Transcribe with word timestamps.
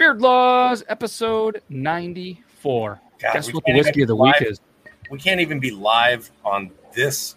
Beard 0.00 0.22
Laws, 0.22 0.82
episode 0.88 1.60
94. 1.68 3.00
God, 3.20 3.32
Guess 3.34 3.48
we 3.48 3.52
what 3.52 3.64
the 3.66 3.72
can't 3.72 3.76
whiskey 3.84 4.00
even 4.00 4.02
of 4.04 4.08
the 4.08 4.14
be 4.14 4.20
week 4.22 4.40
live- 4.40 4.48
is? 4.50 4.60
We 5.10 5.18
can't 5.18 5.40
even 5.42 5.60
be 5.60 5.70
live 5.72 6.30
on 6.42 6.70
this 6.96 7.36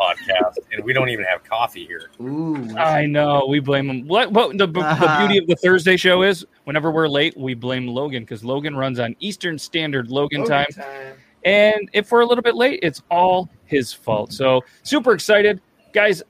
podcast, 0.00 0.54
and 0.72 0.82
we 0.86 0.94
don't 0.94 1.10
even 1.10 1.26
have 1.26 1.44
coffee 1.44 1.84
here. 1.84 2.08
Ooh. 2.18 2.74
I 2.78 3.04
know. 3.04 3.44
We 3.46 3.60
blame 3.60 3.90
him. 3.90 4.08
What, 4.08 4.32
what 4.32 4.56
the, 4.56 4.66
the 4.66 4.80
Uh-huh. 4.80 5.18
beauty 5.26 5.36
of 5.36 5.46
the 5.48 5.56
Thursday 5.56 5.98
show 5.98 6.22
is 6.22 6.46
whenever 6.64 6.90
we're 6.90 7.08
late, 7.08 7.36
we 7.36 7.52
blame 7.52 7.86
Logan 7.86 8.22
because 8.22 8.42
Logan 8.42 8.74
runs 8.74 8.98
on 8.98 9.14
Eastern 9.20 9.58
Standard 9.58 10.10
Logan 10.10 10.46
time. 10.46 10.66
And 11.44 11.90
if 11.92 12.10
we're 12.10 12.20
a 12.22 12.26
little 12.26 12.40
bit 12.40 12.54
late, 12.54 12.80
it's 12.82 13.02
all 13.10 13.50
his 13.66 13.92
fault. 13.92 14.32
So 14.32 14.62
super 14.82 15.12
excited. 15.12 15.60
Guys, 15.92 16.22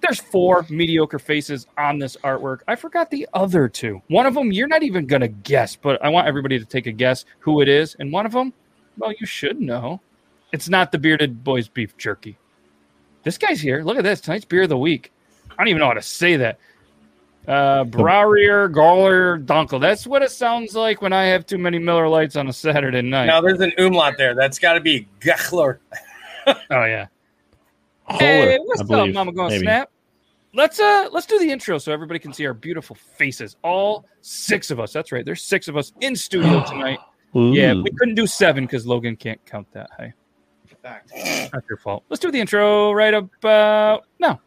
there's 0.00 0.20
four 0.20 0.66
mediocre 0.68 1.18
faces 1.18 1.66
on 1.78 1.98
this 1.98 2.16
artwork. 2.24 2.60
I 2.68 2.76
forgot 2.76 3.10
the 3.10 3.28
other 3.34 3.68
two. 3.68 4.02
One 4.08 4.26
of 4.26 4.34
them, 4.34 4.52
you're 4.52 4.68
not 4.68 4.82
even 4.82 5.06
going 5.06 5.22
to 5.22 5.28
guess, 5.28 5.76
but 5.76 6.02
I 6.04 6.08
want 6.08 6.26
everybody 6.26 6.58
to 6.58 6.64
take 6.64 6.86
a 6.86 6.92
guess 6.92 7.24
who 7.38 7.60
it 7.60 7.68
is. 7.68 7.96
And 7.98 8.12
one 8.12 8.26
of 8.26 8.32
them, 8.32 8.52
well, 8.98 9.12
you 9.18 9.26
should 9.26 9.60
know. 9.60 10.00
It's 10.52 10.68
not 10.68 10.92
the 10.92 10.98
Bearded 10.98 11.44
Boys 11.44 11.68
Beef 11.68 11.96
Jerky. 11.96 12.36
This 13.22 13.38
guy's 13.38 13.60
here. 13.60 13.82
Look 13.82 13.98
at 13.98 14.04
this. 14.04 14.20
Tonight's 14.20 14.44
beer 14.44 14.62
of 14.62 14.68
the 14.68 14.78
week. 14.78 15.12
I 15.50 15.54
don't 15.56 15.68
even 15.68 15.80
know 15.80 15.86
how 15.86 15.94
to 15.94 16.02
say 16.02 16.36
that. 16.36 16.58
Uh, 17.46 17.84
Brauer 17.84 18.68
Galler 18.68 19.44
Dunkel. 19.44 19.80
That's 19.80 20.06
what 20.06 20.22
it 20.22 20.30
sounds 20.30 20.74
like 20.74 21.02
when 21.02 21.12
I 21.12 21.24
have 21.24 21.46
too 21.46 21.58
many 21.58 21.78
Miller 21.78 22.08
Lites 22.08 22.36
on 22.36 22.48
a 22.48 22.52
Saturday 22.52 23.02
night. 23.02 23.26
Now 23.26 23.40
there's 23.40 23.60
an 23.60 23.72
umlaut 23.78 24.14
there. 24.18 24.34
That's 24.34 24.58
got 24.58 24.74
to 24.74 24.80
be 24.80 25.08
Gechler. 25.20 25.78
Oh 26.46 26.54
yeah. 26.70 27.06
Holler, 28.10 28.24
Hey, 28.24 28.58
what's 28.64 28.80
up, 28.80 28.88
Mama 28.88 29.32
Gonna 29.32 29.50
maybe. 29.50 29.64
Snap? 29.64 29.90
Let's 30.52 30.80
uh 30.80 31.08
let's 31.12 31.26
do 31.26 31.38
the 31.38 31.50
intro 31.50 31.78
so 31.78 31.92
everybody 31.92 32.18
can 32.18 32.32
see 32.32 32.44
our 32.44 32.54
beautiful 32.54 32.96
faces. 32.96 33.56
All 33.62 34.04
six 34.20 34.70
of 34.72 34.80
us. 34.80 34.92
That's 34.92 35.12
right. 35.12 35.24
There's 35.24 35.44
six 35.44 35.68
of 35.68 35.76
us 35.76 35.92
in 36.00 36.16
studio 36.16 36.64
tonight. 36.68 36.98
Yeah, 37.32 37.74
we 37.74 37.90
couldn't 37.96 38.16
do 38.16 38.26
seven 38.26 38.64
because 38.64 38.84
Logan 38.86 39.14
can't 39.14 39.40
count 39.46 39.70
that 39.72 39.88
high. 39.96 40.12
Not 41.52 41.62
your 41.68 41.78
fault. 41.78 42.02
Let's 42.08 42.20
do 42.20 42.32
the 42.32 42.40
intro 42.40 42.92
right 42.92 43.14
about 43.14 44.06
now. 44.18 44.40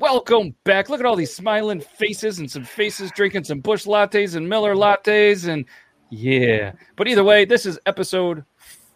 Welcome 0.00 0.54
back. 0.64 0.88
Look 0.88 0.98
at 1.00 1.04
all 1.04 1.14
these 1.14 1.34
smiling 1.34 1.78
faces 1.78 2.38
and 2.38 2.50
some 2.50 2.64
faces 2.64 3.10
drinking 3.10 3.44
some 3.44 3.60
Busch 3.60 3.84
lattes 3.84 4.34
and 4.34 4.48
Miller 4.48 4.74
lattes 4.74 5.46
and 5.46 5.66
yeah. 6.08 6.72
But 6.96 7.06
either 7.06 7.22
way, 7.22 7.44
this 7.44 7.66
is 7.66 7.78
episode 7.84 8.42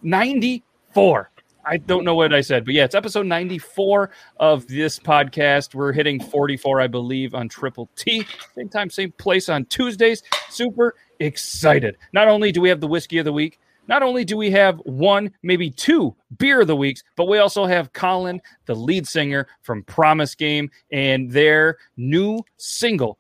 94. 0.01 1.31
I 1.67 1.77
don't 1.77 2.07
know 2.07 2.15
what 2.15 2.33
I 2.33 2.41
said, 2.41 2.65
but 2.65 2.73
yeah, 2.73 2.85
it's 2.85 2.95
episode 2.95 3.27
94 3.27 4.13
of 4.39 4.67
this 4.67 4.99
podcast. 4.99 5.75
We're 5.75 5.93
hitting 5.93 6.23
44, 6.23 6.81
I 6.81 6.87
believe, 6.87 7.35
on 7.35 7.51
Triple 7.51 7.91
T. 7.97 8.25
Same 8.55 8.71
time, 8.71 8.89
same 8.89 9.13
place 9.13 9.51
on 9.51 9.67
Tuesdays. 9.67 10.23
Super 10.49 10.95
excited. 11.21 11.99
Not 12.15 12.29
only 12.29 12.51
do 12.51 12.63
we 12.63 12.71
have 12.71 12.81
the 12.81 12.89
whiskey 12.89 13.19
of 13.19 13.27
the 13.27 13.33
week, 13.33 13.61
not 13.89 14.03
only 14.03 14.25
do 14.25 14.37
we 14.37 14.51
have 14.51 14.79
one, 14.85 15.31
maybe 15.43 15.71
two 15.71 16.15
beer 16.39 16.63
of 16.63 16.67
the 16.67 16.77
weeks, 16.77 17.03
but 17.17 17.29
we 17.29 17.39
also 17.39 17.67
have 17.67 17.93
Colin, 17.93 18.41
the 18.67 18.75
lead 18.75 19.07
singer 19.07 19.47
from 19.63 19.83
Promise 19.85 20.35
Game, 20.35 20.71
and 20.91 21.31
their 21.31 21.79
new 21.97 22.41
single, 22.57 23.19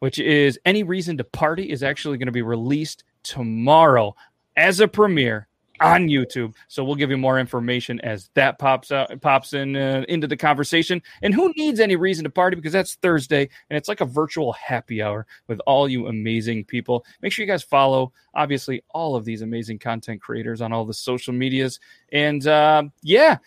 which 0.00 0.18
is 0.18 0.58
Any 0.64 0.82
Reason 0.82 1.16
to 1.18 1.24
Party, 1.24 1.70
is 1.70 1.82
actually 1.82 2.18
going 2.18 2.26
to 2.26 2.32
be 2.32 2.42
released 2.42 3.04
tomorrow 3.22 4.14
as 4.56 4.80
a 4.80 4.88
premiere 4.88 5.48
on 5.80 6.08
YouTube. 6.08 6.54
So 6.68 6.84
we'll 6.84 6.94
give 6.94 7.10
you 7.10 7.16
more 7.16 7.38
information 7.38 8.00
as 8.00 8.30
that 8.34 8.58
pops 8.58 8.92
out, 8.92 9.20
pops 9.20 9.52
in 9.52 9.76
uh, 9.76 10.04
into 10.08 10.26
the 10.26 10.36
conversation. 10.36 11.02
And 11.22 11.34
who 11.34 11.52
needs 11.56 11.80
any 11.80 11.96
reason 11.96 12.24
to 12.24 12.30
party? 12.30 12.56
Because 12.56 12.72
that's 12.72 12.94
Thursday, 12.96 13.48
and 13.70 13.76
it's 13.76 13.88
like 13.88 14.00
a 14.00 14.06
virtual 14.06 14.52
happy 14.52 15.02
hour 15.02 15.26
with 15.48 15.60
all 15.66 15.88
you 15.88 16.06
amazing 16.06 16.64
people. 16.64 17.04
Make 17.22 17.32
sure 17.32 17.44
you 17.44 17.50
guys 17.50 17.62
follow, 17.62 18.12
obviously, 18.34 18.82
all 18.90 19.16
of 19.16 19.24
these 19.24 19.42
amazing 19.42 19.78
content 19.78 20.20
creators 20.20 20.60
on 20.60 20.72
all 20.72 20.84
the 20.84 20.94
social 20.94 21.32
medias. 21.32 21.80
And 22.12 22.46
uh, 22.46 22.84
yeah, 23.02 23.38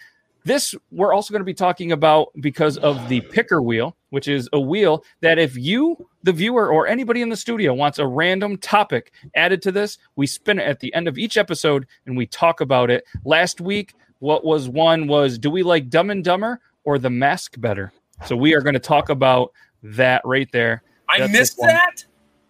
this 0.47 0.73
we're 0.91 1.13
also 1.13 1.31
going 1.31 1.41
to 1.41 1.45
be 1.45 1.53
talking 1.53 1.91
about 1.91 2.29
because 2.41 2.77
of 2.77 3.09
the 3.09 3.21
picker 3.21 3.61
wheel, 3.61 3.95
which 4.09 4.27
is 4.27 4.49
a 4.53 4.59
wheel 4.59 5.03
that 5.21 5.37
if 5.37 5.55
you, 5.55 5.97
the 6.23 6.33
viewer, 6.33 6.71
or 6.71 6.87
anybody 6.87 7.21
in 7.21 7.29
the 7.29 7.37
studio 7.37 7.73
wants 7.73 7.99
a 7.99 8.07
random 8.07 8.57
topic 8.57 9.11
added 9.35 9.61
to 9.63 9.71
this, 9.71 9.97
we 10.15 10.25
spin 10.25 10.59
it 10.59 10.67
at 10.67 10.79
the 10.79 10.93
end 10.93 11.07
of 11.07 11.17
each 11.17 11.37
episode 11.37 11.85
and 12.05 12.17
we 12.17 12.25
talk 12.25 12.61
about 12.61 12.89
it. 12.89 13.05
Last 13.25 13.61
week, 13.61 13.93
what 14.19 14.43
was 14.43 14.67
one 14.67 15.07
was 15.07 15.37
do 15.37 15.49
we 15.49 15.63
like 15.63 15.89
Dumb 15.89 16.09
and 16.09 16.23
Dumber 16.23 16.59
or 16.83 16.97
The 16.97 17.09
Mask 17.09 17.59
better? 17.59 17.93
So 18.25 18.35
we 18.35 18.55
are 18.55 18.61
going 18.61 18.73
to 18.73 18.79
talk 18.79 19.09
about 19.09 19.51
that 19.83 20.21
right 20.25 20.51
there. 20.51 20.81
I 21.07 21.19
That's 21.19 21.33
missed 21.33 21.57
that. 21.57 22.05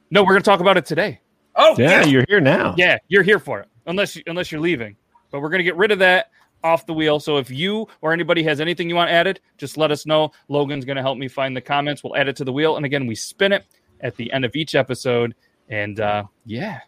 No, 0.09 0.23
we're 0.23 0.29
going 0.33 0.43
to 0.43 0.49
talk 0.49 0.61
about 0.61 0.77
it 0.77 0.85
today. 0.85 1.19
Oh 1.57 1.75
Yeah, 1.77 2.01
yeah. 2.01 2.05
you're 2.05 2.25
here 2.27 2.39
now. 2.39 2.75
Yeah, 2.77 2.99
you're 3.07 3.23
here 3.23 3.39
for 3.39 3.59
it, 3.59 3.67
unless 3.87 4.15
you, 4.15 4.23
unless 4.27 4.51
you're 4.51 4.61
leaving. 4.61 4.95
But 5.31 5.41
we're 5.41 5.49
gonna 5.49 5.63
get 5.63 5.75
rid 5.75 5.91
of 5.91 5.99
that 5.99 6.31
off 6.63 6.85
the 6.85 6.93
wheel. 6.93 7.19
So 7.19 7.37
if 7.37 7.49
you 7.49 7.87
or 8.01 8.13
anybody 8.13 8.43
has 8.43 8.59
anything 8.61 8.89
you 8.89 8.95
want 8.95 9.09
added, 9.09 9.39
just 9.57 9.77
let 9.77 9.91
us 9.91 10.05
know. 10.05 10.31
Logan's 10.47 10.85
gonna 10.85 11.01
help 11.01 11.17
me 11.17 11.27
find 11.27 11.55
the 11.55 11.61
comments. 11.61 12.03
We'll 12.03 12.15
add 12.15 12.27
it 12.27 12.35
to 12.37 12.43
the 12.43 12.53
wheel, 12.53 12.77
and 12.77 12.85
again, 12.85 13.07
we 13.07 13.15
spin 13.15 13.51
it 13.51 13.65
at 14.01 14.15
the 14.15 14.31
end 14.31 14.45
of 14.45 14.55
each 14.55 14.75
episode. 14.75 15.35
And 15.69 15.99
uh, 15.99 16.25
yeah, 16.45 16.79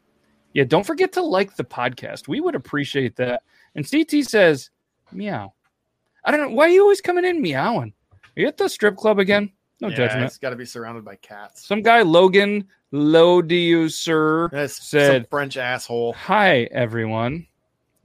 yeah. 0.53 0.63
Don't 0.63 0.85
forget 0.85 1.11
to 1.13 1.21
like 1.21 1.55
the 1.55 1.63
podcast. 1.63 2.27
We 2.27 2.41
would 2.41 2.55
appreciate 2.55 3.15
that. 3.17 3.43
And 3.75 3.89
CT 3.89 4.25
says, 4.25 4.69
"Meow." 5.11 5.53
I 6.25 6.31
don't 6.31 6.41
know 6.41 6.55
why 6.55 6.65
are 6.65 6.69
you 6.69 6.81
always 6.81 7.01
coming 7.01 7.25
in 7.25 7.41
meowing. 7.41 7.93
Are 8.13 8.41
you 8.41 8.47
at 8.47 8.57
the 8.57 8.67
strip 8.67 8.97
club 8.97 9.19
again? 9.19 9.51
No 9.81 9.87
yeah, 9.87 9.95
judgment. 9.95 10.25
It's 10.25 10.37
got 10.37 10.49
to 10.49 10.55
be 10.55 10.65
surrounded 10.65 11.05
by 11.05 11.15
cats. 11.15 11.65
Some 11.65 11.81
guy, 11.81 12.01
Logan 12.01 12.67
Lodiu, 12.93 13.89
sir. 13.91 14.49
That's 14.49 14.85
said- 14.85 15.29
French 15.29 15.57
asshole. 15.57 16.13
Hi, 16.13 16.63
everyone. 16.71 17.47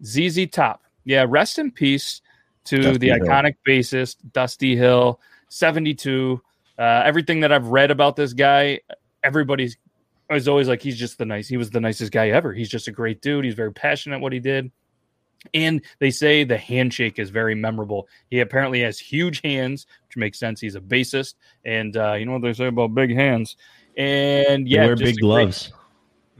ZZ 0.05 0.47
Top. 0.51 0.84
Yeah, 1.05 1.27
rest 1.29 1.59
in 1.59 1.71
peace 1.71 2.21
to 2.65 2.81
Dusty 2.81 2.99
the 2.99 3.07
Hill. 3.09 3.19
iconic 3.21 3.57
bassist, 3.67 4.17
Dusty 4.33 4.77
Hill, 4.77 5.21
72. 5.49 6.41
Uh, 6.79 6.83
everything 7.05 7.41
that 7.41 7.53
I've 7.53 7.69
read 7.69 7.91
about 7.91 8.17
this 8.17 8.33
guy, 8.33 8.81
everybody's 9.23 9.77
is 10.31 10.49
always 10.49 10.69
like, 10.69 10.83
he's 10.83 10.99
just 10.99 11.19
the 11.19 11.27
nice, 11.27 11.47
he 11.47 11.57
was 11.57 11.71
the 11.71 11.81
nicest 11.81 12.11
guy 12.11 12.31
ever. 12.31 12.53
He's 12.53 12.69
just 12.71 12.89
a 12.89 12.93
great 12.93 13.21
dude. 13.21 13.45
He's 13.45 13.55
very 13.55 13.73
passionate 13.73 14.21
what 14.21 14.33
he 14.33 14.41
did. 14.41 14.73
And 15.53 15.83
they 15.99 16.11
say 16.11 16.45
the 16.45 16.57
handshake 16.57 17.19
is 17.19 17.29
very 17.29 17.55
memorable. 17.55 18.09
He 18.31 18.41
apparently 18.41 18.81
has 18.81 18.99
huge 18.99 19.43
hands, 19.45 19.87
which 20.09 20.17
makes 20.17 20.39
sense. 20.39 20.61
He's 20.61 20.75
a 20.75 20.81
bassist. 20.81 21.35
And 21.67 21.95
uh, 21.97 22.15
you 22.15 22.25
know 22.25 22.33
what 22.33 22.43
they 22.43 22.55
say 22.55 22.69
about 22.69 22.95
big 22.95 23.15
hands. 23.15 23.57
And 23.99 24.67
yeah, 24.67 24.87
wear 24.87 24.97
big 24.97 25.03
a 25.03 25.13
great- 25.13 25.21
gloves. 25.21 25.73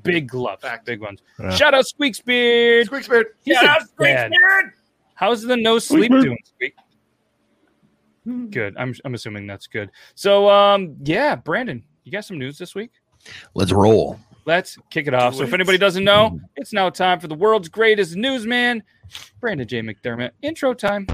Big 0.05 0.29
gloves, 0.29 0.63
Fact. 0.63 0.87
big 0.87 1.01
ones. 1.01 1.21
Yeah. 1.41 1.51
Shout 1.51 1.75
out 1.75 1.87
Squeaks 1.87 2.21
Beard. 2.21 2.87
Squeak 2.87 3.05
Spirit. 3.05 3.29
He's 3.45 3.55
Yeah, 3.55 3.63
a 3.63 3.67
that's 3.67 3.91
dad. 4.01 4.33
spirit. 4.33 4.67
How's 5.15 5.43
the 5.43 5.57
no 5.57 5.79
sleep 5.79 6.11
Squeak. 6.13 6.23
doing? 6.23 6.39
Squeak? 6.45 6.75
Good. 8.51 8.75
I'm 8.79 8.95
I'm 9.05 9.15
assuming 9.15 9.47
that's 9.47 9.67
good. 9.67 9.91
So 10.15 10.49
um 10.49 10.97
yeah, 11.03 11.35
Brandon, 11.37 11.83
you 12.05 12.13
got 12.13 12.25
some 12.25 12.39
news 12.39 12.57
this 12.57 12.75
week? 12.75 12.91
Let's 13.55 13.73
roll. 13.73 14.19
Let's 14.47 14.77
kick 14.91 15.07
it 15.07 15.15
off. 15.15 15.35
So 15.35 15.43
if 15.43 15.53
anybody 15.55 15.79
doesn't 15.79 16.05
know, 16.05 16.39
it's 16.57 16.73
now 16.73 16.91
time 16.91 17.19
for 17.21 17.29
the 17.29 17.35
world's 17.35 17.69
greatest 17.69 18.15
newsman, 18.17 18.83
Brandon 19.41 19.67
J. 19.67 19.81
McDermott. 19.81 20.31
Intro 20.43 20.75
time. 20.75 21.07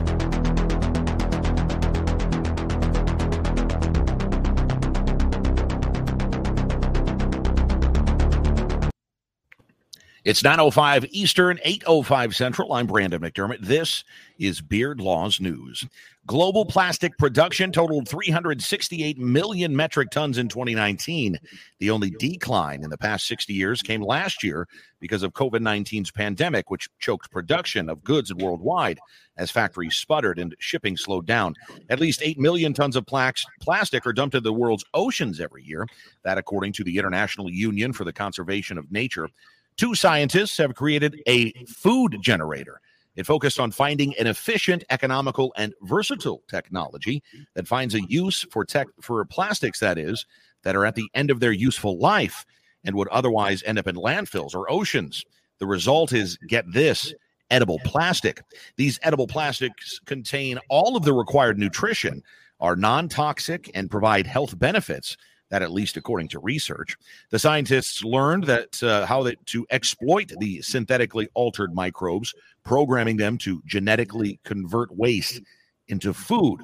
It's 10.23 10.45
905 10.45 11.07
Eastern, 11.13 11.59
805 11.65 12.37
Central. 12.37 12.75
I'm 12.75 12.87
Brandon 12.87 13.23
McDermott. 13.23 13.63
This 13.63 14.05
is 14.39 14.61
Beard 14.61 15.01
Laws 15.01 15.41
News. 15.41 15.87
Global 16.27 16.67
plastic 16.67 17.17
production 17.17 17.73
totaled 17.73 18.07
368 18.07 19.17
million 19.17 19.75
metric 19.75 20.11
tons 20.11 20.37
in 20.37 20.49
2019. 20.49 21.39
The 21.79 21.91
only 21.91 22.11
decline 22.11 22.85
in 22.85 22.91
the 22.91 22.99
past 22.99 23.27
60 23.29 23.55
years 23.55 23.81
came 23.81 24.03
last 24.03 24.45
year 24.45 24.69
because 25.01 25.23
of 25.23 25.33
COVID 25.33 25.63
19's 25.63 26.11
pandemic, 26.11 26.71
which 26.71 26.91
choked 26.99 27.31
production 27.31 27.89
of 27.89 28.05
goods 28.05 28.35
worldwide 28.35 28.99
as 29.39 29.51
factories 29.51 29.97
sputtered 29.97 30.39
and 30.39 30.55
shipping 30.59 30.99
slowed 30.99 31.25
down. 31.25 31.55
At 31.89 31.99
least 31.99 32.21
8 32.23 32.39
million 32.39 32.75
tons 32.75 32.95
of 32.95 33.07
plastic 33.07 34.07
are 34.07 34.13
dumped 34.13 34.35
into 34.35 34.45
the 34.45 34.53
world's 34.53 34.85
oceans 34.93 35.41
every 35.41 35.65
year. 35.65 35.87
That, 36.25 36.37
according 36.37 36.75
to 36.75 36.85
the 36.85 36.99
International 36.99 37.49
Union 37.49 37.95
for 37.95 38.05
the 38.05 38.13
Conservation 38.13 38.77
of 38.77 38.93
Nature. 38.93 39.31
Two 39.81 39.95
scientists 39.95 40.59
have 40.59 40.75
created 40.75 41.23
a 41.27 41.55
food 41.67 42.19
generator. 42.21 42.83
It 43.17 43.25
focused 43.25 43.59
on 43.59 43.71
finding 43.71 44.15
an 44.19 44.27
efficient, 44.27 44.85
economical, 44.91 45.55
and 45.57 45.73
versatile 45.81 46.43
technology 46.51 47.23
that 47.55 47.67
finds 47.67 47.95
a 47.95 48.03
use 48.07 48.45
for 48.51 48.63
tech 48.63 48.89
for 49.01 49.25
plastics 49.25 49.81
that 49.81 49.97
is 49.97 50.27
that 50.65 50.77
are 50.77 50.85
at 50.85 50.97
the 50.97 51.09
end 51.15 51.31
of 51.31 51.41
their 51.41 51.53
useful 51.53 51.99
life 51.99 52.45
and 52.85 52.95
would 52.95 53.09
otherwise 53.09 53.63
end 53.63 53.79
up 53.79 53.87
in 53.87 53.97
landfills 53.97 54.55
or 54.55 54.71
oceans. 54.71 55.25
The 55.61 55.67
result 55.67 56.13
is 56.13 56.37
get 56.47 56.71
this 56.71 57.15
edible 57.51 57.79
plastic. 57.83 58.43
These 58.77 58.99
edible 59.03 59.29
plastics 59.29 59.99
contain 60.05 60.59
all 60.69 60.95
of 60.95 61.07
the 61.07 61.15
required 61.15 61.59
nutrition, 61.59 62.23
are 62.61 62.77
non 62.77 63.09
toxic, 63.09 63.71
and 63.73 63.91
provide 63.91 64.27
health 64.27 64.59
benefits. 64.59 65.17
That, 65.51 65.63
at 65.63 65.73
least 65.73 65.97
according 65.97 66.29
to 66.29 66.39
research, 66.39 66.97
the 67.31 67.39
scientists 67.39 68.05
learned 68.05 68.45
that 68.45 68.81
uh, 68.83 69.05
how 69.05 69.25
that 69.25 69.45
to 69.47 69.67
exploit 69.71 70.33
the 70.39 70.63
synthetically 70.63 71.29
altered 71.35 71.75
microbes, 71.75 72.33
programming 72.65 73.17
them 73.17 73.37
to 73.39 73.61
genetically 73.67 74.39
convert 74.45 74.95
waste 74.97 75.41
into 75.89 76.13
food. 76.13 76.61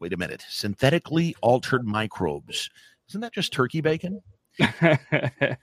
Wait 0.00 0.12
a 0.12 0.16
minute, 0.16 0.44
synthetically 0.48 1.36
altered 1.40 1.86
microbes. 1.86 2.68
Isn't 3.08 3.20
that 3.20 3.32
just 3.32 3.52
turkey 3.52 3.80
bacon? 3.80 4.20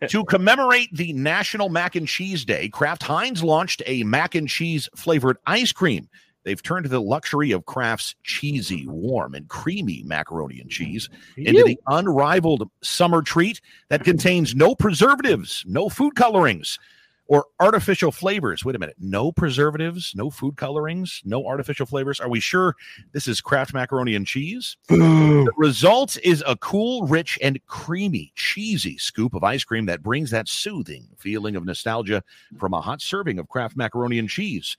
to 0.08 0.24
commemorate 0.30 0.90
the 0.94 1.14
National 1.14 1.70
Mac 1.70 1.96
and 1.96 2.08
Cheese 2.08 2.46
Day, 2.46 2.70
Kraft 2.70 3.04
Heinz 3.04 3.44
launched 3.44 3.82
a 3.86 4.04
mac 4.04 4.36
and 4.36 4.48
cheese 4.48 4.88
flavored 4.96 5.38
ice 5.46 5.72
cream. 5.72 6.08
They've 6.44 6.62
turned 6.62 6.88
the 6.88 7.02
luxury 7.02 7.52
of 7.52 7.66
Kraft's 7.66 8.16
cheesy, 8.24 8.86
warm, 8.88 9.34
and 9.36 9.48
creamy 9.48 10.04
macaroni 10.06 10.60
and 10.60 10.70
cheese 10.70 11.10
into 11.38 11.64
the 11.64 11.80
unrivaled 11.88 12.70
summer 12.82 13.22
treat 13.22 13.62
that 13.90 14.04
contains 14.04 14.56
no 14.56 14.76
preservatives, 14.76 15.64
no 15.68 15.90
food 15.90 16.16
colorings, 16.16 16.80
or 17.28 17.46
artificial 17.60 18.12
flavors. 18.12 18.66
Wait 18.66 18.76
a 18.76 18.80
minute. 18.80 18.96
No 19.00 19.32
preservatives, 19.32 20.14
no 20.16 20.30
food 20.30 20.58
colorings, 20.58 21.22
no 21.24 21.46
artificial 21.46 21.86
flavors. 21.86 22.20
Are 22.20 22.30
we 22.30 22.40
sure 22.40 22.76
this 23.14 23.28
is 23.28 23.42
Kraft 23.42 23.74
macaroni 23.74 24.16
and 24.16 24.28
cheese? 24.28 24.78
the 24.88 25.52
result 25.56 26.18
is 26.24 26.44
a 26.46 26.58
cool, 26.58 27.08
rich, 27.08 27.40
and 27.42 27.66
creamy, 27.68 28.32
cheesy 28.36 28.98
scoop 28.98 29.34
of 29.34 29.44
ice 29.44 29.64
cream 29.64 29.86
that 29.86 30.04
brings 30.04 30.32
that 30.32 30.50
soothing 30.50 31.08
feeling 31.18 31.56
of 31.56 31.66
nostalgia 31.66 32.24
from 32.60 32.74
a 32.74 32.82
hot 32.82 33.02
serving 33.02 33.40
of 33.40 33.48
Kraft 33.48 33.78
macaroni 33.78 34.20
and 34.20 34.30
cheese. 34.30 34.78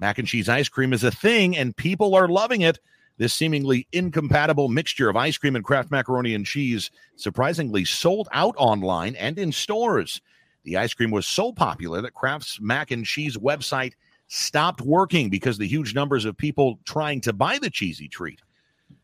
Mac 0.00 0.18
and 0.18 0.26
cheese 0.28 0.48
ice 0.48 0.68
cream 0.68 0.92
is 0.92 1.04
a 1.04 1.10
thing, 1.10 1.56
and 1.56 1.76
people 1.76 2.14
are 2.14 2.28
loving 2.28 2.62
it. 2.62 2.78
This 3.16 3.32
seemingly 3.32 3.86
incompatible 3.92 4.68
mixture 4.68 5.08
of 5.08 5.16
ice 5.16 5.38
cream 5.38 5.54
and 5.54 5.64
Kraft 5.64 5.90
macaroni 5.90 6.34
and 6.34 6.44
cheese 6.44 6.90
surprisingly 7.16 7.84
sold 7.84 8.28
out 8.32 8.54
online 8.58 9.14
and 9.14 9.38
in 9.38 9.52
stores. 9.52 10.20
The 10.64 10.76
ice 10.78 10.94
cream 10.94 11.12
was 11.12 11.26
so 11.26 11.52
popular 11.52 12.02
that 12.02 12.14
Kraft's 12.14 12.60
mac 12.60 12.90
and 12.90 13.04
cheese 13.04 13.36
website 13.36 13.92
stopped 14.26 14.80
working 14.80 15.30
because 15.30 15.58
the 15.58 15.68
huge 15.68 15.94
numbers 15.94 16.24
of 16.24 16.36
people 16.36 16.80
trying 16.84 17.20
to 17.20 17.32
buy 17.32 17.58
the 17.58 17.70
cheesy 17.70 18.08
treat. 18.08 18.40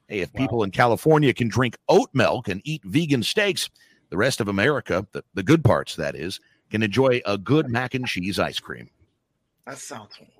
Hey, 0.08 0.20
if 0.20 0.32
people 0.32 0.64
in 0.64 0.72
California 0.72 1.32
can 1.32 1.46
drink 1.46 1.78
oat 1.88 2.10
milk 2.12 2.48
and 2.48 2.60
eat 2.64 2.82
vegan 2.84 3.22
steaks, 3.22 3.70
the 4.08 4.16
rest 4.16 4.40
of 4.40 4.48
America, 4.48 5.06
the, 5.12 5.22
the 5.34 5.42
good 5.44 5.62
parts 5.62 5.94
that 5.96 6.16
is, 6.16 6.40
can 6.70 6.82
enjoy 6.82 7.20
a 7.26 7.38
good 7.38 7.68
mac 7.68 7.94
and 7.94 8.06
cheese 8.06 8.40
ice 8.40 8.58
cream. 8.58 8.90
That 9.66 9.78
sounds 9.78 10.16
horrible. 10.16 10.39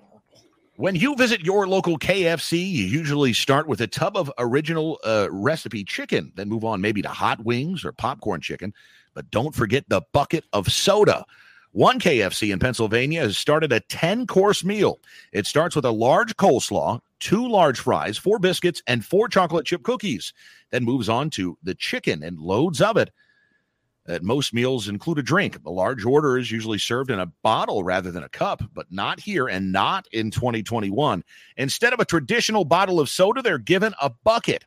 When 0.80 0.94
you 0.94 1.14
visit 1.14 1.42
your 1.42 1.68
local 1.68 1.98
KFC, 1.98 2.52
you 2.52 2.86
usually 2.86 3.34
start 3.34 3.66
with 3.66 3.82
a 3.82 3.86
tub 3.86 4.16
of 4.16 4.32
original 4.38 4.98
uh, 5.04 5.28
recipe 5.30 5.84
chicken, 5.84 6.32
then 6.36 6.48
move 6.48 6.64
on 6.64 6.80
maybe 6.80 7.02
to 7.02 7.08
hot 7.10 7.44
wings 7.44 7.84
or 7.84 7.92
popcorn 7.92 8.40
chicken. 8.40 8.72
But 9.12 9.30
don't 9.30 9.54
forget 9.54 9.84
the 9.90 10.00
bucket 10.14 10.46
of 10.54 10.72
soda. 10.72 11.26
One 11.72 12.00
KFC 12.00 12.50
in 12.50 12.58
Pennsylvania 12.58 13.20
has 13.20 13.36
started 13.36 13.74
a 13.74 13.80
10 13.80 14.26
course 14.26 14.64
meal. 14.64 15.00
It 15.32 15.44
starts 15.44 15.76
with 15.76 15.84
a 15.84 15.90
large 15.90 16.34
coleslaw, 16.38 17.00
two 17.18 17.46
large 17.46 17.78
fries, 17.78 18.16
four 18.16 18.38
biscuits, 18.38 18.82
and 18.86 19.04
four 19.04 19.28
chocolate 19.28 19.66
chip 19.66 19.82
cookies, 19.82 20.32
then 20.70 20.82
moves 20.82 21.10
on 21.10 21.28
to 21.28 21.58
the 21.62 21.74
chicken 21.74 22.22
and 22.22 22.38
loads 22.38 22.80
of 22.80 22.96
it. 22.96 23.10
At 24.08 24.22
most 24.22 24.54
meals 24.54 24.88
include 24.88 25.18
a 25.18 25.22
drink. 25.22 25.58
A 25.64 25.70
large 25.70 26.04
order 26.04 26.38
is 26.38 26.50
usually 26.50 26.78
served 26.78 27.10
in 27.10 27.20
a 27.20 27.26
bottle 27.42 27.84
rather 27.84 28.10
than 28.10 28.22
a 28.22 28.28
cup, 28.28 28.62
but 28.72 28.90
not 28.90 29.20
here 29.20 29.46
and 29.46 29.72
not 29.72 30.06
in 30.12 30.30
2021. 30.30 31.22
Instead 31.58 31.92
of 31.92 32.00
a 32.00 32.04
traditional 32.04 32.64
bottle 32.64 32.98
of 32.98 33.10
soda, 33.10 33.42
they're 33.42 33.58
given 33.58 33.94
a 34.00 34.10
bucket, 34.24 34.64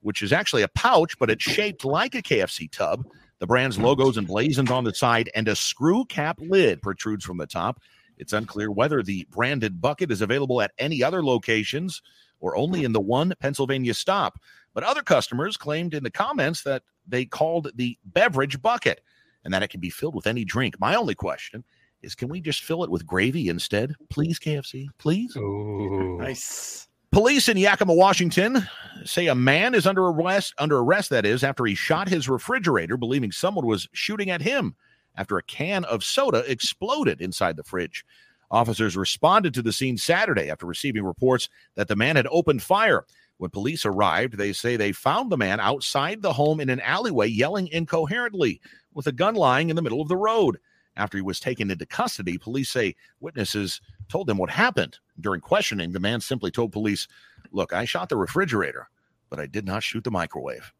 which 0.00 0.22
is 0.22 0.32
actually 0.32 0.62
a 0.62 0.68
pouch, 0.68 1.18
but 1.18 1.30
it's 1.30 1.42
shaped 1.42 1.84
like 1.84 2.14
a 2.14 2.22
KFC 2.22 2.70
tub. 2.70 3.04
The 3.38 3.46
brand's 3.46 3.76
hmm. 3.76 3.84
logos 3.84 4.16
emblazoned 4.18 4.70
on 4.70 4.84
the 4.84 4.94
side, 4.94 5.30
and 5.34 5.48
a 5.48 5.56
screw 5.56 6.04
cap 6.04 6.38
lid 6.40 6.80
protrudes 6.80 7.24
from 7.24 7.38
the 7.38 7.46
top. 7.46 7.80
It's 8.18 8.32
unclear 8.32 8.70
whether 8.70 9.02
the 9.02 9.26
branded 9.30 9.80
bucket 9.80 10.10
is 10.10 10.22
available 10.22 10.62
at 10.62 10.72
any 10.78 11.02
other 11.02 11.22
locations 11.24 12.00
or 12.40 12.56
only 12.56 12.84
in 12.84 12.92
the 12.92 13.00
one 13.00 13.34
Pennsylvania 13.40 13.94
stop. 13.94 14.38
But 14.74 14.84
other 14.84 15.02
customers 15.02 15.56
claimed 15.56 15.94
in 15.94 16.04
the 16.04 16.10
comments 16.10 16.62
that 16.62 16.82
they 17.06 17.24
called 17.24 17.70
the 17.74 17.98
beverage 18.04 18.60
bucket 18.60 19.02
and 19.44 19.54
that 19.54 19.62
it 19.62 19.68
can 19.68 19.80
be 19.80 19.90
filled 19.90 20.14
with 20.14 20.26
any 20.26 20.44
drink. 20.44 20.78
My 20.80 20.94
only 20.94 21.14
question 21.14 21.64
is 22.02 22.14
can 22.14 22.28
we 22.28 22.40
just 22.40 22.62
fill 22.62 22.84
it 22.84 22.90
with 22.90 23.06
gravy 23.06 23.48
instead? 23.48 23.94
Please, 24.10 24.38
KFC, 24.38 24.88
please. 24.98 25.36
Ooh. 25.36 26.18
Nice. 26.18 26.88
Police 27.12 27.48
in 27.48 27.56
Yakima, 27.56 27.94
Washington 27.94 28.68
say 29.04 29.28
a 29.28 29.34
man 29.34 29.74
is 29.74 29.86
under 29.86 30.06
arrest 30.06 30.52
under 30.58 30.78
arrest 30.78 31.10
that 31.10 31.24
is 31.24 31.44
after 31.44 31.64
he 31.64 31.74
shot 31.74 32.08
his 32.08 32.28
refrigerator 32.28 32.96
believing 32.96 33.32
someone 33.32 33.66
was 33.66 33.88
shooting 33.92 34.30
at 34.30 34.42
him 34.42 34.74
after 35.16 35.38
a 35.38 35.42
can 35.42 35.84
of 35.84 36.04
soda 36.04 36.44
exploded 36.50 37.20
inside 37.20 37.56
the 37.56 37.64
fridge. 37.64 38.04
Officers 38.50 38.96
responded 38.96 39.54
to 39.54 39.62
the 39.62 39.72
scene 39.72 39.96
Saturday 39.96 40.50
after 40.50 40.66
receiving 40.66 41.04
reports 41.04 41.48
that 41.74 41.88
the 41.88 41.96
man 41.96 42.16
had 42.16 42.28
opened 42.30 42.62
fire. 42.62 43.04
When 43.38 43.50
police 43.50 43.84
arrived, 43.84 44.38
they 44.38 44.52
say 44.52 44.76
they 44.76 44.92
found 44.92 45.30
the 45.30 45.36
man 45.36 45.60
outside 45.60 46.22
the 46.22 46.32
home 46.32 46.60
in 46.60 46.70
an 46.70 46.80
alleyway 46.80 47.28
yelling 47.28 47.68
incoherently 47.68 48.60
with 48.94 49.06
a 49.06 49.12
gun 49.12 49.34
lying 49.34 49.68
in 49.68 49.76
the 49.76 49.82
middle 49.82 50.00
of 50.00 50.08
the 50.08 50.16
road. 50.16 50.58
After 50.96 51.18
he 51.18 51.22
was 51.22 51.38
taken 51.38 51.70
into 51.70 51.84
custody, 51.84 52.38
police 52.38 52.70
say 52.70 52.96
witnesses 53.20 53.82
told 54.08 54.26
them 54.26 54.38
what 54.38 54.48
happened. 54.48 54.98
During 55.20 55.42
questioning, 55.42 55.92
the 55.92 56.00
man 56.00 56.20
simply 56.20 56.50
told 56.50 56.72
police, 56.72 57.06
Look, 57.52 57.72
I 57.74 57.84
shot 57.84 58.08
the 58.08 58.16
refrigerator, 58.16 58.88
but 59.28 59.38
I 59.38 59.46
did 59.46 59.66
not 59.66 59.82
shoot 59.82 60.04
the 60.04 60.10
microwave. 60.10 60.72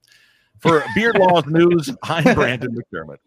For 0.58 0.82
Beard 0.94 1.18
Laws 1.18 1.44
News, 1.46 1.94
I'm 2.02 2.34
Brandon 2.34 2.74
McDermott. 2.74 3.18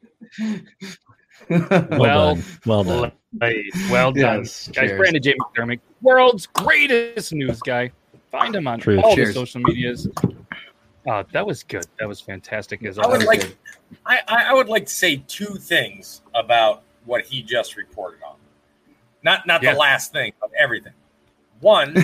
Well, 1.97 2.35
done. 2.35 2.43
well 2.65 2.83
done. 2.83 3.11
Hey, 3.39 3.69
well 3.91 4.11
done. 4.11 4.39
Yes, 4.39 4.67
Guys, 4.69 4.89
cheers. 4.89 4.97
Brandon 4.97 5.21
J. 5.21 5.35
McDermott, 5.35 5.79
world's 6.01 6.47
greatest 6.47 7.33
news 7.33 7.59
guy. 7.61 7.91
Find 8.31 8.55
him 8.55 8.67
on 8.67 8.79
Truth. 8.79 9.01
all 9.03 9.15
Cheers. 9.15 9.29
the 9.29 9.33
social 9.33 9.61
medias. 9.61 10.07
Uh, 11.09 11.23
that 11.31 11.45
was 11.45 11.63
good. 11.63 11.85
That 11.99 12.07
was 12.07 12.21
fantastic 12.21 12.83
as 12.85 12.99
I 12.99 13.07
would 13.07 13.23
like, 13.23 13.57
I, 14.05 14.19
I 14.27 14.43
I 14.49 14.53
would 14.53 14.67
like 14.69 14.85
to 14.85 14.93
say 14.93 15.23
two 15.27 15.55
things 15.55 16.21
about 16.35 16.83
what 17.05 17.23
he 17.25 17.41
just 17.41 17.75
reported 17.77 18.19
on. 18.23 18.35
Not 19.23 19.47
not 19.47 19.63
Yeah. 19.63 19.73
the 19.73 19.79
last 19.79 20.11
thing, 20.11 20.33
but 20.39 20.51
everything. 20.59 20.94
One, 21.61 21.95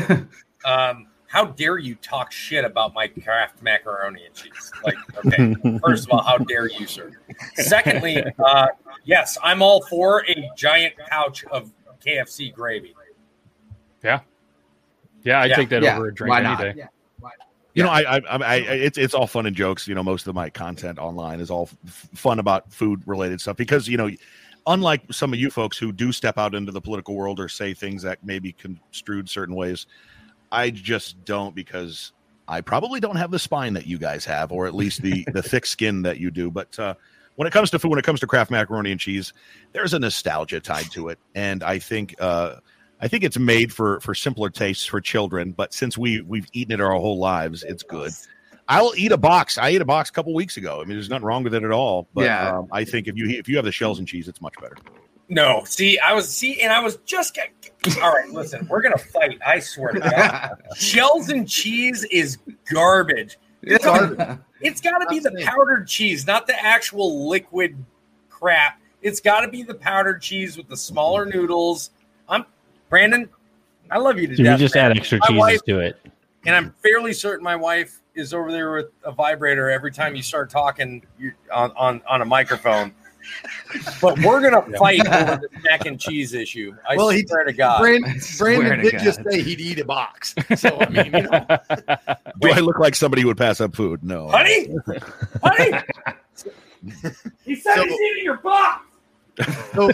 um, 0.65 1.07
how 1.27 1.45
dare 1.45 1.77
you 1.77 1.95
talk 1.95 2.31
shit 2.31 2.65
about 2.65 2.93
my 2.93 3.07
Kraft 3.07 3.61
macaroni 3.61 4.25
and 4.25 4.33
cheese? 4.33 4.71
Like, 4.83 4.95
okay, 5.25 5.55
first 5.85 6.05
of 6.05 6.11
all, 6.11 6.23
how 6.23 6.37
dare 6.37 6.67
you, 6.69 6.87
sir? 6.87 7.11
Secondly, 7.55 8.23
uh, 8.43 8.67
yes, 9.03 9.37
I'm 9.43 9.61
all 9.61 9.81
for 9.85 10.25
a 10.27 10.49
giant 10.57 10.93
pouch 11.09 11.43
of 11.45 11.71
KFC 12.05 12.53
gravy. 12.53 12.95
Yeah, 14.03 14.21
I 15.33 15.47
Yeah. 15.47 15.55
take 15.55 15.69
that 15.69 15.83
Yeah, 15.83 15.95
over 15.95 16.07
a 16.07 16.13
drink 16.13 16.31
why 16.31 16.39
any 16.39 16.55
not? 16.55 16.59
day. 16.75 16.87
You 17.75 17.83
know, 17.83 17.89
I, 17.89 18.03
I, 18.03 18.17
I, 18.19 18.37
I, 18.39 18.55
it's 18.55 18.97
it's 18.97 19.13
all 19.13 19.27
fun 19.27 19.45
and 19.45 19.55
jokes. 19.55 19.85
You 19.85 19.95
know, 19.95 20.03
most 20.03 20.27
of 20.27 20.33
my 20.33 20.49
content 20.49 20.97
online 20.97 21.41
is 21.41 21.51
all 21.51 21.69
f- 21.85 22.09
fun 22.15 22.39
about 22.39 22.71
food 22.71 23.03
related 23.05 23.41
stuff 23.41 23.57
because 23.57 23.85
you 23.89 23.97
know, 23.97 24.09
unlike 24.65 25.01
some 25.11 25.33
of 25.33 25.39
you 25.39 25.49
folks 25.49 25.77
who 25.77 25.91
do 25.91 26.13
step 26.13 26.37
out 26.37 26.55
into 26.55 26.71
the 26.71 26.79
political 26.79 27.15
world 27.15 27.37
or 27.37 27.49
say 27.49 27.73
things 27.73 28.01
that 28.03 28.23
may 28.23 28.39
be 28.39 28.53
construed 28.53 29.29
certain 29.29 29.55
ways, 29.55 29.87
I 30.53 30.69
just 30.69 31.25
don't 31.25 31.53
because 31.53 32.13
I 32.47 32.61
probably 32.61 33.01
don't 33.01 33.17
have 33.17 33.29
the 33.29 33.39
spine 33.39 33.73
that 33.73 33.87
you 33.87 33.97
guys 33.97 34.23
have, 34.23 34.53
or 34.53 34.67
at 34.67 34.73
least 34.73 35.01
the 35.01 35.27
the 35.33 35.43
thick 35.43 35.65
skin 35.65 36.03
that 36.03 36.17
you 36.17 36.31
do. 36.31 36.49
But 36.49 36.79
uh, 36.79 36.93
when 37.35 37.45
it 37.45 37.51
comes 37.51 37.71
to 37.71 37.79
food, 37.79 37.89
when 37.89 37.99
it 37.99 38.05
comes 38.05 38.21
to 38.21 38.27
Kraft 38.27 38.51
macaroni 38.51 38.91
and 38.91 39.01
cheese, 39.01 39.33
there's 39.73 39.93
a 39.93 39.99
nostalgia 39.99 40.61
tied 40.61 40.89
to 40.91 41.09
it, 41.09 41.19
and 41.35 41.61
I 41.61 41.79
think. 41.79 42.15
Uh, 42.19 42.55
I 43.01 43.07
think 43.07 43.23
it's 43.23 43.37
made 43.37 43.73
for 43.73 43.99
for 43.99 44.15
simpler 44.15 44.49
tastes 44.49 44.85
for 44.85 45.01
children, 45.01 45.51
but 45.51 45.73
since 45.73 45.97
we 45.97 46.21
we've 46.21 46.47
eaten 46.53 46.73
it 46.73 46.81
our 46.81 46.93
whole 46.93 47.17
lives, 47.19 47.63
it's 47.63 47.83
good. 47.83 48.11
I'll 48.67 48.93
eat 48.97 49.11
a 49.11 49.17
box. 49.17 49.57
I 49.57 49.69
ate 49.69 49.81
a 49.81 49.85
box 49.85 50.09
a 50.09 50.13
couple 50.13 50.33
weeks 50.33 50.57
ago. 50.57 50.77
I 50.81 50.85
mean, 50.85 50.95
there's 50.97 51.09
nothing 51.09 51.25
wrong 51.25 51.43
with 51.43 51.53
it 51.53 51.63
at 51.63 51.71
all. 51.71 52.07
But 52.13 52.25
Yeah. 52.25 52.57
um, 52.57 52.67
I 52.71 52.83
think 52.83 53.07
if 53.07 53.15
you 53.15 53.29
if 53.29 53.47
you 53.47 53.57
have 53.57 53.65
the 53.65 53.71
shells 53.71 53.99
and 53.99 54.07
cheese, 54.07 54.27
it's 54.27 54.41
much 54.41 54.55
better. 54.61 54.75
No, 55.27 55.63
see, 55.65 55.97
I 55.99 56.13
was 56.13 56.29
see, 56.29 56.61
and 56.61 56.71
I 56.71 56.79
was 56.81 56.97
just 57.05 57.33
get, 57.35 57.49
all 58.01 58.13
right. 58.13 58.29
Listen, 58.29 58.67
we're 58.69 58.81
gonna 58.81 58.97
fight. 58.97 59.39
I 59.45 59.59
swear 59.59 59.91
to 59.93 59.99
God. 59.99 60.61
Shells 60.77 61.29
and 61.29 61.47
cheese 61.47 62.03
is 62.11 62.37
garbage. 62.71 63.37
It's 63.63 63.83
hard. 63.85 64.39
It's 64.61 64.81
got 64.81 64.99
to 64.99 65.07
be 65.09 65.19
the 65.19 65.31
powdered 65.43 65.87
cheese, 65.87 66.27
not 66.27 66.45
the 66.47 66.59
actual 66.63 67.27
liquid 67.27 67.75
crap. 68.29 68.79
It's 69.01 69.19
got 69.19 69.41
to 69.41 69.47
be 69.47 69.63
the 69.63 69.73
powdered 69.73 70.21
cheese 70.21 70.57
with 70.57 70.67
the 70.69 70.77
smaller 70.77 71.25
noodles. 71.25 71.89
I'm 72.29 72.45
Brandon. 72.95 73.27
I 73.91 73.97
love 73.97 74.17
you 74.17 74.27
to 74.27 74.37
So 74.37 74.41
you 74.43 74.55
just 74.55 74.73
man. 74.73 74.91
add 74.91 74.97
extra 74.97 75.17
My 75.19 75.27
cheeses 75.27 75.39
wife- 75.39 75.63
to 75.65 75.79
it. 75.79 75.97
and 76.45 76.55
I'm 76.55 76.73
fairly 76.81 77.11
certain 77.11 77.43
my 77.43 77.57
wife 77.57 77.99
is 78.13 78.33
over 78.33 78.49
there 78.53 78.71
with 78.71 78.85
a 79.03 79.11
vibrator 79.11 79.69
every 79.69 79.91
time 79.91 80.15
you 80.15 80.23
start 80.23 80.49
talking 80.49 81.05
on, 81.53 81.73
on 81.75 82.01
on 82.07 82.21
a 82.21 82.25
microphone. 82.25 82.93
but 84.01 84.17
we're 84.19 84.39
gonna 84.39 84.61
fight 84.77 85.05
over 85.05 85.41
the 85.53 85.59
mac 85.65 85.85
and 85.85 85.99
cheese 85.99 86.33
issue. 86.33 86.73
I 86.89 86.95
Well, 86.95 87.09
he- 87.09 87.27
swear 87.27 87.43
to 87.43 87.51
God. 87.51 87.81
Brandon, 87.81 88.21
swear 88.21 88.59
Brandon 88.59 88.85
to 88.85 88.91
did 88.91 89.01
just 89.01 89.21
say 89.29 89.41
he'd 89.41 89.59
eat 89.59 89.79
a 89.79 89.83
box. 89.85 90.33
So 90.55 90.77
I 90.79 90.87
mean, 90.87 91.05
you 91.07 91.21
know, 91.23 91.45
Do 92.39 92.51
I 92.53 92.59
look 92.61 92.79
like 92.79 92.95
somebody 92.95 93.23
who 93.23 93.27
would 93.27 93.37
pass 93.37 93.59
up 93.59 93.75
food? 93.75 94.05
No. 94.05 94.29
honey, 94.29 94.73
honey. 95.43 95.83
he 97.43 97.55
said 97.55 97.75
So- 97.75 97.83
he's 97.83 97.99
eating 97.99 98.23
your 98.23 98.37
box. 98.37 98.85
so, 99.73 99.91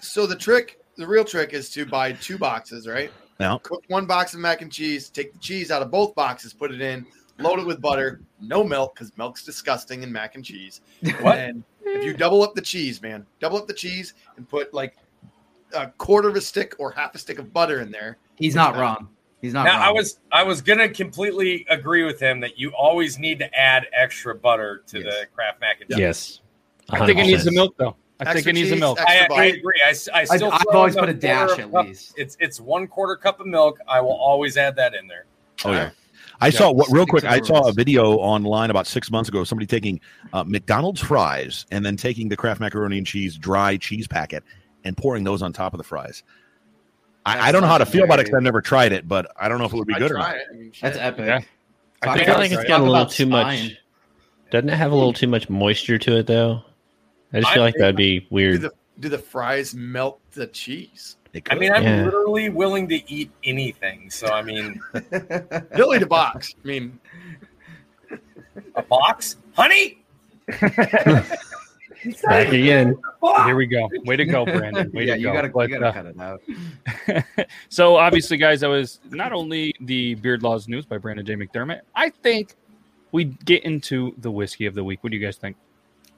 so 0.00 0.26
the 0.28 0.36
trick, 0.36 0.78
the 0.96 1.06
real 1.06 1.24
trick, 1.24 1.52
is 1.52 1.70
to 1.70 1.86
buy 1.86 2.12
two 2.12 2.38
boxes, 2.38 2.86
right? 2.86 3.10
Now, 3.40 3.58
Cook 3.58 3.82
one 3.88 4.06
box 4.06 4.34
of 4.34 4.40
mac 4.40 4.62
and 4.62 4.70
cheese. 4.70 5.08
Take 5.10 5.32
the 5.32 5.38
cheese 5.38 5.70
out 5.70 5.82
of 5.82 5.90
both 5.90 6.14
boxes. 6.14 6.52
Put 6.52 6.72
it 6.72 6.80
in. 6.80 7.06
Load 7.38 7.58
it 7.58 7.66
with 7.66 7.80
butter. 7.80 8.20
No 8.40 8.62
milk 8.62 8.94
because 8.94 9.10
milk's 9.16 9.42
disgusting 9.44 10.02
in 10.02 10.12
mac 10.12 10.34
and 10.34 10.44
cheese. 10.44 10.80
What? 11.20 11.38
And 11.38 11.64
if 11.84 12.04
you 12.04 12.14
double 12.14 12.42
up 12.42 12.54
the 12.54 12.60
cheese, 12.60 13.02
man, 13.02 13.26
double 13.40 13.58
up 13.58 13.66
the 13.66 13.74
cheese 13.74 14.14
and 14.36 14.48
put 14.48 14.72
like 14.72 14.96
a 15.74 15.88
quarter 15.88 16.28
of 16.28 16.36
a 16.36 16.40
stick 16.40 16.74
or 16.78 16.92
half 16.92 17.14
a 17.14 17.18
stick 17.18 17.38
of 17.38 17.52
butter 17.52 17.80
in 17.80 17.90
there. 17.90 18.18
He's 18.36 18.54
not 18.54 18.76
uh, 18.76 18.80
wrong. 18.80 19.08
He's 19.40 19.52
not 19.52 19.64
Now 19.64 19.78
wrong. 19.78 19.88
I 19.88 19.92
was 19.92 20.20
I 20.30 20.42
was 20.44 20.60
gonna 20.62 20.88
completely 20.88 21.66
agree 21.68 22.04
with 22.04 22.20
him 22.20 22.38
that 22.40 22.58
you 22.58 22.70
always 22.78 23.18
need 23.18 23.38
to 23.40 23.52
add 23.58 23.86
extra 23.92 24.34
butter 24.34 24.84
to 24.88 25.00
Yes. 25.00 25.04
the 25.20 25.26
Kraft 25.34 25.60
mac 25.60 25.80
and 25.80 25.90
cheese. 25.90 25.98
Yes. 25.98 26.40
I 26.90 27.04
think 27.06 27.18
it 27.18 27.24
needs 27.26 27.44
the 27.44 27.52
milk 27.52 27.74
though. 27.76 27.96
I 28.28 28.34
think 28.34 28.46
it 28.46 28.52
needs 28.54 28.68
the 28.68 28.74
cheese, 28.76 28.80
milk. 28.80 28.98
I, 29.00 29.26
I 29.30 29.44
agree. 29.46 29.80
I, 29.86 29.90
s- 29.90 30.08
I 30.12 30.20
I've, 30.22 30.28
still 30.28 30.52
I've 30.52 30.62
always 30.72 30.96
put 30.96 31.08
a 31.08 31.14
dash 31.14 31.58
at 31.58 31.70
cup- 31.70 31.86
least. 31.86 32.14
It's 32.16 32.36
it's 32.40 32.60
one 32.60 32.86
quarter 32.86 33.16
cup 33.16 33.40
of 33.40 33.46
milk. 33.46 33.78
I 33.88 34.00
will 34.00 34.12
always 34.14 34.56
add 34.56 34.76
that 34.76 34.94
in 34.94 35.06
there. 35.06 35.24
oh 35.64 35.72
yeah. 35.72 35.90
I 36.40 36.50
saw 36.50 36.72
what 36.72 36.88
real 36.90 37.06
quick. 37.06 37.24
I 37.24 37.40
saw 37.40 37.68
a 37.68 37.72
video 37.72 38.14
online 38.16 38.70
about 38.70 38.88
six 38.88 39.10
months 39.12 39.28
ago. 39.28 39.44
Somebody 39.44 39.66
taking 39.66 40.00
uh, 40.32 40.42
McDonald's 40.42 41.00
fries 41.00 41.66
and 41.70 41.86
then 41.86 41.96
taking 41.96 42.28
the 42.28 42.36
Kraft 42.36 42.60
macaroni 42.60 42.98
and 42.98 43.06
cheese 43.06 43.36
dry 43.38 43.76
cheese 43.76 44.08
packet 44.08 44.42
and 44.82 44.96
pouring 44.96 45.22
those 45.22 45.40
on 45.40 45.52
top 45.52 45.72
of 45.72 45.78
the 45.78 45.84
fries. 45.84 46.24
I, 47.24 47.48
I 47.48 47.52
don't 47.52 47.62
know 47.62 47.68
how 47.68 47.78
to 47.78 47.86
feel 47.86 48.02
about 48.02 48.18
it 48.18 48.24
because 48.24 48.38
I've 48.38 48.42
never 48.42 48.60
tried 48.60 48.92
it, 48.92 49.06
but 49.06 49.30
I 49.40 49.48
don't 49.48 49.58
know 49.58 49.66
if 49.66 49.72
it 49.72 49.76
would 49.76 49.86
be 49.86 49.94
I'd 49.94 50.00
good 50.00 50.10
or 50.10 50.18
not. 50.18 50.34
I 50.34 50.52
mean. 50.52 50.72
That's 50.80 50.98
epic. 50.98 51.26
Yeah. 51.26 51.40
I 52.02 52.08
I 52.14 52.24
feel 52.24 52.34
like 52.34 52.50
it's 52.50 52.62
talk 52.62 52.66
got 52.66 52.80
a 52.80 52.82
little 52.82 52.96
about 52.96 53.10
too 53.12 53.26
much. 53.26 53.76
Doesn't 54.50 54.68
it 54.68 54.74
have 54.76 54.90
a 54.90 54.94
little 54.96 55.12
too 55.12 55.28
much 55.28 55.48
moisture 55.48 55.98
to 55.98 56.16
it 56.18 56.26
though? 56.26 56.62
I 57.32 57.40
just 57.40 57.50
I 57.50 57.54
feel 57.54 57.62
like 57.62 57.74
that'd 57.76 57.96
be 57.96 58.20
Do 58.20 58.26
weird. 58.30 58.60
the 58.62 58.72
do 59.00 59.08
the 59.08 59.18
fries 59.18 59.74
melt 59.74 60.20
the 60.32 60.46
cheese? 60.48 61.16
I 61.50 61.54
mean, 61.54 61.72
I'm 61.72 61.82
Yeah. 61.82 62.04
literally 62.04 62.50
willing 62.50 62.86
to 62.88 63.10
eat 63.10 63.30
anything. 63.44 64.10
So 64.10 64.26
I 64.28 64.42
mean, 64.42 64.80
He'll 65.74 65.94
eat 65.94 66.02
a 66.02 66.06
box. 66.06 66.54
I 66.62 66.66
mean, 66.68 66.98
a 68.76 68.82
box, 68.82 69.36
honey. 69.54 70.02
Back 72.24 72.48
again. 72.48 72.98
Here 73.46 73.54
we 73.56 73.66
go. 73.66 73.88
Way 74.04 74.16
to 74.16 74.24
go, 74.24 74.44
Brandon. 74.44 74.90
Way 74.92 75.06
yeah, 75.06 75.14
to 75.14 75.20
you 75.20 75.26
go. 75.28 75.32
gotta, 75.34 75.48
But, 75.48 75.70
you 75.70 75.78
gotta 75.78 75.86
uh, 75.88 75.92
cut 75.92 76.06
it 76.06 77.26
out. 77.28 77.36
so 77.68 77.96
obviously, 77.96 78.36
guys, 78.36 78.60
that 78.60 78.68
was 78.68 78.98
not 79.10 79.32
only 79.32 79.72
the 79.80 80.14
Beard 80.16 80.42
Laws 80.42 80.66
news 80.68 80.84
by 80.84 80.98
Brandon 80.98 81.24
J. 81.24 81.36
McDermott. 81.36 81.80
I 81.94 82.10
think 82.10 82.56
we 83.12 83.24
get 83.44 83.62
into 83.64 84.14
the 84.18 84.30
whiskey 84.30 84.66
of 84.66 84.74
the 84.74 84.82
week. 84.82 85.02
What 85.04 85.10
do 85.12 85.16
you 85.16 85.24
guys 85.24 85.36
think? 85.36 85.56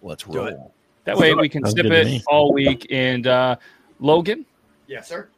Let's 0.03 0.25
Do 0.25 0.47
it. 0.47 0.55
roll. 0.55 0.74
That 1.05 1.17
way 1.17 1.35
we 1.35 1.49
can 1.49 1.65
Sounds 1.65 1.75
sip 1.77 1.87
it 1.87 2.23
all 2.29 2.53
week. 2.53 2.87
And 2.91 3.27
uh, 3.27 3.57
Logan, 4.01 4.47
yes, 4.87 5.09
sir. 5.09 5.29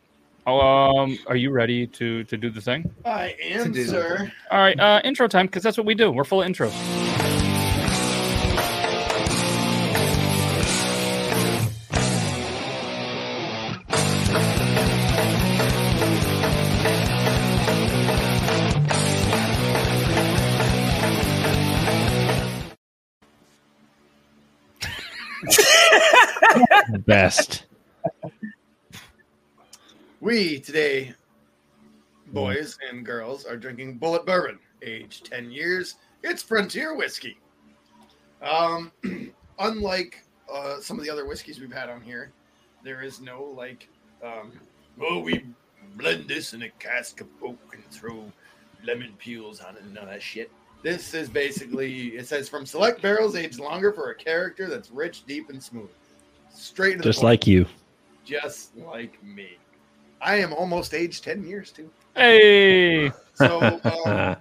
um, 0.47 1.19
are 1.27 1.37
you 1.37 1.51
ready 1.51 1.87
to 1.89 2.25
to 2.25 2.37
do 2.37 2.51
the 2.51 2.61
thing? 2.61 2.89
I 3.05 3.37
am, 3.43 3.75
sir. 3.75 4.33
All 4.51 4.59
right, 4.59 4.79
uh, 4.79 5.01
intro 5.05 5.27
time 5.29 5.47
because 5.47 5.63
that's 5.63 5.77
what 5.77 5.87
we 5.87 5.95
do. 5.95 6.11
We're 6.11 6.25
full 6.25 6.43
of 6.43 6.49
intros. 6.49 7.26
Best. 27.07 27.67
We 30.21 30.59
today, 30.59 31.15
boys 32.33 32.77
and 32.91 33.07
girls, 33.07 33.45
are 33.45 33.57
drinking 33.57 34.01
Bulleit 34.01 34.27
Bourbon, 34.27 34.59
aged 34.83 35.25
10 35.27 35.53
years. 35.53 35.95
It's 36.25 36.43
Frontier 36.43 36.97
whiskey. 36.97 37.39
Um, 38.43 38.91
unlike 39.61 40.25
uh, 40.53 40.81
some 40.81 40.99
of 40.99 41.05
the 41.05 41.11
other 41.11 41.27
whiskeys 41.27 41.61
we've 41.61 41.73
had 41.73 41.89
on 41.89 42.01
here, 42.01 42.33
there 42.83 43.03
is 43.03 43.21
no 43.21 43.55
like, 43.57 43.89
um, 44.25 44.51
oh, 45.01 45.21
we 45.21 45.45
blend 45.95 46.27
this 46.27 46.55
in 46.55 46.63
a 46.63 46.71
cask 46.81 47.21
of 47.21 47.29
oak 47.41 47.73
and 47.73 47.85
throw 47.93 48.25
lemon 48.85 49.15
peels 49.19 49.61
on 49.61 49.77
it 49.77 49.83
and 49.83 49.97
all 49.97 50.07
that 50.07 50.21
shit. 50.21 50.51
This 50.83 51.15
is 51.15 51.29
basically, 51.29 52.17
it 52.17 52.27
says 52.27 52.49
from 52.49 52.67
select 52.67 53.01
barrels 53.01 53.37
aged 53.37 53.61
longer 53.61 53.93
for 53.93 54.11
a 54.11 54.15
character 54.17 54.69
that's 54.69 54.91
rich, 54.91 55.25
deep, 55.25 55.51
and 55.51 55.63
smooth. 55.63 55.89
Straight 56.57 56.93
to 56.93 56.99
the 56.99 57.05
Just 57.05 57.21
point 57.21 57.25
like 57.31 57.47
you. 57.47 57.67
just 58.25 58.77
like 58.77 59.23
me. 59.23 59.59
I 60.21 60.37
am 60.37 60.53
almost 60.53 60.95
aged 60.95 61.23
10 61.25 61.47
years 61.47 61.71
too. 61.71 61.91
Hey, 62.17 63.11
So 63.35 63.81
um, 64.07 64.37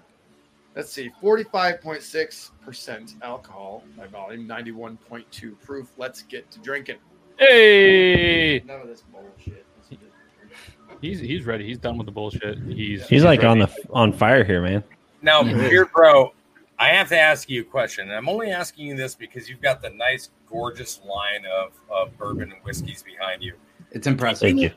let's 0.75 0.91
see 0.91 1.11
45.6% 1.21 3.21
alcohol 3.21 3.83
by 3.97 4.07
volume, 4.07 4.47
91.2 4.47 5.59
proof. 5.61 5.89
Let's 5.97 6.21
get 6.23 6.49
to 6.51 6.59
drinking. 6.59 6.97
hey, 7.37 8.61
None 8.65 8.81
of 8.81 8.87
this 8.87 9.03
bullshit. 9.11 9.65
Let's 9.77 9.89
get 9.89 9.99
to 9.99 10.05
drinking. 10.37 10.57
he's 11.01 11.19
he's 11.19 11.45
ready. 11.45 11.65
He's 11.67 11.77
done 11.77 11.97
with 11.97 12.05
the 12.05 12.11
bullshit. 12.11 12.59
He's 12.63 13.07
He's 13.07 13.23
like 13.23 13.39
ready. 13.41 13.47
on 13.49 13.59
the 13.59 13.69
on 13.91 14.13
fire 14.13 14.43
here, 14.43 14.61
man. 14.61 14.83
Now, 15.21 15.41
Yeah. 15.41 15.53
Beard 15.69 15.91
Bro, 15.93 16.33
I 16.79 16.89
have 16.89 17.09
to 17.09 17.19
ask 17.19 17.49
you 17.49 17.61
a 17.61 17.65
question. 17.65 18.07
And 18.07 18.15
I'm 18.15 18.29
only 18.29 18.51
asking 18.51 18.87
you 18.87 18.95
this 18.95 19.15
because 19.15 19.49
you've 19.49 19.61
got 19.61 19.81
the 19.81 19.89
nice, 19.89 20.29
gorgeous 20.55 21.01
line 21.05 21.45
of, 21.45 21.73
of 21.91 22.17
bourbon 22.17 22.51
and 22.51 22.63
whiskeys 22.63 23.03
behind 23.03 23.43
you. 23.43 23.53
It's 23.91 24.07
impressive. 24.07 24.47
Thank 24.47 24.61
you. 24.61 24.71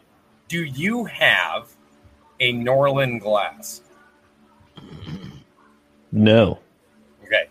Do 0.49 0.65
you 0.65 1.05
have 1.05 1.69
a 2.41 2.53
Norlan 2.53 3.21
glass? 3.21 3.83
No. 6.11 6.59
Okay. 7.25 7.49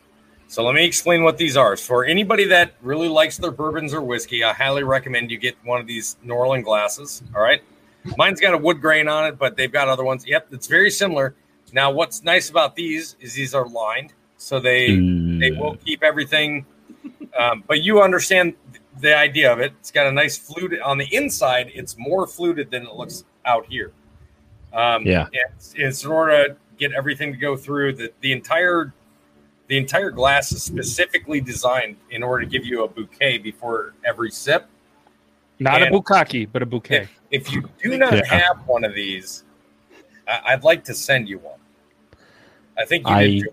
So 0.48 0.64
let 0.64 0.76
me 0.76 0.86
explain 0.86 1.24
what 1.24 1.38
these 1.38 1.56
are. 1.56 1.78
For 1.78 2.04
anybody 2.04 2.46
that 2.46 2.74
really 2.82 3.08
likes 3.08 3.38
their 3.38 3.52
bourbons 3.52 3.94
or 3.94 4.02
whiskey, 4.02 4.44
I 4.44 4.52
highly 4.54 4.84
recommend 4.84 5.32
you 5.32 5.38
get 5.38 5.56
one 5.64 5.80
of 5.80 5.88
these 5.88 6.18
Norlan 6.26 6.64
glasses. 6.64 7.24
All 7.34 7.42
right. 7.42 7.62
Mine's 8.18 8.42
got 8.42 8.54
a 8.54 8.58
wood 8.58 8.82
grain 8.82 9.08
on 9.08 9.26
it, 9.26 9.38
but 9.38 9.56
they've 9.56 9.72
got 9.72 9.88
other 9.88 10.04
ones. 10.04 10.26
Yep, 10.26 10.48
it's 10.52 10.68
very 10.68 10.90
similar. 10.90 11.36
Now, 11.74 11.92
what's 11.92 12.24
nice 12.24 12.50
about 12.50 12.76
these 12.76 13.18
is 13.20 13.34
these 13.34 13.54
are 13.54 13.68
lined, 13.68 14.14
so 14.38 14.60
they 14.60 14.88
they 14.88 15.50
hmm. 15.50 15.60
will 15.60 15.76
keep 15.78 16.04
everything. 16.04 16.66
Um, 17.38 17.64
but 17.68 17.82
you 17.84 18.02
understand 18.02 18.56
the 19.00 19.16
idea 19.16 19.52
of 19.52 19.60
it. 19.60 19.74
It's 19.80 19.92
got 19.92 20.08
a 20.08 20.12
nice 20.12 20.38
fluted 20.38 20.82
on 20.82 20.98
the 20.98 21.08
inside. 21.16 21.72
It's 21.74 21.96
more 21.98 22.26
fluted 22.28 22.72
than 22.72 22.84
it 22.88 22.96
looks 22.96 23.24
out 23.46 23.66
here. 23.68 23.92
Um, 24.74 25.06
Yeah. 25.06 25.28
It's, 25.32 25.74
it's 25.76 26.04
in 26.04 26.12
order 26.12 26.50
to 26.50 26.56
get 26.78 26.92
everything 26.94 27.32
to 27.32 27.38
go 27.38 27.56
through. 27.56 27.94
The 27.94 28.12
the 28.22 28.32
entire 28.32 28.94
the 29.68 29.78
entire 29.78 30.12
glass 30.12 30.52
is 30.52 30.64
specifically 30.64 31.42
designed 31.42 31.98
in 32.12 32.24
order 32.24 32.46
to 32.46 32.50
give 32.50 32.66
you 32.66 32.84
a 32.84 32.88
bouquet 32.88 33.38
before 33.38 33.94
every 34.06 34.32
sip. 34.32 34.68
not 35.60 35.82
a 35.82 35.86
and- 35.86 35.96
bukkake, 35.96 36.50
but 36.52 36.62
a 36.62 36.66
bouquet. 36.66 37.08
If 37.32 37.52
you 37.52 37.70
do 37.84 37.98
not 37.98 38.14
Yeah. 38.14 38.24
have 38.26 38.66
one 38.68 38.84
of 38.86 38.94
these, 38.94 39.44
I, 40.28 40.42
I'd 40.54 40.64
like 40.64 40.84
to 40.86 40.94
send 40.94 41.28
you 41.28 41.40
one. 41.40 41.60
I 42.78 42.86
think 42.86 43.08
you 43.08 43.14
I- 43.14 43.28
did. 43.28 43.46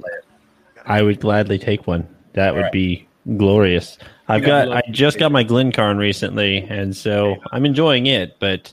I 0.87 1.03
would 1.03 1.19
gladly 1.21 1.59
take 1.59 1.87
one. 1.87 2.07
That 2.35 2.53
would 2.53 2.59
Alright. 2.59 2.73
be 2.73 3.09
glorious. 3.37 3.99
I've 4.29 4.43
You 4.43 4.47
got 4.47 4.69
got- 4.69 4.77
I 4.77 4.83
just 4.91 5.19
got 5.19 5.33
my 5.33 5.43
Glencairn 5.43 5.99
recently, 5.99 6.59
and 6.69 6.97
so 6.97 7.37
I'm 7.53 7.65
enjoying 7.67 8.07
it. 8.07 8.37
But 8.41 8.73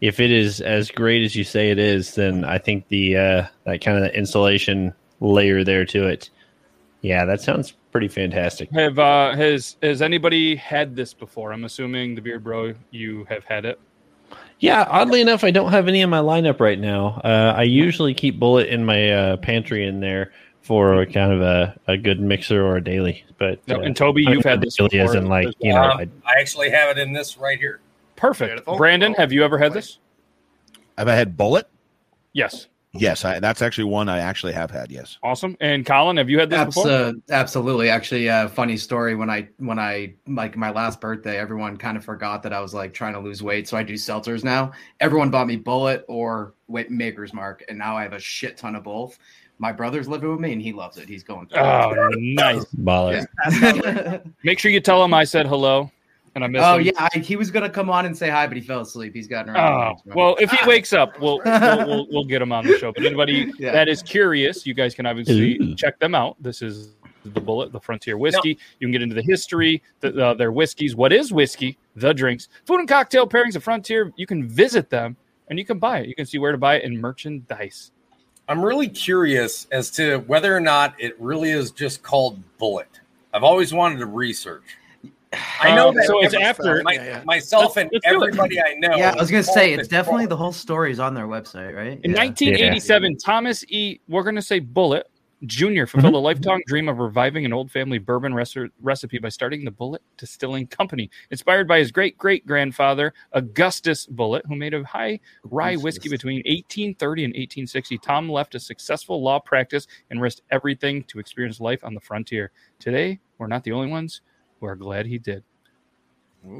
if 0.00 0.20
it 0.20 0.30
is 0.30 0.60
as 0.60 0.90
great 0.90 1.24
as 1.24 1.34
you 1.34 1.44
say 1.44 1.70
it 1.70 1.78
is, 1.78 2.14
then 2.14 2.44
I 2.44 2.58
think 2.58 2.88
the 2.88 3.16
uh, 3.16 3.46
that 3.64 3.80
kind 3.80 4.04
of 4.04 4.10
insulation 4.12 4.92
layer 5.20 5.64
there 5.64 5.84
to 5.86 6.06
it, 6.06 6.30
yeah, 7.02 7.24
that 7.24 7.40
sounds 7.40 7.72
pretty 7.92 8.08
fantastic. 8.08 8.70
Have 8.72 8.98
uh, 8.98 9.34
has 9.34 9.76
has 9.82 10.00
anybody 10.02 10.54
had 10.56 10.94
this 10.96 11.12
before? 11.14 11.52
I'm 11.52 11.64
assuming 11.64 12.14
the 12.14 12.20
beard 12.22 12.44
bro, 12.44 12.74
you 12.90 13.24
have 13.28 13.44
had 13.44 13.64
it. 13.64 13.80
Yeah, 14.60 14.86
oddly 14.90 15.20
enough, 15.20 15.44
I 15.44 15.50
don't 15.52 15.70
have 15.70 15.86
any 15.86 16.00
in 16.00 16.10
my 16.10 16.18
lineup 16.18 16.58
right 16.60 16.78
now. 16.80 17.20
Uh, 17.24 17.54
I 17.56 17.62
usually 17.62 18.12
keep 18.12 18.40
Bulleit 18.40 18.66
in 18.66 18.84
my 18.84 19.10
uh, 19.10 19.36
pantry 19.36 19.86
in 19.86 20.00
there 20.00 20.32
for 20.68 21.06
kind 21.06 21.32
of 21.32 21.40
a, 21.40 21.80
a 21.86 21.96
good 21.96 22.20
mixer 22.20 22.62
or 22.62 22.76
a 22.76 22.84
daily. 22.84 23.24
But 23.38 23.66
No, 23.66 23.76
uh, 23.76 23.80
and 23.80 23.96
Toby, 23.96 24.22
you've 24.22 24.44
had 24.44 24.60
this 24.60 24.76
daily 24.76 24.90
before. 24.90 25.04
isn't 25.06 25.26
like 25.26 25.48
you 25.60 25.72
know. 25.72 25.82
Um, 25.82 25.98
I, 25.98 26.08
I 26.26 26.40
actually 26.40 26.68
have 26.70 26.94
it 26.94 27.00
in 27.00 27.14
this 27.14 27.38
right 27.38 27.58
here. 27.58 27.80
Perfect. 28.16 28.50
Beautiful. 28.50 28.76
Brandon, 28.76 29.14
have 29.14 29.32
you 29.32 29.42
ever 29.44 29.56
had 29.56 29.72
this? 29.72 29.98
Have 30.98 31.08
I 31.08 31.14
had 31.14 31.38
bullet? 31.38 31.70
Yes. 32.34 32.66
Yes, 32.92 33.24
I, 33.24 33.38
that's 33.38 33.62
actually 33.62 33.84
one 33.84 34.08
I 34.08 34.18
actually 34.18 34.52
have 34.54 34.70
had. 34.70 34.90
Yes. 34.90 35.18
Awesome. 35.22 35.56
And 35.60 35.86
Colin, 35.86 36.16
have 36.18 36.28
you 36.28 36.38
had 36.38 36.50
this 36.50 36.64
before? 36.66 36.84
Abso- 36.86 37.22
absolutely. 37.30 37.88
Actually, 37.88 38.28
uh, 38.28 38.48
funny 38.48 38.76
story. 38.76 39.14
When 39.14 39.30
I 39.30 39.48
when 39.58 39.78
I 39.78 40.14
like 40.26 40.56
my 40.56 40.70
last 40.70 41.00
birthday, 41.00 41.38
everyone 41.38 41.76
kind 41.78 41.96
of 41.96 42.04
forgot 42.04 42.42
that 42.42 42.52
I 42.52 42.60
was 42.60 42.74
like 42.74 42.92
trying 42.92 43.14
to 43.14 43.20
lose 43.20 43.42
weight, 43.42 43.68
so 43.68 43.76
I 43.76 43.82
do 43.82 43.94
seltzers 43.94 44.44
now. 44.44 44.72
Everyone 45.00 45.30
bought 45.30 45.46
me 45.46 45.56
Bulleit 45.56 46.02
or 46.08 46.54
Weight 46.66 46.90
Maker's 46.90 47.32
Mark, 47.32 47.64
and 47.68 47.78
now 47.78 47.96
I 47.96 48.02
have 48.02 48.12
a 48.12 48.20
shit 48.20 48.56
ton 48.58 48.74
of 48.74 48.84
both. 48.84 49.18
My 49.58 49.72
brother's 49.72 50.06
living 50.08 50.30
with 50.30 50.40
me, 50.40 50.52
and 50.52 50.62
he 50.62 50.72
loves 50.72 50.98
it. 50.98 51.08
He's 51.08 51.24
going. 51.24 51.46
through 51.48 51.58
Oh, 51.60 52.10
nice. 52.16 52.64
Baller. 52.76 53.26
it. 53.46 54.26
Make 54.44 54.58
sure 54.58 54.70
you 54.70 54.80
tell 54.80 55.02
him 55.04 55.12
I 55.12 55.24
said 55.24 55.46
hello 55.46 55.90
and 56.34 56.44
I 56.44 56.46
miss 56.46 56.62
oh 56.64 56.78
him. 56.78 56.86
yeah, 56.86 57.08
I, 57.12 57.18
he 57.18 57.34
was 57.36 57.50
gonna 57.50 57.68
come 57.68 57.90
on 57.90 58.06
and 58.06 58.16
say 58.16 58.28
hi, 58.28 58.46
but 58.46 58.56
he 58.56 58.62
fell 58.62 58.80
asleep. 58.80 59.12
He's 59.14 59.26
gotten 59.26 59.56
Oh, 59.56 59.94
well, 60.14 60.36
if 60.38 60.50
he 60.50 60.58
wakes 60.66 60.92
up, 60.92 61.18
we'll, 61.20 61.40
we'll, 61.44 61.86
we'll, 61.86 62.06
we'll 62.10 62.24
get 62.24 62.40
him 62.40 62.52
on 62.52 62.64
the 62.66 62.78
show. 62.78 62.92
But 62.92 63.04
anybody 63.04 63.52
Yeah. 63.58 63.72
that 63.72 63.88
is 63.88 64.02
curious, 64.02 64.64
you 64.66 64.74
guys 64.74 64.94
can 64.94 65.06
obviously 65.06 65.56
Ooh. 65.60 65.74
check 65.74 65.98
them 65.98 66.14
out. 66.14 66.36
This 66.40 66.62
is 66.62 66.94
the 67.24 67.40
Bulleit, 67.40 67.72
the 67.72 67.80
Frontier 67.80 68.16
Whiskey. 68.16 68.56
You 68.78 68.86
can 68.86 68.92
get 68.92 69.02
into 69.02 69.14
the 69.16 69.22
history, 69.22 69.82
the, 70.00 70.26
uh, 70.26 70.34
their 70.34 70.52
whiskeys. 70.52 70.94
What 70.94 71.12
is 71.12 71.32
whiskey? 71.32 71.76
The 71.96 72.14
drinks, 72.14 72.48
food 72.66 72.78
and 72.78 72.88
cocktail 72.88 73.26
pairings 73.26 73.56
of 73.56 73.64
Frontier. 73.64 74.12
You 74.16 74.26
can 74.26 74.48
visit 74.48 74.88
them 74.90 75.16
and 75.48 75.58
you 75.58 75.64
can 75.64 75.78
buy 75.78 75.98
it. 76.00 76.08
You 76.08 76.14
can 76.14 76.26
see 76.26 76.38
where 76.38 76.52
to 76.52 76.58
buy 76.58 76.76
it 76.76 76.84
in 76.84 77.00
merchandise. 77.00 77.90
I'm 78.48 78.64
really 78.64 78.88
curious 78.88 79.66
as 79.72 79.90
to 79.92 80.18
whether 80.26 80.56
or 80.56 80.60
not 80.60 80.94
it 80.98 81.14
really 81.20 81.50
is 81.50 81.70
just 81.70 82.02
called 82.02 82.40
Bulleit. 82.60 82.84
I've 83.34 83.44
always 83.44 83.72
wanted 83.74 83.98
to 83.98 84.06
research. 84.06 84.62
I 85.60 85.74
know 85.74 85.90
Um, 85.90 85.94
that 85.96 86.06
so 86.06 86.22
it's 86.24 86.32
after- 86.34 86.82
my- 86.82 86.94
Yeah, 86.94 87.04
yeah. 87.04 87.22
myself 87.26 87.76
Let's- 87.76 87.76
and 87.76 87.90
let's 87.92 88.06
everybody 88.06 88.58
I 88.60 88.74
know. 88.78 88.96
yeah, 88.96 89.12
I 89.14 89.20
was 89.20 89.30
gonna 89.30 89.42
say 89.42 89.74
it's 89.74 89.86
definitely 89.86 90.24
Bulleit. 90.24 90.28
the 90.30 90.36
whole 90.38 90.52
story 90.52 90.90
is 90.90 90.98
on 90.98 91.12
their 91.12 91.26
website, 91.26 91.76
right? 91.76 92.00
In 92.02 92.12
Yeah. 92.12 92.16
1987, 92.16 93.18
Thomas 93.18 93.62
E. 93.68 94.00
We're 94.08 94.22
going 94.22 94.36
to 94.36 94.42
say 94.42 94.58
Bulleit 94.62 95.02
Jr. 95.46 95.86
fulfilled 95.86 96.04
Mm-hmm. 96.06 96.14
a 96.14 96.18
lifetime 96.18 96.60
dream 96.66 96.88
of 96.88 96.98
reviving 96.98 97.44
an 97.44 97.52
old 97.52 97.70
family 97.70 97.98
bourbon 97.98 98.32
reci- 98.32 98.70
recipe 98.82 99.18
by 99.18 99.28
starting 99.28 99.64
the 99.64 99.70
Bulleit 99.70 99.98
Distilling 100.16 100.66
Company, 100.66 101.10
inspired 101.30 101.68
by 101.68 101.78
his 101.78 101.92
great 101.92 102.18
great 102.18 102.44
grandfather 102.46 103.14
Augustus 103.32 104.06
Bulleit, 104.06 104.42
who 104.46 104.56
made 104.56 104.74
a 104.74 104.82
high 104.84 105.20
rye 105.44 105.76
whiskey 105.76 106.08
between 106.08 106.38
1830 106.38 107.24
and 107.24 107.30
1860. 107.32 107.98
Tom 107.98 108.28
left 108.28 108.54
a 108.56 108.60
successful 108.60 109.22
law 109.22 109.38
practice 109.38 109.86
and 110.10 110.20
risked 110.20 110.42
everything 110.50 111.04
to 111.04 111.18
experience 111.20 111.60
life 111.60 111.84
on 111.84 111.94
the 111.94 112.00
frontier. 112.00 112.50
Today, 112.80 113.20
we're 113.38 113.46
not 113.46 113.62
the 113.62 113.72
only 113.72 113.88
ones 113.88 114.22
who 114.58 114.66
are 114.66 114.76
glad 114.76 115.06
he 115.06 115.18
did. 115.18 115.44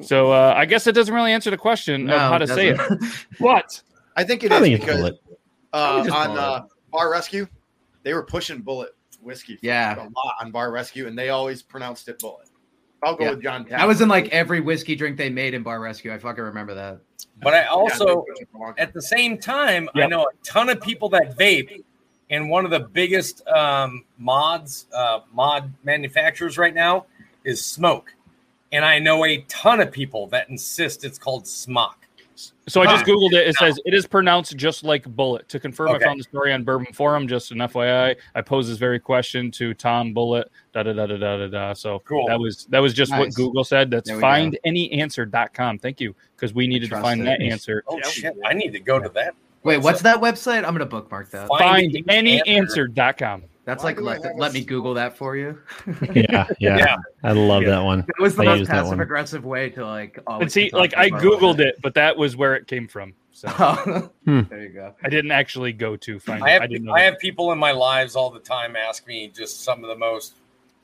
So 0.03 0.33
uh, 0.33 0.55
I 0.57 0.67
guess 0.67 0.87
it 0.87 0.93
doesn't 0.93 1.15
really 1.15 1.33
answer 1.33 1.51
the 1.51 1.57
question 1.57 2.07
No, 2.07 2.15
of 2.17 2.21
how 2.21 2.39
to 2.39 2.47
say 2.47 2.69
it, 2.69 2.77
doesn't. 2.77 3.03
I 4.17 4.25
think 4.25 4.45
it 4.45 4.53
I 4.53 4.57
is 4.57 4.63
think 4.63 4.75
it's 4.75 4.85
because 4.85 5.03
uh, 5.73 6.01
on 6.13 6.27
call 6.27 6.37
it. 6.37 6.39
uh, 6.39 6.63
Bar 6.93 7.11
Rescue, 7.13 7.47
they 8.09 8.15
were 8.15 8.23
pushing 8.23 8.63
Bulleit 8.63 8.87
whiskey 9.21 9.57
for 9.57 9.67
Yeah. 9.67 9.95
a 9.97 10.09
lot 10.09 10.37
on 10.41 10.51
Bar 10.51 10.73
Rescue, 10.73 11.07
and 11.09 11.19
they 11.19 11.29
always 11.29 11.63
pronounced 11.63 12.09
it 12.09 12.19
Bulleit. 12.19 12.49
I'll 13.03 13.15
go 13.15 13.25
Yeah. 13.25 13.31
with 13.33 13.43
John. 13.43 13.67
I 13.75 13.85
was 13.85 14.01
in 14.01 14.09
like 14.09 14.31
every 14.31 14.61
whiskey 14.61 14.97
drink 14.97 15.19
they 15.19 15.29
made 15.29 15.53
in 15.53 15.63
Bar 15.63 15.79
Rescue. 15.79 16.11
I 16.11 16.17
fucking 16.17 16.43
remember 16.43 16.73
that. 16.75 17.01
But 17.43 17.53
I 17.53 17.67
also, 17.67 18.07
they 18.07 18.15
pushed 18.31 18.41
it 18.43 18.49
for 18.51 18.57
a 18.57 18.61
long 18.63 18.75
time. 18.77 18.83
at 18.83 18.95
the 18.95 19.03
same 19.03 19.37
time, 19.37 19.91
I 19.95 20.07
know 20.07 20.23
a 20.23 20.33
ton 20.43 20.71
of 20.71 20.81
people 20.81 21.11
that 21.11 21.37
vape, 21.37 21.85
and 22.31 22.49
one 22.49 22.65
of 22.65 22.71
the 22.71 22.81
biggest 22.81 23.47
um, 23.47 24.07
mods, 24.17 24.87
uh, 24.95 25.21
mod 25.35 25.71
manufacturers 25.85 26.57
right 26.57 26.75
now 26.75 27.05
is 27.45 27.63
Smoke, 27.63 28.15
and 28.73 28.87
I 28.87 29.01
know 29.01 29.27
a 29.27 29.43
ton 29.49 29.81
of 29.81 29.93
people 29.93 30.29
that 30.29 30.49
insist 30.49 31.05
it's 31.05 31.19
called 31.19 31.47
Smock. 31.47 32.08
So 32.69 32.83
I 32.83 32.87
just 32.87 33.05
googled 33.05 33.33
it. 33.33 33.47
It 33.49 33.57
says 33.57 33.81
it 33.85 33.95
is 33.95 34.07
pronounced 34.07 34.57
just 34.57 34.85
like 34.85 35.05
bullet. 35.05 35.49
To 35.49 35.59
confirm, 35.59 35.89
Okay. 35.89 36.05
I 36.05 36.09
found 36.09 36.21
the 36.21 36.25
story 36.25 36.53
on 36.53 36.65
Bourbon 36.65 36.93
Forum. 36.93 37.27
Just 37.27 37.51
an 37.51 37.59
FYI, 37.59 38.15
I 38.35 38.41
posed 38.43 38.71
this 38.71 38.79
very 38.79 38.99
question 39.01 39.51
to 39.53 39.75
Tom 39.75 40.15
Bulleit. 40.15 40.45
Da 40.73 40.83
da 40.83 40.93
da 40.93 41.07
da 41.07 41.17
da 41.17 41.37
da 41.39 41.47
da. 41.47 41.73
So 41.73 42.01
Cool. 42.01 42.27
that 42.29 42.39
was 42.39 42.67
that 42.67 42.81
was 42.81 42.95
just 42.95 43.11
what 43.13 43.33
Google 43.35 43.65
said. 43.65 43.91
That's 43.91 44.09
There 44.09 44.17
we 44.17 44.21
go. 44.21 44.27
Thank 45.79 46.01
you 46.01 46.15
because 46.37 46.55
we 46.55 46.67
needed 46.67 46.91
to 46.91 47.01
find 47.01 47.21
it. 47.23 47.25
that 47.25 47.41
answer. 47.43 47.83
Oh 47.89 47.97
Yeah. 47.97 48.09
shit! 48.09 48.37
I 48.45 48.55
need 48.55 48.73
to 48.73 48.81
go 48.81 48.99
to 48.99 49.09
that. 49.11 49.35
Wait, 49.65 49.79
what's 49.79 50.03
that 50.03 50.19
website? 50.21 50.59
I'm 50.59 50.73
gonna 50.75 50.87
bookmark 50.87 51.31
that. 51.31 51.49
Find 51.49 51.95
any 52.09 52.41
Findandyanswer.com. 52.43 53.43
That's 53.69 53.85
Why 53.85 53.91
like 53.91 53.99
do 53.99 54.03
let, 54.05 54.25
have 54.25 54.33
let 54.37 54.55
me 54.55 54.63
Google 54.63 54.95
that 54.95 55.19
for 55.19 55.37
you. 55.37 55.59
Yeah, 56.15 56.47
yeah, 56.59 56.79
Yeah. 56.79 56.97
I 57.23 57.33
love 57.33 57.65
Yeah. 57.65 57.69
that 57.73 57.85
one. 57.85 57.99
It 58.09 58.19
was 58.19 58.35
the 58.35 58.41
I 58.41 58.57
most 58.57 58.67
passive 58.67 58.99
aggressive 58.99 59.45
way 59.45 59.69
to 59.69 59.85
like. 59.85 60.19
always 60.27 60.45
And 60.45 60.51
see, 60.53 60.71
like 60.73 60.97
I 60.97 61.11
googled 61.11 61.61
it. 61.61 61.67
it, 61.67 61.83
but 61.83 61.93
that 61.93 62.17
was 62.17 62.35
where 62.35 62.55
it 62.55 62.67
came 62.67 62.89
from. 62.89 63.13
So 63.31 63.47
Hmm. 64.25 64.41
there 64.49 64.63
you 64.63 64.71
go. 64.71 64.95
I 65.05 65.11
didn't 65.11 65.33
actually 65.33 65.75
go 65.75 65.97
to 65.97 66.19
find. 66.19 66.43
I 66.43 66.49
it. 66.49 66.53
have 66.53 66.63
I 66.63 66.67
didn't 66.67 66.85
know 66.87 66.95
I 66.95 67.03
have 67.03 67.19
people 67.19 67.53
in 67.53 67.59
my 67.59 67.73
lives 67.73 68.17
all 68.17 68.31
the 68.31 68.41
time 68.41 68.75
ask 68.75 69.07
me 69.07 69.31
just 69.37 69.65
some 69.65 69.85
of 69.85 69.91
the 69.91 69.97
most 69.97 70.37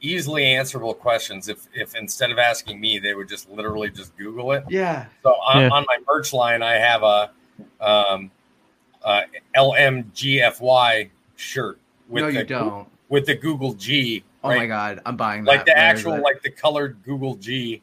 easily 0.03 0.45
answerable 0.45 0.93
questions. 0.93 1.49
If 1.49 1.67
if 1.73 1.97
instead 1.97 2.31
of 2.33 2.39
asking 2.39 2.79
me, 2.83 2.99
they 2.99 3.15
would 3.15 3.31
just 3.31 3.49
literally 3.49 3.89
just 3.89 4.15
Google 4.19 4.53
it. 4.53 4.63
Yeah. 4.69 5.07
So 5.23 5.31
on, 5.31 5.63
Yeah. 5.63 5.69
on 5.71 5.87
my 5.89 5.97
merch 6.07 6.35
line, 6.35 6.63
I 6.63 6.75
have 6.75 7.03
a 7.03 7.31
um, 7.81 8.31
uh, 9.03 9.23
LMGFY 9.57 11.09
shirt 11.37 11.79
with 12.09 12.23
no, 12.25 12.31
the 12.31 12.39
you 12.39 12.45
don't. 12.45 12.89
with 13.09 13.27
the 13.27 13.35
Google 13.35 13.75
G. 13.75 14.25
Oh 14.43 14.51
right? 14.51 14.59
my 14.59 14.67
god, 14.67 15.01
I'm 15.07 15.17
buying 15.17 15.45
that. 15.45 15.51
Like 15.51 15.65
the 15.67 15.73
Where 15.73 15.95
is 15.95 15.99
actual, 16.01 16.15
it? 16.15 16.23
like 16.23 16.43
the 16.43 16.51
colored 16.51 16.99
Google 17.05 17.35
G. 17.37 17.83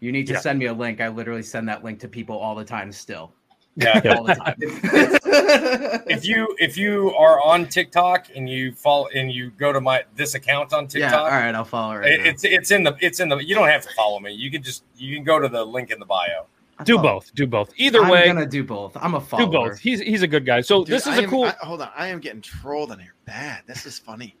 You 0.00 0.12
need 0.12 0.26
to 0.26 0.34
Yeah. 0.34 0.40
send 0.40 0.58
me 0.58 0.66
a 0.66 0.72
link. 0.72 1.00
I 1.00 1.08
literally 1.08 1.42
send 1.42 1.68
that 1.68 1.82
link 1.84 1.98
to 2.00 2.08
people 2.08 2.36
all 2.38 2.54
the 2.54 2.64
time. 2.64 2.92
Still, 2.92 3.32
Yeah. 3.76 4.00
all 4.16 4.24
the 4.24 4.34
time. 4.34 4.54
if 6.08 6.26
you 6.26 6.54
if 6.58 6.76
you 6.76 7.14
are 7.16 7.42
on 7.42 7.66
TikTok 7.68 8.26
and 8.34 8.48
you 8.48 8.72
follow 8.72 9.08
and 9.14 9.30
you 9.32 9.50
go 9.50 9.72
to 9.72 9.80
my 9.80 10.04
this 10.16 10.34
account 10.34 10.72
on 10.72 10.86
TikTok, 10.86 11.00
yeah. 11.00 11.08
TikTok, 11.10 11.32
All 11.32 11.38
right, 11.38 11.54
I'll 11.54 11.64
follow 11.64 11.96
right 11.96 12.12
it- 12.12 12.20
now. 12.22 12.30
it's 12.30 12.44
it's 12.44 12.70
in 12.70 12.82
the 12.84 12.96
it's 13.00 13.20
in 13.20 13.28
the. 13.28 13.38
You 13.38 13.54
don't 13.54 13.68
have 13.68 13.82
to 13.82 13.90
follow 13.94 14.20
me. 14.20 14.32
You 14.32 14.50
can 14.50 14.62
just 14.62 14.84
you 14.96 15.14
can 15.16 15.24
go 15.24 15.38
to 15.38 15.48
the 15.48 15.64
link 15.64 15.90
in 15.90 15.98
the 15.98 16.06
bio. 16.06 16.46
I 16.78 16.84
do 16.84 16.96
follow- 16.96 17.02
both. 17.20 17.34
Do 17.34 17.46
both. 17.46 17.72
Either 17.76 18.02
way. 18.10 18.28
I'm 18.28 18.34
gonna 18.36 18.46
do 18.46 18.64
both. 18.64 18.96
I'm 18.96 19.14
a 19.14 19.20
follower. 19.20 19.46
do 19.46 19.52
both. 19.52 19.78
He's 19.78 20.00
he's 20.00 20.22
a 20.22 20.26
good 20.28 20.44
guy. 20.44 20.60
So 20.60 20.84
Dude, 20.84 20.88
this 20.94 21.02
is 21.06 21.14
I 21.14 21.18
a 21.18 21.22
am- 21.22 21.30
cool. 21.30 21.44
I- 21.44 21.54
hold 21.64 21.80
on, 21.82 21.90
I 21.96 22.08
am 22.08 22.18
getting 22.20 22.40
trolled 22.40 22.90
in 22.92 22.98
here. 22.98 23.14
Bad. 23.26 23.62
This 23.66 23.86
is 23.86 23.98
funny. 23.98 24.36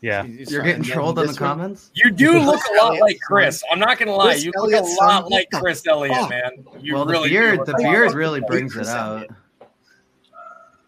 yeah. 0.00 0.24
You- 0.24 0.32
you 0.34 0.46
You're 0.48 0.62
getting 0.62 0.82
trolled 0.82 1.18
in 1.18 1.26
the 1.26 1.32
this 1.32 1.40
one? 1.40 1.50
comments. 1.50 1.90
You 1.94 2.10
do 2.10 2.38
look 2.38 2.60
a 2.70 2.74
lot 2.74 2.88
Elliott, 2.88 3.02
like 3.02 3.18
Chris. 3.20 3.62
I'm 3.70 3.78
not 3.78 3.98
gonna 3.98 4.12
lie. 4.14 4.32
Chris 4.32 4.44
You 4.44 4.52
look 4.56 4.72
Elliott, 4.72 4.98
a 5.00 5.04
lot 5.04 5.22
what 5.24 5.32
like 5.32 5.48
Chris 5.52 5.86
Elliott, 5.86 6.16
fuck? 6.16 6.30
man. 6.30 6.50
You 6.80 6.94
well, 6.94 7.06
really 7.06 7.28
the 7.28 7.34
do 7.34 7.40
beard, 7.40 7.66
the 7.66 7.72
a 7.72 7.78
lot 7.82 7.92
beard 7.92 8.14
really 8.14 8.40
brings 8.40 8.76
it 8.76 8.86
out. 8.88 9.12
Elliott. 9.16 9.30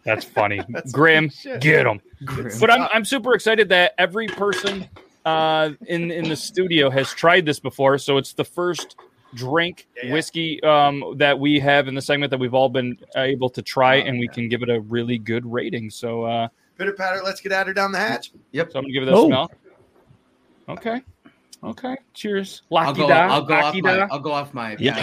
That's 0.03 0.25
funny. 0.25 0.61
That's 0.69 0.91
Grim, 0.91 1.29
get 1.59 1.85
him. 1.85 2.01
But 2.59 2.71
I'm 2.71 2.87
I'm 2.93 3.05
super 3.05 3.33
excited 3.35 3.69
that 3.69 3.93
every 3.97 4.27
person 4.27 4.87
uh, 5.25 5.71
in 5.87 6.11
in 6.11 6.27
the 6.29 6.35
studio 6.35 6.89
has 6.89 7.13
tried 7.13 7.45
this 7.45 7.59
before. 7.59 7.97
So 7.97 8.17
it's 8.17 8.33
the 8.33 8.43
first 8.45 8.95
drink 9.35 9.87
Yeah, 9.97 10.05
yeah. 10.07 10.13
whiskey 10.13 10.61
um, 10.63 11.15
that 11.17 11.37
we 11.39 11.59
have 11.59 11.87
in 11.87 11.95
the 11.95 12.01
segment 12.01 12.31
that 12.31 12.39
we've 12.39 12.53
all 12.53 12.69
been 12.69 12.97
able 13.15 13.49
to 13.51 13.61
try, 13.61 14.01
Oh, 14.01 14.05
and 14.05 14.19
we 14.19 14.25
yeah. 14.25 14.31
can 14.33 14.49
give 14.49 14.61
it 14.63 14.69
a 14.69 14.79
really 14.81 15.17
good 15.17 15.45
rating. 15.45 15.89
So 15.89 16.23
uh, 16.23 16.47
Pitter 16.77 16.93
patter. 16.93 17.21
Let's 17.23 17.41
get 17.41 17.51
at 17.51 17.67
her 17.67 17.73
down 17.73 17.91
the 17.91 17.97
hatch. 17.99 18.31
Yep. 18.53 18.71
so 18.71 18.79
I'm 18.79 18.83
gonna 18.85 18.93
give 18.93 19.03
it 19.03 19.09
a 19.09 19.15
Oh. 19.15 19.27
smell. 19.27 19.51
Okay. 20.69 21.01
Okay. 21.63 21.97
Cheers. 22.13 22.61
I'll 22.71 22.93
go. 22.93 23.07
da. 23.07 23.27
I'll 23.27 23.41
go 23.41 23.53
off 23.55 23.63
lucky 23.65 23.81
my. 23.81 23.95
da. 23.97 24.07
I'll 24.11 24.19
go 24.19 24.31
off 24.31 24.53
my 24.53 24.77
Yeah. 24.79 24.95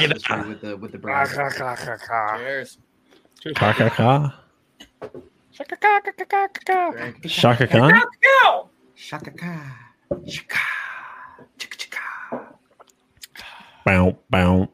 with 0.46 0.60
the 0.62 0.76
with 0.76 0.92
the 0.92 0.98
brand. 0.98 1.28
Cheers. 1.28 2.78
Cheers. 3.42 3.56
Ka 3.56 3.72
ka 3.74 3.88
ka. 3.90 4.40
Shaka 5.52 5.76
ka 5.76 6.00
ka 6.00 6.12
ka 6.12 6.24
ka 6.24 6.92
ka. 6.92 7.28
Shaka 7.28 7.66
Khan. 7.66 7.92
Ow! 8.44 8.68
Shaka 8.94 9.30
ka. 9.30 9.76
Shaka. 10.26 10.58
Chicka 11.58 11.76
chicka. 11.76 11.86
Bow 13.87 14.18
bow. 14.31 14.68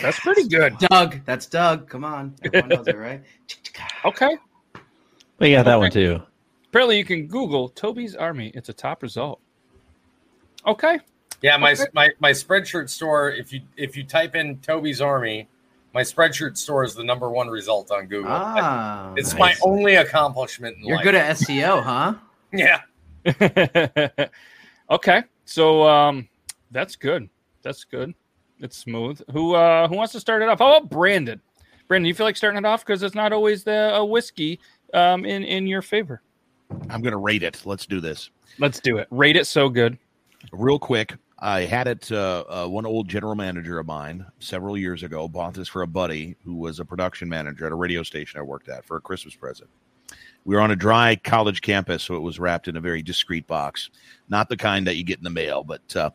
That's 0.00 0.18
pretty 0.20 0.48
good. 0.48 0.78
Doug. 0.78 1.20
That's 1.26 1.44
Doug. 1.44 1.86
Come 1.86 2.02
on. 2.02 2.34
Everyone 2.44 2.70
knows 2.70 2.88
it, 2.88 2.96
right? 2.96 3.22
Chicka 3.46 3.72
chicka. 3.74 4.08
Okay. 4.08 4.36
We 5.38 5.52
got 5.52 5.66
that 5.66 5.78
one 5.78 5.90
too. 5.90 6.22
Apparently, 6.68 6.96
you 6.96 7.04
can 7.04 7.26
Google 7.26 7.68
Toby's 7.68 8.16
Army. 8.16 8.52
It's 8.54 8.70
a 8.70 8.72
top 8.72 9.02
result. 9.02 9.38
Okay. 10.66 10.98
Yeah, 11.42 11.58
my 11.58 11.72
Okay. 11.72 11.84
my 11.92 12.10
my 12.20 12.30
Spreadshirt 12.30 12.88
store. 12.88 13.32
If 13.32 13.52
you 13.52 13.60
if 13.76 13.94
you 13.94 14.04
type 14.04 14.34
in 14.34 14.56
Toby's 14.60 15.02
Army, 15.02 15.48
my 15.92 16.00
Spreadshirt 16.00 16.56
store 16.56 16.84
is 16.84 16.94
the 16.94 17.04
number 17.04 17.28
one 17.28 17.48
result 17.48 17.90
on 17.90 18.06
Google. 18.06 18.32
Ah, 18.32 19.12
it's 19.14 19.34
nice. 19.34 19.38
my 19.38 19.54
only 19.62 19.96
accomplishment 19.96 20.78
in 20.78 20.86
you're 20.86 20.96
life. 20.96 21.04
good 21.04 21.14
at 21.16 21.36
SEO, 21.36 21.82
huh? 21.82 22.14
yeah. 22.54 24.28
okay. 24.90 25.22
So 25.44 25.86
um, 25.86 26.26
that's 26.70 26.96
good. 26.96 27.28
That's 27.62 27.84
good. 27.84 28.14
It's 28.60 28.76
smooth. 28.76 29.20
Who 29.32 29.54
uh, 29.54 29.88
who 29.88 29.96
wants 29.96 30.12
to 30.12 30.20
start 30.20 30.42
it 30.42 30.48
off? 30.48 30.58
How 30.58 30.76
about 30.76 30.90
Brandon? 30.90 31.40
Brandon, 31.88 32.06
you 32.06 32.14
feel 32.14 32.26
like 32.26 32.36
starting 32.36 32.58
it 32.58 32.64
off 32.64 32.84
because 32.84 33.02
it's 33.02 33.14
not 33.14 33.32
always 33.32 33.64
the 33.64 33.94
a 33.94 34.04
whiskey 34.04 34.60
um, 34.94 35.24
in 35.24 35.44
in 35.44 35.66
your 35.66 35.82
favor. 35.82 36.22
I'm 36.90 37.00
going 37.00 37.12
to 37.12 37.18
rate 37.18 37.42
it. 37.44 37.62
Let's 37.64 37.86
do 37.86 38.00
this 38.00 38.30
Let's 38.58 38.80
do 38.80 38.98
it. 38.98 39.06
Rate 39.10 39.36
it 39.36 39.46
so 39.46 39.68
good. 39.68 39.98
real 40.52 40.78
quick. 40.78 41.14
I 41.38 41.60
had 41.60 41.86
it. 41.86 42.10
Uh, 42.10 42.44
uh, 42.48 42.66
one 42.66 42.86
old 42.86 43.08
general 43.08 43.34
manager 43.34 43.78
of 43.78 43.86
mine 43.86 44.24
several 44.38 44.76
years 44.78 45.02
ago 45.02 45.28
bought 45.28 45.52
this 45.54 45.68
for 45.68 45.82
a 45.82 45.86
buddy 45.86 46.34
who 46.44 46.54
was 46.54 46.80
a 46.80 46.84
production 46.84 47.28
manager 47.28 47.66
at 47.66 47.72
a 47.72 47.76
radio 47.76 48.02
station 48.02 48.40
I 48.40 48.42
worked 48.42 48.68
at 48.70 48.84
for 48.86 48.96
a 48.96 49.00
Christmas 49.00 49.34
present. 49.34 49.68
We 50.44 50.54
were 50.54 50.62
on 50.62 50.70
a 50.70 50.76
dry 50.76 51.16
college 51.16 51.60
campus, 51.60 52.04
so 52.04 52.16
it 52.16 52.20
was 52.20 52.38
wrapped 52.38 52.68
in 52.68 52.76
a 52.76 52.80
very 52.80 53.02
discreet 53.02 53.46
box, 53.46 53.90
not 54.28 54.48
the 54.48 54.56
kind 54.56 54.86
that 54.86 54.94
you 54.96 55.04
get 55.04 55.18
in 55.18 55.24
the 55.24 55.30
mail. 55.30 55.62
But 55.62 55.94
uh, 55.94 56.10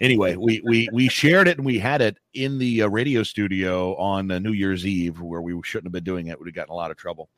anyway, 0.00 0.36
we 0.36 0.60
we 0.64 0.88
we 0.92 1.08
shared 1.08 1.48
it 1.48 1.56
and 1.56 1.66
we 1.66 1.78
had 1.78 2.00
it 2.02 2.18
in 2.34 2.58
the 2.58 2.82
uh, 2.82 2.88
radio 2.88 3.22
studio 3.22 3.96
on 3.96 4.30
uh, 4.30 4.38
New 4.38 4.52
Year's 4.52 4.86
Eve, 4.86 5.20
where 5.20 5.40
we 5.42 5.58
shouldn't 5.64 5.86
have 5.86 5.92
been 5.92 6.04
doing 6.04 6.28
it. 6.28 6.38
We'd 6.38 6.46
have 6.48 6.54
gotten 6.54 6.72
a 6.72 6.76
lot 6.76 6.90
of 6.90 6.96
trouble. 6.96 7.28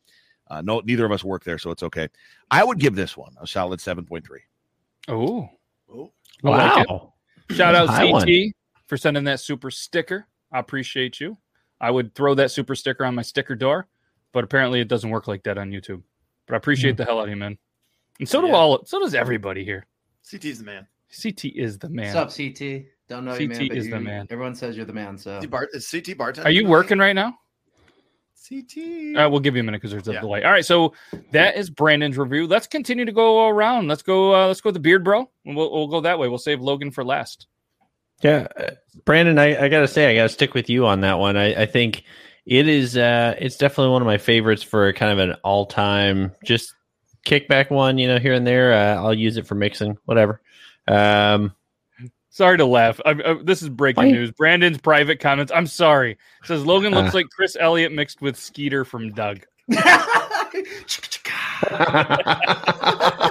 Uh, 0.49 0.61
no, 0.61 0.81
neither 0.81 1.05
of 1.07 1.13
us 1.13 1.25
work 1.25 1.45
there, 1.45 1.59
so 1.59 1.71
it's 1.71 1.83
okay. 1.83 2.09
I 2.51 2.63
would 2.65 2.79
give 2.79 2.95
this 2.95 3.17
one 3.17 3.35
a 3.41 3.47
solid 3.47 3.81
seven 3.81 4.05
point 4.05 4.27
three. 4.27 4.43
Oh, 5.09 5.49
Oh, 5.95 6.13
like. 6.43 6.89
Wow. 6.89 7.15
Shout 7.51 7.75
out 7.75 7.89
High 7.89 8.11
one. 8.11 8.27
CT 8.27 8.53
for 8.87 8.97
sending 8.97 9.25
that 9.25 9.41
super 9.41 9.71
sticker. 9.71 10.27
I 10.51 10.59
appreciate 10.59 11.21
you. 11.21 11.37
I 11.81 11.91
would 11.91 12.15
throw 12.15 12.35
that 12.37 12.51
super 12.51 12.75
sticker 12.75 13.05
on 13.05 13.15
my 13.15 13.23
sticker 13.23 13.55
door, 13.55 13.89
but 14.33 14.45
apparently 14.45 14.81
it 14.81 14.89
doesn't 14.89 15.11
work 15.11 15.27
like 15.29 15.43
that 15.45 15.59
on 15.59 15.71
YouTube. 15.71 16.03
But 16.47 16.55
I 16.55 16.57
appreciate 16.57 16.97
the 16.97 17.05
hell 17.05 17.19
out 17.19 17.25
of 17.25 17.31
you, 17.31 17.37
man. 17.37 17.59
And 18.21 18.29
so 18.29 18.41
do 18.41 18.47
Yeah. 18.49 18.55
all. 18.55 18.85
So 18.87 19.01
does 19.01 19.15
everybody 19.15 19.65
here. 19.65 19.87
CT's 20.23 20.59
the 20.59 20.65
man. 20.65 20.87
CT 21.13 21.45
is 21.57 21.79
the 21.79 21.89
man. 21.89 22.15
What's 22.15 22.39
up, 22.39 22.45
CT? 22.45 22.85
Don't 23.09 23.25
know 23.25 23.35
you, 23.35 23.49
man. 23.49 23.59
CT 23.59 23.69
but 23.69 23.77
is 23.79 23.91
the 23.91 24.01
man. 24.01 24.27
Everyone 24.31 24.55
says 24.55 24.77
you're 24.77 24.87
the 24.87 24.93
man. 24.93 25.19
So 25.19 25.39
CT 25.41 25.51
Bart 25.51 25.69
is 25.73 25.91
CT 25.91 26.17
bartender. 26.17 26.49
Are 26.49 26.53
you 26.53 26.67
working 26.67 26.99
right 26.99 27.13
now? 27.13 27.39
CT. 28.49 29.17
Uh, 29.17 29.29
we'll 29.31 29.41
give 29.41 29.55
you 29.55 29.61
a 29.61 29.63
minute 29.63 29.81
because 29.81 29.93
there's 29.93 30.09
a 30.09 30.15
Yeah. 30.15 30.21
delay. 30.21 30.43
All 30.43 30.51
right, 30.51 30.65
so 30.65 30.95
that 31.31 31.57
is 31.57 31.71
Brandon's 31.71 32.19
review. 32.19 32.47
Let's 32.47 32.67
continue 32.67 33.05
to 33.05 33.13
go 33.13 33.49
around. 33.49 33.89
Let's 33.89 34.03
go. 34.03 34.35
Uh, 34.35 34.49
let's 34.49 34.61
go 34.61 34.69
with 34.69 34.75
the 34.75 34.81
beard, 34.81 35.05
bro. 35.05 35.31
And 35.45 35.57
We'll, 35.57 35.71
we'll 35.71 35.87
go 35.89 36.01
that 36.01 36.19
way. 36.19 36.29
We'll 36.29 36.39
save 36.39 36.61
Logan 36.61 36.91
for 36.91 37.05
last. 37.05 37.47
Yeah, 38.23 38.47
uh, 38.57 38.71
Brandon, 39.05 39.39
I, 39.39 39.65
I 39.65 39.69
gotta 39.69 39.89
say, 39.89 40.11
I 40.11 40.15
gotta 40.15 40.29
stick 40.29 40.55
with 40.55 40.71
you 40.71 40.87
on 40.87 41.01
that 41.01 41.19
one. 41.19 41.37
I, 41.37 41.63
I 41.63 41.67
think 41.67 42.05
it 42.47 42.69
is. 42.69 42.97
Uh, 42.97 43.35
it's 43.39 43.57
definitely 43.57 43.93
one 43.93 44.03
of 44.03 44.07
my 44.07 44.19
favorites 44.19 44.63
for 44.63 44.93
kind 44.93 45.13
of 45.13 45.19
an 45.19 45.37
all-time 45.45 46.33
just 46.45 46.73
kickback 47.27 47.71
one. 47.71 47.99
You 47.99 48.09
know, 48.09 48.19
here 48.19 48.33
and 48.33 48.47
there. 48.47 48.73
Uh, 48.73 49.03
I'll 49.03 49.15
use 49.15 49.37
it 49.37 49.47
for 49.47 49.55
mixing, 49.57 49.99
whatever. 50.05 50.41
Um, 50.89 51.55
Sorry 52.31 52.57
to 52.57 52.65
laugh. 52.65 52.99
I, 53.05 53.11
I, 53.11 53.37
this 53.43 53.61
is 53.61 53.69
breaking 53.69 54.05
Fine. 54.05 54.13
news. 54.13 54.31
Brandon's 54.33 54.79
private 54.79 55.21
comments. 55.21 55.53
I'm 55.55 55.67
sorry. 55.67 56.17
Says 56.45 56.65
Logan 56.65 56.93
looks 56.95 57.15
Uh. 57.15 57.19
like 57.19 57.27
Chris 57.29 57.59
Elliott 57.61 57.93
mixed 57.93 58.23
with 58.23 58.39
Skeeter 58.39 58.87
from 58.87 59.13
Doug. 59.13 59.41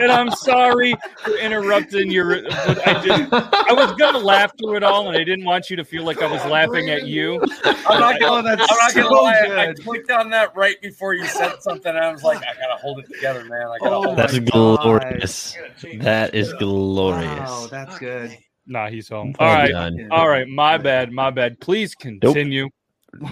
And 0.02 0.12
I'm 0.12 0.32
sorry 0.32 0.96
for 1.24 1.38
interrupting 1.38 2.10
your. 2.10 2.42
But 2.66 2.88
I 2.88 2.94
just 3.04 3.34
I 3.34 3.74
was 3.74 3.92
gonna 3.94 4.18
laugh 4.18 4.52
through 4.58 4.78
it 4.78 4.84
all, 4.84 5.08
and 5.08 5.16
I 5.18 5.24
didn't 5.24 5.46
want 5.46 5.70
you 5.70 5.76
to 5.76 5.84
feel 5.84 6.04
like 6.04 6.22
I 6.22 6.28
was 6.28 6.44
laughing 6.46 6.90
at 6.90 7.06
you. 7.06 7.42
I'm 7.88 8.00
not 8.00 8.20
gonna, 8.20 8.40
Oh, 8.40 8.42
that's 8.42 8.72
I'm 8.72 8.78
not 8.78 8.96
gonna 8.96 9.10
so 9.10 9.24
lie. 9.24 9.68
I 9.70 9.74
clicked 9.84 10.12
on 10.12 10.30
that 10.32 10.56
right 10.56 10.82
before 10.82 11.14
you 11.14 11.28
said 11.28 11.62
something. 11.62 11.90
and 11.90 12.00
I 12.00 12.12
was 12.12 12.24
like, 12.24 12.40
I 12.40 12.60
gotta 12.60 12.80
hold 12.80 13.00
it 13.00 13.06
together, 13.14 13.44
man. 13.44 13.68
I 13.68 13.78
gotta 13.80 13.96
Oh, 13.96 14.02
hold 14.04 14.18
that's 14.18 14.40
glorious. 14.40 15.56
That 16.00 16.34
is 16.34 16.54
glorious. 16.54 17.40
Wow, 17.40 17.68
that's 17.70 18.00
good. 18.00 18.38
Nah, 18.68 18.90
he's 18.90 19.10
home. 19.10 19.36
Well 19.40 19.50
All 19.50 19.56
right, 19.56 19.72
done. 19.72 20.08
all 20.12 20.28
right. 20.28 20.48
My 20.48 20.78
bad. 20.78 21.12
My 21.12 21.30
bad. 21.30 21.60
Please 21.60 21.94
continue. 21.96 22.70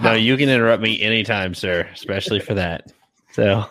No, 0.02 0.12
you 0.12 0.36
can 0.36 0.48
interrupt 0.48 0.82
me 0.82 1.00
anytime, 1.00 1.54
sir, 1.54 1.88
especially 1.94 2.40
for 2.40 2.54
that. 2.54 2.92
So, 3.32 3.64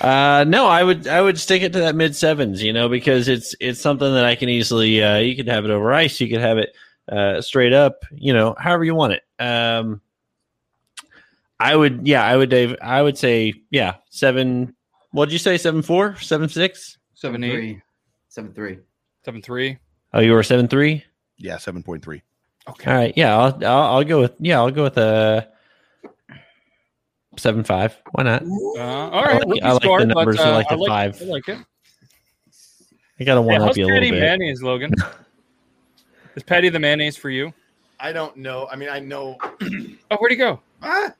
uh, 0.00 0.44
no, 0.46 0.66
I 0.66 0.82
would 0.82 1.06
I 1.06 1.20
would 1.20 1.38
stick 1.38 1.62
it 1.62 1.72
to 1.72 1.80
that 1.80 1.94
mid 1.94 2.14
sevens, 2.16 2.62
you 2.62 2.72
know, 2.72 2.88
because 2.88 3.28
it's 3.28 3.54
it's 3.60 3.80
something 3.80 4.12
that 4.14 4.24
I 4.24 4.34
can 4.34 4.48
easily 4.48 5.02
uh, 5.02 5.18
you 5.18 5.36
could 5.36 5.48
have 5.48 5.64
it 5.64 5.70
over 5.70 5.92
ice, 5.92 6.20
you 6.20 6.28
could 6.28 6.40
have 6.40 6.58
it 6.58 6.74
uh, 7.08 7.40
straight 7.40 7.72
up, 7.72 8.04
you 8.12 8.32
know, 8.32 8.54
however 8.58 8.84
you 8.84 8.94
want 8.94 9.14
it. 9.14 9.22
Um, 9.42 10.00
I 11.60 11.76
would, 11.76 12.06
yeah, 12.06 12.24
I 12.24 12.36
would, 12.36 12.50
Dave, 12.50 12.76
I 12.82 13.00
would 13.00 13.16
say, 13.16 13.54
yeah, 13.70 13.96
seven. 14.10 14.74
What'd 15.12 15.32
you 15.32 15.38
say? 15.38 15.56
Seven 15.56 15.82
four, 15.82 16.16
seven 16.16 16.48
six? 16.48 16.98
Seven 17.14 17.40
Seven 17.40 17.44
eight, 17.44 17.52
three. 17.52 17.82
Seven 18.28 18.52
three. 18.52 18.78
seven 19.24 19.40
three. 19.42 19.78
Oh, 20.12 20.20
you 20.20 20.32
were 20.32 20.42
seven 20.42 20.66
three. 20.68 21.04
Yeah, 21.38 21.58
seven 21.58 21.82
point 21.82 22.04
three. 22.04 22.22
Okay. 22.68 22.90
All 22.90 22.96
right, 22.96 23.14
yeah, 23.16 23.36
I'll, 23.36 23.64
I'll 23.64 23.96
I'll 23.96 24.04
go 24.04 24.20
with 24.20 24.34
yeah, 24.40 24.58
I'll 24.58 24.70
go 24.70 24.82
with 24.82 24.98
a 24.98 25.48
seven 27.38 27.64
five. 27.64 27.96
Why 28.12 28.24
not? 28.24 28.42
Uh, 28.42 28.78
all 28.80 29.22
right. 29.24 29.46
like- 29.46 29.62
I 29.62 29.72
like 29.72 29.82
the 29.82 29.86
score, 29.86 29.98
but, 30.00 30.08
numbers. 30.08 30.40
I 30.40 30.50
uh, 30.50 30.54
like 30.54 30.68
the 30.68 30.74
I 30.74 30.76
like, 30.76 30.88
five. 30.88 31.22
I 31.22 31.24
like 31.30 31.48
it. 31.48 31.58
I 33.20 33.24
gotta 33.24 33.42
one 33.42 33.60
how's 33.60 33.70
up 33.70 33.76
you 33.76 33.84
a 33.84 33.88
Patty 33.88 34.06
little 34.10 34.20
bit. 34.20 34.20
mayonnaise, 34.38 34.62
Logan? 34.62 34.92
is 36.36 36.42
Patty 36.42 36.68
the 36.68 36.80
mayonnaise 36.80 37.16
for 37.16 37.30
you? 37.30 37.52
I 38.00 38.12
don't 38.12 38.36
know. 38.36 38.66
I 38.70 38.76
mean, 38.76 38.88
I 38.88 38.98
know. 39.00 39.36
Oh, 40.10 40.16
where'd 40.18 40.30
he 40.32 40.36
go? 40.36 40.60
Ah, 40.82 41.12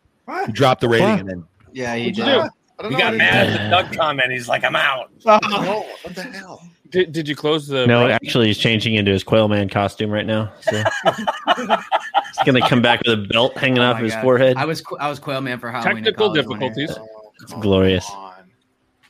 You 0.46 0.52
dropped 0.52 0.80
the 0.82 0.88
rating 0.88 1.06
Huh. 1.08 1.16
and 1.20 1.28
then 1.28 1.44
Yeah, 1.72 1.94
he 1.96 2.02
What'd 2.06 2.18
you 2.18 2.24
did. 2.24 2.42
do? 2.42 2.48
Don't 2.82 2.92
He 2.92 2.98
got 2.98 3.14
mad 3.16 3.46
at 3.48 3.64
the 3.64 3.70
Doug 3.70 3.96
comment. 3.96 4.30
He's 4.30 4.48
like, 4.48 4.62
I'm 4.64 4.76
out. 4.76 5.10
Oh, 5.26 5.86
what 6.02 6.14
the 6.14 6.22
hell? 6.22 6.62
Did, 6.94 7.10
did 7.12 7.28
you 7.28 7.34
close 7.34 7.66
the? 7.66 7.86
No, 7.88 8.02
roast? 8.02 8.14
actually, 8.22 8.46
he's 8.46 8.58
changing 8.58 8.94
into 8.94 9.10
his 9.10 9.24
Quail 9.24 9.48
Man 9.48 9.68
costume 9.68 10.10
right 10.10 10.24
now. 10.24 10.52
So 10.60 10.80
he's 11.56 12.44
gonna 12.46 12.66
come 12.68 12.80
back 12.82 13.00
with 13.04 13.12
a 13.18 13.26
belt 13.28 13.56
hanging 13.56 13.80
Oh 13.80 13.90
off 13.90 13.98
his 13.98 14.12
God. 14.12 14.22
forehead. 14.22 14.56
I 14.56 14.64
was 14.64 14.80
qu- 14.80 14.96
I 14.98 15.08
was 15.08 15.18
Quail 15.18 15.40
Man 15.40 15.58
for 15.58 15.70
Halloween. 15.72 15.96
Technical 16.04 16.28
college 16.28 16.46
one 16.46 16.60
year. 16.60 16.70
difficulties. 16.70 16.96
Oh, 16.98 17.32
It's 17.42 17.52
come 17.52 17.60
glorious. 17.60 18.08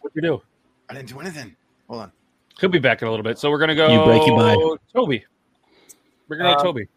What'd 0.01 0.17
you 0.17 0.23
do? 0.23 0.43
I 0.89 0.95
didn't 0.95 1.09
do 1.09 1.21
anything. 1.21 1.55
Hold 1.89 2.03
on. 2.03 2.13
He'll 2.59 2.71
be 2.71 2.79
back 2.79 3.03
in 3.03 3.09
a 3.09 3.11
little 3.11 3.25
bit. 3.25 3.39
So 3.39 3.51
we're 3.51 3.59
gonna 3.59 3.75
go. 3.75 3.89
You 3.93 4.05
break 4.05 4.27
your 4.27 4.37
mind. 4.37 4.79
Toby. 4.95 5.25
We're 6.29 6.37
gonna 6.39 6.55
go 6.55 6.59
Um, 6.61 6.65
Toby. 6.65 6.89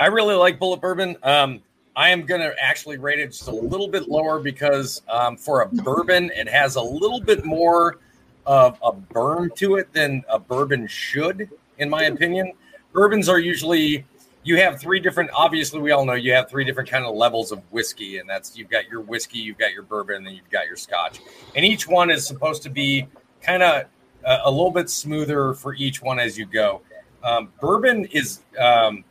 I 0.00 0.06
really 0.06 0.34
like 0.34 0.58
Bulleit 0.58 0.80
Bourbon. 0.80 1.16
Um, 1.22 1.62
I 1.96 2.10
am 2.10 2.22
going 2.24 2.40
to 2.40 2.54
actually 2.62 2.96
rate 2.98 3.18
it 3.18 3.26
just 3.32 3.48
a 3.48 3.52
little 3.52 3.88
bit 3.88 4.08
lower 4.08 4.38
because 4.38 5.02
um, 5.08 5.36
for 5.36 5.62
a 5.62 5.66
bourbon, 5.68 6.30
it 6.36 6.48
has 6.48 6.76
a 6.76 6.80
little 6.80 7.20
bit 7.20 7.44
more 7.44 7.98
of 8.48 8.78
a 8.82 8.92
burn 8.92 9.50
to 9.56 9.76
it 9.76 9.92
than 9.92 10.24
a 10.28 10.38
bourbon 10.38 10.86
should, 10.86 11.50
in 11.76 11.88
my 11.88 12.04
opinion. 12.04 12.54
Bourbons 12.94 13.28
are 13.28 13.38
usually 13.38 14.06
you 14.42 14.56
have 14.56 14.80
three 14.80 14.98
different. 14.98 15.30
Obviously, 15.34 15.80
we 15.80 15.90
all 15.90 16.06
know 16.06 16.14
you 16.14 16.32
have 16.32 16.48
three 16.48 16.64
different 16.64 16.88
kind 16.88 17.04
of 17.04 17.14
levels 17.14 17.52
of 17.52 17.60
whiskey, 17.70 18.16
and 18.16 18.28
that's 18.28 18.56
you've 18.56 18.70
got 18.70 18.88
your 18.88 19.02
whiskey, 19.02 19.38
you've 19.38 19.58
got 19.58 19.72
your 19.72 19.82
bourbon, 19.82 20.16
and 20.16 20.26
then 20.26 20.34
you've 20.34 20.50
got 20.50 20.66
your 20.66 20.76
Scotch, 20.76 21.20
and 21.54 21.64
each 21.64 21.86
one 21.86 22.10
is 22.10 22.26
supposed 22.26 22.62
to 22.62 22.70
be 22.70 23.06
kind 23.42 23.62
of 23.62 23.84
a, 24.24 24.38
a 24.44 24.50
little 24.50 24.70
bit 24.70 24.88
smoother 24.88 25.52
for 25.52 25.74
each 25.74 26.00
one 26.00 26.18
as 26.18 26.38
you 26.38 26.46
go. 26.46 26.80
Um, 27.22 27.52
bourbon 27.60 28.06
is 28.06 28.40
um, 28.58 29.04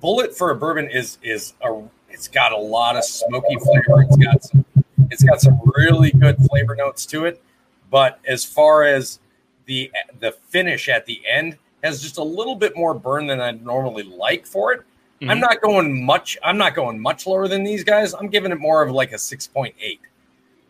bullet 0.00 0.38
for 0.38 0.50
a 0.50 0.56
bourbon 0.56 0.88
is 0.88 1.18
is 1.24 1.54
a 1.66 1.82
it's 2.08 2.28
got 2.28 2.52
a 2.52 2.56
lot 2.56 2.96
of 2.96 3.02
smoky 3.02 3.56
flavor. 3.56 4.02
It's 4.02 4.16
got 4.16 4.44
some 4.44 4.64
it's 5.10 5.24
got 5.24 5.40
some 5.40 5.60
really 5.76 6.12
good 6.12 6.36
flavor 6.48 6.76
notes 6.76 7.04
to 7.06 7.24
it. 7.24 7.42
But 7.90 8.20
as 8.26 8.44
far 8.44 8.84
as 8.84 9.20
the 9.66 9.90
the 10.20 10.32
finish 10.48 10.88
at 10.88 11.06
the 11.06 11.20
end 11.26 11.56
has 11.84 12.02
just 12.02 12.18
a 12.18 12.22
little 12.22 12.56
bit 12.56 12.76
more 12.76 12.94
burn 12.94 13.26
than 13.26 13.40
I'd 13.40 13.64
normally 13.64 14.02
like 14.02 14.46
for 14.46 14.72
it. 14.72 14.80
I'm 15.22 15.38
Mhm. 15.38 15.40
not 15.40 15.60
going 15.60 16.04
much. 16.04 16.38
I'm 16.44 16.58
not 16.58 16.74
going 16.74 16.98
much 17.00 17.26
lower 17.26 17.48
than 17.48 17.64
these 17.64 17.82
guys. 17.84 18.14
I'm 18.14 18.28
giving 18.28 18.52
it 18.52 18.58
more 18.58 18.82
of 18.82 18.90
like 18.90 19.12
a 19.12 19.18
six 19.18 19.46
point 19.46 19.74
eight. 19.80 20.00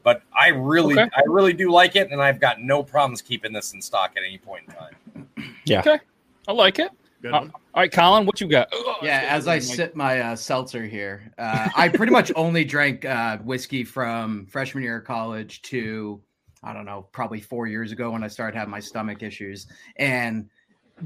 But 0.03 0.23
I 0.39 0.49
really, 0.49 0.99
Okay. 0.99 1.11
I 1.15 1.23
really 1.27 1.53
do 1.53 1.71
like 1.71 1.97
it, 1.97 2.11
and 2.11 2.23
I've 2.23 2.41
got 2.41 2.61
no 2.61 2.83
problems 2.83 3.21
keeping 3.21 3.53
this 3.53 3.75
in 3.75 3.83
stock 3.83 4.13
at 4.17 4.23
any 4.25 4.39
point 4.39 4.65
in 4.69 4.75
time. 4.75 5.29
Yeah. 5.65 5.81
Okay. 5.81 5.99
I 6.47 6.53
like 6.53 6.79
it. 6.79 6.91
Good 7.21 7.35
Uh, 7.35 7.41
all 7.41 7.51
right, 7.75 7.91
Colin, 7.93 8.25
what 8.25 8.41
you 8.41 8.47
got? 8.49 8.69
Yeah, 9.03 9.27
as 9.29 9.49
I 9.49 9.59
sip 9.59 9.95
my 9.97 10.21
uh, 10.21 10.37
seltzer 10.37 10.87
here, 10.87 11.31
uh, 11.37 11.69
I 11.77 11.89
pretty 11.89 12.13
much 12.13 12.31
only 12.37 12.65
drank 12.65 13.05
uh, 13.05 13.39
whiskey 13.39 13.83
from 13.85 14.47
freshman 14.47 14.83
year 14.85 14.99
of 14.99 15.05
college 15.05 15.61
to 15.63 16.21
I 16.63 16.73
don't 16.73 16.85
know, 16.85 17.09
probably 17.13 17.41
four 17.41 17.67
years 17.67 17.93
ago 17.93 18.11
when 18.11 18.25
I 18.25 18.29
started 18.29 18.57
having 18.57 18.71
my 18.71 18.81
stomach 18.81 19.23
issues. 19.23 19.67
And 19.97 20.49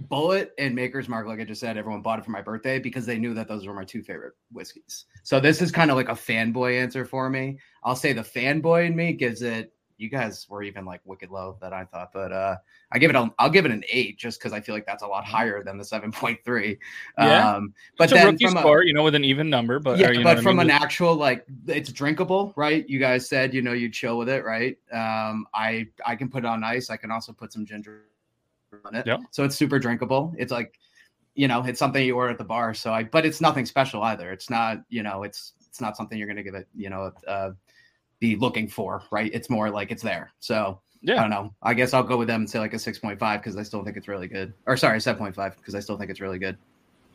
Bulleit 0.09 0.51
and 0.59 0.75
Maker's 0.75 1.09
Mark, 1.09 1.27
like 1.27 1.41
I 1.41 1.45
just 1.45 1.61
said, 1.61 1.77
everyone 1.77 2.03
bought 2.03 2.19
it 2.19 2.25
for 2.25 2.31
my 2.31 2.41
birthday 2.43 2.79
because 2.79 3.05
they 3.05 3.19
knew 3.19 3.35
that 3.35 3.49
those 3.49 3.67
were 3.67 3.75
my 3.75 3.85
two 3.85 4.03
favorite 4.03 4.35
whiskeys. 4.51 5.05
So 5.23 5.41
this 5.41 5.61
is 5.61 5.71
kind 5.71 5.91
of 5.91 5.97
like 5.97 6.09
a 6.09 6.13
fanboy 6.13 6.81
answer 6.81 7.05
for 7.05 7.29
me. 7.29 7.59
I'll 7.85 7.97
say 7.97 8.13
the 8.13 8.23
fanboy 8.23 8.87
in 8.87 8.97
me 8.97 9.13
gives 9.13 9.43
it. 9.43 9.73
You 9.99 10.09
guys 10.09 10.47
were 10.49 10.63
even 10.63 10.85
like 10.85 11.01
wicked 11.05 11.31
low 11.31 11.57
that 11.61 11.73
I 11.73 11.85
thought, 11.85 12.13
but 12.13 12.33
uh, 12.33 12.57
I 12.91 12.99
give 12.99 13.11
it. 13.11 13.17
A, 13.17 13.33
I'll 13.39 13.51
give 13.51 13.65
it 13.65 13.71
an 13.71 13.85
eight 13.89 14.19
just 14.19 14.41
because 14.41 14.53
I 14.53 14.61
feel 14.61 14.75
like 14.75 14.87
that's 14.87 15.03
a 15.03 15.07
lot 15.07 15.25
higher 15.25 15.63
than 15.63 15.79
the 15.79 15.85
seven 15.85 16.13
point 16.13 16.41
three. 16.45 16.79
Yeah. 17.19 17.55
Um, 17.55 17.75
but 17.99 18.05
it's 18.05 18.13
a 18.13 18.17
then 18.17 18.27
rookie 18.27 18.47
from 18.47 18.57
a- 18.57 18.61
score, 18.61 18.83
you 18.85 18.95
know, 18.95 19.03
with 19.03 19.15
an 19.15 19.25
even 19.25 19.51
number, 19.51 19.79
but 19.79 19.99
yeah, 19.99 20.09
or, 20.09 20.13
you 20.13 20.19
know 20.19 20.25
but 20.25 20.37
what 20.37 20.39
I 20.39 20.43
from 20.43 20.57
mean? 20.57 20.71
an 20.71 20.83
actual 20.83 21.15
like 21.15 21.47
it's 21.67 21.93
drinkable, 21.93 22.53
right? 22.57 22.89
You 22.89 22.99
guys 22.99 23.29
said 23.29 23.55
you 23.55 23.63
know 23.63 23.73
you 23.73 23.91
chill 23.91 24.19
with 24.19 24.29
it, 24.29 24.45
right? 24.45 24.77
Um, 24.93 25.47
I 25.55 25.89
I 26.07 26.17
can 26.17 26.29
put 26.29 26.45
it 26.45 26.47
on 26.47 26.65
ice. 26.65 26.91
I 26.91 26.97
can 26.97 27.11
also 27.11 27.33
put 27.33 27.53
some 27.53 27.65
ginger 27.67 28.05
on 28.85 28.95
it. 28.95 29.07
Yeah. 29.07 29.19
So 29.31 29.45
it's 29.45 29.57
super 29.57 29.79
drinkable. 29.79 30.35
It's 30.39 30.51
like, 30.51 30.79
you 31.35 31.49
know, 31.49 31.63
it's 31.65 31.79
something 31.79 32.05
you 32.05 32.17
order 32.17 32.31
at 32.33 32.39
the 32.39 32.45
bar. 32.45 32.75
So 32.75 32.93
I, 32.93 33.05
but 33.05 33.27
it's 33.27 33.41
nothing 33.41 33.67
special 33.67 34.03
either. 34.03 34.31
It's 34.33 34.49
not, 34.49 34.79
you 34.89 35.03
know, 35.03 35.23
it's 35.25 35.53
it's 35.69 35.81
not 35.81 35.97
something 35.97 36.19
you're 36.19 36.29
gonna 36.29 36.43
give 36.43 36.55
it, 36.55 36.69
you 36.75 36.91
know, 36.91 37.13
uh, 37.27 37.51
be 38.23 38.37
looking 38.37 38.69
for, 38.69 39.03
right? 39.11 39.31
It's 39.35 39.51
more 39.51 39.69
like 39.69 39.91
it's 39.91 40.03
there. 40.03 40.33
So 40.39 40.79
Yeah. 41.03 41.19
I 41.19 41.21
don't 41.23 41.31
know. 41.31 41.53
I 41.63 41.75
guess 41.75 41.93
I'll 41.93 42.05
go 42.05 42.17
with 42.17 42.29
them 42.29 42.43
and 42.43 42.49
say 42.49 42.61
like 42.61 42.73
a 42.73 42.79
six 42.79 42.97
point 42.99 43.19
five 43.19 43.41
because 43.41 43.57
I 43.57 43.65
still 43.65 43.83
think 43.85 43.97
it's 43.97 44.07
really 44.07 44.29
good. 44.29 44.55
Or 44.67 44.77
sorry, 44.77 45.01
seven 45.01 45.19
point 45.19 45.35
five 45.35 45.57
because 45.57 45.75
I 45.75 45.81
still 45.81 45.99
think 45.99 46.09
it's 46.11 46.21
really 46.21 46.39
good. 46.39 46.57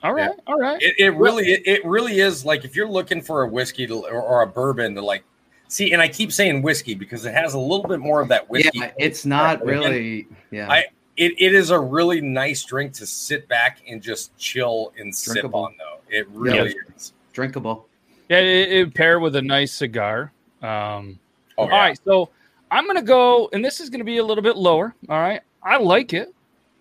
All 0.04 0.14
right, 0.14 0.30
all 0.46 0.60
right. 0.60 0.80
It, 0.82 0.94
it 1.00 1.10
really, 1.12 1.46
it, 1.54 1.62
it 1.66 1.86
really 1.86 2.20
is 2.20 2.46
like 2.46 2.66
if 2.66 2.76
you're 2.76 2.90
looking 2.90 3.22
for 3.22 3.44
a 3.44 3.48
whiskey 3.48 3.88
to, 3.88 3.96
or, 4.06 4.22
or 4.22 4.42
a 4.44 4.48
bourbon 4.48 4.94
to 4.96 5.02
like 5.02 5.24
see, 5.70 5.94
and 5.94 6.02
I 6.02 6.08
keep 6.10 6.32
saying 6.34 6.62
whiskey 6.62 6.94
because 6.94 7.26
it 7.26 7.34
has 7.34 7.54
a 7.56 7.60
little 7.60 7.88
bit 7.88 8.00
more 8.00 8.22
of 8.22 8.28
that 8.28 8.48
whiskey. 8.50 8.78
Yeah, 8.80 8.92
it's 9.00 9.26
not 9.26 9.62
Again, 9.64 9.68
really. 9.68 10.28
Yeah, 10.52 10.70
I- 10.70 10.86
It, 11.16 11.34
it 11.40 11.56
is 11.56 11.72
a 11.72 11.80
really 11.80 12.22
nice 12.22 12.64
drink 12.64 12.94
to 12.96 13.08
sit 13.08 13.48
back 13.48 13.80
and 13.90 14.00
just 14.04 14.38
chill 14.38 14.94
and 15.00 15.16
sip 15.16 15.34
Drinkable. 15.34 15.62
on, 15.62 15.74
though. 15.80 16.00
It 16.16 16.28
really 16.30 16.76
is. 16.96 17.14
drinkable. 17.34 17.88
Yeah, 18.30 18.40
it, 18.40 18.72
it 18.72 18.94
pair 18.94 19.20
with 19.20 19.36
a 19.36 19.42
nice 19.42 19.74
cigar. 19.74 20.32
Um, 20.62 21.20
Oh, 21.60 21.64
All 21.64 21.70
yeah. 21.70 21.78
right, 21.78 22.00
so 22.06 22.30
I'm 22.70 22.86
gonna 22.86 23.02
go, 23.02 23.50
and 23.52 23.66
this 23.66 23.80
is 23.80 23.90
gonna 23.90 24.04
be 24.04 24.18
a 24.18 24.24
little 24.24 24.44
bit 24.44 24.58
lower. 24.58 24.94
All 25.10 25.20
right, 25.20 25.42
I 25.64 25.78
like 25.78 26.14
it, 26.14 26.34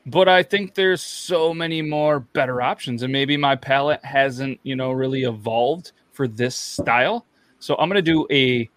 but 0.04 0.28
I 0.28 0.42
think 0.42 0.74
there's 0.74 1.00
so 1.00 1.54
many 1.54 1.80
more 1.80 2.20
better 2.20 2.60
options, 2.60 3.02
and 3.02 3.10
maybe 3.10 3.38
my 3.38 3.56
palate 3.56 4.04
hasn't, 4.04 4.60
you 4.64 4.76
know, 4.76 4.92
really 4.92 5.22
evolved 5.22 5.92
for 6.12 6.28
this 6.28 6.54
style. 6.54 7.24
So 7.58 7.74
I'm 7.78 7.88
gonna 7.88 8.02
do 8.02 8.26
a 8.30 8.68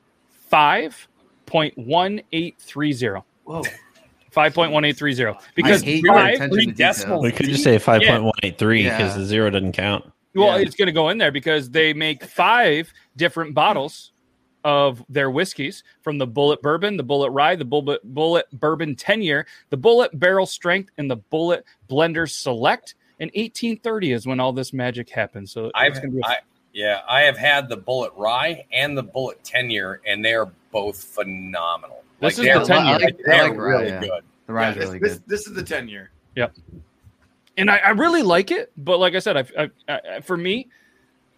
five 0.50 1.06
point 1.46 1.78
one 1.78 2.22
eight 2.32 2.56
three 2.60 2.94
zero. 2.94 3.26
Whoa. 3.44 3.64
Five 4.32 4.54
point 4.54 4.72
one 4.72 4.86
eight 4.86 4.96
three 4.96 5.12
zero 5.14 5.38
because 5.56 5.84
five, 5.84 6.38
three 6.50 6.68
to 6.68 6.72
decimals. 6.72 7.24
We 7.24 7.32
could 7.32 7.48
just 7.48 7.64
say 7.64 7.78
5.183 7.78 8.84
because 8.84 9.12
Yeah. 9.14 9.18
the 9.18 9.26
zero 9.26 9.50
doesn't 9.50 9.72
count. 9.74 10.06
Well, 10.36 10.58
Yeah. 10.60 10.66
it's 10.66 10.76
going 10.76 10.86
to 10.86 10.92
go 10.94 11.10
in 11.10 11.18
there 11.18 11.32
because 11.32 11.70
they 11.72 11.94
make 11.94 12.24
five 12.24 12.94
different 13.18 13.54
bottles 13.56 14.12
of 14.64 15.04
their 15.10 15.30
whiskeys 15.32 15.84
from 16.02 16.18
the 16.18 16.28
Bulleit 16.28 16.62
Bourbon, 16.62 16.98
the 16.98 17.04
Bulleit 17.04 17.34
Rye, 17.34 17.56
the 17.56 17.66
Bulleit 17.66 18.00
Bulleit 18.14 18.44
Bourbon 18.54 18.96
10 18.96 19.22
year, 19.22 19.46
the 19.70 19.78
Bulleit 19.78 20.10
Barrel 20.14 20.46
Strength, 20.46 20.92
and 20.98 21.10
the 21.10 21.18
Bulleit 21.18 21.64
Blender 21.90 22.30
Select. 22.30 22.96
And 23.22 23.30
1830 23.32 24.12
is 24.14 24.26
when 24.28 24.40
all 24.40 24.54
this 24.54 24.72
magic 24.74 25.10
happens. 25.10 25.52
So 25.52 25.72
I've, 25.76 25.92
it's 25.92 26.00
going 26.00 26.12
to 26.12 26.16
be 26.18 26.22
a 26.22 26.28
I, 26.28 26.38
yeah, 26.74 27.02
I 27.10 27.22
have 27.22 27.38
had 27.38 27.68
the 27.68 27.78
Bulleit 27.78 28.12
Rye 28.18 28.66
and 28.72 28.98
the 28.98 29.04
Bulleit 29.04 29.36
10 29.44 29.70
year, 29.70 30.02
and 30.08 30.24
they 30.24 30.34
are 30.34 30.50
both 30.72 31.04
phenomenal. 31.04 32.04
This 32.22 32.38
is 32.40 32.46
the 32.46 32.64
10 32.66 32.86
year. 32.86 32.96
I 32.96 32.98
like- 32.98 33.04
I 33.04 33.18
they're 33.26 33.44
like 33.50 33.58
Rye, 33.58 33.58
really 33.58 33.88
yeah. 33.88 34.00
good. 34.00 34.24
The 34.48 34.54
rye's 34.54 34.76
Yeah, 34.76 34.80
this, 34.80 34.88
really 34.88 35.00
this, 35.00 35.14
good. 35.14 35.24
this 35.28 35.48
is 35.48 35.54
the 35.54 35.64
10 35.64 35.88
year. 35.90 36.12
Yep. 36.36 36.56
And 37.58 37.70
I, 37.70 37.78
I 37.78 37.90
really 37.90 38.24
like 38.24 38.52
it, 38.52 38.72
but 38.78 39.00
like 39.00 39.16
I 39.16 39.20
said, 39.20 39.36
I, 39.38 39.70
I, 39.90 40.00
I 40.18 40.20
for 40.22 40.38
me, 40.38 40.70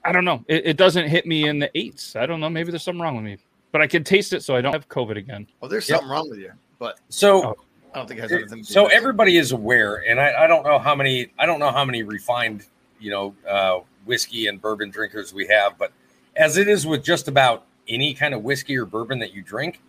I 0.04 0.12
don't 0.12 0.26
know. 0.26 0.44
It, 0.48 0.66
it 0.66 0.78
doesn't 0.78 1.08
hit 1.08 1.26
me 1.26 1.48
in 1.48 1.60
the 1.60 1.70
eights. 1.78 2.16
I 2.16 2.26
don't 2.26 2.40
know. 2.40 2.50
Maybe 2.50 2.72
there's 2.72 2.84
something 2.84 3.02
wrong 3.02 3.16
with 3.16 3.26
me, 3.26 3.38
but 3.72 3.82
I 3.82 3.88
can 3.88 4.04
taste 4.04 4.34
it, 4.34 4.44
so 4.44 4.56
I 4.56 4.62
don't 4.62 4.74
have 4.74 4.90
COVID 4.90 5.18
again. 5.18 5.48
Well, 5.60 5.70
there's 5.70 5.88
Yep. 5.88 5.98
something 6.00 6.10
wrong 6.12 6.30
with 6.30 6.40
you, 6.40 6.52
but 6.80 7.00
So, 7.10 7.46
Oh. 7.46 7.56
I 7.94 7.98
don't 7.98 8.08
think 8.08 8.20
it 8.20 8.24
has 8.24 8.32
anything 8.32 8.50
to 8.64 8.68
do 8.68 8.74
so 8.74 8.84
with 8.84 8.94
everybody 8.94 9.36
is 9.38 9.52
aware, 9.52 9.96
and 10.08 10.18
I, 10.20 10.46
I 10.46 10.48
don't 10.48 10.64
know 10.64 10.80
how 10.80 10.96
many, 10.96 11.28
I 11.38 11.46
don't 11.46 11.60
know 11.60 11.72
how 11.72 11.84
many 11.84 12.04
refined, 12.04 12.66
you 13.02 13.12
know, 13.12 13.36
uh, 13.48 13.80
whiskey 14.06 14.48
and 14.48 14.62
bourbon 14.62 14.90
drinkers 14.92 15.34
we 15.34 15.46
have, 15.48 15.78
but 15.78 15.92
as 16.38 16.58
it 16.58 16.70
is 16.70 16.88
with 16.88 17.04
just 17.04 17.28
about 17.28 17.66
any 17.90 18.14
kind 18.14 18.34
of 18.34 18.44
whiskey 18.44 18.78
or 18.78 18.86
bourbon 18.86 19.20
that 19.20 19.34
you 19.34 19.42
drink, 19.42 19.82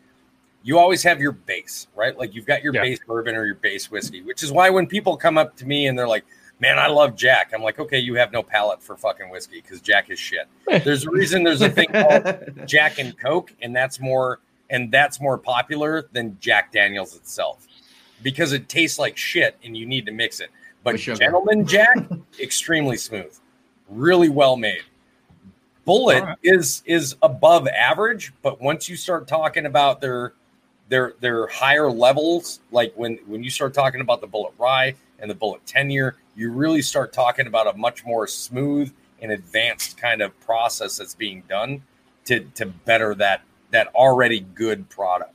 you 0.65 0.79
always 0.79 1.03
have 1.05 1.21
your 1.21 1.31
base, 1.33 1.87
right? 1.95 2.19
Like 2.19 2.35
you've 2.35 2.47
got 2.47 2.63
your 2.65 2.75
Yeah. 2.75 2.83
base 2.83 2.99
bourbon 3.07 3.37
or 3.37 3.47
your 3.47 3.55
base 3.55 3.89
whiskey, 3.91 4.23
which 4.23 4.43
is 4.43 4.51
why 4.51 4.69
when 4.69 4.87
people 4.89 5.17
come 5.17 5.39
up 5.39 5.55
to 5.57 5.67
me 5.67 5.87
and 5.87 5.97
they're 5.97 6.09
like, 6.09 6.25
man, 6.63 6.79
I 6.79 6.87
love 6.87 7.17
Jack. 7.17 7.51
I'm 7.53 7.61
like, 7.61 7.81
okay, 7.81 7.99
you 7.99 8.15
have 8.15 8.33
no 8.33 8.43
palate 8.43 8.81
for 8.81 8.97
fucking 8.97 9.29
whiskey 9.29 9.61
because 9.61 9.81
Jack 9.81 10.09
is 10.11 10.19
shit. 10.19 10.47
There's 10.85 11.05
a 11.05 11.11
reason 11.11 11.43
there's 11.43 11.61
a 11.61 11.69
thing 11.69 11.89
called 11.89 12.25
Jack 12.67 12.99
and 12.99 13.19
Coke, 13.19 13.53
and 13.61 13.75
that's 13.75 14.01
more 14.01 14.39
and 14.71 14.91
that's 14.91 15.21
more 15.21 15.37
popular 15.37 16.09
than 16.13 16.39
Jack 16.41 16.73
Daniels 16.73 17.17
itself 17.17 17.67
because 18.23 18.53
it 18.53 18.69
tastes 18.69 18.99
like 18.99 19.17
shit 19.19 19.59
and 19.65 19.77
you 19.77 19.85
need 19.85 20.07
to 20.07 20.13
mix 20.13 20.41
it. 20.41 20.51
But 20.85 20.97
Gentleman 20.97 21.67
Jack, 21.67 21.97
extremely 22.41 22.97
smooth, 22.97 23.37
really 23.91 24.29
well 24.29 24.57
made. 24.57 24.85
Bulleit 25.87 26.23
right. 26.23 26.39
is 26.45 26.85
is 26.87 27.17
above 27.23 27.67
average, 27.67 28.33
but 28.41 28.61
once 28.61 28.89
you 28.89 28.97
start 28.97 29.27
talking 29.27 29.67
about 29.67 30.01
their 30.01 30.33
their 30.89 31.15
their 31.19 31.49
higher 31.49 31.91
levels, 31.91 32.61
like 32.71 32.93
when 32.95 33.19
when 33.27 33.43
you 33.43 33.51
start 33.51 33.75
talking 33.75 34.01
about 34.01 34.21
the 34.21 34.29
Bulleit 34.29 34.53
Rye 34.59 34.95
and 35.23 35.31
the 35.31 35.35
Bulleit 35.35 35.61
tenure, 35.65 36.17
you 36.37 36.51
really 36.51 36.83
start 36.83 37.13
talking 37.15 37.47
about 37.47 37.73
a 37.73 37.79
much 37.79 38.05
more 38.05 38.27
smooth 38.27 38.93
and 39.23 39.33
advanced 39.33 39.97
kind 39.97 40.21
of 40.21 40.39
process 40.41 40.99
that's 40.99 41.15
being 41.15 41.43
done 41.49 41.83
to 42.27 42.41
to 42.57 42.67
better 42.67 43.15
that 43.15 43.43
that 43.71 43.87
already 43.95 44.41
good 44.41 44.87
product. 44.91 45.33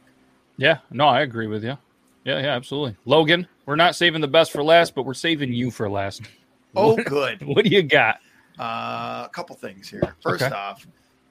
Yeah, 0.57 0.79
no, 0.91 1.07
I 1.07 1.21
agree 1.21 1.47
with 1.47 1.63
you. 1.63 1.77
Yeah, 2.25 2.39
yeah, 2.39 2.55
absolutely. 2.55 2.97
Logan, 3.05 3.47
we're 3.65 3.75
not 3.77 3.95
saving 3.95 4.21
the 4.21 4.27
best 4.27 4.51
for 4.51 4.61
last, 4.63 4.93
but 4.93 5.03
we're 5.03 5.13
saving 5.13 5.53
you 5.53 5.71
for 5.71 5.89
last. 5.89 6.21
Oh, 6.75 6.97
good. 6.97 7.41
What 7.47 7.63
do 7.63 7.71
you 7.71 7.81
got? 7.81 8.19
Uh, 8.59 9.23
a 9.25 9.29
couple 9.31 9.55
things 9.55 9.87
here. 9.87 10.15
First 10.21 10.43
Okay. 10.43 10.53
off, 10.53 10.85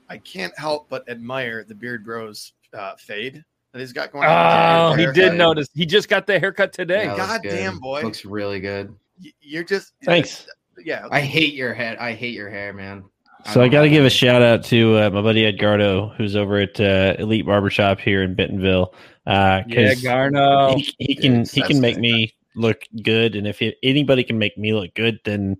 I 0.08 0.16
can't 0.18 0.56
help 0.58 0.88
but 0.88 1.06
admire 1.08 1.64
the 1.64 1.74
Beard 1.74 2.04
Bros 2.04 2.52
uh, 2.72 2.94
fade 2.96 3.44
that 3.76 3.80
he's 3.82 3.92
got 3.92 4.10
going. 4.12 4.26
Oh, 4.28 4.94
he 4.94 5.04
did 5.06 5.16
haircut. 5.16 5.36
notice. 5.36 5.68
He 5.74 5.84
just 5.86 6.08
got 6.08 6.26
the 6.26 6.38
haircut 6.38 6.72
today. 6.72 7.04
Yeah, 7.04 7.14
looks 7.14 7.26
God 7.26 7.40
damn, 7.42 7.78
boy. 7.78 8.02
looks 8.02 8.24
really 8.24 8.60
good. 8.60 8.94
Y- 9.22 9.32
You're 9.40 9.64
just 9.64 9.92
Thanks. 10.04 10.46
Yeah, 10.84 11.06
I 11.10 11.20
hate 11.20 11.54
your 11.54 11.74
head. 11.74 11.98
I 11.98 12.12
hate 12.12 12.34
your 12.34 12.50
hair, 12.50 12.72
man. 12.72 13.04
So 13.52 13.60
I 13.60 13.64
don't 13.64 13.70
got 13.72 13.82
to 13.82 13.88
give 13.90 14.04
a 14.04 14.10
shout 14.10 14.42
out 14.42 14.64
to 14.64 14.96
uh, 14.98 15.10
my 15.10 15.22
buddy 15.22 15.44
Edgardo, 15.46 16.08
who's 16.16 16.34
over 16.36 16.58
at 16.58 16.80
uh, 16.80 17.14
Elite 17.18 17.46
Barbershop 17.46 18.00
here 18.00 18.22
in 18.24 18.34
Bentonville. 18.34 18.92
Uh, 19.26 19.62
'cause 19.62 20.02
Yeah, 20.02 20.10
Garno. 20.28 20.76
he, 20.76 20.94
he 20.98 21.14
can 21.14 21.42
Dude, 21.44 21.50
he 21.52 21.62
can 21.62 21.80
make 21.80 21.94
good. 21.94 22.00
me 22.02 22.34
look 22.56 22.82
good, 23.02 23.36
and 23.36 23.46
if 23.46 23.62
it, 23.62 23.76
anybody 23.82 24.24
can 24.24 24.38
make 24.38 24.56
me 24.58 24.72
look 24.74 24.92
good, 24.94 25.20
then 25.24 25.56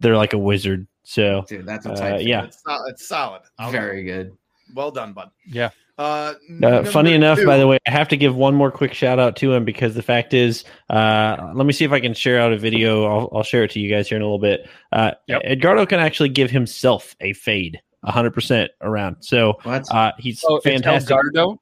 they're 0.00 0.16
like 0.16 0.32
a 0.32 0.38
wizard. 0.38 0.86
So 1.04 1.44
Dude, 1.46 1.66
that's 1.66 1.84
a 1.86 1.92
Uh, 1.92 1.96
tight. 1.96 2.18
fit. 2.18 2.26
yeah. 2.26 2.44
it's, 2.44 2.62
sol- 2.62 2.84
it's 2.88 3.06
solid. 3.06 3.42
I'll- 3.58 3.70
very 3.70 4.02
good. 4.04 4.32
well 4.74 4.90
done, 4.90 5.12
bud. 5.12 5.30
Yeah. 5.46 5.70
Uh, 5.98 6.34
Uh, 6.62 6.84
funny 6.84 7.12
enough, 7.14 7.38
two- 7.38 7.46
by 7.46 7.56
the 7.56 7.66
way, 7.66 7.78
I 7.86 7.90
have 7.90 8.08
to 8.08 8.16
give 8.16 8.36
one 8.36 8.54
more 8.54 8.70
quick 8.70 8.92
shout 8.92 9.18
out 9.18 9.34
to 9.36 9.52
him 9.52 9.64
because 9.64 9.94
the 9.94 10.02
fact 10.02 10.34
is, 10.34 10.64
uh, 10.90 11.52
let 11.54 11.64
me 11.66 11.72
see 11.72 11.84
if 11.86 11.92
I 11.92 12.00
can 12.00 12.12
share 12.12 12.38
out 12.40 12.52
a 12.52 12.58
video. 12.58 13.04
I'll, 13.06 13.30
I'll 13.34 13.42
share 13.42 13.64
it 13.64 13.70
to 13.72 13.80
you 13.80 13.88
guys 13.90 14.08
here 14.08 14.16
in 14.16 14.22
a 14.22 14.26
little 14.26 14.38
bit. 14.38 14.68
Uh, 14.92 15.12
Yep. 15.28 15.42
Edgardo 15.44 15.86
can 15.86 15.98
actually 16.00 16.28
give 16.28 16.50
himself 16.50 17.16
a 17.20 17.32
fade, 17.32 17.80
hundred 18.04 18.32
percent 18.32 18.70
around. 18.82 19.16
So 19.20 19.54
What? 19.62 19.84
uh, 19.90 20.12
he's 20.18 20.44
Oh, 20.46 20.60
fantastic. 20.60 21.16
It's 21.16 21.36
Elgardo. 21.38 21.58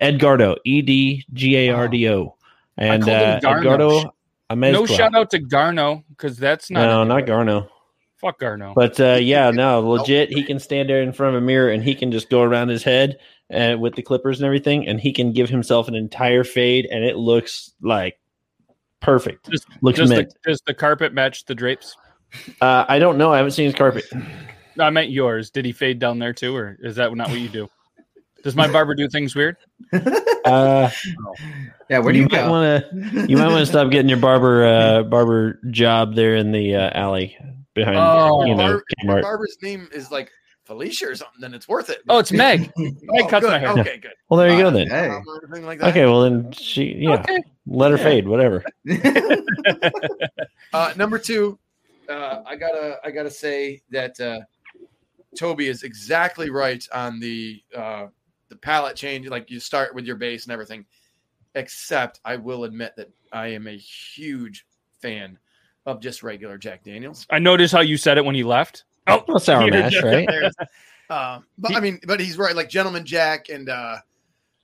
Edgardo, 0.00 0.56
E 0.64 0.80
D 0.82 1.24
G 1.34 1.56
A 1.56 1.70
R 1.74 1.88
D 1.88 2.08
O, 2.08 2.36
and 2.76 3.02
called 3.02 3.16
him 3.16 3.30
uh, 3.36 3.40
Garno. 3.40 3.58
Edgardo 3.58 4.14
Amezcua. 4.50 4.72
No 4.72 4.86
shout 4.86 5.14
out 5.14 5.30
to 5.32 5.40
Garno 5.40 6.04
because 6.10 6.38
that's 6.38 6.70
not. 6.70 6.82
No, 6.86 7.04
not 7.04 7.26
Garno. 7.26 7.68
Fuck 8.16 8.40
Garno. 8.40 8.74
But 8.74 8.98
uh, 9.00 9.18
yeah, 9.20 9.50
no, 9.54 9.80
legit. 9.80 10.30
He 10.30 10.42
can 10.42 10.58
stand 10.58 10.88
there 10.88 11.02
in 11.02 11.12
front 11.12 11.36
of 11.36 11.42
a 11.42 11.44
mirror 11.44 11.68
and 11.70 11.82
he 11.82 11.94
can 11.94 12.10
just 12.12 12.30
go 12.30 12.42
around 12.42 12.68
his 12.68 12.82
head 12.82 13.18
uh, 13.52 13.76
with 13.78 13.94
the 13.94 14.02
clippers 14.02 14.40
and 14.40 14.46
everything, 14.46 14.86
and 14.86 15.00
he 15.00 15.12
can 15.12 15.32
give 15.32 15.48
himself 15.48 15.88
an 15.88 15.94
entire 15.94 16.44
fade, 16.44 16.86
and 16.90 17.04
it 17.04 17.16
looks 17.16 17.72
like 17.82 18.18
perfect. 19.00 19.50
Just- 19.50 19.66
looks 19.80 19.98
does, 19.98 20.08
the, 20.10 20.16
mint. 20.16 20.34
does 20.44 20.60
the 20.66 20.74
carpet 20.74 21.12
match 21.12 21.44
the 21.44 21.54
drapes? 21.54 21.96
Uh, 22.60 22.84
I 22.88 22.98
don't 22.98 23.16
know. 23.16 23.32
I 23.32 23.38
haven't 23.38 23.52
seen 23.52 23.66
his 23.66 23.74
carpet. 23.74 24.04
I 24.78 24.90
meant 24.90 25.10
yours. 25.10 25.50
Did 25.50 25.64
he 25.64 25.72
fade 25.72 25.98
down 25.98 26.18
there 26.18 26.32
too, 26.32 26.54
or 26.54 26.76
is 26.80 26.96
that 26.96 27.14
not 27.14 27.30
what 27.30 27.40
you 27.40 27.48
do? 27.48 27.68
Does 28.44 28.54
my 28.54 28.70
barber 28.70 28.94
do 28.94 29.08
things 29.08 29.34
weird? 29.34 29.56
Uh, 29.92 30.90
yeah, 31.90 31.98
where 31.98 32.12
do 32.12 32.18
you, 32.18 32.24
you, 32.24 32.28
go? 32.28 32.50
want 32.50 32.84
to 32.90 33.26
you 33.28 33.36
might 33.36 33.48
want 33.48 33.58
to 33.58 33.66
stop 33.66 33.90
getting 33.90 34.08
your 34.08 34.18
barber 34.18 34.64
uh, 34.64 35.02
barber 35.02 35.58
job 35.70 36.14
there 36.14 36.36
in 36.36 36.52
the 36.52 36.76
uh, 36.76 36.90
alley 36.94 37.36
behind 37.74 37.96
Oh, 37.98 38.44
you 38.44 38.54
know 38.54 38.74
Bar- 38.74 38.84
Kmart. 39.04 39.22
barber's 39.22 39.56
name 39.60 39.88
is 39.92 40.10
like 40.12 40.30
Felicia 40.68 41.08
or 41.08 41.14
something, 41.16 41.40
then 41.40 41.54
it's 41.54 41.66
worth 41.66 41.88
it. 41.90 42.02
Oh, 42.10 42.18
it's 42.18 42.30
Meg. 42.30 42.70
Oh, 42.78 42.82
Meg 43.02 43.28
cuts 43.28 43.44
good. 43.44 43.50
my 43.52 43.58
hair. 43.58 43.70
Okay, 43.70 43.96
good. 43.96 44.12
Well, 44.28 44.38
there 44.38 44.50
you 44.52 44.58
go 44.62 44.68
Uh, 44.68 44.70
then. 44.70 44.86
Hey. 44.88 45.08
Or 45.08 45.22
anything 45.44 45.64
like 45.66 45.78
that. 45.80 45.88
Okay, 45.88 46.04
well 46.04 46.20
then 46.22 46.52
she 46.52 46.94
yeah, 46.98 47.14
Okay. 47.20 47.42
let 47.66 47.90
her 47.90 47.96
Yeah. 47.96 48.04
fade, 48.04 48.28
whatever. 48.28 48.62
Uh, 50.74 50.92
number 50.96 51.18
two, 51.18 51.58
uh, 52.10 52.42
I 52.46 52.54
gotta 52.54 52.98
I 53.02 53.10
gotta 53.10 53.30
say 53.30 53.80
that 53.90 54.20
uh, 54.20 54.40
Toby 55.34 55.66
is 55.68 55.82
exactly 55.82 56.50
right 56.50 56.86
on 56.92 57.18
the 57.20 57.62
uh, 57.74 58.08
the 58.50 58.56
palette 58.56 58.94
change. 58.96 59.26
Like 59.28 59.50
you 59.50 59.60
start 59.60 59.94
with 59.94 60.04
your 60.04 60.16
base 60.16 60.44
and 60.44 60.52
everything. 60.52 60.84
Except 61.54 62.20
I 62.24 62.36
will 62.36 62.64
admit 62.64 62.92
that 62.98 63.08
I 63.32 63.48
am 63.48 63.66
a 63.66 63.76
huge 63.78 64.66
fan 65.00 65.38
of 65.86 66.00
just 66.02 66.22
regular 66.22 66.58
Jack 66.58 66.84
Daniels. 66.84 67.26
I 67.30 67.38
noticed 67.38 67.72
how 67.72 67.80
you 67.80 67.96
said 67.96 68.18
it 68.18 68.24
when 68.24 68.34
he 68.34 68.44
left. 68.44 68.84
Oh, 69.08 69.24
Well, 69.28 69.38
sour 69.38 69.68
mash, 69.70 69.94
right? 70.02 70.26
There's- 70.28 70.54
uh, 71.10 71.40
but 71.58 71.74
I 71.74 71.80
mean, 71.80 72.00
but 72.06 72.20
he's 72.20 72.36
right. 72.38 72.54
Like 72.54 72.68
Gentleman 72.68 73.04
Jack 73.04 73.48
and 73.48 73.68
uh, 73.68 73.96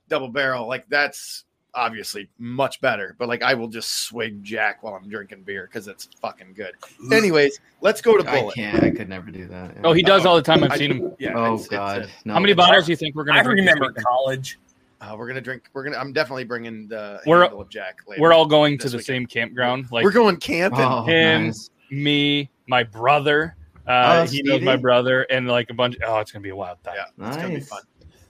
Double 0.09 0.29
Barrel, 0.29 0.67
like 0.67 0.87
that's 0.89 1.45
obviously 1.73 2.29
much 2.37 2.79
better. 2.79 3.15
But 3.19 3.27
like 3.27 3.41
I 3.41 3.53
will 3.53 3.67
just 3.67 4.03
swig 4.05 4.43
Jack 4.43 4.81
while 4.83 4.93
I'm 4.93 5.09
drinking 5.09 5.43
beer 5.43 5.67
because 5.71 5.87
it's 5.87 6.07
fucking 6.21 6.53
good. 6.53 6.73
Anyways, 7.11 7.59
let's 7.81 8.01
go 8.01 8.17
to 8.17 8.29
I 8.29 8.41
Bulleit. 8.41 8.53
can't. 8.53 8.83
I 8.83 8.91
could 8.91 9.09
never 9.09 9.31
do 9.31 9.45
that. 9.47 9.75
Oh, 9.83 9.93
he 9.93 10.01
does 10.03 10.25
all 10.25 10.35
the 10.35 10.41
time. 10.41 10.63
I've 10.63 10.71
I- 10.71 10.77
seen 10.77 10.91
him. 10.91 11.15
Yeah. 11.19 11.33
Oh 11.35 11.45
it's- 11.55 11.59
it's, 11.61 11.67
God. 11.69 12.01
uh, 12.03 12.07
No. 12.25 12.33
How 12.33 12.39
many 12.39 12.53
bottles 12.53 12.85
do 12.85 12.91
you 12.91 12.95
think 12.95 13.15
we're 13.15 13.23
gonna? 13.25 13.39
I 13.39 13.43
drink 13.43 13.59
remember 13.59 13.91
college. 14.01 14.59
Uh, 15.01 15.13
we're 15.17 15.27
gonna 15.27 15.41
drink. 15.41 15.69
We're 15.73 15.83
gonna. 15.83 15.97
I'm 15.97 16.13
definitely 16.13 16.45
bringing 16.45 16.87
the 16.87 17.19
We're- 17.25 17.41
handle 17.41 17.61
of 17.61 17.69
Jack. 17.69 17.99
Later. 18.07 18.21
We're 18.21 18.33
all 18.33 18.45
going 18.45 18.77
to 18.77 18.87
the 18.89 18.97
weekend. 18.97 19.05
same 19.05 19.25
campground. 19.25 19.91
Like 19.91 20.03
we're 20.03 20.11
going 20.11 20.37
camping. 20.37 20.79
Oh, 20.81 21.03
him. 21.03 21.47
nice. 21.47 21.69
me, 21.91 22.49
my 22.67 22.83
brother. 22.83 23.55
Uh, 23.87 24.23
Oh, 24.25 24.31
he 24.31 24.41
knows 24.43 24.61
my 24.61 24.75
brother, 24.75 25.23
and 25.23 25.47
like 25.47 25.69
a 25.69 25.73
bunch. 25.73 25.95
Oh, 26.05 26.19
it's 26.19 26.31
gonna 26.31 26.41
be 26.43 26.49
a 26.49 26.55
wild 26.55 26.83
time. 26.83 26.95
Yeah, 26.95 27.27
it's 27.27 27.37
gonna 27.37 27.49
be 27.49 27.59
fun. 27.59 27.81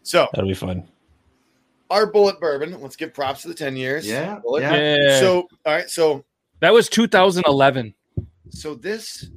So 0.04 0.28
That'll 0.34 0.48
be 0.50 0.54
fun. 0.54 0.88
our 1.90 2.06
bullet 2.08 2.40
bourbon. 2.40 2.80
Let's 2.82 2.96
give 2.96 3.14
props 3.14 3.42
to 3.44 3.48
the 3.48 3.54
ten 3.54 3.76
years. 3.76 4.08
Yeah, 4.08 4.40
yeah. 4.60 4.76
Yeah. 4.76 5.20
So 5.20 5.48
all 5.66 5.74
right. 5.74 5.90
So 5.90 6.26
that 6.60 6.74
was 6.74 6.90
2011. 6.90 7.94
so 8.50 8.76
this 8.76 9.30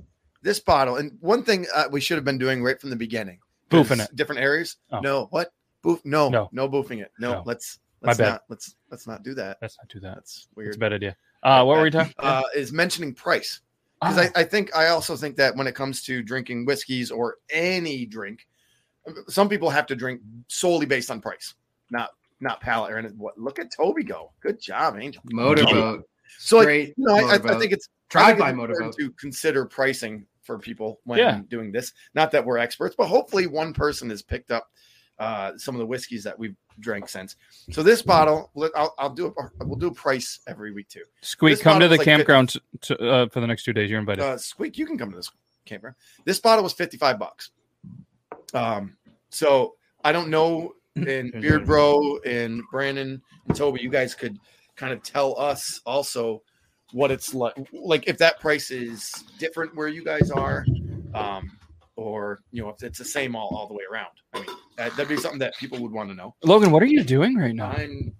this 0.42 0.60
bottle 0.60 0.96
and 0.96 1.16
one 1.20 1.42
thing 1.42 1.66
uh, 1.74 1.84
we 1.90 2.00
should 2.00 2.16
have 2.16 2.24
been 2.24 2.38
doing 2.38 2.62
right 2.62 2.80
from 2.80 2.90
the 2.90 2.96
beginning. 2.96 3.38
'cause 3.70 3.86
Boofing 3.88 4.02
it. 4.04 4.14
Different 4.16 4.40
areas. 4.40 4.76
Oh. 4.90 5.00
No. 5.00 5.26
What? 5.30 5.52
Boof? 5.82 6.00
No. 6.04 6.28
No. 6.30 6.48
No. 6.52 6.68
boofing 6.68 7.00
it. 7.02 7.12
No. 7.18 7.32
No. 7.34 7.42
Let's 7.44 7.78
My 8.02 8.08
let's 8.08 8.18
bad. 8.18 8.28
not 8.30 8.42
let's 8.48 8.74
let's 8.90 9.06
not 9.06 9.22
do 9.22 9.34
that. 9.34 9.58
Let's 9.62 9.76
not 9.78 9.88
do 9.88 10.00
that. 10.00 10.14
That's 10.16 10.48
weird. 10.54 10.68
It's 10.68 10.76
a 10.76 10.80
bad 10.80 10.92
idea. 10.92 11.16
Uh, 11.42 11.64
what 11.64 11.76
were 11.76 11.84
we 11.84 11.90
talking? 11.90 12.14
Uh, 12.18 12.42
is 12.56 12.72
mentioning 12.72 13.14
price. 13.14 13.60
Because 14.00 14.18
Ah, 14.18 14.30
I, 14.36 14.40
I 14.40 14.44
think 14.44 14.74
I 14.76 14.88
also 14.88 15.16
think 15.16 15.36
that 15.36 15.56
when 15.56 15.66
it 15.66 15.74
comes 15.74 16.02
to 16.04 16.22
drinking 16.22 16.64
whiskeys 16.66 17.10
or 17.10 17.36
any 17.50 18.06
drink, 18.06 18.46
some 19.28 19.48
people 19.48 19.70
have 19.70 19.86
to 19.86 19.96
drink 19.96 20.20
solely 20.48 20.86
based 20.86 21.10
on 21.10 21.20
price, 21.20 21.54
not 21.90 22.10
not 22.40 22.60
palate 22.60 22.92
or 22.92 22.98
anything. 22.98 23.18
What? 23.18 23.38
Look 23.38 23.58
at 23.58 23.72
Toby 23.74 24.04
go. 24.04 24.32
Good 24.40 24.60
job, 24.60 24.96
Angel. 24.98 25.22
Motorboat. 25.26 26.04
So 26.38 26.58
like, 26.58 26.68
you 26.68 26.94
know, 26.98 27.16
I, 27.16 27.32
I, 27.32 27.34
I 27.34 27.58
think 27.58 27.72
it's 27.72 27.88
I 27.88 28.12
Drive 28.12 28.26
think 28.36 28.38
by 28.40 28.52
motorboat. 28.52 28.94
to 28.98 29.10
consider 29.12 29.64
pricing 29.66 30.26
for 30.42 30.58
people 30.58 31.00
when 31.04 31.18
Yeah. 31.18 31.40
doing 31.48 31.72
this. 31.72 31.92
Not 32.14 32.30
that 32.32 32.44
we're 32.44 32.58
experts, 32.58 32.94
but 32.96 33.06
hopefully 33.06 33.46
one 33.46 33.72
person 33.74 34.08
has 34.10 34.22
picked 34.22 34.50
up 34.50 34.70
uh, 35.18 35.52
some 35.58 35.74
of 35.74 35.78
the 35.80 35.86
whiskeys 35.86 36.22
that 36.24 36.38
we've 36.38 36.56
drank 36.80 37.08
since. 37.08 37.36
So 37.70 37.82
this 37.82 38.02
bottle, 38.02 38.50
I'll, 38.74 38.94
I'll 38.98 39.10
do 39.10 39.34
a, 39.38 39.64
we'll 39.64 39.78
do 39.78 39.88
a 39.88 39.94
price 39.94 40.40
every 40.46 40.72
week 40.72 40.88
too. 40.88 41.04
Squeak, 41.20 41.54
this 41.54 41.62
come 41.62 41.80
to 41.80 41.88
the 41.88 41.96
like 41.96 42.04
campground 42.04 42.50
to, 42.50 42.60
to, 42.82 43.10
uh, 43.10 43.28
for 43.28 43.40
the 43.40 43.46
next 43.46 43.64
two 43.64 43.72
days. 43.72 43.90
You're 43.90 44.00
invited. 44.00 44.22
Uh, 44.22 44.38
Squeak, 44.38 44.78
you 44.78 44.86
can 44.86 44.98
come 44.98 45.10
to 45.10 45.16
this 45.16 45.30
campground. 45.64 45.96
This 46.24 46.40
bottle 46.40 46.64
was 46.64 46.72
55 46.72 47.18
bucks. 47.18 47.50
Um, 48.54 48.96
so 49.30 49.74
I 50.04 50.12
don't 50.12 50.28
know, 50.28 50.74
and 50.96 51.32
Beard 51.32 51.66
Bro 51.66 52.20
and 52.24 52.62
Brandon 52.70 53.20
and 53.46 53.56
Toby, 53.56 53.80
you 53.80 53.90
guys 53.90 54.14
could 54.14 54.38
kind 54.76 54.92
of 54.92 55.02
tell 55.02 55.38
us 55.38 55.80
also 55.84 56.42
what 56.92 57.10
it's 57.10 57.34
like, 57.34 57.54
like 57.72 58.08
if 58.08 58.18
that 58.18 58.40
price 58.40 58.70
is 58.70 59.12
different 59.38 59.74
where 59.76 59.88
you 59.88 60.02
guys 60.02 60.30
are, 60.30 60.64
um, 61.14 61.50
or 61.96 62.40
you 62.52 62.62
know 62.62 62.70
if 62.70 62.82
it's 62.82 62.98
the 62.98 63.04
same 63.04 63.36
all, 63.36 63.54
all 63.54 63.68
the 63.68 63.74
way 63.74 63.84
around. 63.90 64.08
I 64.32 64.40
mean, 64.40 64.56
that, 64.78 64.92
that'd 64.96 65.08
be 65.08 65.16
something 65.18 65.38
that 65.40 65.54
people 65.58 65.78
would 65.80 65.92
want 65.92 66.08
to 66.08 66.14
know. 66.14 66.34
Logan, 66.44 66.70
what 66.70 66.82
are 66.82 66.86
you 66.86 67.02
doing 67.04 67.36
right 67.36 67.54
now? 67.54 67.70
I'm 67.72 68.14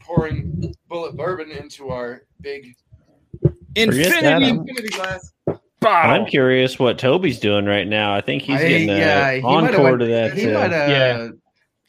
pouring 0.00 0.74
Bulleit 0.90 1.16
bourbon 1.16 1.50
into 1.50 1.88
our 1.88 2.22
big 2.42 2.74
Infinity 3.76 4.26
I'm- 4.26 4.42
infinity 4.42 4.88
glass. 4.88 5.32
bottle. 5.80 6.10
I'm 6.10 6.26
curious 6.26 6.78
what 6.78 6.98
Toby's 6.98 7.38
doing 7.38 7.64
right 7.66 7.86
now. 7.86 8.12
I 8.14 8.20
think 8.20 8.42
he's 8.42 8.60
I- 8.60 8.68
getting 8.68 8.90
uh, 8.90 8.94
yeah, 8.96 9.32
he 9.34 9.40
might 9.42 9.64
have 9.64 9.74
encore 9.74 9.84
went- 9.84 10.00
to 10.00 10.06
that. 10.06 10.34
He 10.36 10.50
uh, 10.50 10.58
might 10.60 10.72
have. 10.72 10.90
yeah. 10.90 11.28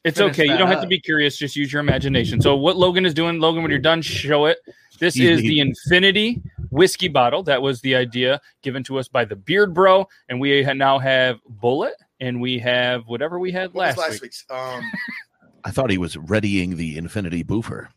It's 0.03 0.17
finish 0.17 0.33
okay. 0.33 0.43
You 0.45 0.51
that 0.53 0.57
don't 0.57 0.67
have 0.67 0.77
to 0.79 0.83
up. 0.83 0.89
be 0.89 0.99
curious. 0.99 1.37
Just 1.37 1.55
use 1.55 1.71
your 1.71 1.79
imagination. 1.79 2.41
So, 2.41 2.55
what 2.55 2.75
Logan 2.75 3.05
is 3.05 3.13
doing, 3.13 3.39
Logan, 3.39 3.61
when 3.61 3.69
you're 3.69 3.79
done, 3.79 4.01
show 4.01 4.45
it. 4.45 4.57
This 4.99 5.17
is 5.19 5.41
the 5.41 5.59
Infinity 5.59 6.41
whiskey 6.71 7.07
bottle. 7.07 7.43
That 7.43 7.61
was 7.61 7.81
the 7.81 7.95
idea 7.95 8.39
given 8.63 8.83
to 8.85 8.97
us 8.99 9.07
by 9.07 9.25
the 9.25 9.35
Beard 9.35 9.73
Bro, 9.73 10.07
and 10.29 10.39
we 10.39 10.63
ha- 10.63 10.73
now 10.73 10.97
have 10.99 11.39
Bulleit, 11.61 11.91
and 12.21 12.39
we 12.39 12.57
have 12.59 13.07
whatever 13.07 13.37
we 13.39 13.51
had 13.51 13.73
What 13.73 13.81
last, 13.87 13.97
last 13.97 14.11
week. 14.13 14.21
week's? 14.23 14.45
Um, 14.49 14.81
I 15.65 15.71
thought 15.71 15.89
he 15.89 15.97
was 15.97 16.15
readying 16.17 16.77
the 16.77 16.97
Infinity 16.97 17.43
Boofer. 17.43 17.89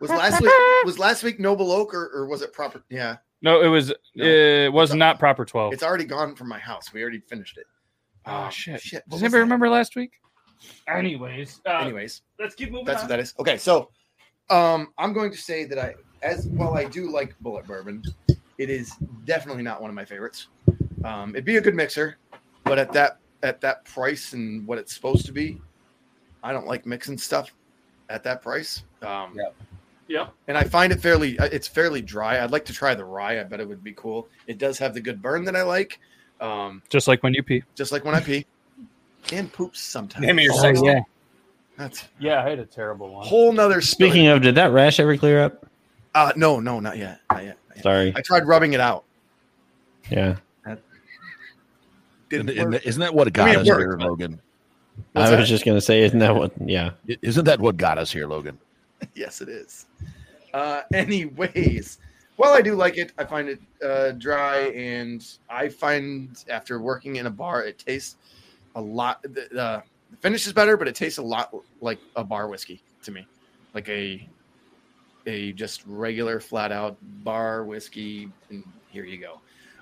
Was 0.00 0.10
last 0.10 0.40
week 0.40 0.50
was 0.84 0.98
last 0.98 1.22
week 1.24 1.40
Noble 1.40 1.72
Oak 1.72 1.92
or, 1.94 2.08
or 2.14 2.26
was 2.26 2.40
it 2.42 2.52
proper? 2.52 2.82
Yeah, 2.88 3.16
No, 3.42 3.60
it 3.60 3.66
was. 3.68 3.92
No. 4.14 4.24
it 4.24 4.72
was 4.72 4.90
It's 4.90 4.94
a- 4.94 4.98
not 4.98 5.18
proper 5.18 5.44
twelve. 5.44 5.72
it's 5.72 5.82
already 5.82 6.04
gone 6.04 6.34
from 6.36 6.48
my 6.48 6.58
house. 6.58 6.92
We 6.92 7.02
already 7.02 7.20
finished 7.20 7.58
it. 7.58 7.66
oh 8.26 8.44
Um, 8.44 8.50
shit! 8.50 8.80
Shit. 8.80 9.02
what 9.06 9.16
Does 9.16 9.22
anybody 9.22 9.38
that? 9.40 9.44
remember 9.44 9.68
last 9.68 9.96
week? 9.96 10.12
Anyways, 10.88 11.60
uh, 11.66 11.78
Anyways, 11.78 12.22
let's 12.38 12.54
keep 12.54 12.70
moving. 12.70 12.84
that's 12.86 12.98
on. 12.98 13.04
what 13.04 13.08
that 13.08 13.20
is. 13.20 13.34
Okay, 13.40 13.56
so 13.58 13.90
um, 14.50 14.88
I'm 14.98 15.12
going 15.12 15.30
to 15.30 15.36
say 15.38 15.64
that 15.64 15.78
I, 15.78 15.94
as 16.22 16.46
well, 16.48 16.74
I 16.76 16.84
do 16.84 17.10
like 17.10 17.34
Bulleit 17.42 17.66
Bourbon, 17.66 18.02
it 18.58 18.68
is 18.70 18.92
definitely 19.24 19.62
not 19.62 19.80
one 19.80 19.88
of 19.88 19.94
my 19.94 20.04
favorites. 20.04 20.48
Um, 21.04 21.30
it'd 21.30 21.44
be 21.44 21.56
a 21.58 21.60
good 21.60 21.76
mixer, 21.76 22.18
but 22.68 22.78
at 22.78 22.92
that 22.92 23.18
at 23.42 23.60
that 23.62 23.84
price 23.84 24.32
and 24.32 24.66
what 24.66 24.78
it's 24.78 24.94
supposed 24.94 25.26
to 25.26 25.32
be, 25.32 25.60
I 26.42 26.52
don't 26.52 26.66
like 26.66 26.86
mixing 26.86 27.18
stuff 27.18 27.52
at 28.08 28.22
that 28.24 28.42
price. 28.42 28.82
Um, 29.02 29.32
Yeah. 29.36 29.50
Yep. 30.10 30.32
and 30.48 30.56
I 30.56 30.64
find 30.64 30.90
it 30.92 31.00
fairly 31.02 31.38
uh, 31.38 31.44
it's 31.52 31.68
fairly 31.68 32.00
dry. 32.00 32.42
I'd 32.42 32.50
like 32.50 32.64
to 32.66 32.72
try 32.72 32.94
the 32.94 33.04
rye. 33.04 33.40
I 33.40 33.44
bet 33.44 33.60
it 33.60 33.68
would 33.68 33.84
be 33.84 33.92
cool. 33.92 34.26
It 34.46 34.56
does 34.58 34.78
have 34.78 34.94
the 34.94 35.00
good 35.02 35.20
burn 35.20 35.44
that 35.44 35.54
I 35.54 35.62
like. 35.62 36.00
Um, 36.40 36.82
Just 36.88 37.08
like 37.08 37.22
when 37.22 37.34
you 37.34 37.42
pee. 37.42 37.62
just 37.74 37.92
like 37.92 38.04
when 38.04 38.14
I 38.14 38.20
pee 38.20 38.46
and 39.32 39.52
poops 39.52 39.80
sometimes. 39.80 40.24
Name 40.24 40.38
of 40.38 40.44
your 40.44 40.54
Oh, 40.56 40.84
yeah. 40.84 41.00
That's 41.76 42.08
Yeah, 42.18 42.42
I 42.42 42.48
had 42.48 42.58
a 42.58 42.64
terrible 42.64 43.10
one. 43.12 43.26
whole 43.26 43.52
nother 43.52 43.80
story. 43.82 44.10
Speaking 44.10 44.26
of, 44.28 44.40
did 44.42 44.54
that 44.54 44.72
rash 44.72 44.98
ever 44.98 45.16
clear 45.18 45.42
up? 45.42 45.66
uh, 46.14 46.32
no, 46.36 46.58
no, 46.58 46.80
not 46.80 46.96
yet, 46.96 47.20
not 47.30 47.44
yet. 47.44 47.58
not 47.68 47.76
yet. 47.76 47.82
Sorry. 47.82 48.12
I 48.16 48.20
tried 48.22 48.46
rubbing 48.46 48.72
it 48.72 48.80
out. 48.80 49.04
Yeah. 50.10 50.36
Didn't 52.28 52.50
Isn't, 52.50 52.70
work. 52.72 52.86
isn't 52.86 53.00
that 53.00 53.14
what 53.14 53.32
got 53.32 53.48
I 53.48 53.50
mean, 53.52 53.60
us 53.60 53.68
worked, 53.68 53.80
here, 53.80 53.96
but- 53.96 54.06
Logan? 54.06 54.40
What's 55.12 55.28
I 55.28 55.30
that? 55.30 55.40
was 55.40 55.48
just 55.48 55.64
gonna 55.64 55.80
say, 55.80 56.02
isn't 56.02 56.18
that 56.18 56.34
what? 56.34 56.52
Yeah. 56.64 56.90
Isn't 57.22 57.44
that 57.44 57.60
what 57.60 57.76
got 57.76 57.98
us 57.98 58.10
here, 58.10 58.26
Logan? 58.26 58.58
yes, 59.14 59.40
it 59.40 59.48
is. 59.48 59.86
Uh, 60.52 60.82
anyways, 60.92 61.98
well, 62.36 62.52
I 62.52 62.60
do 62.62 62.74
like 62.74 62.98
it. 62.98 63.12
I 63.16 63.24
find 63.24 63.48
it 63.48 63.60
uh, 63.84 64.10
dry, 64.12 64.58
and 64.70 65.24
I 65.48 65.68
find 65.68 66.44
after 66.50 66.80
working 66.80 67.16
in 67.16 67.26
a 67.26 67.30
bar, 67.30 67.62
it 67.64 67.78
tastes 67.78 68.16
a 68.74 68.80
lot. 68.80 69.22
The, 69.22 69.46
the 69.52 69.82
finish 70.20 70.46
is 70.48 70.52
better, 70.52 70.76
but 70.76 70.88
it 70.88 70.96
tastes 70.96 71.18
a 71.18 71.22
lot 71.22 71.54
like 71.80 72.00
a 72.16 72.24
bar 72.24 72.48
whiskey 72.48 72.82
to 73.04 73.12
me, 73.12 73.24
like 73.74 73.88
a 73.88 74.28
a 75.26 75.52
just 75.52 75.82
regular 75.86 76.40
flat 76.40 76.72
out 76.72 76.96
bar 77.22 77.64
whiskey. 77.64 78.32
And 78.50 78.64
here 78.90 79.04
you 79.04 79.18
go. 79.18 79.40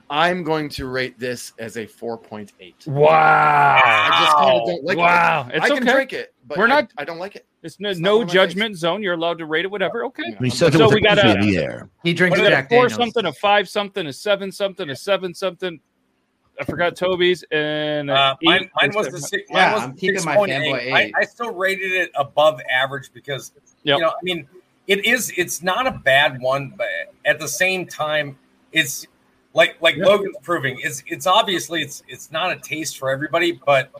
I'm 0.09 0.45
going 0.45 0.69
to 0.71 0.87
rate 0.87 1.19
this 1.19 1.53
as 1.59 1.77
a 1.77 1.87
4.8. 1.87 2.87
Wow. 2.87 3.81
I 3.85 4.21
just 4.25 4.37
kinda 4.37 4.61
don't 4.66 4.85
like 4.85 4.97
it. 4.97 5.01
wow. 5.01 5.49
It's 5.53 5.64
I 5.64 5.69
can 5.69 5.83
okay. 5.83 5.92
drink 5.92 6.12
it, 6.12 6.35
but 6.47 6.59
We're 6.59 6.64
I- 6.66 6.69
not- 6.69 6.92
I, 6.97 7.05
don't 7.05 7.19
like 7.19 7.35
it. 7.37 7.45
It's 7.62 7.81
no, 7.81 7.90
It's 7.90 7.99
no 7.99 8.14
one 8.19 8.23
of 8.23 8.29
my 8.29 8.35
judgment 8.35 8.77
zone. 8.77 9.03
You're 9.03 9.14
allowed 9.14 9.38
to 9.38 9.47
rate 9.47 9.64
it 9.64 9.71
whatever. 9.71 10.05
Okay. 10.07 10.23
Yeah, 10.29 10.38
He 10.38 10.45
I'm 10.45 10.51
said 10.51 10.75
it 10.75 10.79
So 10.79 10.87
with 10.87 10.95
we 10.95 11.01
gotta- 11.01 11.23
coffee 11.23 11.35
in 11.35 11.40
the 11.40 11.59
air. 11.59 11.88
He 12.05 12.14
drinks 12.14 12.38
What 12.38 12.47
is 12.47 12.51
Jack 12.53 12.66
it? 12.66 12.69
Four 12.69 12.88
Daniels. 12.88 12.95
something, 12.95 13.27
a 13.27 13.33
five 13.33 13.69
something, 13.69 14.07
a 14.07 14.12
seven 14.12 14.53
something, 14.53 14.88
a 14.90 14.97
seven 14.97 15.35
something. 15.35 15.81
I 16.61 16.64
forgot 16.64 16.95
Toby's 16.97 17.45
and 17.51 18.11
Uh, 18.11 18.35
mine, 18.42 18.71
mine 18.77 18.92
was 18.95 19.09
the 19.09 19.21
six. 19.21 19.42
Yeah, 19.51 19.55
mine 19.57 19.73
was 19.75 19.83
I'm 19.83 19.90
the 19.95 20.01
keeping 20.01 20.25
my 20.25 20.37
fanboy 20.37 20.92
I, 20.92 21.03
eight. 21.03 21.14
I 21.16 21.25
still 21.25 21.53
rated 21.53 21.90
it 21.92 22.11
above 22.14 22.61
average 22.73 23.11
because 23.12 23.53
Yep. 23.83 23.99
you 23.99 24.05
know, 24.05 24.11
I 24.11 24.23
mean, 24.23 24.49
it 24.87 25.05
is. 25.05 25.33
It's 25.37 25.62
not 25.62 25.87
a 25.87 25.90
bad 25.90 26.40
one, 26.40 26.73
but 26.77 26.87
at 27.25 27.38
the 27.40 27.49
same 27.49 27.87
time, 27.87 28.38
it's 28.73 29.07
like 29.57 29.77
like 29.81 29.97
Yeah. 29.97 30.05
Logan's 30.05 30.37
proving. 30.42 30.79
It's 30.83 31.03
it's 31.07 31.27
obviously 31.27 31.83
it's 31.83 32.03
it's 32.07 32.31
not 32.31 32.53
a 32.53 32.57
taste 32.57 32.99
for 32.99 33.11
everybody, 33.11 33.53
but. 33.53 33.90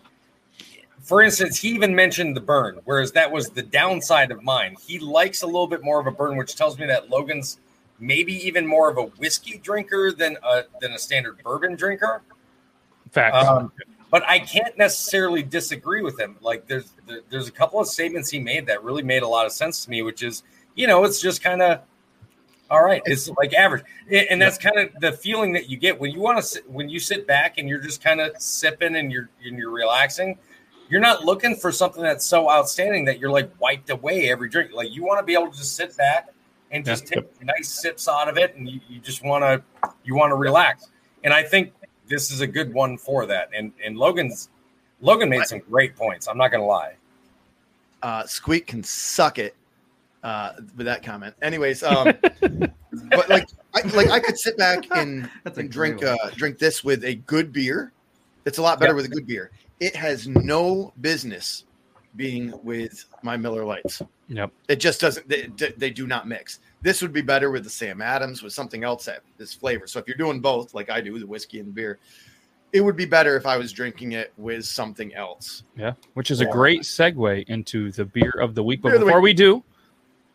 For 1.03 1.23
instance, 1.23 1.57
he 1.61 1.69
even 1.69 1.95
mentioned 1.95 2.35
the 2.35 2.41
burn, 2.41 2.81
whereas 2.85 3.13
that 3.13 3.31
was 3.31 3.49
the 3.51 3.63
downside 3.63 4.33
of 4.33 4.43
mine. 4.43 4.75
He 4.85 4.99
likes 4.99 5.43
a 5.43 5.47
little 5.47 5.69
bit 5.69 5.85
more 5.85 6.01
of 6.01 6.09
a 6.09 6.11
burn, 6.11 6.37
which 6.37 6.57
tells 6.57 6.81
me 6.81 6.87
that 6.87 7.09
Logan's 7.09 7.61
maybe 8.01 8.33
even 8.45 8.67
more 8.67 8.91
of 8.91 8.99
a 8.99 9.03
whiskey 9.03 9.59
drinker 9.59 10.11
than 10.11 10.37
a 10.43 10.65
than 10.81 10.95
a 10.95 10.99
standard 10.99 11.41
bourbon 11.45 11.77
drinker. 11.77 12.23
Facts. 13.13 13.47
Um, 13.47 13.71
but 14.11 14.25
I 14.27 14.41
can't 14.41 14.77
necessarily 14.77 15.45
disagree 15.45 16.03
with 16.03 16.19
him. 16.19 16.39
Like 16.41 16.67
there's 16.67 16.93
there- 17.07 17.21
there's 17.31 17.47
a 17.47 17.53
couple 17.53 17.79
of 17.79 17.87
statements 17.87 18.29
he 18.29 18.41
made 18.41 18.67
that 18.67 18.83
really 18.83 19.05
made 19.05 19.23
a 19.23 19.29
lot 19.29 19.47
of 19.47 19.53
sense 19.53 19.85
to 19.85 19.91
me, 19.91 20.03
which 20.03 20.25
is 20.25 20.43
you 20.75 20.89
know 20.89 21.05
it's 21.05 21.21
just 21.21 21.41
kind 21.41 21.63
of 21.63 21.83
all 22.71 22.83
right. 22.85 23.03
It's 23.07 23.29
like 23.31 23.55
average, 23.55 23.85
and 24.11 24.41
that's 24.41 24.59
kind 24.59 24.79
of 24.79 24.91
the 25.01 25.13
feeling 25.13 25.53
that 25.53 25.69
you 25.71 25.77
get 25.77 25.99
when 25.99 26.11
you 26.11 26.21
want 26.21 26.39
to 26.39 26.43
sit, 26.43 26.69
when 26.71 26.89
you 26.89 26.99
sit 26.99 27.27
back 27.27 27.59
and 27.59 27.69
you're 27.69 27.81
just 27.81 28.03
kind 28.03 28.21
of 28.21 28.33
sipping 28.41 28.97
and 28.97 29.13
you're 29.13 29.29
and 29.45 29.57
you're 29.59 29.71
relaxing. 29.71 30.39
You're 30.89 31.01
not 31.01 31.25
looking 31.25 31.57
for 31.57 31.73
something 31.73 32.03
that's 32.03 32.25
so 32.25 32.49
outstanding 32.49 33.05
that 33.07 33.19
you're 33.19 33.31
like 33.31 33.51
wiped 33.61 33.91
away 33.91 34.31
every 34.31 34.49
drink. 34.49 34.73
Like 34.73 34.93
you 34.95 35.05
want 35.05 35.19
to 35.19 35.25
be 35.25 35.35
able 35.35 35.51
to 35.51 35.57
just 35.59 35.75
sit 35.77 35.97
back 35.97 36.29
and 36.71 36.85
just 36.85 37.05
Yeah. 37.11 37.21
take 37.23 37.45
nice 37.45 37.69
sips 37.69 38.09
out 38.09 38.29
of 38.29 38.39
it, 38.39 38.55
and 38.57 38.69
you, 38.69 38.81
you 38.89 39.01
just 39.01 39.25
want 39.25 39.43
to 39.43 39.91
you 40.05 40.15
want 40.15 40.31
to 40.31 40.37
relax. 40.37 40.89
And 41.25 41.33
I 41.35 41.43
think 41.43 41.73
this 42.09 42.31
is 42.31 42.41
a 42.41 42.47
good 42.47 42.73
one 42.73 42.99
for 42.99 43.27
that. 43.27 43.51
And 43.55 43.73
and 43.85 43.97
Logan's 43.97 44.49
Logan 45.01 45.29
made 45.29 45.45
some 45.47 45.59
great 45.61 45.95
points. 45.97 46.27
I'm 46.29 46.39
not 46.39 46.51
gonna 46.53 46.65
lie. 46.67 46.95
uh, 48.03 48.25
Squeak 48.27 48.67
can 48.69 48.83
suck 48.85 49.39
it 49.39 49.55
uh, 50.27 50.55
with 50.77 50.87
that 50.87 51.05
comment. 51.05 51.37
Anyways, 51.41 51.85
um, 51.85 52.13
but 52.41 53.29
like, 53.29 53.49
I, 53.75 53.83
like 53.95 54.11
I 54.11 54.19
could 54.19 54.37
sit 54.37 54.59
back 54.59 54.85
and, 54.91 55.31
and 55.45 55.71
drink 55.71 56.03
uh, 56.03 56.17
drink 56.35 56.59
this 56.59 56.83
with 56.83 57.05
a 57.05 57.15
good 57.15 57.53
beer. 57.53 57.93
It's 58.45 58.59
a 58.59 58.63
lot 58.63 58.81
better 58.81 58.91
Yeah. 58.93 58.97
with 58.97 59.05
a 59.05 59.09
good 59.09 59.27
beer. 59.27 59.53
It 59.79 59.95
has 59.95 60.27
no 60.27 60.93
business 61.01 61.65
being 62.17 62.53
with 62.65 63.05
my 63.23 63.37
Miller 63.37 63.65
Lites. 63.65 64.03
Yep. 64.29 64.51
It 64.69 64.77
just 64.77 65.01
doesn't. 65.01 65.29
They, 65.29 65.47
they 65.77 65.91
do 65.91 66.09
not 66.09 66.27
mix. 66.27 66.59
This 66.83 67.03
would 67.03 67.13
be 67.13 67.23
better 67.23 67.53
with 67.53 67.63
the 67.63 67.71
Sam 67.71 68.03
Adams 68.03 68.43
with 68.43 68.53
something 68.53 68.83
else 68.83 69.05
that 69.05 69.21
this 69.39 69.55
flavor. 69.55 69.87
So 69.87 70.01
if 70.01 70.09
you're 70.09 70.17
doing 70.17 70.41
both, 70.41 70.75
like 70.75 70.91
I 70.91 71.01
do, 71.01 71.17
the 71.21 71.27
whiskey 71.27 71.61
and 71.61 71.69
the 71.69 71.73
beer, 71.73 71.99
it 72.73 72.81
would 72.81 72.97
be 72.97 73.05
better 73.05 73.37
if 73.37 73.47
I 73.47 73.57
was 73.59 73.73
drinking 73.73 74.13
it 74.13 74.33
with 74.39 74.65
something 74.65 75.15
else. 75.15 75.63
Yeah, 75.77 75.93
which 76.15 76.33
is 76.33 76.41
a 76.41 76.47
great 76.47 76.81
segue 76.81 77.49
into 77.49 77.93
the 77.93 78.05
beer 78.05 78.35
of 78.41 78.57
the 78.57 78.65
week. 78.65 78.83
But 78.83 78.95
of 78.95 79.01
the 79.01 79.07
before 79.07 79.21
week. 79.21 79.37
we 79.39 79.45
do, 79.45 79.63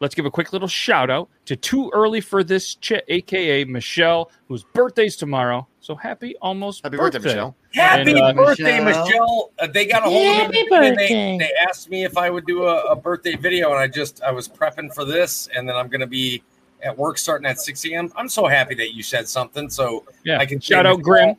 let's 0.01 0.13
give 0.15 0.25
a 0.25 0.31
quick 0.31 0.51
little 0.51 0.67
shout 0.67 1.09
out 1.09 1.29
to 1.45 1.55
Too 1.55 1.89
Early 1.93 2.19
for 2.19 2.43
This 2.43 2.75
Chit, 2.75 3.05
aka 3.07 3.63
Michelle, 3.63 4.29
whose 4.49 4.65
birthday's 4.73 5.15
tomorrow. 5.15 5.65
So 5.79 5.95
happy 5.95 6.35
almost 6.41 6.83
Happy 6.83 6.97
birthday, 6.97 7.19
Michelle. 7.19 7.55
Happy 7.73 8.11
And, 8.11 8.19
uh, 8.19 8.33
birthday, 8.33 8.83
Michelle. 8.83 9.03
Michelle! 9.05 9.51
Uh, 9.59 9.67
they 9.67 9.85
got 9.85 10.05
a 10.05 10.09
hold 10.09 10.47
of 10.47 10.51
me. 10.51 10.67
And 10.71 10.97
They, 10.97 11.37
they 11.39 11.51
asked 11.67 11.89
me 11.89 12.03
if 12.03 12.17
I 12.17 12.29
would 12.29 12.45
do 12.45 12.65
a, 12.65 12.81
a 12.91 12.95
birthday 12.95 13.35
video, 13.35 13.69
and 13.71 13.79
I 13.79 13.87
just 13.87 14.21
I 14.21 14.31
was 14.31 14.49
prepping 14.49 14.93
for 14.93 15.05
this, 15.05 15.47
and 15.55 15.67
then 15.69 15.75
I'm 15.75 15.87
going 15.87 16.01
to 16.01 16.07
be 16.07 16.43
at 16.83 16.97
work 16.97 17.17
starting 17.17 17.45
at 17.45 17.59
6 17.59 17.85
a.m. 17.85 18.11
I'm 18.15 18.27
so 18.27 18.47
happy 18.47 18.75
that 18.75 18.93
you 18.93 19.03
said 19.03 19.27
something, 19.27 19.69
so 19.69 20.03
Yeah, 20.23 20.39
I 20.39 20.45
can 20.45 20.59
shout 20.59 20.85
out 20.85 21.01
Grim. 21.01 21.35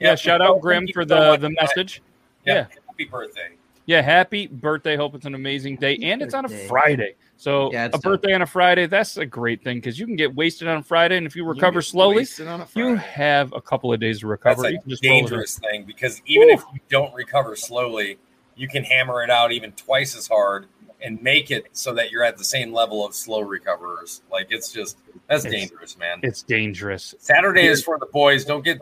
Yeah, 0.00 0.14
shout 0.14 0.40
out 0.40 0.60
Grim 0.60 0.88
for 0.94 1.04
the 1.04 1.36
the 1.36 1.50
message. 1.50 2.02
Yeah, 2.46 2.54
Yeah. 2.54 2.66
happy 2.88 3.04
birthday. 3.04 3.50
Yeah, 3.88 4.02
happy 4.02 4.46
birthday. 4.46 4.96
Hope 4.96 5.14
it's 5.14 5.24
an 5.24 5.34
amazing 5.34 5.76
day. 5.76 5.96
And 6.02 6.20
it's 6.20 6.34
on 6.34 6.44
a 6.44 6.48
Friday. 6.68 7.14
So 7.38 7.72
Yeah, 7.72 7.84
a 7.84 7.86
it's 7.86 7.94
dope. 7.94 8.02
birthday 8.02 8.34
on 8.34 8.42
a 8.42 8.46
Friday, 8.46 8.84
that's 8.84 9.16
a 9.16 9.24
great 9.24 9.64
thing 9.64 9.78
because 9.78 9.98
you 9.98 10.04
can 10.04 10.14
get 10.14 10.34
wasted 10.34 10.68
on 10.68 10.82
Friday. 10.82 11.16
And 11.16 11.26
if 11.26 11.34
you 11.34 11.44
You 11.44 11.48
recover 11.48 11.80
get 11.80 11.86
slowly, 11.86 12.16
wasted 12.16 12.48
on 12.48 12.60
a 12.60 12.66
you 12.74 12.96
have 12.96 13.50
a 13.54 13.62
couple 13.62 13.90
of 13.90 13.98
days 13.98 14.20
to 14.20 14.26
recover. 14.26 14.60
That's 14.60 14.68
a 14.68 14.72
You 14.74 14.80
can 14.82 14.90
just 14.90 15.04
roll 15.04 15.14
with 15.14 15.18
it. 15.20 15.30
dangerous 15.30 15.58
thing 15.58 15.84
because 15.84 16.20
even 16.26 16.50
if 16.50 16.62
you 16.74 16.80
don't 16.90 17.14
recover 17.14 17.56
slowly, 17.56 18.18
you 18.56 18.68
can 18.68 18.84
hammer 18.84 19.22
it 19.22 19.30
out 19.30 19.52
even 19.52 19.72
twice 19.72 20.14
as 20.18 20.28
hard 20.28 20.66
and 21.00 21.22
make 21.22 21.50
it 21.50 21.64
so 21.72 21.94
that 21.94 22.10
you're 22.10 22.24
at 22.24 22.36
the 22.36 22.44
same 22.44 22.74
level 22.74 23.06
of 23.06 23.14
slow 23.14 23.40
recoverers. 23.40 24.20
Like 24.30 24.48
it's 24.50 24.70
just 24.70 24.98
that's 25.28 25.46
It's- 25.46 25.60
dangerous, 25.62 25.96
man. 25.96 26.18
It's 26.22 26.42
dangerous. 26.42 27.14
Saturday 27.20 27.66
is 27.66 27.82
for 27.82 27.98
the 27.98 28.06
boys. 28.06 28.44
Don't 28.44 28.64
get 28.66 28.80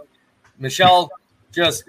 Michelle. 0.59 1.13
Just 1.53 1.85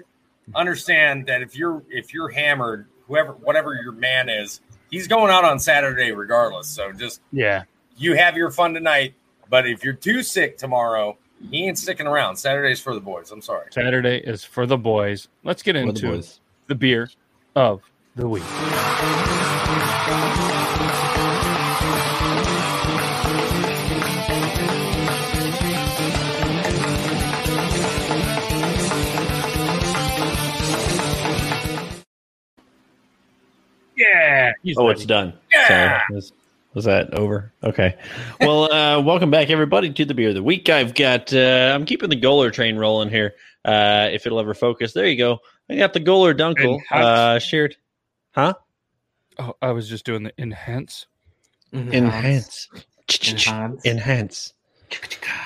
understand 0.54 1.26
that 1.26 1.42
if 1.42 1.56
you're 1.56 1.82
if 1.90 2.14
you're 2.14 2.28
hammered, 2.28 2.86
whoever 3.08 3.32
whatever 3.32 3.74
your 3.74 3.92
man 3.92 4.28
is, 4.28 4.60
he's 4.90 5.08
going 5.08 5.32
out 5.32 5.44
on 5.44 5.58
Saturday 5.58 6.12
regardless. 6.12 6.68
So 6.68 6.92
just 6.92 7.20
Yeah. 7.32 7.64
you 7.96 8.14
have 8.16 8.36
your 8.36 8.50
fun 8.50 8.74
tonight. 8.74 9.14
But 9.50 9.66
if 9.66 9.82
you're 9.82 9.94
too 9.94 10.22
sick 10.22 10.58
tomorrow, 10.58 11.16
he 11.50 11.66
ain't 11.66 11.78
sticking 11.78 12.06
around. 12.06 12.36
Saturday's 12.36 12.80
for 12.80 12.94
the 12.94 13.00
boys. 13.00 13.30
I'm 13.32 13.40
sorry. 13.42 13.66
Saturday 13.70 14.18
is 14.18 14.44
for 14.44 14.66
the 14.66 14.76
boys. 14.76 15.28
Let's 15.42 15.62
get 15.62 15.74
For 15.74 15.80
into 15.80 16.10
boys. 16.10 16.40
the 16.66 16.74
beer 16.74 17.08
of 17.56 17.82
the 18.14 18.28
week. 18.28 18.42
Yeah. 34.28 34.52
he's 34.62 34.76
Oh, 34.78 34.86
ready. 34.86 34.98
it's 34.98 35.06
done. 35.06 35.32
Yeah. 35.52 35.68
Sorry. 35.68 36.14
Was, 36.14 36.32
was 36.74 36.84
that 36.84 37.14
over? 37.14 37.50
Okay. 37.64 37.96
Well, 38.40 38.70
uh, 38.72 39.00
welcome 39.02 39.30
back, 39.30 39.48
everybody, 39.50 39.90
to 39.92 40.04
the 40.04 40.14
beer 40.14 40.28
of 40.28 40.34
the 40.34 40.42
week. 40.42 40.68
I've 40.68 40.94
got, 40.94 41.32
uh, 41.32 41.72
I'm 41.74 41.84
keeping 41.86 42.10
the 42.10 42.20
Goler 42.20 42.52
train 42.52 42.76
rolling 42.76 43.08
here. 43.08 43.34
Uh, 43.64 44.08
if 44.12 44.24
it'll 44.26 44.38
ever 44.40 44.54
focus. 44.54 44.92
There 44.92 45.06
you 45.06 45.16
go. 45.18 45.38
I 45.68 45.76
got 45.76 45.92
the 45.92 46.00
Goler 46.00 46.34
Dunkel 46.34 46.80
uh, 46.90 47.38
shared. 47.38 47.76
Huh? 48.32 48.54
Oh, 49.38 49.54
I 49.60 49.72
was 49.72 49.88
just 49.88 50.04
doing 50.06 50.22
the 50.22 50.32
enhance. 50.38 51.06
Enhance. 51.72 52.68
Enhance. 53.26 53.84
Enhance. 53.84 54.52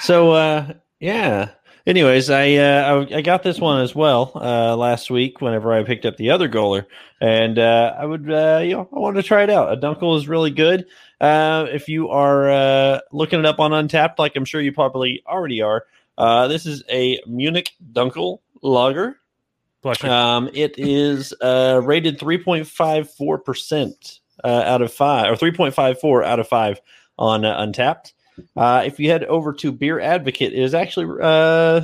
So, 0.02 0.32
uh, 0.32 0.72
yeah. 1.00 1.50
Anyways, 1.86 2.30
I, 2.30 2.54
uh, 2.54 3.06
I 3.10 3.16
I 3.16 3.20
got 3.22 3.42
this 3.42 3.58
one 3.58 3.80
as 3.80 3.94
well 3.94 4.32
uh, 4.36 4.76
last 4.76 5.10
week. 5.10 5.40
Whenever 5.40 5.72
I 5.72 5.82
picked 5.82 6.06
up 6.06 6.16
the 6.16 6.30
other 6.30 6.48
Goler, 6.48 6.86
and 7.20 7.58
uh, 7.58 7.94
I 7.98 8.04
would, 8.04 8.30
uh, 8.30 8.60
you 8.62 8.74
know, 8.74 8.88
I 8.94 8.98
wanted 8.98 9.22
to 9.22 9.26
try 9.26 9.42
it 9.42 9.50
out. 9.50 9.72
A 9.72 9.76
Dunkel 9.76 10.16
is 10.16 10.28
really 10.28 10.50
good. 10.50 10.86
Uh, 11.20 11.66
if 11.70 11.88
you 11.88 12.10
are 12.10 12.50
uh, 12.50 13.00
looking 13.12 13.40
it 13.40 13.46
up 13.46 13.60
on 13.60 13.70
Untappd, 13.70 14.18
like 14.18 14.36
I'm 14.36 14.44
sure 14.44 14.60
you 14.60 14.72
probably 14.72 15.22
already 15.26 15.62
are, 15.62 15.86
uh, 16.18 16.48
this 16.48 16.66
is 16.66 16.82
a 16.90 17.20
Munich 17.26 17.70
Dunkel 17.92 18.40
Lager. 18.62 19.18
Um, 20.08 20.50
it 20.54 20.74
is 20.78 21.32
uh, 21.40 21.80
rated 21.82 22.18
3.54% 22.18 24.20
uh, 24.44 24.48
out 24.48 24.82
of 24.82 24.92
5, 24.92 25.32
or 25.32 25.36
3.54 25.36 26.24
out 26.24 26.40
of 26.40 26.48
5 26.48 26.80
on 27.18 27.44
uh, 27.44 27.60
Untappd. 27.60 28.12
Uh, 28.56 28.82
if 28.86 28.98
you 28.98 29.10
head 29.10 29.24
over 29.24 29.52
to 29.54 29.72
Beer 29.72 30.00
Advocate, 30.00 30.52
it 30.52 30.58
is 30.58 30.74
actually 30.74 31.18
uh, 31.22 31.82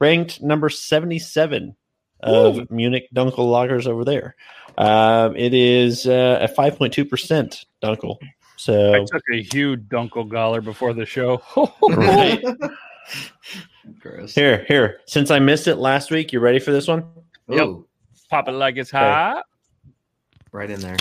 ranked 0.00 0.42
number 0.42 0.68
77 0.68 1.76
of 2.20 2.70
Munich 2.70 3.08
Dunkel 3.14 3.36
lagers 3.38 3.86
over 3.86 4.04
there. 4.04 4.34
Um, 4.78 5.36
it 5.36 5.54
is 5.54 6.06
uh, 6.06 6.40
a 6.42 6.48
5.2% 6.52 7.64
Dunkel. 7.82 8.16
So 8.56 8.94
I 8.94 9.04
took 9.10 9.22
a 9.32 9.42
huge 9.42 9.80
Dunkel 9.88 10.28
Galler 10.28 10.62
before 10.64 10.92
the 10.94 11.06
show. 11.06 11.42
right. 11.90 12.42
Gross. 14.00 14.34
here, 14.34 14.64
here. 14.66 15.00
Since 15.06 15.30
I 15.30 15.38
missed 15.38 15.68
it 15.68 15.76
last 15.76 16.10
week, 16.10 16.32
you 16.32 16.40
ready 16.40 16.58
for 16.58 16.72
this 16.72 16.88
one? 16.88 17.04
Yep. 17.48 17.66
Ooh, 17.66 17.86
Pop 18.30 18.48
it 18.48 18.52
like 18.52 18.76
it's 18.76 18.92
Okay. 18.92 18.98
hot. 18.98 19.44
right 20.50 20.68
in 20.70 20.80
there. 20.80 20.96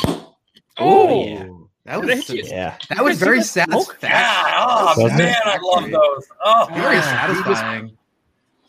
Oh, 0.78 1.26
yeah. 1.26 1.48
That 1.86 2.04
was 2.04 2.28
hit? 2.28 2.48
Yeah. 2.50 2.78
that 2.90 3.04
was 3.04 3.20
very 3.20 3.44
satisfying. 3.44 3.98
Yeah, 4.02 4.54
oh 4.58 4.94
Doesn't 4.98 5.20
it? 5.20 5.24
man, 5.24 5.36
I 5.46 5.60
love 5.62 5.92
those. 5.92 6.26
Oh, 6.44 6.68
Very 6.74 6.96
man. 6.96 7.04
satisfying. 7.04 7.98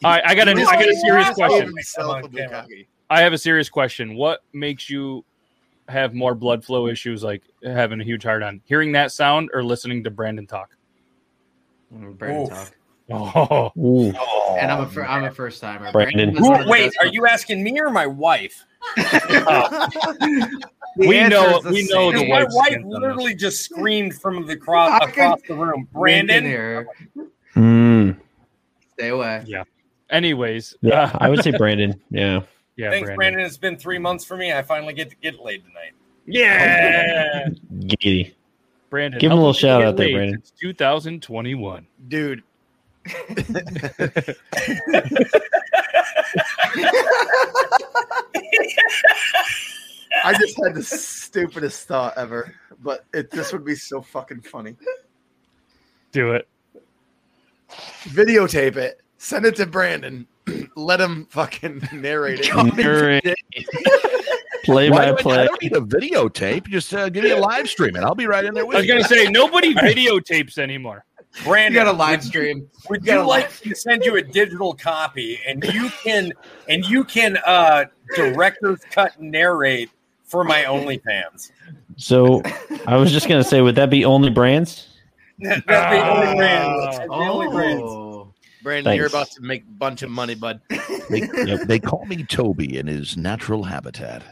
All 0.05 0.11
right, 0.11 0.23
I 0.27 0.35
got 0.35 0.49
a, 0.49 0.55
He 0.55 0.63
I 0.65 0.75
got 0.75 0.89
a 0.89 0.97
serious 0.97 1.31
question. 1.31 1.67
himself 1.69 2.07
Come 2.07 2.25
a 2.25 2.27
on, 2.27 2.33
camera. 2.33 2.67
bukkake. 2.71 2.87
I 3.09 3.23
have 3.23 3.33
a 3.33 3.39
serious 3.39 3.71
question. 3.71 4.17
What 4.17 4.41
makes 4.53 4.91
you 4.91 5.25
have 5.89 6.13
more 6.13 6.35
blood 6.35 6.63
flow 6.65 6.89
issues, 6.89 7.23
like 7.23 7.43
having 7.65 8.01
a 8.01 8.05
huge 8.05 8.23
heart 8.25 8.43
on? 8.43 8.61
Hearing 8.67 8.93
that 8.93 9.13
sound 9.13 9.49
or 9.55 9.65
listening 9.65 10.05
to 10.05 10.11
Brandon 10.11 10.47
talk? 10.47 10.77
Brandon 11.91 12.43
Oof. 12.43 12.51
talk. 12.51 12.73
Oh, 13.09 13.71
Ooh. 13.79 14.09
And 14.59 14.71
I'm 14.71 14.81
a 14.83 14.89
fir- 14.89 15.07
I'm 15.07 15.25
a 15.25 15.31
first 15.31 15.61
timer. 15.63 15.93
Brandon. 15.93 16.33
was 16.35 16.43
one 16.43 16.61
of 16.61 16.67
the 16.67 16.71
Wait, 16.73 16.93
are 17.01 17.07
you 17.07 17.27
asking 17.27 17.63
me 17.63 17.81
or 17.81 17.89
my 17.89 18.07
wife? 18.07 18.65
The 18.97 19.45
oh. 19.47 20.59
we 20.97 21.29
know, 21.29 21.59
is 21.59 21.63
the 21.65 21.71
we 21.71 21.87
know 21.89 22.13
the 22.13 22.19
same. 22.19 22.29
my 22.29 22.43
white 22.43 22.49
wife 22.53 22.67
skins 22.67 22.85
on 22.85 22.91
this. 22.91 23.01
literally 23.01 23.35
just 23.35 23.65
screamed 23.65 24.15
from 24.21 24.47
the 24.47 24.57
cross 24.57 24.91
Fucking 25.01 25.09
across 25.11 25.41
the 25.49 25.55
room. 25.55 25.89
Brandon, 25.93 26.45
here. 26.45 26.87
Mm. 27.55 28.17
Stay 28.95 29.09
away. 29.09 29.43
Yeah. 29.47 29.65
Anyways, 30.11 30.77
Yeah, 30.83 31.11
uh, 31.15 31.19
I 31.21 31.29
would 31.29 31.43
say 31.43 31.51
Brandon. 31.59 32.01
Yeah. 32.11 32.41
yeah, 32.77 32.91
thanks, 32.91 33.07
Brandon. 33.07 33.17
Brandon. 33.17 33.41
It's 33.47 33.59
been 33.59 33.77
three 33.77 33.99
months 33.99 34.25
for 34.25 34.37
me. 34.37 34.53
I 34.53 34.63
finally 34.63 34.95
get 34.95 35.11
to 35.11 35.17
get 35.17 35.41
laid 35.41 35.63
tonight. 35.65 35.93
Yeah, 36.27 37.49
Giddy. 37.87 38.35
Brandon. 38.91 39.19
Give 39.21 39.31
him 39.33 39.39
a 39.39 39.41
little 39.41 39.53
shout 39.53 39.83
out 39.83 39.97
there, 39.97 40.11
Brandon. 40.11 40.43
since 40.43 40.53
2021. 40.61 41.87
Dude. 42.09 42.43
I 50.25 50.33
just 50.39 50.57
had 50.65 50.75
the 50.75 50.83
stupidest 50.83 51.87
thought 51.89 52.15
ever, 52.17 52.55
but 52.83 53.05
it 53.15 53.31
this 53.31 53.53
would 53.53 53.65
be 53.65 53.75
so 53.75 54.01
fucking 54.03 54.41
funny. 54.43 54.77
Do 56.13 56.33
it. 56.33 56.49
Videotape 58.05 58.77
it, 58.77 59.03
send 59.19 59.45
it 59.45 59.57
to 59.57 59.67
Brandon, 59.67 60.27
let 60.77 61.01
him 61.01 61.27
fucking 61.31 61.89
narrate 61.93 62.41
it. 62.43 62.75
Narrate. 62.77 63.35
Play 64.65 64.91
Why 64.91 64.99
by 64.99 65.05
do 65.07 65.11
I, 65.11 65.15
I 65.15 65.23
play. 65.23 65.47
don't 65.47 65.63
need 65.63 65.77
a 65.77 65.81
videotape. 65.81 66.69
Just 66.69 66.93
uh, 66.95 67.09
give 67.09 67.23
me 67.25 67.31
a 67.31 67.37
live 67.39 67.69
stream, 67.69 67.95
and 67.97 68.05
I'll 68.05 68.15
be 68.17 68.27
right 68.27 68.45
in 68.45 68.53
there 68.55 68.65
I 68.65 68.67
with 68.67 68.77
was 68.79 68.87
you. 68.87 68.93
gonna 68.95 69.05
say 69.05 69.29
nobody 69.31 69.75
videotapes 69.75 70.59
anymore. 70.59 71.05
You 71.39 71.45
Brandon, 71.45 71.85
got 71.85 71.87
a 71.95 71.97
live 71.97 72.25
stream. 72.25 72.69
Would 72.89 73.03
You 73.03 73.07
got 73.07 73.21
you 73.23 73.29
like 73.29 73.61
to 73.61 73.75
send 73.75 74.05
you 74.05 74.17
a 74.17 74.23
digital 74.23 74.73
copy 74.75 75.39
and 75.47 75.63
you 75.65 75.91
can 76.03 76.33
and 76.69 76.85
you 76.87 77.05
can 77.05 77.37
uh 77.45 77.85
director's 78.17 78.81
cut 78.91 79.21
narrate 79.21 79.91
for 80.27 80.45
my 80.45 80.65
OnlyFans? 80.65 81.51
So 81.97 82.43
I 82.87 82.97
was 82.97 83.13
just 83.13 83.29
gonna 83.29 83.45
say, 83.45 83.61
would 83.61 83.77
that 83.77 83.91
be 83.91 84.05
only 84.05 84.31
brands? 84.31 84.89
That's 85.39 85.65
the 85.67 86.09
only 86.09 86.27
ah. 86.27 86.35
brand. 86.37 86.83
That's 86.83 86.99
the 86.99 87.13
only 87.13 87.49
brand. 87.49 87.83
Oh, 87.83 88.33
Brandon, 88.63 88.97
you're 88.97 89.07
about 89.07 89.31
to 89.31 89.43
make 89.43 89.63
a 89.63 89.73
bunch 89.79 90.03
of 90.03 90.11
money, 90.11 90.35
bud. 90.35 90.61
They, 91.09 91.21
they 91.67 91.79
call 91.79 92.05
me 92.07 92.25
Toby 92.25 92.77
in 92.77 92.89
his 92.89 93.17
natural 93.17 93.63
habitat 93.63 94.25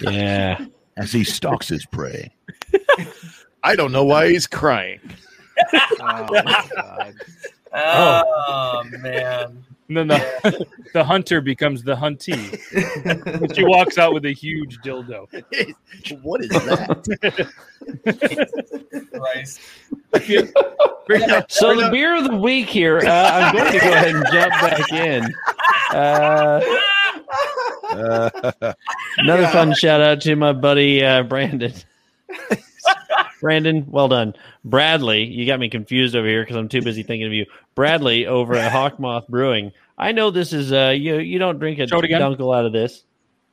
Yeah. 0.00 0.66
as 0.96 1.12
he 1.12 1.22
stalks 1.22 1.68
his 1.68 1.86
prey. 1.86 2.34
I 3.62 3.76
don't 3.76 3.92
know 3.92 4.04
why 4.04 4.30
he's 4.30 4.48
crying. 4.48 5.00
oh 5.72 6.26
my 6.30 6.68
god. 6.74 7.14
Oh, 7.72 8.22
oh 8.48 8.82
man. 8.98 9.64
And 9.94 10.10
then 10.10 10.18
the 10.18 10.66
the 10.94 11.04
hunter 11.04 11.42
becomes 11.42 11.82
the 11.82 11.94
huntee. 11.94 13.54
She 13.54 13.62
walks 13.62 13.98
out 13.98 14.14
with 14.14 14.24
a 14.24 14.32
huge 14.32 14.78
dildo. 14.78 15.26
what 16.22 16.40
is 16.40 16.48
that? 16.48 17.52
Christ. 19.12 19.60
I 20.14 20.18
feel- 20.18 20.46
So 21.48 21.78
the 21.78 21.90
beer 21.90 22.16
of 22.16 22.24
the 22.24 22.36
week 22.36 22.68
here, 22.70 23.00
uh, 23.00 23.02
I'm 23.32 23.54
going 23.54 23.72
to 23.72 23.78
go 23.80 23.92
ahead 23.92 24.14
and 24.14 24.24
jump 24.32 24.50
back 24.52 24.92
in. 24.92 25.34
Uh, 25.94 26.60
another 29.18 29.46
fun 29.48 29.74
shout 29.74 30.00
out 30.00 30.22
to 30.22 30.34
my 30.36 30.54
buddy 30.54 31.04
uh, 31.04 31.22
Brandon. 31.22 31.74
Brandon, 33.42 33.84
well 33.90 34.08
done. 34.08 34.34
Bradley, 34.64 35.24
you 35.24 35.44
got 35.46 35.58
me 35.60 35.68
confused 35.68 36.14
over 36.16 36.26
here 36.26 36.42
because 36.42 36.56
I'm 36.56 36.68
too 36.68 36.80
busy 36.80 37.02
thinking 37.02 37.26
of 37.26 37.32
you. 37.32 37.44
Bradley 37.74 38.26
over 38.26 38.54
at 38.54 38.70
Hawkmoth 38.72 39.26
Brewing. 39.28 39.72
I 39.98 40.12
know 40.12 40.30
this 40.30 40.52
is 40.52 40.72
uh 40.72 40.94
you 40.96 41.18
you 41.18 41.38
don't 41.38 41.58
drink 41.58 41.78
a 41.78 41.86
dunkel 41.86 42.56
out 42.56 42.64
of 42.64 42.72
this. 42.72 43.04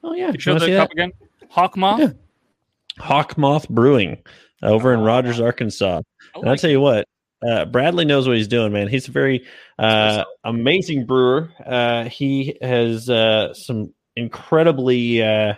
Oh 0.03 0.13
yeah, 0.13 0.31
Show 0.37 0.53
the 0.53 0.67
cup 0.67 0.89
that? 0.89 0.91
again. 0.91 1.11
Hawkmoth. 1.51 1.99
Yeah. 1.99 3.03
Hawkmoth 3.03 3.69
Brewing 3.69 4.17
over 4.61 4.93
in 4.93 5.01
Rogers, 5.01 5.39
Arkansas. 5.39 6.01
And 6.35 6.49
I'll 6.49 6.57
tell 6.57 6.69
you 6.69 6.81
what, 6.81 7.07
uh, 7.47 7.65
Bradley 7.65 8.05
knows 8.05 8.27
what 8.27 8.37
he's 8.37 8.47
doing, 8.47 8.73
man. 8.73 8.87
He's 8.87 9.07
a 9.07 9.11
very 9.11 9.45
uh, 9.77 10.25
amazing 10.43 11.05
brewer. 11.05 11.51
Uh, 11.65 12.05
he 12.05 12.57
has 12.61 13.09
uh, 13.09 13.53
some 13.53 13.93
incredibly 14.15 15.23
uh, 15.23 15.53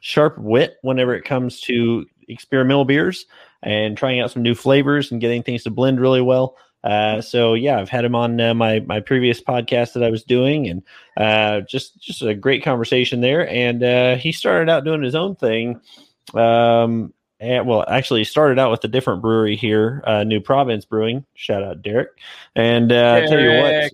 sharp 0.00 0.38
wit 0.38 0.76
whenever 0.82 1.14
it 1.14 1.24
comes 1.24 1.60
to 1.62 2.06
experimental 2.28 2.84
beers 2.84 3.26
and 3.62 3.96
trying 3.96 4.20
out 4.20 4.30
some 4.30 4.42
new 4.42 4.54
flavors 4.54 5.12
and 5.12 5.20
getting 5.20 5.42
things 5.42 5.62
to 5.64 5.70
blend 5.70 6.00
really 6.00 6.22
well. 6.22 6.56
Uh, 6.82 7.20
so 7.20 7.54
yeah, 7.54 7.78
I've 7.78 7.88
had 7.88 8.04
him 8.04 8.14
on 8.14 8.40
uh, 8.40 8.54
my 8.54 8.80
my 8.80 9.00
previous 9.00 9.40
podcast 9.40 9.92
that 9.92 10.02
I 10.02 10.10
was 10.10 10.24
doing, 10.24 10.68
and 10.68 10.82
uh, 11.16 11.60
just 11.60 12.00
just 12.00 12.22
a 12.22 12.34
great 12.34 12.62
conversation 12.62 13.20
there. 13.20 13.48
And 13.48 13.82
uh, 13.82 14.16
he 14.16 14.32
started 14.32 14.70
out 14.70 14.84
doing 14.84 15.02
his 15.02 15.14
own 15.14 15.36
thing. 15.36 15.80
Um, 16.34 17.12
and 17.38 17.66
well, 17.66 17.84
actually, 17.88 18.20
he 18.20 18.24
started 18.24 18.58
out 18.58 18.70
with 18.70 18.84
a 18.84 18.88
different 18.88 19.22
brewery 19.22 19.56
here, 19.56 20.02
uh, 20.06 20.24
New 20.24 20.40
Province 20.40 20.84
Brewing. 20.84 21.24
Shout 21.34 21.62
out 21.62 21.82
Derek. 21.82 22.10
And 22.54 22.92
uh, 22.92 23.22
I 23.22 23.26
tell 23.26 23.40
you 23.40 23.62
what, 23.62 23.92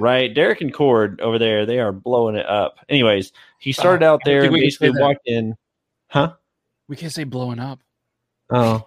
right, 0.00 0.32
Derek 0.32 0.62
and 0.62 0.72
Cord 0.72 1.20
over 1.20 1.38
there, 1.38 1.66
they 1.66 1.80
are 1.80 1.92
blowing 1.92 2.34
it 2.34 2.46
up. 2.46 2.78
Anyways, 2.88 3.32
he 3.58 3.72
started 3.72 4.04
out 4.04 4.20
there 4.24 4.44
and 4.44 4.52
we 4.52 4.62
can 4.62 4.70
say 4.70 4.86
basically 4.86 5.02
walked 5.02 5.26
in, 5.26 5.54
huh? 6.08 6.32
We 6.88 6.96
can't 6.96 7.12
say 7.12 7.24
blowing 7.24 7.58
up. 7.58 7.80
Oh, 8.50 8.86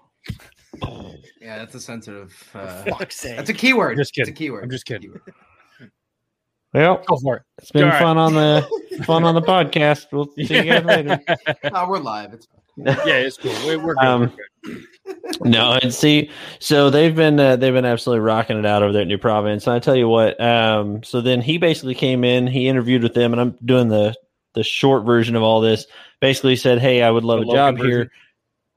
Yeah, 1.42 1.60
that's 1.60 1.76
a 1.76 1.80
sensitive. 1.80 2.34
Uh, 2.56 2.84
Fuck's 2.86 3.18
sake. 3.18 3.36
that's 3.36 3.50
a 3.50 3.54
keyword. 3.54 3.98
Just 3.98 4.14
kidding. 4.16 4.32
It's 4.32 4.36
a 4.40 4.44
keyword. 4.44 4.64
I'm 4.64 4.70
just 4.72 4.86
kidding. 4.86 5.02
Keyword. 5.12 5.22
well, 6.74 7.04
Go 7.08 7.18
for 7.18 7.38
it. 7.38 7.44
it's 7.60 7.72
been 7.72 7.84
All 7.84 7.90
right. 7.92 8.02
fun 8.02 8.18
on 8.18 8.34
the 8.34 8.68
fun 9.06 9.24
on 9.24 9.36
the 9.36 9.42
podcast. 9.42 10.08
We'll 10.12 10.28
see 10.36 10.44
you 10.56 10.64
guys 10.64 10.84
later. 10.86 11.20
Oh, 11.74 11.88
we're 11.88 12.00
live. 12.00 12.34
It's 12.34 12.48
yeah, 12.78 13.18
it's 13.18 13.38
cool. 13.38 13.54
We- 13.68 13.78
We're 13.78 13.94
good. 13.96 14.04
Um, 14.06 14.34
we're 14.66 14.74
good. 14.74 15.42
no, 15.46 15.74
and 15.82 15.94
see, 15.94 16.30
so 16.60 16.90
they've 16.90 17.16
been 17.16 17.40
uh, 17.40 17.56
they've 17.58 17.74
been 17.74 17.86
absolutely 17.86 18.22
rocking 18.26 18.58
it 18.58 18.66
out 18.66 18.82
over 18.84 18.92
there 18.92 19.04
at 19.04 19.08
New 19.08 19.18
Providence. 19.18 19.68
And 19.68 19.76
I 19.76 19.80
tell 19.80 19.96
you 19.96 20.10
what, 20.10 20.40
um, 20.42 21.04
so 21.04 21.22
then 21.22 21.42
he 21.42 21.58
basically 21.58 21.96
came 21.96 22.24
in, 22.24 22.48
he 22.48 22.68
interviewed 22.68 23.04
with 23.04 23.14
them, 23.14 23.32
and 23.34 23.40
I'm 23.42 23.58
doing 23.64 23.88
the 23.90 24.14
the 24.56 24.64
short 24.64 25.06
version 25.06 25.36
of 25.36 25.44
all 25.44 25.62
this. 25.62 25.86
Basically 26.22 26.56
said, 26.56 26.80
"Hey, 26.80 27.02
I 27.04 27.12
would 27.12 27.24
love 27.24 27.42
The 27.46 27.52
a 27.52 27.54
job 27.54 27.76
Logan 27.78 27.92
here." 27.92 28.12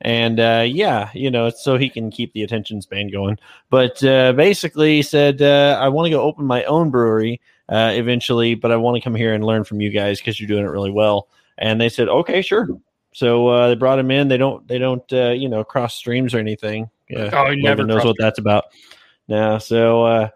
And 0.00 0.38
uh, 0.38 0.64
yeah, 0.66 1.10
you 1.12 1.30
know, 1.30 1.50
so 1.50 1.76
he 1.76 1.90
can 1.90 2.10
keep 2.10 2.32
the 2.32 2.42
attention 2.42 2.80
span 2.82 3.10
going. 3.10 3.38
But 3.68 4.02
uh, 4.04 4.32
basically, 4.32 4.96
he 4.96 5.02
said, 5.02 5.42
uh, 5.42 5.78
"I 5.80 5.88
want 5.88 6.06
to 6.06 6.10
go 6.10 6.22
open 6.22 6.44
my 6.44 6.62
own 6.64 6.90
brewery 6.90 7.40
uh, 7.68 7.92
eventually, 7.94 8.54
but 8.54 8.70
I 8.70 8.76
want 8.76 8.96
to 8.96 9.00
come 9.00 9.14
here 9.14 9.34
and 9.34 9.44
learn 9.44 9.64
from 9.64 9.80
you 9.80 9.90
guys 9.90 10.18
because 10.18 10.38
you're 10.38 10.48
doing 10.48 10.64
it 10.64 10.70
really 10.70 10.92
well." 10.92 11.28
And 11.58 11.80
they 11.80 11.88
said, 11.88 12.08
"Okay, 12.08 12.42
sure." 12.42 12.68
So 13.12 13.48
uh, 13.48 13.68
they 13.68 13.74
brought 13.74 13.98
him 13.98 14.12
in. 14.12 14.28
They 14.28 14.36
don't, 14.36 14.66
they 14.68 14.78
don't, 14.78 15.12
uh, 15.12 15.30
you 15.30 15.48
know, 15.48 15.64
cross 15.64 15.94
streams 15.94 16.34
or 16.34 16.38
anything. 16.38 16.88
Yeah, 17.08 17.30
Oh, 17.32 17.50
he 17.50 17.60
never 17.60 17.84
knows 17.84 18.04
what 18.04 18.16
that's 18.18 18.38
about. 18.38 18.66
Now, 19.26 19.58
so, 19.58 20.04
uh, 20.04 20.28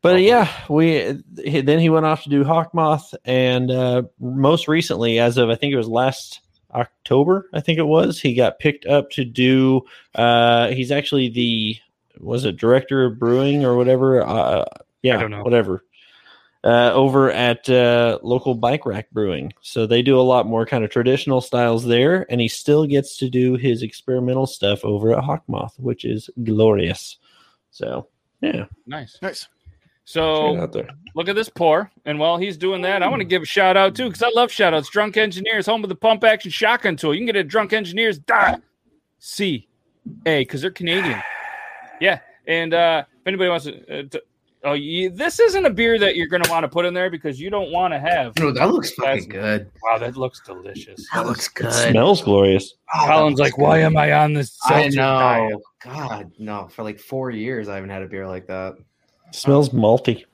but 0.00 0.22
yeah, 0.22 0.50
we 0.68 1.20
then 1.34 1.78
he 1.78 1.90
went 1.90 2.06
off 2.06 2.22
to 2.22 2.30
do 2.30 2.42
Hawkmoth, 2.42 3.14
and 3.26 3.70
uh, 3.70 4.02
most 4.18 4.66
recently, 4.66 5.18
as 5.18 5.36
of 5.36 5.50
I 5.50 5.56
think 5.56 5.74
it 5.74 5.76
was 5.76 5.88
last 5.88 6.40
October, 6.74 7.48
I 7.52 7.60
think 7.60 7.78
it 7.78 7.84
was, 7.86 8.20
he 8.20 8.34
got 8.34 8.58
picked 8.58 8.86
up 8.86 9.10
to 9.10 9.24
do. 9.24 9.82
Uh, 10.14 10.68
he's 10.68 10.90
actually 10.90 11.28
the 11.28 11.76
was 12.18 12.44
it 12.44 12.56
director 12.56 13.04
of 13.04 13.18
brewing 13.18 13.64
or 13.64 13.76
whatever? 13.76 14.22
Uh, 14.22 14.64
yeah, 15.02 15.18
don't 15.18 15.30
know. 15.30 15.42
whatever. 15.42 15.84
Uh, 16.62 16.92
over 16.92 17.30
at 17.30 17.70
uh, 17.70 18.18
local 18.22 18.54
bike 18.54 18.84
rack 18.84 19.10
brewing, 19.12 19.50
so 19.62 19.86
they 19.86 20.02
do 20.02 20.20
a 20.20 20.22
lot 20.22 20.46
more 20.46 20.66
kind 20.66 20.84
of 20.84 20.90
traditional 20.90 21.40
styles 21.40 21.86
there, 21.86 22.26
and 22.30 22.38
he 22.38 22.48
still 22.48 22.84
gets 22.86 23.16
to 23.16 23.30
do 23.30 23.56
his 23.56 23.82
experimental 23.82 24.46
stuff 24.46 24.84
over 24.84 25.12
at 25.16 25.24
Hawkmoth, 25.24 25.78
which 25.80 26.04
is 26.04 26.28
glorious. 26.44 27.16
So 27.70 28.08
yeah, 28.42 28.66
Nice. 28.86 29.18
Nice. 29.22 29.48
Check 30.12 30.22
it 30.22 30.56
So 30.56 30.60
out 30.60 30.72
there. 30.72 30.88
look 31.14 31.28
at 31.28 31.36
this 31.36 31.48
pour. 31.48 31.90
And 32.04 32.18
while 32.18 32.36
he's 32.38 32.56
doing 32.56 32.82
that, 32.82 33.02
I 33.02 33.08
want 33.08 33.20
to 33.20 33.24
give 33.24 33.42
a 33.42 33.46
shout 33.46 33.76
out 33.76 33.94
too, 33.94 34.08
because 34.08 34.22
I 34.22 34.30
love 34.34 34.50
shout 34.50 34.74
outs. 34.74 34.90
Drunk 34.90 35.16
Engineers, 35.16 35.66
home 35.66 35.82
of 35.84 35.88
the 35.88 35.94
pump 35.96 36.24
action 36.24 36.50
shotgun 36.50 36.96
tool. 36.96 37.14
You 37.14 37.20
can 37.20 37.26
get 37.26 37.36
it 37.36 37.46
at 37.46 37.48
drunkengineers.ca 37.48 39.66
because 40.24 40.60
they're 40.62 40.70
Canadian. 40.70 41.20
Yeah. 42.00 42.20
And 42.46 42.74
uh, 42.74 43.04
if 43.20 43.26
anybody 43.26 43.50
wants 43.50 43.66
to, 43.66 44.00
uh, 44.00 44.02
to 44.08 44.22
oh, 44.64 44.72
you, 44.72 45.10
this 45.10 45.38
isn't 45.38 45.64
a 45.66 45.70
beer 45.70 45.98
that 45.98 46.16
you're 46.16 46.26
going 46.26 46.42
to 46.42 46.50
want 46.50 46.64
to 46.64 46.68
put 46.68 46.84
in 46.86 46.94
there 46.94 47.10
because 47.10 47.38
you 47.40 47.50
don't 47.50 47.70
want 47.70 47.92
to 47.92 48.00
have. 48.00 48.36
no, 48.38 48.50
that 48.52 48.70
looks 48.70 48.92
That's- 48.96 49.24
fucking 49.24 49.28
good. 49.30 49.70
Wow, 49.82 49.98
that 49.98 50.16
looks 50.16 50.40
delicious. 50.40 51.06
That 51.12 51.26
looks 51.26 51.48
good. 51.48 51.72
Smells 51.72 52.22
glorious. 52.22 52.74
Oh, 52.94 53.04
Colin's 53.06 53.38
looks 53.38 53.52
like, 53.52 53.58
why 53.58 53.78
am 53.80 53.96
I 53.96 54.12
on 54.12 54.32
this? 54.32 54.56
I 54.64 54.82
seltzer 54.82 54.96
know. 54.96 55.18
diet?" 55.18 55.54
God, 55.84 56.32
no. 56.38 56.68
For 56.68 56.82
like 56.82 56.98
four 56.98 57.30
years, 57.30 57.68
I 57.68 57.74
haven't 57.76 57.90
had 57.90 58.02
a 58.02 58.08
beer 58.08 58.26
like 58.26 58.46
that. 58.48 58.74
Smells 59.32 59.70
malty. 59.70 60.24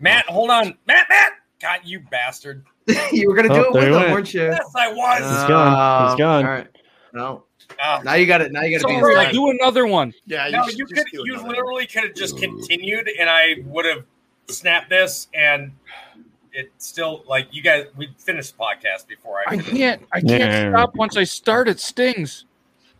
Matt, 0.00 0.26
hold 0.26 0.50
on. 0.50 0.76
Matt, 0.86 1.06
Matt. 1.08 1.32
God, 1.60 1.80
you 1.84 2.00
bastard. 2.10 2.64
you 3.12 3.28
were 3.28 3.34
gonna 3.34 3.48
do 3.48 3.54
Oh, 3.54 3.62
it 3.70 3.72
with 3.72 3.82
he 3.82 3.88
him, 3.88 3.94
went. 3.94 4.10
weren't 4.12 4.34
you? 4.34 4.42
Yes, 4.42 4.70
I 4.76 4.92
was. 4.92 5.18
He's 5.18 5.48
gone. 5.48 6.10
He's 6.10 6.18
gone. 6.18 6.44
All 6.44 6.50
right. 6.50 6.68
No. 7.12 7.44
Ah, 7.82 8.00
Now 8.04 8.14
you 8.14 8.26
got 8.26 8.40
it. 8.42 8.52
Now 8.52 8.62
you 8.62 8.78
got 8.78 8.86
to 8.86 8.94
be 8.94 9.00
Sorry, 9.00 9.14
inside. 9.16 9.32
do 9.32 9.50
another 9.50 9.86
one. 9.86 10.12
Yeah, 10.26 10.48
no, 10.50 10.66
you 10.68 10.86
could. 10.86 11.02
You 11.12 11.34
another. 11.34 11.48
literally 11.48 11.86
could 11.86 12.04
have 12.04 12.14
just 12.14 12.38
continued, 12.38 13.08
and 13.18 13.28
I 13.28 13.56
would 13.64 13.84
have 13.86 14.04
snapped 14.48 14.90
this, 14.90 15.26
and 15.34 15.72
it 16.52 16.70
still 16.78 17.24
like 17.26 17.48
you 17.50 17.62
guys. 17.62 17.86
We 17.96 18.08
finished 18.18 18.56
the 18.56 18.62
podcast 18.62 19.08
before 19.08 19.38
I. 19.46 19.54
I 19.54 19.56
can't. 19.56 20.02
I 20.12 20.20
can't 20.20 20.40
Yeah. 20.42 20.70
stop 20.72 20.94
once 20.94 21.16
I 21.16 21.24
start. 21.24 21.68
It 21.68 21.80
stings. 21.80 22.44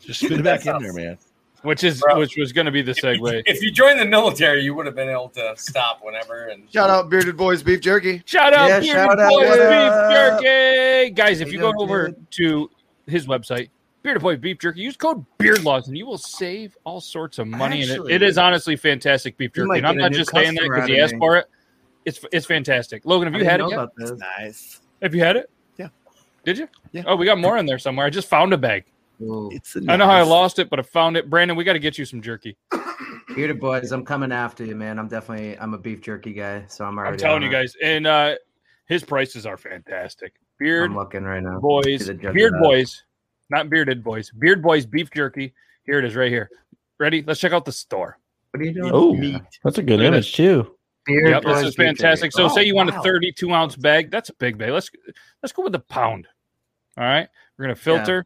Just 0.01 0.21
spit 0.21 0.33
it 0.33 0.43
back 0.45 0.67
in 0.67 0.83
there, 0.83 0.93
man. 0.93 1.19
Which 1.67 1.83
is 1.85 2.01
Bro. 2.01 2.19
which 2.21 2.37
was 2.37 2.53
going 2.53 2.67
to 2.67 2.71
be 2.71 2.83
the 2.83 2.93
segue. 2.93 3.43
If 3.47 3.61
you 3.63 3.71
joined 3.71 3.99
the 3.99 4.07
military, 4.07 4.63
you 4.63 4.75
would 4.75 4.87
have 4.87 4.95
been 4.95 5.09
able 5.11 5.29
to 5.31 5.55
stop 5.57 6.01
whenever. 6.03 6.47
And 6.47 6.71
Shout 6.73 6.89
out 6.91 7.11
Bearded 7.11 7.37
Boys 7.37 7.63
Beef 7.63 7.81
Jerky. 7.81 8.23
Shout 8.25 8.53
out, 8.55 8.69
Yeah, 8.69 8.81
Bearded 8.81 8.93
shout 8.93 9.21
out, 9.21 9.31
Boys 9.31 9.49
what 9.49 9.59
Beef? 9.59 10.43
Jerky, 10.43 11.11
guys! 11.11 11.41
If 11.41 11.49
you 11.49 11.55
you 11.55 11.59
go 11.61 11.73
over 11.79 12.09
dude? 12.09 12.31
to 12.33 12.71
his 13.07 13.27
website, 13.27 13.71
Bearded 14.03 14.23
Boy 14.23 14.37
Beef 14.37 14.59
Jerky, 14.59 14.81
use 14.81 14.97
code 14.97 15.25
Beardlaws, 15.39 15.89
and 15.89 15.99
you 15.99 16.07
will 16.07 16.19
save 16.19 16.77
all 16.85 17.01
sorts 17.01 17.39
of 17.39 17.47
money. 17.49 17.83
Actually- 17.83 18.13
and 18.15 18.23
it, 18.23 18.23
it 18.23 18.29
is 18.29 18.39
honestly 18.39 18.77
fantastic 18.77 19.37
beef 19.37 19.53
jerky. 19.53 19.79
And 19.79 19.87
I'm 19.87 19.97
not 19.97 20.13
just 20.13 20.31
saying 20.31 20.55
that 20.55 20.63
because 20.63 20.85
out 20.85 20.89
he 20.89 21.01
asked 21.01 21.15
me. 21.15 21.19
for 21.19 21.37
it. 21.37 21.47
It's 22.05 22.25
it's 22.33 22.47
fantastic. 22.47 23.05
Logan, 23.05 23.27
have 23.27 23.33
you 23.35 23.41
didn't 23.41 23.51
had 23.51 23.61
it 23.61 23.71
yet? 23.71 23.75
about 23.75 23.93
this. 23.97 24.13
Nice. 24.39 24.81
Have 25.03 25.15
you 25.15 25.21
had 25.25 25.37
it? 25.37 25.51
Yeah. 25.77 25.89
Did 26.45 26.59
you? 26.59 26.69
Yeah. 26.93 27.03
Oh, 27.07 27.17
we 27.17 27.27
got 27.27 27.39
more 27.39 27.59
in 27.59 27.67
there 27.67 27.81
somewhere. 27.81 28.07
I 28.07 28.11
just 28.11 28.29
found 28.29 28.53
a 28.53 28.57
bag. 28.59 28.85
Ooh. 29.21 29.49
It's 29.53 29.77
a 29.77 29.81
I 29.89 29.97
know 29.97 30.07
how 30.07 30.13
I 30.13 30.23
lost 30.23 30.59
it, 30.59 30.69
but 30.69 30.79
I 30.79 30.83
found 30.83 31.17
it. 31.17 31.31
Brandon, 31.31 31.57
we 31.57 31.65
got 31.65 31.73
to 31.75 31.79
get 31.79 31.97
you 31.99 32.05
some 32.05 32.21
jerky. 32.23 32.57
Bearded 33.35 33.61
boys, 33.61 33.93
I'm 33.93 34.05
coming 34.05 34.33
after 34.33 34.65
you, 34.65 34.75
man. 34.77 34.99
I'm 34.99 35.09
definitely 35.09 35.59
I'm 35.59 35.75
a 35.75 35.79
beef 35.79 36.01
jerky 36.01 36.33
guy, 36.33 36.65
so 36.69 36.85
I'm 36.85 36.99
already. 36.99 37.15
I'm 37.15 37.19
telling 37.19 37.37
on 37.37 37.43
you 37.43 37.49
it. 37.49 37.53
guys, 37.53 37.75
and 37.83 38.07
uh 38.07 38.35
his 38.87 39.03
prices 39.05 39.47
are 39.47 39.57
fantastic. 39.57 40.35
Beard 40.59 40.91
I'm 40.91 40.97
looking 40.97 41.25
right 41.25 41.43
now. 41.43 41.59
boys, 41.61 41.85
Be 41.85 41.97
the 41.99 42.15
judge 42.15 42.25
of 42.27 42.35
beard 42.35 42.55
that. 42.55 42.61
boys, 42.63 43.05
not 43.51 43.69
bearded 43.69 44.03
boys, 44.05 44.31
beard 44.39 44.63
boys 44.63 44.87
beef 44.87 45.11
jerky. 45.11 45.53
Here 45.85 45.99
it 45.99 46.05
is, 46.05 46.15
right 46.17 46.31
here. 46.31 46.49
Ready? 46.99 47.23
Let's 47.27 47.41
check 47.41 47.53
out 47.53 47.65
the 47.65 47.73
store. 47.73 48.19
What 48.53 48.63
are 48.63 48.65
you 48.65 48.73
doing? 48.73 48.91
Oh, 48.93 49.15
Meat. 49.15 49.43
that's 49.63 49.79
a 49.79 49.83
good 49.83 49.99
Look 50.01 50.07
image 50.09 50.33
too. 50.35 50.75
Bearded 51.05 51.31
Yep, 51.31 51.43
boys 51.43 51.57
this 51.61 51.69
is 51.71 51.75
fantastic. 51.77 52.33
jerky. 52.33 52.49
So, 52.49 52.55
say 52.55 52.63
Oh, 52.63 52.65
you 52.65 52.75
want 52.75 52.89
a 52.89 53.01
32 53.03 53.53
ounce 53.53 53.77
bag. 53.77 54.11
That's 54.11 54.31
a 54.31 54.35
big 54.35 54.57
bag. 54.57 54.71
Let's 54.71 54.91
let's 55.43 55.53
go 55.53 55.63
with 55.63 55.73
the 55.73 55.81
pound. 55.81 56.27
All 56.97 57.05
right, 57.05 57.29
we're 57.59 57.65
gonna 57.67 57.75
filter, 57.77 58.25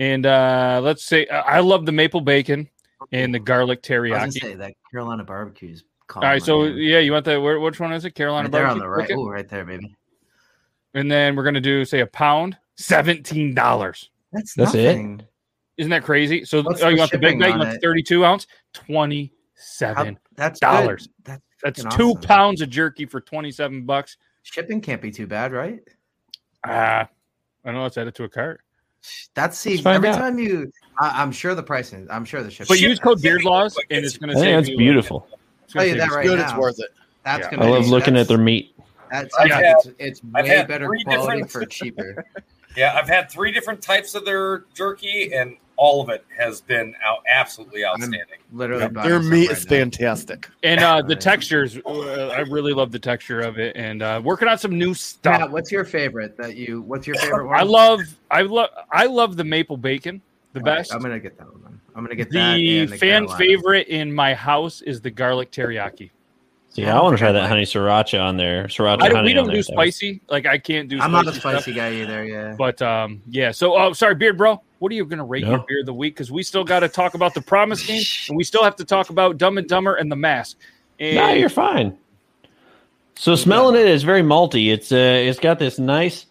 and 0.00 0.26
uh 0.26 0.80
let's 0.82 1.04
say 1.04 1.26
uh, 1.26 1.42
I 1.42 1.60
love 1.60 1.86
the 1.86 1.92
maple 1.92 2.20
bacon 2.20 2.68
and 3.12 3.32
the 3.32 3.38
garlic 3.38 3.78
I 3.88 4.00
was 4.00 4.34
teriyaki. 4.34 4.40
say 4.40 4.54
that 4.54 4.74
Carolina 4.90 5.22
barbecues. 5.22 5.84
All 6.16 6.22
right, 6.22 6.42
so 6.42 6.64
yeah, 6.64 6.98
you 6.98 7.12
want 7.12 7.24
that? 7.26 7.38
which 7.40 7.78
one 7.78 7.92
is 7.92 8.04
it? 8.04 8.16
Carolina 8.16 8.48
right 8.48 8.52
there 8.52 8.66
on 8.66 8.78
the 8.80 8.88
right. 8.88 9.06
chicken? 9.06 9.20
Oh, 9.20 9.28
right 9.28 9.48
there, 9.48 9.64
baby. 9.64 9.94
And 10.94 11.08
then 11.08 11.36
we're 11.36 11.44
gonna 11.44 11.60
do 11.60 11.84
say 11.84 12.00
a 12.00 12.06
pound, 12.06 12.56
seventeen 12.74 13.54
dollars. 13.54 14.10
That's 14.32 14.54
That's 14.54 14.74
it? 14.74 14.86
nothing. 14.86 15.22
Isn't 15.76 15.90
that 15.90 16.02
crazy? 16.02 16.44
So 16.44 16.62
What's 16.62 16.82
oh, 16.82 16.88
you 16.88 16.96
the 16.96 17.00
want 17.00 17.10
the 17.12 17.18
big 17.18 17.28
shipping 17.28 17.38
bag? 17.38 17.52
You 17.52 17.58
want 17.58 17.72
the 17.72 17.78
32 17.78 18.24
ounce? 18.24 18.46
How- 18.74 18.82
27. 18.82 20.18
that's 20.34 20.60
dollars. 20.60 21.08
That's 21.24 21.42
That's 21.62 21.82
two 21.94 22.10
awesome. 22.10 22.22
pounds 22.22 22.60
of 22.60 22.70
jerky 22.70 23.06
for 23.06 23.20
twenty 23.20 23.52
seven 23.52 23.86
bucks. 23.86 24.16
Shipping 24.42 24.80
can't 24.80 25.00
be 25.00 25.10
too 25.10 25.26
bad, 25.26 25.52
right? 25.52 25.80
Ah, 26.66 27.08
I 27.64 27.72
know. 27.72 27.82
Let's 27.82 27.98
add 27.98 28.08
it 28.08 28.14
to 28.16 28.24
a 28.24 28.28
cart. 28.28 28.62
That's 29.34 29.56
see 29.58 29.78
every 29.96 30.08
out. 30.10 30.18
time 30.18 30.38
you. 30.38 30.72
I, 31.00 31.22
I'm 31.22 31.32
sure 31.32 31.54
the 31.54 31.62
pricing. 31.62 32.06
I'm 32.10 32.24
sure 32.24 32.42
the 32.42 32.50
shipping. 32.50 32.66
But 32.68 32.80
use 32.80 32.98
code 32.98 33.18
shipping 33.18 33.22
Beard 33.22 33.44
Laws, 33.44 33.76
and 33.90 33.98
it's- 33.98 34.12
it's 34.14 34.18
going 34.18 34.30
I 34.30 34.34
to 34.34 34.40
think 34.40 34.46
save 34.46 34.64
that's 34.66 34.74
uh, 34.74 34.78
beautiful. 34.78 35.26
it's 35.64 35.72
Tell 35.72 35.84
you 35.86 35.94
that 35.96 36.08
you 36.08 36.14
right 36.16 36.26
Good, 36.26 36.38
now. 36.38 36.44
it's 36.44 36.54
worth 36.54 36.78
it. 36.80 36.88
That's 37.24 37.44
Yeah. 37.44 37.50
gonna. 37.50 37.64
I 37.66 37.68
love 37.70 37.84
be- 37.84 37.90
looking 37.90 38.16
at 38.16 38.28
their 38.28 38.38
meat. 38.38 38.74
That's 39.10 39.34
I've 39.36 39.48
yeah, 39.48 39.56
had- 39.56 39.74
it's, 39.84 39.88
it's 39.98 40.20
I've 40.34 40.44
way 40.44 40.50
better 40.68 40.86
quality 41.04 41.42
different- 41.42 41.50
for 41.50 41.64
cheaper. 41.66 42.24
Yeah, 42.76 42.94
I've 42.96 43.08
had 43.08 43.28
three 43.28 43.50
different 43.50 43.82
types 43.82 44.14
of 44.14 44.24
their 44.24 44.64
jerky, 44.74 45.32
and 45.34 45.56
all 45.82 46.02
of 46.02 46.10
it 46.10 46.26
has 46.36 46.60
been 46.60 46.94
out 47.02 47.20
absolutely 47.26 47.86
outstanding. 47.86 48.20
Literally, 48.52 48.82
Yep, 48.82 48.92
buying 48.92 49.08
Their 49.08 49.22
some 49.22 49.30
meat 49.30 49.48
right 49.48 49.56
is 49.56 49.64
now. 49.64 49.70
fantastic. 49.70 50.48
And 50.62 50.80
uh, 50.82 51.00
the 51.00 51.16
textures, 51.16 51.78
uh, 51.86 52.28
I 52.28 52.40
really 52.40 52.74
love 52.74 52.92
the 52.92 52.98
texture 52.98 53.40
of 53.40 53.58
it, 53.58 53.74
and 53.76 54.02
uh, 54.02 54.20
working 54.22 54.46
on 54.46 54.58
some 54.58 54.76
new 54.78 54.88
Matt, 54.90 54.96
stuff. 54.98 55.50
what's 55.50 55.72
your 55.72 55.86
favorite? 55.86 56.36
That 56.36 56.54
you? 56.56 56.82
What's 56.82 57.06
your 57.06 57.16
favorite 57.16 57.46
one? 57.46 57.58
I 57.58 57.62
love, 57.62 58.00
I 58.30 58.42
love, 58.42 58.68
I 58.92 59.06
love 59.06 59.36
the 59.36 59.44
maple 59.44 59.78
bacon 59.78 60.20
the 60.52 60.60
All 60.60 60.64
right, 60.66 60.78
best. 60.78 60.92
I'm 60.92 61.00
gonna 61.00 61.18
get 61.18 61.38
that 61.38 61.50
one. 61.50 61.80
I'm 61.96 62.04
gonna 62.04 62.14
get 62.14 62.30
that. 62.30 62.56
the 62.56 62.78
and 62.80 62.90
fan 62.90 62.98
Carolina. 63.26 63.38
favorite 63.38 63.88
in 63.88 64.12
my 64.12 64.34
house 64.34 64.82
is 64.82 65.00
the 65.00 65.10
garlic 65.10 65.50
teriyaki. 65.50 66.10
See, 66.72 66.84
I 66.84 66.96
I 66.96 67.02
want 67.02 67.14
to 67.16 67.18
try 67.18 67.30
I 67.30 67.32
that 67.32 67.40
like- 67.40 67.48
honey 67.48 67.62
sriracha 67.64 68.22
on 68.22 68.36
there. 68.36 68.64
Sriracha 68.64 69.02
I 69.02 69.08
don't, 69.08 69.16
honey 69.16 69.28
we 69.30 69.32
don't 69.34 69.46
there, 69.46 69.56
do 69.56 69.62
that 69.62 69.76
was- 69.76 69.94
spicy. 69.96 70.20
Like 70.28 70.46
I 70.46 70.56
can't 70.58 70.88
do. 70.88 71.00
I'm 71.00 71.10
not 71.10 71.26
a 71.26 71.32
stuff. 71.32 71.40
spicy 71.62 71.72
guy 71.72 71.94
either. 71.94 72.24
Yeah. 72.24 72.54
But 72.56 72.80
um, 72.80 73.22
yeah. 73.28 73.50
So, 73.50 73.76
oh, 73.76 73.92
sorry, 73.92 74.14
beard 74.14 74.38
bro. 74.38 74.62
What 74.78 74.92
are 74.92 74.94
you 74.94 75.04
gonna 75.04 75.24
rate 75.24 75.44
No. 75.44 75.50
your 75.50 75.64
beer 75.66 75.80
of 75.80 75.86
the 75.86 75.94
week? 75.94 76.14
Because 76.14 76.30
we 76.30 76.42
still 76.42 76.64
got 76.64 76.80
to 76.80 76.88
talk 76.88 77.14
about 77.14 77.34
the 77.34 77.40
promise 77.42 77.84
game, 77.84 78.02
and 78.28 78.36
we 78.36 78.44
still 78.44 78.62
have 78.64 78.76
to 78.76 78.84
talk 78.84 79.10
about 79.10 79.36
Dumb 79.36 79.58
and 79.58 79.68
Dumber 79.68 79.94
and 79.96 80.10
the 80.10 80.16
Mask. 80.16 80.56
And 81.00 81.16
No, 81.16 81.30
you're 81.32 81.48
fine. 81.48 81.98
So 83.16 83.34
smelling 83.36 83.74
it 83.78 83.86
is 83.86 84.02
very 84.02 84.22
malty. 84.22 84.72
It's 84.72 84.92
uh, 84.92 84.96
it's 84.96 85.38
got 85.38 85.58
this 85.58 85.78
nice, 85.78 86.24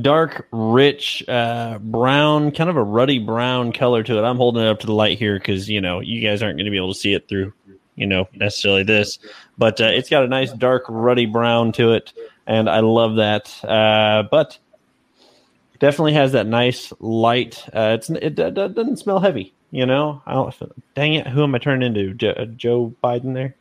dark, 0.00 0.46
rich, 0.52 1.22
uh, 1.28 1.78
brown, 1.80 2.52
kind 2.52 2.70
of 2.70 2.76
a 2.76 2.82
ruddy 2.82 3.18
brown 3.18 3.72
color 3.72 4.02
to 4.04 4.18
it. 4.18 4.22
I'm 4.22 4.36
holding 4.36 4.62
it 4.62 4.68
up 4.68 4.80
to 4.80 4.86
the 4.86 4.94
light 4.94 5.18
here 5.18 5.34
because 5.38 5.68
you 5.68 5.80
know 5.82 6.00
you 6.00 6.26
guys 6.26 6.42
aren't 6.42 6.56
going 6.56 6.64
to 6.64 6.70
be 6.70 6.78
able 6.78 6.94
to 6.94 6.98
see 6.98 7.12
it 7.12 7.28
through, 7.28 7.52
you 8.00 8.06
know 8.06 8.26
necessarily 8.34 8.82
this, 8.82 9.18
but 9.58 9.80
uh, 9.80 9.84
it's 9.84 10.08
got 10.08 10.24
a 10.24 10.28
nice 10.28 10.52
dark 10.52 10.84
ruddy 10.88 11.26
brown 11.26 11.70
to 11.72 11.92
it, 11.92 12.12
and 12.46 12.68
I 12.68 12.80
love 12.80 13.16
that. 13.16 13.62
Uh, 13.62 14.24
but 14.30 14.58
definitely 15.78 16.14
has 16.14 16.32
that 16.32 16.46
nice 16.46 16.92
light. 16.98 17.62
Uh, 17.74 17.96
it's 17.98 18.08
it, 18.08 18.38
it, 18.38 18.54
doesn't 18.54 18.96
smell 18.96 19.20
heavy, 19.20 19.52
you 19.70 19.84
know. 19.84 20.22
I 20.26 20.32
don't. 20.32 20.54
Dang 20.94 21.14
it, 21.14 21.26
who 21.26 21.44
am 21.44 21.54
I 21.54 21.58
turning 21.58 21.86
into? 21.86 22.14
Jo- 22.14 22.30
uh, 22.30 22.46
Joe 22.46 22.94
Biden 23.04 23.34
there. 23.34 23.54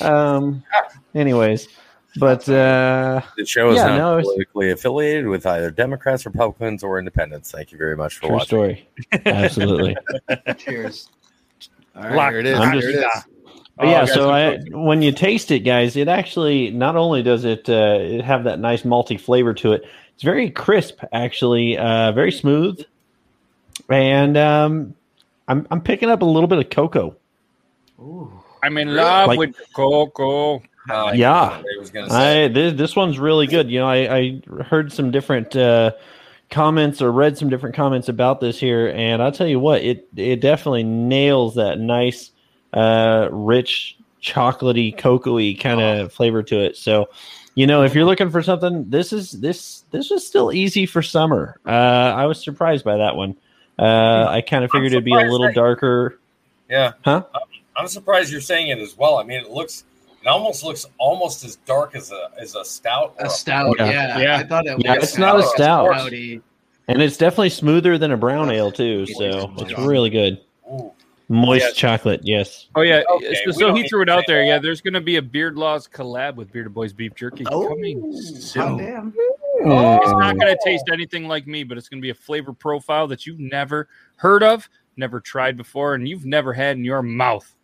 um. 0.00 0.62
Anyways, 1.16 1.66
but 2.16 2.48
uh, 2.48 3.22
the 3.36 3.44
show 3.44 3.70
is 3.70 3.76
yeah, 3.76 3.96
not 3.96 4.18
no, 4.18 4.22
politically 4.22 4.70
affiliated 4.70 5.26
with 5.26 5.44
either 5.46 5.72
Democrats, 5.72 6.24
Republicans, 6.26 6.84
or 6.84 7.00
Independents. 7.00 7.50
Thank 7.50 7.72
you 7.72 7.78
very 7.78 7.96
much 7.96 8.14
for 8.14 8.26
True 8.26 8.32
watching. 8.34 8.46
Story. 8.46 8.88
Absolutely. 9.26 9.96
Cheers. 10.58 11.08
All 11.96 12.02
right, 12.02 12.14
Lock- 12.14 12.30
here 12.32 12.40
it 12.40 12.46
is. 12.46 12.58
I'm 12.58 12.72
just- 12.74 12.86
is. 12.88 13.04
But 13.76 13.86
Oh, 13.86 13.90
yeah, 13.90 14.00
guys, 14.04 14.12
so 14.14 14.30
I'm 14.30 14.60
when 14.72 15.00
you 15.00 15.12
taste 15.12 15.50
it, 15.50 15.60
guys, 15.60 15.96
it 15.96 16.06
actually 16.06 16.70
not 16.70 16.94
only 16.94 17.22
does 17.22 17.44
it, 17.46 17.68
uh, 17.70 17.98
it 18.00 18.22
have 18.22 18.44
that 18.44 18.60
nice 18.60 18.82
malty 18.82 19.18
flavor 19.18 19.54
to 19.54 19.72
it, 19.72 19.84
it's 20.14 20.22
very 20.22 20.50
crisp, 20.50 21.00
actually, 21.12 21.78
uh, 21.78 22.12
very 22.12 22.30
smooth, 22.32 22.84
and 23.88 24.36
um, 24.36 24.94
I'm 25.48 25.66
I'm 25.70 25.80
picking 25.80 26.10
up 26.10 26.20
a 26.20 26.24
little 26.26 26.48
bit 26.48 26.58
of 26.58 26.68
cocoa. 26.68 27.16
Ooh. 27.98 28.30
I'm 28.62 28.76
in 28.78 28.94
love 28.94 29.28
Like- 29.28 29.38
with 29.38 29.56
cocoa. 29.74 30.62
Uh, 30.90 31.12
Yeah. 31.14 31.32
I 31.60 31.62
was 31.78 31.90
gonna 31.90 32.10
say. 32.10 32.44
I 32.44 32.48
this, 32.48 32.74
this 32.74 32.94
one's 32.94 33.18
really 33.18 33.46
good. 33.46 33.70
You 33.70 33.80
know, 33.80 33.88
I, 33.88 34.16
I 34.16 34.62
heard 34.64 34.92
some 34.92 35.10
different 35.10 35.56
uh, 35.56 35.92
comments 36.52 37.02
or 37.02 37.10
read 37.10 37.36
some 37.36 37.50
different 37.50 37.74
comments 37.74 38.08
about 38.08 38.40
this 38.40 38.60
here, 38.60 38.92
and 38.94 39.20
I'll 39.20 39.32
tell 39.32 39.48
you 39.48 39.58
what, 39.58 39.82
it 39.82 40.06
it 40.16 40.40
definitely 40.40 40.84
nails 40.84 41.56
that 41.56 41.80
nice, 41.80 42.30
uh, 42.72 43.28
rich, 43.32 43.96
chocolatey, 44.22 44.96
cocoa-y 44.96 45.56
kind 45.58 45.80
of 45.80 46.12
flavor 46.12 46.44
to 46.44 46.60
it. 46.60 46.76
So, 46.76 47.08
you 47.56 47.66
know, 47.66 47.82
if 47.82 47.94
you're 47.94 48.04
looking 48.04 48.30
for 48.30 48.42
something, 48.42 48.88
this 48.88 49.12
is 49.12 49.32
this 49.32 49.82
this 49.90 50.10
was 50.10 50.24
still 50.24 50.52
easy 50.52 50.86
for 50.86 51.02
summer. 51.02 51.58
Uh, 51.66 51.70
I 51.70 52.26
was 52.26 52.40
surprised 52.42 52.84
by 52.84 52.98
that 52.98 53.16
one. 53.16 53.36
Uh, 53.78 54.26
I 54.28 54.42
kind 54.42 54.62
of 54.62 54.70
figured 54.70 54.92
it'd 54.92 55.04
be 55.04 55.14
a 55.14 55.20
little 55.20 55.46
that- 55.46 55.54
darker. 55.54 56.18
Yeah. 56.70 56.92
Huh? 57.04 57.24
I'm 57.76 57.88
surprised 57.88 58.30
you're 58.30 58.40
saying 58.40 58.68
it 58.68 58.78
as 58.78 58.96
well. 58.96 59.16
I 59.16 59.24
mean, 59.24 59.40
it 59.40 59.50
looks, 59.50 59.84
it 60.22 60.28
almost 60.28 60.64
looks 60.64 60.86
almost 60.98 61.44
as 61.44 61.56
dark 61.56 61.94
as 61.94 62.12
a 62.12 62.30
as 62.38 62.54
a 62.54 62.64
stout. 62.64 63.14
or 63.18 63.26
A 63.26 63.30
stout, 63.30 63.76
Yeah. 63.78 63.90
yeah. 63.90 64.18
Yeah. 64.18 64.36
I 64.38 64.44
thought 64.44 64.66
it 64.66 64.76
Yeah, 64.78 64.94
was 64.96 65.04
it's 65.04 65.18
not 65.18 65.36
a 65.36 65.38
like 65.40 65.48
stout. 65.56 65.88
stouty. 65.88 66.42
And 66.88 67.00
it's 67.00 67.16
definitely 67.16 67.50
smoother 67.50 67.96
than 67.98 68.10
a 68.12 68.16
brown 68.16 68.50
ale 68.50 68.72
too, 68.72 69.06
so 69.06 69.52
it's 69.58 69.78
really 69.78 70.10
good. 70.10 70.40
Ooh. 70.70 70.92
Moist 71.28 71.64
Yeah. 71.64 71.72
chocolate, 71.72 72.20
yes. 72.24 72.68
Oh 72.74 72.82
yeah. 72.82 73.02
Okay, 73.10 73.34
so 73.44 73.52
so 73.52 73.74
he 73.74 73.88
threw 73.88 74.02
it 74.02 74.08
out 74.10 74.24
there. 74.26 74.40
that. 74.42 74.46
Yeah, 74.46 74.58
there's 74.58 74.80
going 74.80 74.94
to 74.94 75.00
be 75.00 75.16
a 75.16 75.22
Beard 75.22 75.56
Laws 75.56 75.88
collab 75.88 76.34
with 76.34 76.52
Bearded 76.52 76.74
Boys 76.74 76.92
Beef 76.92 77.14
Jerky 77.14 77.44
Oh, 77.46 77.68
coming 77.68 78.02
hot 78.12 78.42
soon. 78.42 78.76
damn. 78.78 79.14
Oh. 79.64 79.96
It's 80.02 80.10
not 80.10 80.36
going 80.36 80.52
to 80.52 80.58
oh. 80.60 80.64
taste 80.64 80.84
anything 80.92 81.28
like 81.28 81.46
me, 81.46 81.62
but 81.62 81.78
it's 81.78 81.88
going 81.88 82.00
to 82.00 82.02
be 82.02 82.10
a 82.10 82.14
flavor 82.14 82.52
profile 82.52 83.06
that 83.06 83.26
you've 83.26 83.38
never 83.38 83.88
heard 84.16 84.42
of, 84.42 84.68
never 84.96 85.20
tried 85.20 85.56
before, 85.56 85.94
and 85.94 86.06
you've 86.08 86.26
never 86.26 86.52
had 86.52 86.76
in 86.76 86.84
your 86.84 87.00
mouth. 87.02 87.54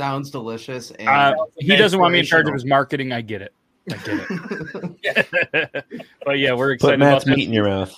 Sounds 0.00 0.30
delicious. 0.30 0.92
And 0.92 1.10
Uh, 1.10 1.34
he 1.58 1.76
doesn't 1.76 2.00
want 2.00 2.14
me 2.14 2.20
in 2.20 2.24
charge 2.24 2.48
of 2.48 2.54
his 2.54 2.64
marketing. 2.64 3.12
I 3.12 3.20
get 3.20 3.42
it. 3.42 3.52
I 3.92 3.96
get 3.98 4.26
it. 4.30 5.84
but 6.24 6.38
yeah, 6.38 6.54
we're 6.54 6.68
Put 6.68 6.74
excited 6.94 7.00
Matt's 7.00 7.24
about 7.24 7.36
meat 7.36 7.48
in 7.48 7.52
your 7.52 7.68
mouth. 7.68 7.94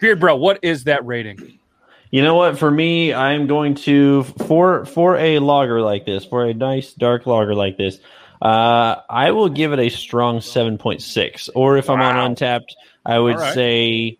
Beard 0.00 0.20
Bro, 0.20 0.36
what 0.36 0.60
is 0.62 0.84
that 0.84 1.04
rating? 1.04 1.58
You 2.12 2.22
know 2.22 2.36
what? 2.36 2.56
For 2.56 2.70
me, 2.70 3.12
I'm 3.12 3.48
going 3.48 3.74
to 3.74 4.22
for 4.46 4.84
for 4.86 5.16
a 5.16 5.40
lager 5.40 5.82
like 5.82 6.06
this, 6.06 6.24
for 6.24 6.44
a 6.44 6.54
nice 6.54 6.92
dark 6.92 7.26
lager 7.26 7.56
like 7.56 7.76
this, 7.76 7.98
uh, 8.40 9.00
I 9.10 9.32
will 9.32 9.48
give 9.48 9.72
it 9.72 9.80
a 9.80 9.88
strong 9.88 10.40
seven 10.40 10.78
point 10.78 11.02
six. 11.02 11.48
Or 11.48 11.78
if 11.78 11.90
I'm 11.90 12.00
on 12.00 12.36
Untappd, 12.36 12.68
I 13.04 13.18
would 13.18 13.34
All 13.34 13.40
right. 13.40 13.54
say, 13.54 14.18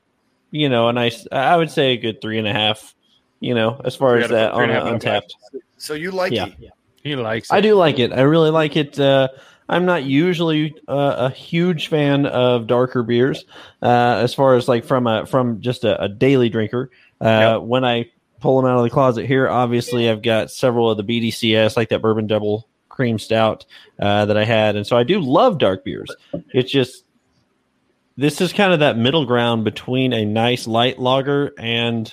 you 0.50 0.68
know, 0.68 0.88
a 0.88 0.92
nice. 0.92 1.28
I 1.30 1.56
would 1.56 1.70
say 1.70 1.92
a 1.92 1.96
good 1.96 2.20
three 2.20 2.38
and 2.40 2.48
a 2.48 2.52
half. 2.52 2.92
You 3.38 3.54
know, 3.54 3.80
as 3.84 3.94
far 3.94 4.16
as 4.16 4.30
that 4.30 4.50
on 4.50 4.64
and 4.64 4.72
a 4.72 4.74
half 4.74 4.82
out 4.82 4.94
of 4.94 5.00
Untappd. 5.00 5.60
So 5.76 5.94
you 5.94 6.10
like 6.10 6.32
Yeah. 6.32 6.46
it? 6.46 6.72
He 7.04 7.14
likes 7.16 7.50
it. 7.50 7.54
I 7.54 7.60
do 7.60 7.74
like 7.74 7.98
it. 7.98 8.12
I 8.12 8.22
really 8.22 8.50
like 8.50 8.76
it. 8.76 8.98
Uh, 8.98 9.28
I'm 9.68 9.84
not 9.84 10.04
usually 10.04 10.74
uh, 10.88 11.14
a 11.18 11.30
huge 11.30 11.88
fan 11.88 12.26
of 12.26 12.66
darker 12.66 13.02
beers, 13.02 13.44
uh, 13.82 14.20
as 14.22 14.34
far 14.34 14.56
as 14.56 14.68
like 14.68 14.84
from 14.84 15.06
a 15.06 15.26
from 15.26 15.60
just 15.60 15.84
a, 15.84 16.02
a 16.02 16.08
daily 16.08 16.48
drinker. 16.48 16.90
Uh, 17.20 17.58
When 17.58 17.84
I 17.84 18.10
pull 18.40 18.60
them 18.60 18.70
out 18.70 18.78
of 18.78 18.84
the 18.84 18.90
closet 18.90 19.26
here, 19.26 19.48
obviously 19.48 20.10
I've 20.10 20.22
got 20.22 20.50
several 20.50 20.90
of 20.90 20.96
the 20.96 21.04
BDCS, 21.04 21.76
like 21.76 21.90
that 21.90 22.02
bourbon 22.02 22.26
double 22.26 22.68
cream 22.88 23.18
stout 23.18 23.64
uh, 24.00 24.24
that 24.26 24.36
I 24.36 24.44
had, 24.44 24.76
and 24.76 24.86
so 24.86 24.96
I 24.96 25.02
do 25.02 25.20
love 25.20 25.58
dark 25.58 25.84
beers. 25.84 26.10
It's 26.52 26.70
just 26.70 27.04
this 28.16 28.40
is 28.40 28.52
kind 28.52 28.72
of 28.72 28.80
that 28.80 28.96
middle 28.96 29.26
ground 29.26 29.64
between 29.64 30.12
a 30.12 30.24
nice 30.24 30.66
light 30.66 30.98
lager 30.98 31.52
and 31.58 32.12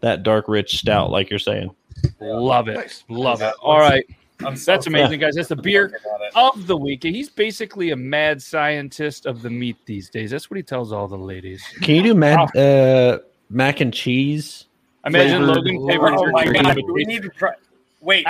that 0.00 0.22
dark 0.22 0.46
rich 0.48 0.78
stout, 0.78 1.10
like 1.10 1.30
you're 1.30 1.38
saying. 1.38 1.74
Love 2.20 2.68
it. 2.68 2.74
Nice. 2.74 3.04
Love 3.08 3.40
it. 3.40 3.44
Yeah. 3.44 3.52
All 3.62 3.78
right. 3.78 4.04
I'm 4.44 4.56
so 4.56 4.72
That's 4.72 4.86
amazing, 4.86 5.20
guys. 5.20 5.34
That's 5.34 5.48
the 5.48 5.56
beer 5.56 5.84
looking 5.84 5.98
at 6.14 6.20
it. 6.28 6.32
of 6.36 6.66
the 6.66 6.76
week. 6.76 7.02
He's 7.02 7.28
basically 7.30 7.90
a 7.90 7.96
mad 7.96 8.42
scientist 8.42 9.26
of 9.26 9.42
the 9.42 9.50
meat 9.50 9.76
these 9.86 10.08
days. 10.08 10.30
That's 10.30 10.50
what 10.50 10.56
he 10.56 10.62
tells 10.62 10.92
all 10.92 11.08
the 11.08 11.16
ladies. 11.18 11.62
Can 11.82 11.96
you 11.96 12.02
do 12.02 12.14
mad, 12.14 12.54
uh, 12.56 13.18
mac 13.50 13.80
and 13.80 13.92
cheese? 13.92 14.66
I 15.04 15.08
imagine 15.08 15.44
Flavored- 15.44 15.56
Logan 15.64 15.86
favorite 15.88 16.14
Oh 16.16 16.30
my 16.30 16.44
god! 16.46 16.78
We 16.92 17.04
need 17.04 17.22
to 17.22 17.28
try. 17.28 17.52
Wait, 18.00 18.26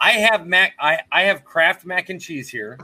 I 0.00 0.12
have 0.12 0.46
mac. 0.46 0.74
I 0.78 1.00
I 1.12 1.22
have 1.22 1.44
Kraft 1.44 1.84
mac 1.84 2.08
and 2.10 2.20
cheese 2.20 2.48
here, 2.48 2.78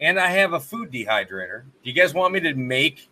and 0.00 0.18
I 0.18 0.28
have 0.28 0.52
a 0.52 0.60
food 0.60 0.90
dehydrator. 0.90 1.62
Do 1.62 1.90
you 1.90 1.92
guys 1.92 2.14
want 2.14 2.32
me 2.34 2.40
to 2.40 2.54
make 2.54 3.08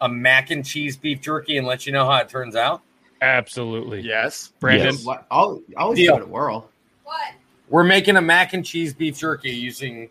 a 0.00 0.08
mac 0.08 0.50
and 0.50 0.64
cheese 0.64 0.96
beef 0.96 1.20
jerky 1.20 1.56
and 1.56 1.66
let 1.66 1.86
you 1.86 1.92
know 1.92 2.04
how 2.04 2.16
it 2.18 2.28
turns 2.28 2.54
out? 2.56 2.82
Absolutely. 3.20 4.00
Yes. 4.02 4.52
Brandon. 4.60 4.94
Yes. 4.94 5.04
What? 5.04 5.26
I'll, 5.30 5.60
I 5.76 5.80
always 5.82 5.98
Deal. 5.98 6.14
give 6.14 6.22
it 6.22 6.28
a 6.28 6.30
whirl. 6.30 6.70
What? 7.02 7.32
We're 7.70 7.84
making 7.84 8.16
a 8.16 8.22
mac 8.22 8.54
and 8.54 8.64
cheese 8.64 8.94
beef 8.94 9.18
jerky 9.18 9.50
using 9.50 10.08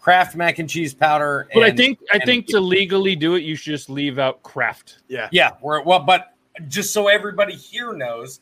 Kraft 0.00 0.36
mac 0.36 0.58
and 0.58 0.68
cheese 0.68 0.92
powder. 0.94 1.48
But 1.54 1.62
I 1.62 1.70
think 1.70 1.98
I 2.12 2.18
think 2.18 2.46
to 2.48 2.60
legally 2.60 3.16
do 3.16 3.34
it, 3.34 3.42
you 3.42 3.56
should 3.56 3.72
just 3.72 3.88
leave 3.88 4.18
out 4.18 4.42
Kraft. 4.42 4.98
Yeah. 5.08 5.28
Yeah, 5.32 5.52
we're 5.62 5.82
well, 5.82 6.00
but 6.00 6.34
just 6.68 6.92
so 6.92 7.08
everybody 7.08 7.54
here 7.54 7.92
knows, 7.92 8.40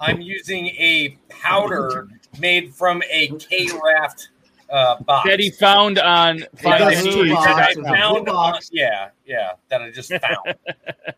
I'm 0.00 0.20
using 0.20 0.66
a 0.68 1.16
powder 1.28 2.08
made 2.38 2.74
from 2.74 3.02
a 3.10 3.28
K 3.38 3.68
Raft 3.82 4.30
uh, 4.70 5.00
box. 5.02 5.28
That 5.28 5.38
he 5.40 5.50
found 5.50 5.98
on 5.98 6.38
does 6.38 6.48
Finding 6.60 7.04
two 7.12 7.24
News. 7.26 7.38
that 7.44 7.56
I 7.56 7.66
It's 7.68 7.76
a 7.76 7.80
blue 7.82 7.94
found 7.94 8.28
on- 8.28 8.60
yeah, 8.72 9.10
yeah, 9.24 9.52
that 9.68 9.82
I 9.82 9.90
just 9.90 10.10
found. 10.10 10.56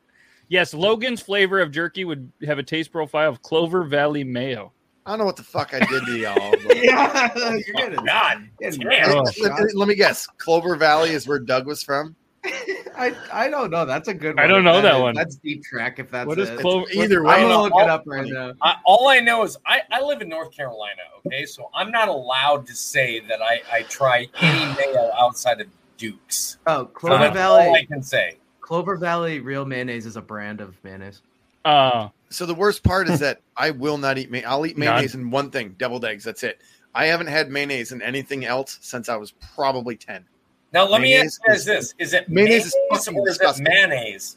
Yes, 0.48 0.72
Logan's 0.72 1.20
flavor 1.20 1.60
of 1.60 1.72
jerky 1.72 2.04
would 2.04 2.30
have 2.46 2.58
a 2.58 2.62
taste 2.62 2.92
profile 2.92 3.28
of 3.28 3.42
Clover 3.42 3.82
Valley 3.82 4.22
mayo. 4.22 4.72
I 5.06 5.10
don't 5.10 5.18
know 5.20 5.24
what 5.24 5.36
the 5.36 5.42
fuck 5.44 5.72
I 5.72 5.78
did 5.86 6.04
to 6.04 6.18
y'all. 6.18 6.50
but- 6.66 6.82
yeah, 6.82 7.32
you're 7.36 7.46
Oh, 7.46 7.60
getting, 7.78 8.04
God. 8.04 8.48
getting. 8.60 8.86
Oh. 9.06 9.22
let, 9.40 9.60
let- 9.60 9.74
let 9.74 9.88
me 9.88 9.94
guess. 9.94 10.26
Clover 10.38 10.74
Valley 10.76 11.10
is 11.10 11.26
where 11.28 11.38
Doug 11.38 11.66
was 11.66 11.82
from. 11.82 12.16
I, 12.44 13.14
I 13.32 13.48
don't 13.48 13.70
know. 13.70 13.84
That's 13.84 14.08
a 14.08 14.14
good 14.14 14.36
one. 14.36 14.44
I 14.44 14.46
don't 14.46 14.60
if 14.60 14.64
know 14.64 14.80
that 14.82 15.00
one. 15.00 15.14
That's 15.14 15.36
deep 15.36 15.64
track 15.64 15.98
if 15.98 16.10
that's 16.10 16.26
What 16.26 16.38
is 16.38 16.48
it. 16.50 16.58
Clover? 16.60 16.86
Either 16.92 17.22
way, 17.24 17.34
I'm 17.34 17.42
gonna 17.48 17.62
look 17.62 17.72
all- 17.72 17.80
it 17.82 17.88
up 17.88 18.04
right 18.06 18.26
now. 18.26 18.52
I, 18.62 18.76
all 18.84 19.08
I 19.08 19.20
know 19.20 19.42
is 19.44 19.56
I, 19.66 19.80
I 19.90 20.00
live 20.02 20.22
in 20.22 20.28
North 20.28 20.50
Carolina, 20.52 21.00
okay? 21.26 21.44
So 21.46 21.70
I'm 21.74 21.90
not 21.90 22.08
allowed 22.08 22.66
to 22.68 22.74
say 22.74 23.20
that 23.20 23.40
I, 23.42 23.62
I 23.72 23.82
try 23.82 24.28
any 24.40 24.74
mayo 24.78 25.10
outside 25.18 25.60
of 25.60 25.66
Duke's. 25.98 26.58
Oh, 26.66 26.78
So 26.80 26.84
Clover 26.86 27.24
that's 27.24 27.38
all 27.38 27.74
I 27.74 27.84
can 27.84 28.02
say. 28.02 28.36
Clover 28.60 28.96
Valley 28.96 29.40
real 29.40 29.64
mayonnaise 29.64 30.06
is 30.06 30.16
a 30.16 30.22
brand 30.22 30.60
of 30.60 30.74
mayonnaise. 30.84 31.22
Uh, 31.64 32.08
So 32.30 32.44
the 32.46 32.54
worst 32.54 32.82
part 32.82 33.08
is 33.08 33.20
that 33.26 33.40
I 33.56 33.70
will 33.70 33.98
not 33.98 34.18
eat. 34.18 34.30
May- 34.30 34.44
I'll 34.44 34.66
eat 34.66 34.76
mayonnaise 34.78 35.14
in 35.14 35.30
one 35.30 35.50
thing: 35.50 35.74
deviled 35.78 36.04
eggs. 36.04 36.24
That's 36.24 36.42
it. 36.42 36.60
I 36.94 37.06
haven't 37.06 37.26
had 37.26 37.50
mayonnaise 37.50 37.92
in 37.92 38.00
anything 38.02 38.44
else 38.44 38.78
since 38.80 39.08
I 39.08 39.16
was 39.16 39.32
probably 39.54 39.96
ten. 39.96 40.24
Now 40.72 40.86
let 40.88 41.00
me 41.00 41.14
ask 41.14 41.40
you 41.46 41.52
guys 41.52 41.60
is- 41.60 41.64
this: 41.66 41.94
Is 41.98 42.14
it 42.14 42.28
mayonnaise 42.28 42.72
mayonnaise, 42.90 43.06
is 43.06 43.08
or 43.14 43.28
is 43.28 43.38
it 43.40 43.62
mayonnaise? 43.62 44.36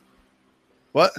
What 0.91 1.11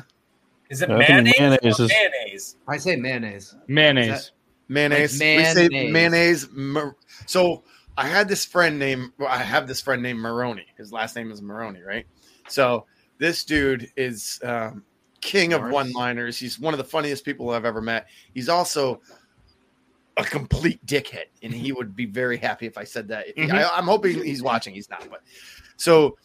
Is 0.68 0.82
it 0.82 0.90
I 0.90 0.96
mayonnaise, 0.98 1.34
mayonnaise 1.38 1.80
or 1.80 1.84
is- 1.84 1.90
mayonnaise? 1.90 2.56
I 2.68 2.76
say 2.76 2.96
mayonnaise. 2.96 3.54
mayonnaise. 3.66 4.32
mayonnaise? 4.68 5.20
Like 5.20 5.38
We 5.38 5.44
say 5.44 5.68
mayonnaise. 5.68 5.92
mayonnaise. 5.92 6.48
Mar- 6.52 6.96
so 7.26 7.62
I 7.96 8.06
had 8.06 8.28
this 8.28 8.44
friend 8.44 8.78
named. 8.78 9.12
Well, 9.18 9.28
I 9.28 9.38
have 9.38 9.66
this 9.66 9.80
friend 9.80 10.02
named 10.02 10.20
Maroney. 10.20 10.66
His 10.76 10.92
last 10.92 11.16
name 11.16 11.30
is 11.32 11.42
Maroney, 11.42 11.80
right? 11.82 12.06
So 12.48 12.86
this 13.18 13.44
dude 13.44 13.90
is 13.96 14.40
um, 14.44 14.84
king 15.20 15.52
of 15.52 15.62
one-liners. 15.70 16.38
He's 16.38 16.58
one 16.58 16.74
of 16.74 16.78
the 16.78 16.84
funniest 16.84 17.24
people 17.24 17.50
I've 17.50 17.64
ever 17.64 17.80
met. 17.80 18.08
He's 18.34 18.48
also 18.48 19.00
a 20.16 20.24
complete 20.24 20.84
dickhead, 20.86 21.24
and 21.42 21.52
he 21.54 21.72
would 21.72 21.94
be 21.96 22.06
very 22.06 22.36
happy 22.36 22.66
if 22.66 22.76
I 22.76 22.84
said 22.84 23.08
that. 23.08 23.34
Mhm. 23.36 23.52
I, 23.52 23.68
I'm 23.76 23.84
hoping 23.84 24.22
he's 24.24 24.42
watching. 24.42 24.74
He's 24.74 24.90
not, 24.90 25.08
but 25.10 25.22
so 25.76 26.16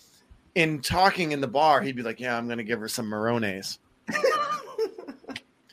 in 0.56 0.82
talking 0.82 1.32
in 1.34 1.42
the 1.42 1.48
bar, 1.48 1.82
he'd 1.82 1.96
be 1.96 2.02
like, 2.04 2.20
"Yeah, 2.20 2.38
I'm 2.38 2.46
going 2.48 2.58
to 2.58 2.64
give 2.64 2.80
her 2.80 2.88
some 2.88 3.06
Marones," 3.08 3.78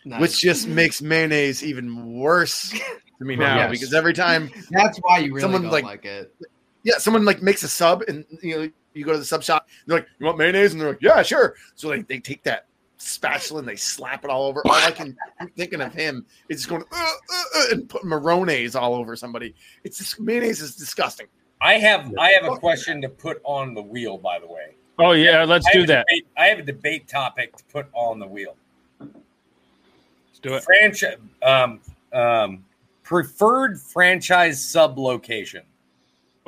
Nice. 0.04 0.20
which 0.20 0.40
just 0.40 0.66
makes 0.66 1.00
mayonnaise 1.00 1.62
even 1.64 2.12
worse 2.18 2.70
to 3.18 3.24
me 3.24 3.36
now 3.36 3.56
Yes. 3.56 3.70
because 3.70 3.94
every 3.94 4.12
time, 4.12 4.50
that's 4.70 4.98
why 4.98 5.18
you 5.18 5.30
really 5.30 5.40
Someone 5.42 5.62
don't 5.62 5.70
like- 5.70 5.84
like, 5.84 6.04
it. 6.04 6.34
yeah, 6.82 6.98
someone 6.98 7.24
like 7.24 7.40
makes 7.40 7.62
a 7.62 7.68
sub, 7.68 8.02
and 8.08 8.24
you 8.42 8.56
know, 8.58 8.68
you 8.94 9.04
go 9.04 9.12
to 9.12 9.18
the 9.18 9.24
sub 9.24 9.42
shop, 9.44 9.68
they're 9.86 9.98
like, 9.98 10.08
"You 10.18 10.26
want 10.26 10.38
mayonnaise?" 10.38 10.72
and 10.72 10.80
they're 10.80 10.88
like, 10.90 11.02
"Yeah, 11.02 11.22
sure." 11.22 11.54
So 11.76 11.88
like 11.88 12.08
they 12.08 12.18
take 12.18 12.42
that 12.42 12.66
spatula 13.02 13.60
and 13.60 13.68
they 13.68 13.76
slap 13.76 14.24
it 14.24 14.30
all 14.30 14.46
over. 14.46 14.62
All 14.66 14.72
I 14.72 14.90
can 14.90 15.16
keep 15.40 15.56
thinking 15.56 15.80
of 15.80 15.92
him 15.92 16.24
is 16.48 16.58
just 16.58 16.68
going 16.68 16.82
uh, 16.92 16.96
uh, 16.96 17.42
uh, 17.56 17.64
and 17.72 17.88
put 17.88 18.02
Marones 18.02 18.80
all 18.80 18.94
over 18.94 19.16
somebody. 19.16 19.54
It's 19.84 19.98
just 19.98 20.20
mayonnaise 20.20 20.60
is 20.60 20.76
disgusting. 20.76 21.26
I 21.60 21.74
have 21.74 22.12
I 22.18 22.30
have 22.30 22.50
a 22.50 22.56
question 22.56 23.00
to 23.02 23.08
put 23.08 23.40
on 23.44 23.74
the 23.74 23.82
wheel. 23.82 24.18
By 24.18 24.38
the 24.38 24.46
way, 24.46 24.74
Oh 24.98 25.12
yeah, 25.12 25.44
let's 25.44 25.66
I 25.66 25.72
do 25.72 25.86
that. 25.86 26.06
debate- 26.08 26.26
I 26.36 26.46
have 26.46 26.58
a 26.58 26.62
debate 26.62 27.08
topic 27.08 27.56
to 27.56 27.64
put 27.64 27.86
on 27.92 28.18
the 28.18 28.26
wheel. 28.26 28.56
Let's 29.00 30.38
do 30.42 30.54
it. 30.54 30.64
Franchise, 30.64 31.16
um, 31.42 31.80
um, 32.12 32.64
preferred 33.02 33.80
franchise 33.80 34.64
sub 34.64 34.98
location. 34.98 35.62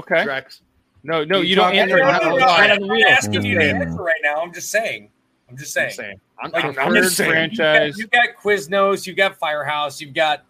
Okay. 0.00 0.24
Drex. 0.24 0.60
No, 1.04 1.22
no, 1.22 1.40
You 1.40 1.50
you 1.50 1.54
don't 1.56 1.74
answer. 1.74 1.98
it. 1.98 2.02
about- 2.02 2.16
It's 2.22 2.24
no, 2.24 2.36
not 2.36 2.38
no, 2.38 2.46
on 2.74 2.80
the 2.80 2.84
I'm 2.86 2.90
wheel. 2.90 3.06
asking 3.08 3.44
you 3.44 3.58
to 3.58 3.64
Mm. 3.64 3.80
answer 3.86 4.02
right 4.02 4.20
now. 4.22 4.40
I'm 4.40 4.52
just 4.52 4.70
saying. 4.70 5.10
I'm 5.48 5.56
just 5.56 5.76
I'm 5.78 5.90
saying. 5.90 6.20
Saying. 6.42 6.46
I'm, 6.46 6.50
Like, 6.52 6.64
I'm, 6.64 6.68
I'm 6.70 6.74
preferred 6.74 7.02
just 7.04 7.16
saying. 7.16 7.30
franchise. 7.30 7.98
You 7.98 8.06
got 8.08 8.28
Quiznos, 8.42 9.06
you've 9.06 9.16
got 9.16 9.36
Firehouse, 9.38 10.00
you've 10.00 10.14
got 10.14 10.44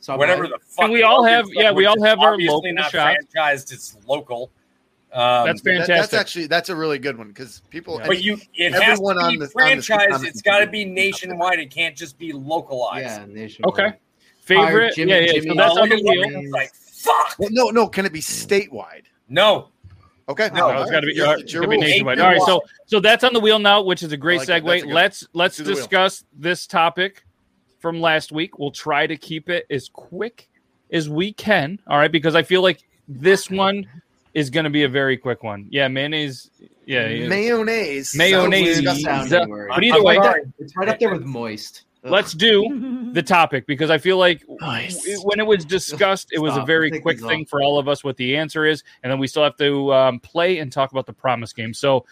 Subway. 0.00 0.18
whatever 0.18 0.46
the 0.48 0.58
fuck. 0.60 0.84
And 0.84 0.92
we 0.92 1.02
all 1.02 1.24
have- 1.24 1.46
Like, 1.46 1.54
yeah, 1.56 1.72
we 1.72 1.86
all 1.86 2.02
have 2.04 2.18
our 2.20 2.32
obviously 2.34 2.54
local 2.54 2.72
not 2.74 2.90
shops. 2.90 3.24
franchised. 3.34 3.72
It's 3.72 3.96
local. 4.06 4.50
Um, 5.10 5.46
That's 5.46 5.62
That- 5.62 5.70
fantastic. 5.70 5.96
that's 5.96 6.12
actually 6.14 6.46
that's 6.48 6.68
a 6.68 6.76
really 6.76 6.98
good 6.98 7.16
one 7.16 7.28
because 7.28 7.62
people. 7.70 7.98
Yeah. 7.98 8.06
but 8.08 8.22
you, 8.22 8.38
it 8.54 8.72
has 8.72 8.80
to 8.82 8.86
Everyone 8.88 9.16
be 9.16 9.22
on 9.22 9.38
this- 9.38 9.52
on 9.56 9.76
this 9.76 9.88
franchised. 9.88 10.24
It's 10.26 10.42
got 10.42 10.58
to 10.58 10.66
be 10.66 10.84
nationwide. 10.84 11.58
It 11.60 11.70
can't 11.70 11.96
just 11.96 12.18
be 12.18 12.32
localized. 12.32 13.06
Yeah, 13.06 13.24
nationwide. 13.26 13.72
Okay. 13.72 13.96
Favorite? 14.42 14.94
Jimmy- 14.94 15.12
yeah, 15.12 15.18
yeah. 15.20 15.32
Jimmy- 15.32 15.48
So 15.48 15.54
that's 15.54 15.76
on 15.78 15.88
the 15.88 15.96
look 15.96 16.04
wheel. 16.32 16.50
like 16.50 16.74
fuck. 16.74 17.36
well, 17.38 17.48
no, 17.52 17.70
no. 17.70 17.88
Can 17.88 18.04
it 18.04 18.12
be 18.12 18.20
statewide? 18.20 19.04
No, 19.30 19.68
Okay, 20.28 20.50
No, 20.52 20.72
No, 20.72 20.82
it's 20.82 20.90
got 20.90 21.00
to 21.00 21.06
be, 21.06 21.14
You're- 21.14 21.28
uh, 21.28 21.32
it's 21.34 21.42
it's 21.44 21.52
your 21.54 21.62
gotta 21.62 21.70
be 21.76 21.80
nationwide. 21.80 22.20
All 22.20 22.28
right, 22.28 22.42
so 22.42 22.62
so 22.86 23.00
that's 23.00 23.24
on 23.24 23.32
the 23.32 23.40
wheel 23.40 23.58
now, 23.58 23.82
which 23.82 24.02
is 24.02 24.12
a 24.12 24.16
great 24.16 24.40
like 24.40 24.48
segue. 24.62 24.78
A 24.78 24.80
good- 24.82 24.92
let's 24.92 25.26
let's 25.32 25.56
do 25.56 25.64
wheel. 25.64 25.74
discuss 25.74 26.24
this 26.36 26.66
topic 26.66 27.24
from 27.78 28.00
last 28.00 28.30
week. 28.32 28.58
We'll 28.58 28.70
try 28.70 29.06
to 29.06 29.16
keep 29.16 29.48
it 29.48 29.66
as 29.70 29.88
quick 29.88 30.48
as 30.92 31.08
we 31.08 31.32
can. 31.32 31.78
All 31.86 31.98
right, 31.98 32.12
because 32.12 32.34
I 32.34 32.42
feel 32.42 32.62
like 32.62 32.82
this 33.08 33.50
one 33.50 33.86
is 34.34 34.50
going 34.50 34.64
to 34.64 34.70
be 34.70 34.84
a 34.84 34.88
very 34.88 35.16
quick 35.16 35.42
one. 35.42 35.66
Yeah, 35.70 35.88
mayonnaise. 35.88 36.50
Yeah, 36.84 37.08
yeah. 37.08 37.28
mayonnaise. 37.28 38.14
Mayonnaise. 38.14 38.82
Sounds 38.84 39.02
Sounding 39.02 39.24
disgusting. 39.24 39.28
Sounding 39.30 39.48
word. 39.48 39.70
But 39.74 39.82
either 39.84 40.02
way, 40.02 40.16
sorry. 40.16 40.42
It's 40.58 40.76
right 40.76 40.88
up 40.88 40.98
there 40.98 41.12
with 41.12 41.24
moist. 41.24 41.84
Ugh. 42.04 42.12
let's 42.12 42.32
do 42.32 42.68
the 43.12 43.22
topic 43.22 43.66
because 43.66 43.90
I 43.90 43.98
feel 43.98 44.16
like 44.18 44.42
Nice. 44.60 45.04
when 45.24 45.38
it 45.40 45.46
was 45.46 45.64
discussed, 45.64 46.28
it 46.32 46.38
was 46.38 46.56
a 46.56 46.64
very 46.64 46.90
Take 46.90 47.02
quick 47.02 47.20
thing 47.20 47.42
off. 47.42 47.48
for 47.48 47.62
all 47.62 47.78
of 47.78 47.88
us 47.88 48.02
what 48.04 48.16
the 48.16 48.36
answer 48.36 48.64
is, 48.64 48.82
and 49.02 49.10
then 49.12 49.18
we 49.18 49.26
still 49.26 49.42
have 49.44 49.56
to 49.56 49.92
um, 49.92 50.20
play 50.20 50.58
and 50.58 50.70
talk 50.72 50.92
about 50.92 51.06
the 51.06 51.12
promise 51.12 51.52
game. 51.52 51.72
So, 51.74 52.04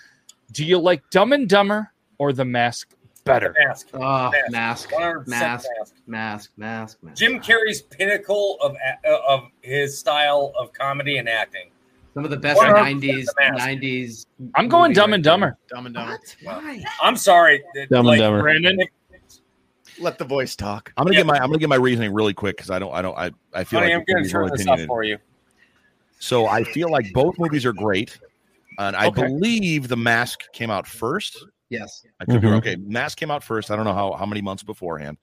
do 0.53 0.65
you 0.65 0.79
like 0.79 1.09
Dumb 1.11 1.33
and 1.33 1.49
Dumber 1.49 1.93
or 2.19 2.33
The 2.33 2.45
Mask 2.45 2.95
better? 3.25 3.55
mask. 3.67 3.89
Oh, 3.95 4.31
Mask. 4.51 4.51
mask, 4.51 4.91
mask, 4.99 5.27
mask. 5.29 5.67
mask, 6.07 6.51
mask, 6.57 6.99
mask. 7.03 7.17
Jim 7.19 7.41
Carrey's 7.41 7.83
pinnacle 7.83 8.59
of 8.63 8.77
uh, 9.05 9.17
of 9.29 9.49
his 9.63 9.99
style 9.99 10.53
of 10.59 10.73
comedy 10.73 11.19
and 11.19 11.29
acting. 11.29 11.71
Some 12.15 12.25
of 12.25 12.31
the 12.31 12.37
best 12.39 12.59
100% 12.61 13.01
'90s, 13.03 13.27
'90s. 13.39 14.27
I'm 14.55 14.69
going 14.69 14.93
Dumb 14.95 15.13
and 15.13 15.23
there. 15.23 15.33
Dumber. 15.33 15.59
Dumb 15.69 15.85
and 15.87 15.95
Dumber. 15.95 16.13
What? 16.13 16.37
Why? 16.43 16.83
I'm 17.03 17.17
sorry, 17.17 17.63
that, 17.75 17.91
Dumb 17.91 18.07
and 18.09 18.19
Dumber. 18.19 18.41
Brandon, 18.41 18.79
Let 20.01 20.19
the 20.19 20.25
voice 20.25 20.57
talk. 20.57 20.93
I'm 20.97 21.05
gonna 21.05 21.15
Yeah. 21.15 21.21
get 21.21 21.27
my 21.27 21.35
I'm 21.39 21.49
gonna 21.49 21.59
get 21.59 21.69
my 21.69 21.77
reasoning 21.77 22.13
really 22.13 22.35
quick 22.35 22.57
because 22.57 22.71
I 22.71 22.79
don't 22.79 22.93
I 22.93 23.03
don't 23.03 23.17
I, 23.17 23.31
I 23.55 23.65
feel 23.65 23.81
Honey, 23.81 23.95
like 23.95 24.07
I'm 24.09 24.15
gonna 24.17 24.29
turn 24.29 24.45
really 24.47 24.57
this 24.59 24.67
up 24.67 24.81
for 24.87 25.03
you. 25.03 25.19
So 26.19 26.47
I 26.47 26.65
feel 26.65 26.91
like 26.91 27.13
both 27.13 27.39
movies 27.39 27.65
are 27.67 27.73
great, 27.73 28.19
and 28.79 28.97
I 28.97 29.07
Okay. 29.07 29.23
believe 29.27 29.89
The 29.89 29.97
Mask 29.97 30.41
came 30.53 30.71
out 30.71 30.87
first. 30.87 31.45
Yes. 31.69 32.05
I 32.21 32.25
could 32.25 32.41
be 32.41 32.47
Mhm. 32.47 32.51
wrong. 32.51 32.59
okay. 32.59 32.77
Mask 32.77 33.19
came 33.19 33.31
out 33.31 33.43
first. 33.45 33.71
I 33.71 33.77
don't 33.77 33.85
know 33.85 33.93
how 33.95 34.13
how 34.13 34.27
many 34.27 34.41
months 34.43 34.63
beforehand, 34.63 35.19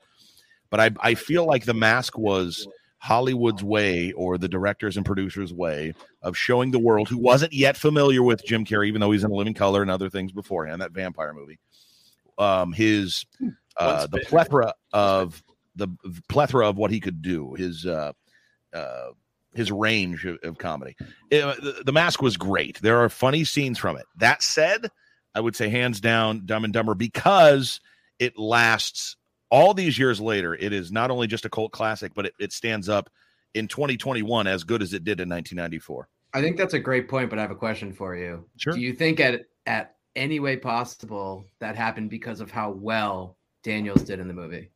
but 0.69 0.79
I 0.79 0.91
I 0.99 1.15
feel 1.15 1.45
like 1.45 1.65
The 1.65 1.73
Mask 1.73 2.17
was 2.17 2.67
Hollywood's 2.97 3.63
way 3.63 4.11
or 4.13 4.37
the 4.37 4.47
directors 4.47 4.95
and 4.97 5.05
producers' 5.05 5.53
way 5.53 5.93
of 6.21 6.37
showing 6.37 6.71
the 6.71 6.79
world 6.79 7.09
who 7.09 7.17
wasn't 7.17 7.51
yet 7.53 7.75
familiar 7.75 8.23
with 8.23 8.45
Jim 8.45 8.63
Carrey, 8.65 8.87
even 8.87 9.01
though 9.01 9.11
he's 9.11 9.23
in 9.25 9.31
A 9.31 9.33
Living 9.35 9.53
Color 9.53 9.81
and 9.81 9.91
other 9.91 10.09
things 10.09 10.31
beforehand, 10.31 10.81
that 10.81 10.91
vampire 10.91 11.33
movie. 11.33 11.59
Um, 12.37 12.71
his 12.71 13.25
uh, 13.77 14.07
the 14.07 14.17
spit. 14.17 14.27
plethora 14.27 14.73
of 14.91 15.43
the 15.75 15.87
plethora 16.29 16.67
of 16.67 16.77
what 16.77 16.91
he 16.91 16.99
could 16.99 17.21
do, 17.21 17.53
his 17.55 17.85
uh, 17.85 18.13
uh, 18.73 19.07
his 19.53 19.71
range 19.71 20.25
of, 20.25 20.37
of 20.43 20.57
comedy. 20.57 20.95
Uh, 21.01 21.55
the, 21.55 21.83
the 21.85 21.91
Mask 21.91 22.21
was 22.21 22.37
great. 22.37 22.79
There 22.81 23.03
are 23.03 23.09
funny 23.09 23.43
scenes 23.43 23.77
from 23.77 23.97
it. 23.97 24.05
That 24.17 24.43
said, 24.43 24.89
I 25.35 25.39
would 25.39 25.55
say 25.55 25.69
hands 25.69 25.99
down 26.01 26.45
Dumb 26.45 26.63
and 26.63 26.73
Dumber 26.73 26.95
because 26.95 27.79
it 28.19 28.37
lasts 28.37 29.15
all 29.49 29.73
these 29.73 29.97
years 29.97 30.19
later. 30.19 30.55
It 30.55 30.73
is 30.73 30.91
not 30.91 31.11
only 31.11 31.27
just 31.27 31.45
a 31.45 31.49
cult 31.49 31.71
classic, 31.71 32.13
but 32.13 32.27
it, 32.27 32.33
it 32.39 32.53
stands 32.53 32.89
up 32.89 33.09
in 33.53 33.67
2021 33.67 34.47
as 34.47 34.63
good 34.63 34.81
as 34.81 34.93
it 34.93 35.03
did 35.03 35.19
in 35.19 35.29
1994. 35.29 36.07
I 36.33 36.41
think 36.41 36.57
that's 36.57 36.73
a 36.73 36.79
great 36.79 37.07
point, 37.07 37.29
but 37.29 37.37
I 37.37 37.43
have 37.43 37.51
a 37.51 37.55
question 37.55 37.93
for 37.93 38.15
you. 38.15 38.45
Sure. 38.57 38.73
Do 38.73 38.79
you 38.79 38.93
think 38.93 39.19
at 39.19 39.45
at 39.65 39.95
any 40.15 40.39
way 40.39 40.57
possible 40.57 41.45
that 41.59 41.75
happened 41.75 42.09
because 42.09 42.39
of 42.41 42.51
how 42.51 42.71
well 42.71 43.37
Daniels 43.63 44.03
did 44.03 44.19
in 44.19 44.27
the 44.27 44.33
movie? 44.33 44.69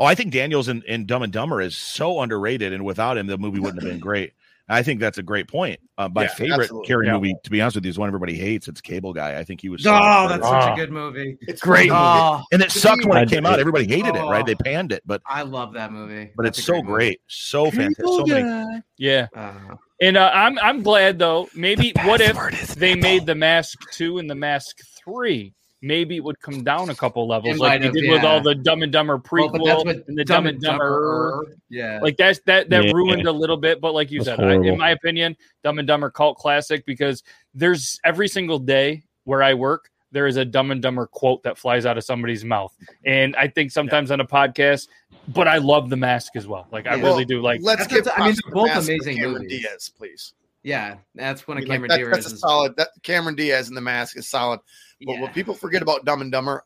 Oh, 0.00 0.04
I 0.04 0.14
think 0.14 0.32
Daniels 0.32 0.68
in, 0.68 0.82
in 0.88 1.06
Dumb 1.06 1.22
and 1.22 1.32
Dumber 1.32 1.60
is 1.60 1.76
so 1.76 2.20
underrated, 2.20 2.72
and 2.72 2.84
without 2.84 3.16
him, 3.16 3.26
the 3.26 3.38
movie 3.38 3.60
wouldn't 3.60 3.82
have 3.82 3.90
been 3.90 4.00
great. 4.10 4.32
I 4.68 4.82
think 4.82 5.00
that's 5.00 5.18
a 5.18 5.22
great 5.22 5.48
point. 5.48 5.78
Uh, 5.98 6.08
my 6.14 6.22
Yeah, 6.22 6.28
favorite 6.28 6.60
absolutely. 6.62 6.88
Carrey 6.94 7.06
Yeah. 7.06 7.14
movie, 7.14 7.34
to 7.44 7.50
be 7.50 7.60
honest 7.60 7.76
with 7.76 7.84
you, 7.84 7.90
is 7.90 7.98
one 7.98 8.08
everybody 8.08 8.34
hates. 8.38 8.68
It's 8.68 8.80
Cable 8.80 9.12
Guy. 9.12 9.38
I 9.38 9.44
think 9.44 9.60
he 9.60 9.68
was. 9.68 9.82
so 9.82 9.92
Oh, 9.92 9.94
underrated. 9.96 10.30
that's 10.30 10.48
such 10.50 10.62
Ah. 10.70 10.72
a 10.72 10.76
good 10.76 10.90
movie. 10.92 11.36
It's 11.42 11.60
Great 11.60 11.90
Oh, 11.92 12.40
and 12.52 12.62
it 12.62 12.70
sucked 12.70 13.04
when 13.04 13.22
it 13.22 13.28
came 13.28 13.44
out. 13.44 13.60
Everybody 13.60 13.86
hated 13.86 14.16
it, 14.16 14.20
right? 14.20 14.42
Oh. 14.42 14.46
They 14.46 14.54
panned 14.54 14.92
it, 14.92 15.02
but 15.04 15.20
I 15.26 15.42
love 15.42 15.74
that 15.74 15.92
movie. 15.92 16.30
but 16.36 16.44
That's 16.44 16.58
it's 16.58 16.66
so 16.66 16.74
movie. 16.74 16.86
great, 16.86 17.20
so 17.26 17.70
fantastic. 17.70 18.06
So 18.06 18.24
many, 18.24 18.82
yeah. 18.98 19.26
Uh, 19.36 19.74
And 20.00 20.16
uh, 20.16 20.30
I'm 20.32 20.58
I'm 20.60 20.82
glad 20.82 21.18
though. 21.18 21.48
Maybe 21.54 21.92
what 22.04 22.20
if 22.20 22.74
they 22.74 22.94
made 22.94 23.26
the 23.26 23.34
Mask 23.34 23.78
two 23.92 24.18
and 24.18 24.30
the 24.30 24.34
Mask 24.36 24.78
three? 25.04 25.54
Maybe 25.84 26.16
it 26.16 26.24
would 26.24 26.38
come 26.40 26.62
down 26.62 26.90
a 26.90 26.94
couple 26.94 27.26
levels, 27.26 27.56
It 27.56 27.58
like 27.60 27.68
might 27.72 27.78
they 27.80 27.84
have, 27.86 27.94
did 27.94 28.08
with 28.10 28.22
all 28.24 28.40
the 28.40 28.54
Dumb 28.54 28.82
and 28.84 28.92
Dumber 28.92 29.14
well, 29.32 29.48
but 29.50 29.64
that's 29.64 29.82
prequel 29.82 29.84
what 29.84 30.08
and 30.08 30.16
the 30.16 30.24
Dumb 30.24 30.46
and 30.46 30.60
Dumber. 30.60 31.44
Yeah. 31.68 31.98
Like 32.00 32.16
that's 32.16 32.38
that 32.46 32.70
that 32.70 32.84
Yeah. 32.84 32.92
ruined 32.92 33.26
a 33.26 33.32
little 33.32 33.56
bit, 33.56 33.80
but 33.80 33.92
like 33.92 34.12
you 34.12 34.22
That's 34.22 34.38
said, 34.38 34.46
I, 34.48 34.54
in 34.54 34.78
my 34.78 34.90
opinion, 34.90 35.36
Dumb 35.64 35.80
and 35.80 35.88
Dumber 35.88 36.08
cult 36.08 36.38
classic 36.38 36.86
because 36.86 37.24
there's 37.52 37.98
every 38.04 38.28
single 38.28 38.60
day 38.60 39.02
where 39.24 39.42
I 39.42 39.54
work, 39.54 39.90
there 40.12 40.28
is 40.28 40.36
a 40.36 40.44
Dumb 40.44 40.70
and 40.70 40.80
Dumber 40.80 41.06
quote 41.08 41.42
that 41.42 41.58
flies 41.58 41.84
out 41.84 41.98
of 41.98 42.04
somebody's 42.04 42.44
mouth, 42.44 42.72
and 43.04 43.34
I 43.34 43.48
think 43.48 43.72
sometimes 43.72 44.10
on 44.12 44.20
a 44.20 44.26
podcast. 44.26 44.86
But 45.28 45.46
I 45.48 45.58
love 45.58 45.88
the 45.88 45.96
mask 45.96 46.36
as 46.36 46.46
well. 46.46 46.66
Like 46.72 46.86
I 46.86 46.94
really 46.94 47.02
Well, 47.02 47.24
do. 47.24 47.40
Like 47.42 47.60
Let's 47.62 47.86
get. 47.86 48.06
I 48.18 48.26
mean, 48.26 48.36
they're 48.44 48.52
both 48.54 48.70
amazing 48.70 49.16
Cameron 49.16 49.42
movies. 49.42 49.60
Diaz, 49.62 49.92
please. 49.96 50.34
Yeah, 50.62 50.96
that's 51.14 51.48
one 51.48 51.56
I 51.56 51.60
of 51.60 51.64
mean, 51.68 51.68
like, 51.70 51.76
Cameron 51.76 51.88
that- 51.88 51.96
Diaz. 52.12 52.24
that's 52.24 52.34
a 52.34 52.38
solid. 52.38 52.76
That 52.76 52.88
Cameron 53.02 53.34
Diaz 53.34 53.68
in 53.68 53.74
the 53.74 53.80
mask 53.80 54.16
is 54.16 54.28
solid. 54.28 54.60
But 55.04 55.14
yeah. 55.14 55.20
what 55.20 55.32
people 55.34 55.54
forget 55.54 55.82
about 55.82 56.04
Dumb 56.04 56.20
and 56.22 56.30
Dumber, 56.30 56.64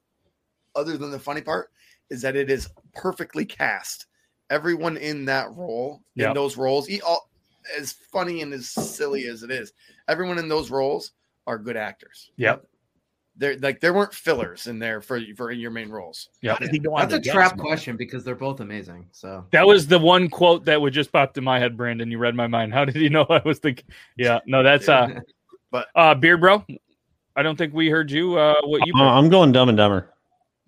other 0.75 0.97
than 0.99 1.11
the 1.11 1.19
funny 1.19 1.41
part, 1.41 1.71
is 2.11 2.21
that 2.23 2.37
it 2.37 2.51
is 2.51 2.69
perfectly 2.95 3.45
cast. 3.47 4.07
Everyone 4.51 4.97
in 4.97 5.25
that 5.25 5.51
role, 5.55 6.03
Yep. 6.15 6.29
in 6.29 6.35
those 6.35 6.57
roles, 6.57 6.89
e- 6.91 7.01
all, 7.01 7.31
as 7.77 7.93
funny 7.93 8.43
and 8.43 8.53
as 8.53 8.69
silly 8.69 9.27
as 9.27 9.43
it 9.43 9.51
is, 9.51 9.73
everyone 10.09 10.39
in 10.39 10.49
those 10.49 10.71
roles 10.71 11.13
are 11.47 11.59
good 11.59 11.77
actors. 11.77 12.31
Yep. 12.37 12.65
They're 13.39 13.59
like 13.59 13.80
there 13.80 13.93
weren't 13.93 14.14
fillers 14.14 14.66
in 14.66 14.78
there 14.78 15.01
for 15.01 15.20
for 15.37 15.53
your 15.53 15.70
main 15.70 15.91
roles. 15.91 16.30
Yep. 16.41 16.53
How 16.53 16.59
does 16.59 16.70
he 16.70 16.78
go 16.78 16.95
on 16.95 17.09
That's 17.09 17.26
a 17.26 17.30
trap 17.30 17.57
gas 17.57 17.61
question 17.61 17.97
because 17.97 18.24
they're 18.24 18.34
both 18.34 18.61
amazing. 18.61 19.07
So 19.12 19.45
That 19.51 19.66
was 19.66 19.87
the 19.87 19.99
one 19.99 20.28
quote 20.30 20.64
that 20.64 20.80
would 20.80 20.95
just 20.95 21.12
popped 21.12 21.37
in 21.37 21.45
my 21.45 21.59
head, 21.59 21.76
Brandon. 21.76 22.11
You 22.11 22.18
read 22.18 22.34
my 22.34 22.47
mind. 22.47 22.72
How 22.72 22.84
did 22.87 22.97
you 22.97 23.11
know 23.11 23.26
I 23.28 23.43
was 23.45 23.59
thinking? 23.59 23.84
Yeah, 24.16 24.41
no, 24.47 24.62
that's 24.62 24.89
uh, 24.89 25.20
But- 25.70 25.89
uh, 25.95 26.14
beard 26.14 26.41
bro. 26.41 26.64
I 27.37 27.43
don't 27.43 27.57
think 27.57 27.74
we 27.74 27.91
heard 27.91 28.11
you. 28.11 28.39
Uh, 28.39 28.55
what 28.64 28.87
you? 28.87 28.95
Uh, 28.97 29.03
I'm 29.03 29.28
going 29.28 29.53
Dumb 29.53 29.68
and 29.68 29.76
Dumber. 29.76 30.11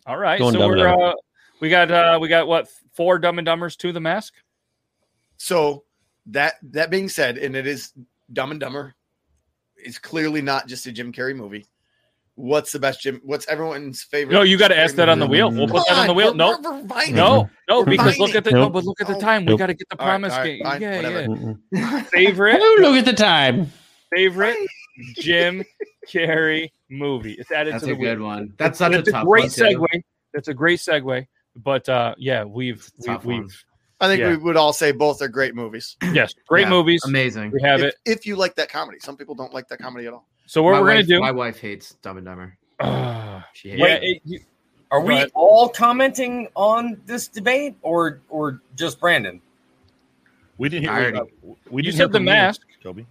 All 0.06 0.18
right, 0.18 0.38
going 0.38 0.52
so 0.52 0.58
Dumb 0.58 0.70
we're 0.70 0.88
uh, 0.88 1.14
we 1.60 1.70
got 1.70 1.90
uh, 1.90 2.18
we 2.20 2.28
got 2.28 2.46
what 2.46 2.68
four 2.92 3.18
Dumb 3.18 3.38
and 3.38 3.48
Dumbers 3.48 3.76
to 3.78 3.92
the 3.92 4.00
mask. 4.00 4.34
So 5.38 5.84
that 6.26 6.54
that 6.62 6.90
being 6.90 7.08
said, 7.08 7.38
and 7.38 7.56
it 7.56 7.66
is 7.66 7.92
Dumb 8.32 8.50
and 8.50 8.60
Dumber, 8.60 8.94
is 9.82 9.98
clearly 9.98 10.42
not 10.42 10.68
just 10.68 10.86
a 10.86 10.92
Jim 10.92 11.12
Carrey 11.12 11.34
movie. 11.34 11.66
What's 12.40 12.70
the 12.70 12.78
best 12.78 13.00
Jim? 13.00 13.20
What's 13.24 13.48
everyone's 13.48 14.04
favorite? 14.04 14.32
No, 14.32 14.42
you 14.42 14.56
got 14.56 14.68
to 14.68 14.78
ask 14.78 14.94
that 14.94 15.08
on 15.08 15.18
the 15.18 15.26
wheel. 15.26 15.50
We'll 15.50 15.66
put 15.66 15.84
that 15.88 15.98
on 15.98 16.06
the 16.06 16.14
wheel. 16.14 16.32
No, 16.34 16.54
on, 16.54 16.62
we're- 16.62 16.82
we're 16.82 16.88
fighting. 16.88 17.16
no, 17.16 17.50
no, 17.68 17.84
because 17.84 18.16
look 18.20 18.36
at 18.36 18.44
the 18.44 18.52
no, 18.52 18.70
but 18.70 18.84
look 18.84 19.00
at 19.00 19.08
the 19.08 19.14
Nope. 19.14 19.22
time. 19.22 19.44
We 19.44 19.56
got 19.56 19.66
to 19.66 19.74
get 19.74 19.88
the 19.88 19.98
All 20.00 20.06
right, 20.06 20.12
promise 20.12 20.32
all 20.34 20.38
right, 20.38 20.46
game. 20.46 20.62
fine, 20.62 20.80
yeah, 20.80 21.26
yeah. 21.72 22.02
Favorite, 22.12 22.60
look 22.80 22.94
at 22.96 23.04
the 23.04 23.12
time. 23.12 23.72
favorite 24.14 24.56
Jim 25.16 25.64
Carrey 26.08 26.70
movie. 26.90 27.32
It's 27.38 27.50
added 27.50 27.74
that's 27.74 27.82
to 27.84 27.88
the 27.90 27.94
wheel. 27.96 28.14
good 28.14 28.20
one. 28.20 28.52
That's 28.56 28.78
such 28.78 28.92
That's 28.92 29.08
a 29.12 29.20
a 29.20 29.24
great 29.24 29.42
one, 29.42 29.50
too. 29.50 29.62
segue. 29.62 30.02
That's 30.32 30.48
a 30.48 30.54
great 30.54 30.78
segue. 30.78 31.26
But 31.56 31.88
uh, 31.88 32.14
yeah, 32.18 32.44
we've 32.44 32.88
It's 32.98 33.08
a 33.08 33.12
we've, 33.24 33.40
we've 33.42 33.64
I 34.00 34.06
think 34.06 34.20
Yeah. 34.20 34.28
we 34.30 34.36
would 34.36 34.56
all 34.56 34.72
say 34.72 34.92
both 34.92 35.20
are 35.22 35.28
great 35.28 35.56
movies. 35.56 35.96
yes, 36.12 36.32
great 36.46 36.62
Yeah, 36.62 36.70
movies. 36.70 37.02
Amazing. 37.04 37.50
We 37.50 37.60
have 37.62 37.80
if, 37.80 37.86
it. 37.86 37.94
if 38.06 38.26
you 38.26 38.36
like 38.36 38.54
that 38.56 38.68
comedy. 38.70 38.98
Some 39.00 39.16
people 39.16 39.34
don't 39.34 39.52
like 39.52 39.66
that 39.68 39.80
comedy 39.80 40.06
at 40.06 40.12
all. 40.12 40.28
So 40.48 40.62
what 40.62 40.72
my 40.72 40.80
we're 40.80 40.86
wife, 40.86 40.94
gonna 41.06 41.06
do? 41.06 41.20
My 41.20 41.30
wife 41.30 41.58
hates 41.60 41.94
Dumb 42.00 42.16
and 42.16 42.26
Dumber. 42.26 42.56
Ah, 42.80 43.46
She 43.52 43.68
hates 43.70 43.80
yeah, 43.80 43.86
it. 43.96 44.02
it- 44.02 44.22
you- 44.24 44.40
Are 44.90 45.02
we 45.02 45.12
ahead. 45.14 45.30
all 45.34 45.68
commenting 45.68 46.48
on 46.56 46.98
this 47.04 47.28
debate, 47.28 47.76
or 47.82 48.20
or 48.30 48.62
just 48.74 48.98
Brandon? 48.98 49.42
We 50.56 50.70
didn't 50.70 50.84
hear. 50.84 50.92
Already- 50.92 51.18
uh, 51.18 51.24
we 51.70 51.82
didn't 51.82 51.96
said 51.96 52.04
hear 52.04 52.08
the 52.08 52.12
from 52.18 52.22
you, 52.24 52.30
mask. 52.32 52.62
Toby. 52.82 53.06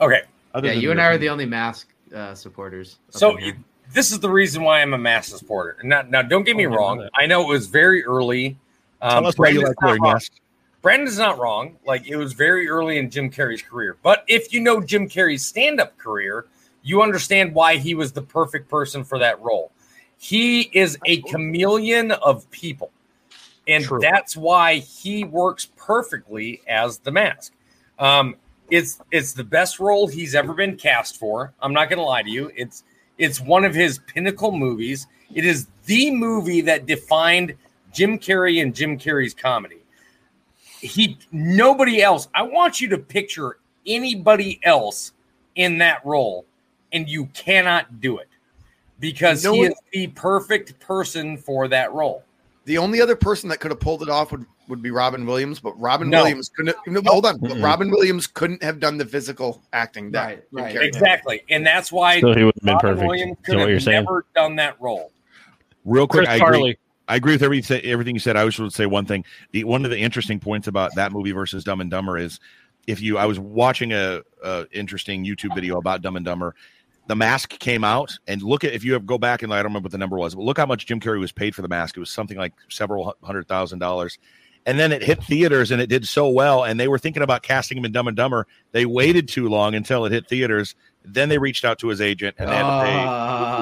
Okay, 0.00 0.22
Other 0.54 0.68
Yeah, 0.68 0.74
you 0.74 0.90
and 0.90 1.00
I 1.00 1.06
are 1.06 1.18
the 1.18 1.28
only 1.28 1.46
mask 1.46 1.88
uh, 2.12 2.34
supporters. 2.34 2.98
so 3.10 3.38
you, 3.38 3.54
this 3.92 4.10
is 4.10 4.18
the 4.18 4.28
reason 4.28 4.62
why 4.64 4.82
I'm 4.82 4.92
a 4.94 4.98
mask 4.98 5.36
supporter. 5.38 5.76
Now, 5.84 6.02
now 6.02 6.22
don't 6.22 6.42
get 6.44 6.56
me 6.56 6.66
Oh, 6.66 6.70
I 6.70 6.72
know 6.72 6.76
wrong. 6.76 7.08
I 7.14 7.26
know 7.26 7.42
it 7.42 7.48
was 7.48 7.68
very 7.68 8.04
early. 8.04 8.56
Tell 9.00 9.18
Um, 9.18 9.26
us 9.26 9.38
why 9.38 9.48
you 9.50 9.62
like 9.62 9.80
wearing 9.80 10.02
masks. 10.02 10.40
Brandon's 10.82 11.18
not 11.18 11.38
wrong. 11.38 11.76
Like 11.86 12.08
it 12.08 12.16
was 12.16 12.32
very 12.32 12.68
early 12.68 12.98
in 12.98 13.08
Jim 13.08 13.30
Carrey's 13.30 13.62
career. 13.62 13.96
But 14.02 14.24
if 14.26 14.52
you 14.52 14.60
know 14.60 14.80
Jim 14.80 15.08
Carrey's 15.08 15.44
stand-up 15.46 15.96
career, 15.96 16.46
you 16.82 17.02
understand 17.02 17.54
why 17.54 17.76
he 17.76 17.94
was 17.94 18.12
the 18.12 18.22
perfect 18.22 18.68
person 18.68 19.04
for 19.04 19.18
that 19.18 19.40
role. 19.40 19.72
He 20.18 20.62
is 20.72 20.98
a 21.04 21.20
chameleon 21.22 22.12
of 22.12 22.50
people. 22.50 22.90
And 23.68 23.84
True. 23.84 24.00
that's 24.00 24.36
why 24.36 24.76
he 24.76 25.24
works 25.24 25.68
perfectly 25.76 26.62
as 26.68 26.98
the 26.98 27.12
mask. 27.12 27.52
Um, 27.98 28.36
it's 28.70 29.00
it's 29.10 29.32
the 29.32 29.44
best 29.44 29.78
role 29.78 30.08
he's 30.08 30.34
ever 30.34 30.54
been 30.54 30.76
cast 30.76 31.18
for. 31.18 31.52
I'm 31.60 31.72
not 31.72 31.88
gonna 31.88 32.02
lie 32.02 32.22
to 32.22 32.30
you. 32.30 32.50
It's 32.56 32.82
it's 33.18 33.40
one 33.40 33.64
of 33.64 33.74
his 33.74 34.00
pinnacle 34.06 34.50
movies. 34.50 35.06
It 35.32 35.44
is 35.44 35.68
the 35.86 36.10
movie 36.10 36.60
that 36.62 36.86
defined 36.86 37.54
Jim 37.92 38.18
Carrey 38.18 38.62
and 38.62 38.74
Jim 38.74 38.98
Carrey's 38.98 39.34
comedy 39.34 39.82
he 40.82 41.16
nobody 41.30 42.02
else. 42.02 42.28
I 42.34 42.42
want 42.42 42.80
you 42.80 42.88
to 42.88 42.98
picture 42.98 43.58
anybody 43.86 44.60
else 44.64 45.12
in 45.54 45.78
that 45.78 46.04
role, 46.04 46.44
and 46.92 47.08
you 47.08 47.26
cannot 47.26 48.00
do 48.00 48.18
it 48.18 48.28
because 49.00 49.44
No 49.44 49.52
he 49.52 49.60
one- 49.60 49.68
is 49.72 49.74
the 49.92 50.06
perfect 50.08 50.78
person 50.80 51.36
for 51.36 51.68
that 51.68 51.92
role. 51.92 52.22
The 52.64 52.78
only 52.78 53.00
other 53.00 53.16
person 53.16 53.48
that 53.48 53.58
could 53.58 53.72
have 53.72 53.80
pulled 53.80 54.02
it 54.02 54.08
off 54.08 54.30
would, 54.30 54.46
would 54.68 54.80
be 54.82 54.92
Robin 54.92 55.26
Williams, 55.26 55.58
but 55.58 55.72
Robin 55.80 56.08
No. 56.08 56.18
Williams 56.22 56.48
couldn't. 56.48 56.76
No, 56.86 57.02
hold 57.06 57.26
on, 57.26 57.40
Mm-mm. 57.40 57.60
Robin 57.62 57.90
Williams 57.90 58.28
couldn't 58.28 58.62
have 58.62 58.78
done 58.78 58.96
the 58.98 59.04
physical 59.04 59.60
acting. 59.72 60.12
That 60.12 60.44
Right, 60.52 60.74
right. 60.76 60.76
Exactly, 60.82 61.42
and 61.50 61.66
that's 61.66 61.90
why 61.90 62.20
So 62.20 62.32
he 62.34 62.44
would 62.44 62.54
have 62.54 62.62
been 62.62 62.74
Robin 62.74 62.90
perfect. 62.90 63.08
Williams 63.08 63.38
could 63.42 63.54
that 63.54 63.58
what 63.58 63.64
you're 63.66 63.74
have 63.74 63.82
saying? 63.82 64.04
never 64.04 64.26
done 64.36 64.54
that 64.56 64.80
role. 64.80 65.10
Real 65.84 66.06
quick, 66.06 66.26
Chris 66.28 66.40
I 66.40 66.46
agree. 66.46 66.78
I 67.08 67.16
agree 67.16 67.32
with 67.32 67.42
everything 67.42 67.84
everything 67.84 68.14
you 68.14 68.20
said. 68.20 68.36
I 68.36 68.44
just 68.44 68.60
would 68.60 68.72
say 68.72 68.86
one 68.86 69.06
thing. 69.06 69.24
The 69.50 69.64
one 69.64 69.84
of 69.84 69.90
the 69.90 69.98
interesting 69.98 70.38
points 70.38 70.68
about 70.68 70.94
that 70.94 71.10
movie 71.10 71.32
versus 71.32 71.64
Dumb 71.64 71.80
and 71.80 71.90
Dumber 71.90 72.16
is 72.16 72.38
if 72.86 73.00
you 73.02 73.18
I 73.18 73.26
was 73.26 73.40
watching 73.40 73.92
a, 73.92 74.22
a 74.44 74.66
interesting 74.70 75.24
YouTube 75.24 75.52
video 75.56 75.78
about 75.78 76.00
Dumb 76.02 76.14
and 76.14 76.24
Dumber. 76.24 76.54
The 77.08 77.16
mask 77.16 77.58
came 77.58 77.82
out, 77.84 78.16
and 78.28 78.40
look 78.42 78.62
at 78.64 78.72
if 78.72 78.84
you 78.84 78.92
have 78.92 79.04
go 79.06 79.18
back 79.18 79.42
and 79.42 79.52
I 79.52 79.56
don't 79.56 79.64
remember 79.72 79.86
what 79.86 79.92
the 79.92 79.98
number 79.98 80.16
was, 80.18 80.34
but 80.34 80.42
look 80.42 80.56
how 80.56 80.66
much 80.66 80.86
Jim 80.86 81.00
Carrey 81.00 81.18
was 81.18 81.32
paid 81.32 81.54
for 81.54 81.62
the 81.62 81.68
mask. 81.68 81.96
It 81.96 82.00
was 82.00 82.10
something 82.10 82.38
like 82.38 82.52
several 82.68 83.14
hundred 83.22 83.48
thousand 83.48 83.80
dollars. 83.80 84.18
And 84.64 84.78
then 84.78 84.92
it 84.92 85.02
hit 85.02 85.20
theaters 85.24 85.72
and 85.72 85.82
it 85.82 85.88
did 85.88 86.06
so 86.06 86.28
well. 86.28 86.62
And 86.62 86.78
they 86.78 86.86
were 86.86 86.98
thinking 86.98 87.24
about 87.24 87.42
casting 87.42 87.76
him 87.76 87.84
in 87.84 87.90
Dumb 87.90 88.06
and 88.06 88.16
Dumber. 88.16 88.46
They 88.70 88.86
waited 88.86 89.26
too 89.26 89.48
long 89.48 89.74
until 89.74 90.04
it 90.04 90.12
hit 90.12 90.28
theaters. 90.28 90.76
Then 91.04 91.28
they 91.28 91.38
reached 91.38 91.64
out 91.64 91.80
to 91.80 91.88
his 91.88 92.00
agent 92.00 92.36
and 92.38 92.48
they 92.48 92.54
had 92.54 92.62
to 92.62 92.84
pay 92.84 92.92
50 92.92 93.04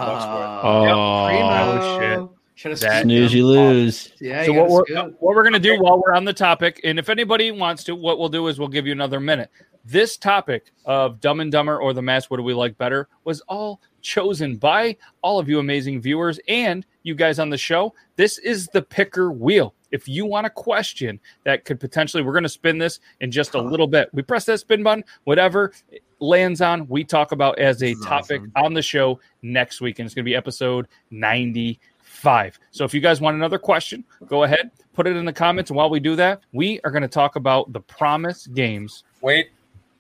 bucks 0.07 0.25
for 0.27 0.43
it. 0.43 0.91
Oh, 0.93 1.27
Primo. 1.29 2.23
Oh, 2.23 2.37
Should 2.55 2.73
have 2.73 2.81
That- 2.81 3.03
snooze, 3.05 3.33
you 3.33 3.47
lose. 3.47 4.13
Yeah. 4.21 4.45
So 4.45 4.53
what 4.53 4.69
we're 4.69 4.85
what 5.19 5.35
we're 5.35 5.43
gonna 5.45 5.59
do 5.59 5.79
while 5.81 6.03
we're 6.05 6.13
on 6.13 6.27
the 6.27 6.35
topic, 6.35 6.79
and 6.85 6.99
if 6.99 7.09
anybody 7.09 7.51
wants 7.51 7.85
to, 7.85 7.95
what 7.95 8.19
we'll 8.19 8.29
do 8.29 8.47
is 8.49 8.59
we'll 8.59 8.69
give 8.69 8.87
you 8.87 8.93
another 8.93 9.21
minute. 9.21 9.51
This 9.85 10.17
topic 10.17 10.73
of 10.85 11.21
Dumb 11.21 11.41
and 11.41 11.51
Dumber 11.51 11.79
or 11.79 11.93
The 11.93 12.03
Mask, 12.03 12.31
what 12.31 12.37
do 12.37 12.43
we 12.43 12.55
like 12.55 12.77
better, 12.77 13.09
was 13.25 13.41
all 13.43 13.81
chosen 14.03 14.57
by 14.57 14.97
all 15.23 15.39
of 15.39 15.49
you 15.49 15.59
amazing 15.59 16.01
viewers 16.01 16.39
and 16.49 16.85
you 17.03 17.15
guys 17.15 17.39
on 17.39 17.51
the 17.51 17.59
show. 17.59 17.95
This 18.17 18.39
is 18.39 18.67
the 18.69 18.83
picker 18.83 19.33
wheel. 19.33 19.75
If 19.91 20.09
you 20.09 20.27
want 20.27 20.47
a 20.47 20.51
question 20.51 21.19
that 21.45 21.65
could 21.65 21.81
potentially, 21.81 22.23
we're 22.23 22.33
going 22.33 22.45
to 22.45 22.49
spin 22.49 22.79
this 22.79 23.01
in 23.21 23.31
just 23.31 23.55
a 23.55 23.59
uh-huh. 23.59 23.69
little 23.69 23.87
bit. 23.87 24.09
We 24.13 24.23
press 24.23 24.45
that 24.45 24.61
spin 24.61 24.83
button, 24.83 25.05
whatever 25.25 25.73
it 25.91 26.03
lands 26.21 26.61
on, 26.61 26.87
we 26.89 27.03
talk 27.03 27.33
about 27.33 27.59
as 27.59 27.83
a 27.83 27.95
topic 27.95 28.43
awesome. 28.43 28.53
on 28.57 28.75
the 28.75 28.83
show 28.83 29.19
next 29.43 29.81
week, 29.81 29.99
and 29.99 30.07
it's 30.07 30.15
going 30.15 30.25
to 30.25 30.31
be 30.31 30.37
episode 30.37 30.87
95. 31.11 32.59
So 32.71 32.85
if 32.85 32.95
you 32.95 33.01
guys 33.01 33.21
want 33.21 33.37
another 33.37 33.59
question, 33.59 34.05
go 34.27 34.45
ahead, 34.45 34.71
put 34.93 35.07
it 35.07 35.17
in 35.17 35.25
the 35.25 35.33
comments. 35.33 35.71
And 35.71 35.77
while 35.77 35.91
we 35.91 36.01
do 36.01 36.15
that, 36.17 36.43
we 36.53 36.81
are 36.85 36.91
going 36.91 37.03
to 37.03 37.09
talk 37.09 37.37
about 37.37 37.73
the 37.73 37.81
promise 37.81 38.47
games. 38.47 39.05
Wait, 39.23 39.51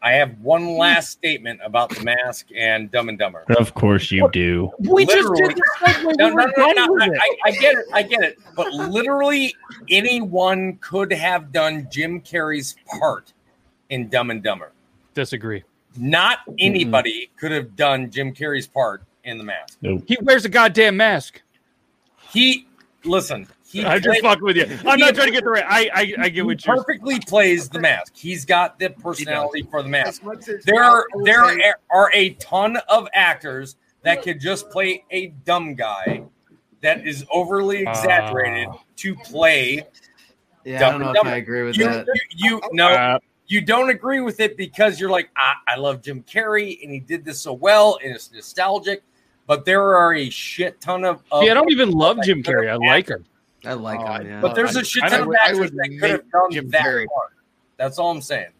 I 0.02 0.12
have 0.12 0.40
one 0.40 0.76
last 0.78 1.10
statement 1.10 1.60
about 1.62 1.90
the 1.90 2.02
mask 2.02 2.46
and 2.56 2.90
Dumb 2.90 3.10
and 3.10 3.18
Dumber. 3.18 3.44
Of 3.58 3.74
course 3.74 4.10
you 4.10 4.28
do. 4.32 4.70
We 4.78 5.04
just 5.04 5.28
did 5.34 5.56
the 5.56 5.62
segue. 5.80 6.16
No, 6.16 6.28
We 6.28 6.34
no, 6.34 6.44
no, 6.46 6.52
done 6.56 6.74
no, 6.76 6.98
I, 7.00 7.06
it. 7.06 7.18
I, 7.20 7.36
I 7.44 7.50
get 7.52 7.74
it. 7.76 7.84
I 7.92 8.02
get 8.02 8.22
it. 8.22 8.38
But 8.56 8.72
literally, 8.72 9.54
anyone 9.90 10.78
could 10.80 11.12
have 11.12 11.52
done 11.52 11.86
Jim 11.90 12.22
Carrey's 12.22 12.76
part 12.98 13.34
in 13.90 14.08
Dumb 14.08 14.30
and 14.30 14.42
Dumber. 14.42 14.72
Disagree. 15.12 15.64
Not 15.98 16.38
anybody 16.58 17.30
could 17.38 17.50
have 17.50 17.76
done 17.76 18.10
Jim 18.10 18.32
Carrey's 18.32 18.66
part 18.66 19.02
in 19.24 19.36
The 19.36 19.44
Mask. 19.44 19.76
Nope. 19.82 20.04
He 20.06 20.16
wears 20.22 20.44
a 20.44 20.48
goddamn 20.48 20.96
mask. 20.96 21.42
He, 22.30 22.66
listen, 23.04 23.48
he 23.70 23.84
I'm 23.84 24.00
just 24.02 24.20
played- 24.20 24.22
fucking 24.22 24.44
with 24.44 24.56
you. 24.56 24.64
I'm 24.84 24.98
not 24.98 25.14
trying 25.14 25.28
to 25.28 25.32
get 25.32 25.44
the 25.44 25.50
right. 25.50 25.64
I 25.66 25.90
I, 25.94 26.00
I 26.00 26.28
get 26.28 26.34
he 26.34 26.42
what 26.42 26.64
you're. 26.66 26.76
perfectly 26.76 27.20
plays 27.20 27.68
the 27.68 27.80
mask. 27.80 28.14
He's 28.16 28.44
got 28.44 28.78
the 28.78 28.90
personality 28.90 29.62
for 29.70 29.82
the 29.82 29.88
mask. 29.88 30.20
As 30.20 30.22
much 30.22 30.48
as 30.48 30.64
There 30.64 30.82
are 30.82 31.06
there 31.22 31.76
are 31.90 32.10
a 32.14 32.30
ton 32.34 32.76
of 32.88 33.08
actors 33.14 33.76
that 34.02 34.22
could 34.22 34.40
just 34.40 34.70
play 34.70 35.04
a 35.10 35.28
dumb 35.44 35.74
guy 35.74 36.22
that 36.80 37.06
is 37.06 37.24
overly 37.30 37.82
exaggerated 37.82 38.68
Ah. 38.70 38.78
to 38.96 39.14
play. 39.14 39.86
Yeah, 40.64 40.86
I 40.88 40.90
don't 40.90 41.00
know 41.00 41.08
and 41.10 41.16
if 41.18 41.24
I 41.26 41.36
agree 41.36 41.62
with 41.62 41.76
You, 41.76 41.84
that. 41.84 42.06
you, 42.34 42.56
you 42.56 42.62
no, 42.72 42.88
Uh, 42.88 43.18
you 43.46 43.60
don't 43.60 43.90
agree 43.90 44.20
with 44.20 44.40
it 44.40 44.56
because 44.56 44.98
you're 45.00 45.10
like, 45.10 45.30
I, 45.36 45.54
I 45.68 45.76
love 45.76 46.02
Jim 46.02 46.22
Carrey 46.22 46.82
and 46.82 46.90
he 46.92 46.98
did 47.00 47.24
this 47.24 47.40
so 47.40 47.52
well 47.52 47.98
and 48.02 48.14
it's 48.14 48.32
nostalgic. 48.32 49.02
But 49.46 49.64
there 49.64 49.94
are 49.96 50.14
a 50.14 50.30
shit 50.30 50.80
ton 50.80 51.04
of. 51.04 51.22
of 51.32 51.42
see, 51.42 51.50
I 51.50 51.54
don't 51.54 51.70
even 51.72 51.90
love 51.90 52.18
Jim 52.22 52.42
Carrey. 52.42 52.70
I 52.70 52.76
like 52.76 53.08
him. 53.08 53.24
I 53.64 53.74
like 53.74 54.00
Oh, 54.00 54.12
him. 54.14 54.26
Yeah. 54.26 54.40
But 54.40 54.54
there's 54.54 54.76
I- 54.76 54.80
a 54.80 54.84
shit 54.84 55.02
I 55.04 55.08
ton 55.08 55.20
of 55.22 55.26
would- 55.28 55.36
I 55.40 55.44
actors 55.44 55.58
would 55.58 55.72
that 55.74 55.96
could 56.00 56.10
have 56.10 56.30
done 56.30 56.50
Jim 56.50 56.68
that 56.70 56.82
Carrey. 56.82 57.06
part. 57.06 57.32
That's 57.76 57.98
all 57.98 58.10
I'm 58.10 58.20
saying. 58.22 58.50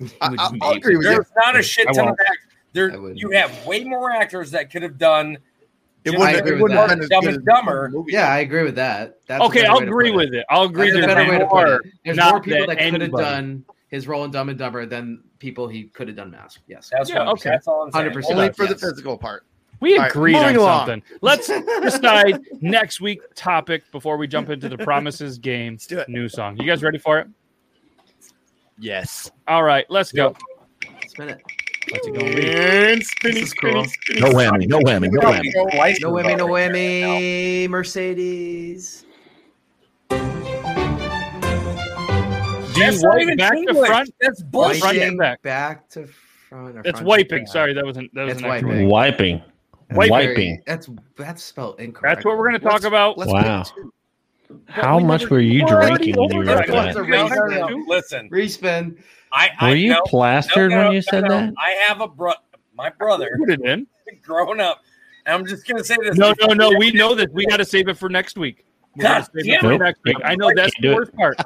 I, 0.00 0.06
I, 0.38 0.50
I'll 0.62 0.72
agree 0.72 0.96
with 0.96 1.06
you. 1.06 1.12
There's 1.12 1.26
not 1.36 1.58
a 1.58 1.62
shit 1.62 1.86
ton 1.92 2.08
of 2.08 2.16
actors. 2.20 2.46
There, 2.72 3.12
you 3.14 3.30
have 3.32 3.66
way 3.66 3.84
more 3.84 4.10
actors 4.12 4.52
that 4.52 4.70
could 4.70 4.82
have 4.82 4.96
done 4.96 5.36
It 6.04 6.10
wouldn't, 6.16 6.38
agree 6.38 6.50
it 6.50 6.52
with 6.54 6.62
wouldn't 6.62 6.78
that. 6.80 6.90
have 6.90 7.00
been 7.00 7.08
Dumb 7.08 7.26
and 7.26 7.44
Dumber. 7.44 7.92
Yeah, 8.06 8.28
I 8.32 8.38
agree 8.38 8.62
with 8.62 8.76
that. 8.76 9.18
That's 9.26 9.42
Okay, 9.44 9.66
I'll 9.66 9.78
agree 9.78 10.10
put 10.10 10.16
with 10.16 10.34
it. 10.34 10.46
I'll 10.48 10.62
agree. 10.62 10.90
That's 10.90 11.04
a 11.04 11.06
There's 11.06 11.14
better 11.14 11.30
way 11.30 11.38
to 11.38 11.46
put 11.46 11.54
more. 11.66 11.74
it. 11.76 11.82
There's 12.04 12.16
not 12.16 12.30
more 12.32 12.40
people 12.40 12.66
that 12.68 12.78
that 12.78 12.90
could 12.90 13.00
have 13.02 13.10
done 13.12 13.64
his 13.88 14.06
role 14.06 14.24
in 14.24 14.30
Dumb 14.30 14.48
and 14.48 14.58
Dumber 14.58 14.86
than 14.86 15.22
people 15.40 15.66
he 15.68 15.84
could 15.84 16.06
have 16.08 16.16
done 16.16 16.30
Mask. 16.30 16.60
Yes. 16.68 16.90
That's 16.92 17.10
Yeah, 17.10 17.28
okay. 17.32 17.50
That's 17.50 17.66
all 17.66 17.82
I'm 17.82 17.90
saying. 17.92 18.10
100%. 18.12 18.30
Only 18.30 18.52
for 18.52 18.66
the 18.66 18.76
physical 18.78 19.18
part. 19.18 19.44
We 19.80 19.94
All 19.94 20.02
right, 20.02 20.10
agreed 20.10 20.36
on 20.36 20.54
along. 20.56 20.86
something. 20.86 21.02
Let's 21.22 21.46
decide 21.82 22.40
next 22.60 23.00
week 23.00 23.20
topic 23.34 23.90
before 23.92 24.16
we 24.18 24.26
jump 24.26 24.50
into 24.50 24.68
the 24.68 24.76
promises 24.84 25.38
game 25.38 25.74
Let's 25.74 25.86
do 25.86 25.98
it. 25.98 26.08
new 26.08 26.28
song. 26.28 26.56
You 26.58 26.66
guys 26.66 26.82
ready 26.82 26.98
for 26.98 27.18
it? 27.18 27.28
Yes. 28.78 29.30
All 29.48 29.62
right, 29.62 29.86
let's 29.90 30.12
go. 30.12 30.34
Spin 31.08 31.30
it. 31.30 31.40
What's 31.90 32.06
it 32.06 32.14
going 32.14 32.30
to 32.36 33.00
This 33.22 33.36
is 33.36 33.54
cool. 33.54 33.84
No 34.20 34.30
whammy. 34.32 34.68
No 34.68 34.78
whammy. 34.80 35.08
No 35.10 35.20
whammy. 35.22 35.96
No 36.00 36.12
whammy, 36.12 36.36
no 36.36 36.46
whammy. 36.46 37.68
Mercedes. 37.68 39.04
Do 40.08 40.16
you 42.86 42.92
That's 42.92 43.02
not 43.02 43.14
wipe 43.14 43.22
even 43.22 43.36
back 43.36 43.52
to 43.52 43.74
front? 43.74 44.10
That's 44.20 44.40
Front 44.40 44.52
bullshit. 44.52 45.02
and 45.02 45.18
back. 45.18 45.42
back 45.42 45.88
to 45.90 46.06
front. 46.06 46.76
Or 46.76 46.80
It's 46.80 46.90
front 47.00 47.06
wiping. 47.06 47.46
Sorry, 47.46 47.72
that 47.74 47.84
wasn't 47.84 48.14
that 48.14 48.26
was 48.26 48.38
an 48.40 48.48
wiping. 48.48 48.88
Wiping. 48.88 49.42
Wiping. 49.92 50.10
Wiping. 50.10 50.62
That's 50.66 50.88
that's 51.16 51.42
spelled 51.42 51.80
incorrect. 51.80 52.16
That's 52.16 52.24
what 52.24 52.38
we're 52.38 52.48
going 52.48 52.60
to 52.60 52.66
talk 52.68 52.84
about. 52.84 53.18
Let's 53.18 53.32
Wow. 53.32 53.62
pick. 53.62 53.72
How 54.66 54.98
we 54.98 55.04
much 55.04 55.28
were 55.30 55.40
you 55.40 55.64
drinking 55.66 56.16
when 56.16 56.30
you 56.30 56.40
over 56.40 56.56
wrote 56.56 56.66
that. 56.66 56.74
What's 56.74 56.94
that? 56.96 57.04
a 57.04 57.08
No, 57.08 57.28
no, 57.28 57.42
razor? 57.42 57.70
no. 57.70 57.84
Listen, 57.86 58.28
Respin. 58.30 59.00
I, 59.32 59.50
I 59.60 59.70
Were 59.70 59.76
you 59.76 59.90
no, 59.90 60.02
plastered 60.06 60.70
no, 60.70 60.76
no, 60.76 60.82
when 60.84 60.92
you 60.92 60.98
no, 60.98 61.10
said 61.10 61.22
no. 61.22 61.28
that? 61.28 61.54
I 61.56 61.70
have 61.86 62.00
a 62.00 62.08
bro, 62.08 62.32
my 62.74 62.90
brother, 62.90 63.36
Put 63.38 63.50
it 63.50 63.60
in. 63.64 63.86
grown 64.22 64.60
up, 64.60 64.80
and 65.26 65.34
I'm 65.34 65.46
just 65.46 65.68
gonna 65.68 65.84
say 65.84 65.96
this. 66.02 66.16
No, 66.16 66.34
no, 66.40 66.52
no. 66.52 66.76
We 66.78 66.90
know 66.90 67.14
this. 67.14 67.28
We 67.32 67.46
got 67.46 67.58
to 67.58 67.64
save 67.64 67.88
it 67.88 67.96
for 67.96 68.08
next 68.08 68.36
week. 68.36 68.66
We're 68.96 69.02
gonna 69.04 69.20
God 69.20 69.28
damn 69.44 69.54
it 69.54 69.60
for 69.60 69.78
next 69.78 70.00
week. 70.04 70.16
I 70.24 70.34
know 70.34 70.50
that's 70.54 70.74
the 70.76 70.82
do 70.82 70.92
it. 70.92 70.94
worst 70.96 71.14
part. 71.14 71.36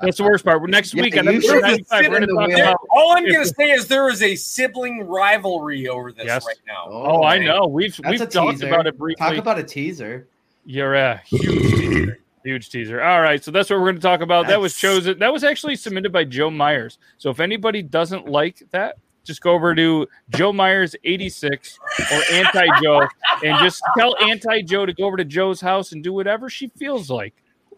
That's 0.00 0.16
the 0.18 0.24
worst 0.24 0.44
part. 0.44 0.60
We're 0.60 0.66
next 0.66 0.92
Yeah, 0.94 1.02
week 1.04 1.14
you 1.14 1.20
on 1.20 1.28
episode 1.28 1.48
should 1.52 1.62
95. 1.62 1.86
sit 2.04 2.10
going 2.10 2.22
in 2.22 2.28
to 2.28 2.34
the 2.34 2.40
talk 2.40 2.50
about. 2.52 2.80
All 2.90 3.16
I'm 3.16 3.26
gonna 3.32 3.46
say 3.46 3.70
is 3.70 3.86
there 3.88 4.08
is 4.10 4.22
a 4.22 4.34
sibling 4.36 5.06
rivalry 5.08 5.88
over 5.88 6.12
this 6.12 6.26
Yes. 6.26 6.46
right 6.46 6.56
now. 6.66 6.84
Oh, 6.88 7.20
oh 7.20 7.24
I 7.24 7.38
know. 7.38 7.66
We've 7.66 7.96
That's 7.96 8.20
we've 8.20 8.30
talked 8.30 8.58
teaser. 8.58 8.68
about 8.68 8.86
it 8.86 8.98
briefly. 8.98 9.26
Talk 9.26 9.36
about 9.36 9.58
a 9.58 9.62
teaser. 9.64 10.28
You're 10.66 10.94
a 10.94 11.16
huge 11.24 11.42
teaser. 11.72 12.18
Huge 12.44 12.70
teaser. 12.70 13.02
All 13.02 13.20
right, 13.22 13.42
so 13.42 13.50
that's 13.52 13.70
what 13.70 13.78
we're 13.78 13.86
going 13.86 13.94
to 13.96 14.00
talk 14.02 14.20
about. 14.20 14.48
That 14.48 14.60
was 14.60 14.74
chosen. 14.76 15.18
That 15.20 15.32
was 15.32 15.44
actually 15.44 15.76
submitted 15.76 16.12
by 16.12 16.24
Joe 16.24 16.50
Myers. 16.50 16.98
So 17.16 17.30
if 17.30 17.38
anybody 17.38 17.82
doesn't 17.82 18.26
like 18.28 18.62
that, 18.72 18.96
just 19.24 19.40
go 19.40 19.52
over 19.52 19.74
to 19.74 20.06
Joe 20.30 20.52
Myers 20.52 20.94
eighty 21.04 21.28
six 21.28 21.78
or 22.12 22.20
Anti 22.32 22.66
Joe 22.82 23.06
and 23.44 23.58
just 23.60 23.82
tell 23.96 24.16
Anti 24.22 24.62
Joe 24.62 24.86
to 24.86 24.92
go 24.92 25.04
over 25.04 25.16
to 25.16 25.24
Joe's 25.24 25.60
house 25.60 25.92
and 25.92 26.02
do 26.02 26.12
whatever 26.12 26.48
she 26.50 26.68
feels 26.68 27.10
like, 27.10 27.34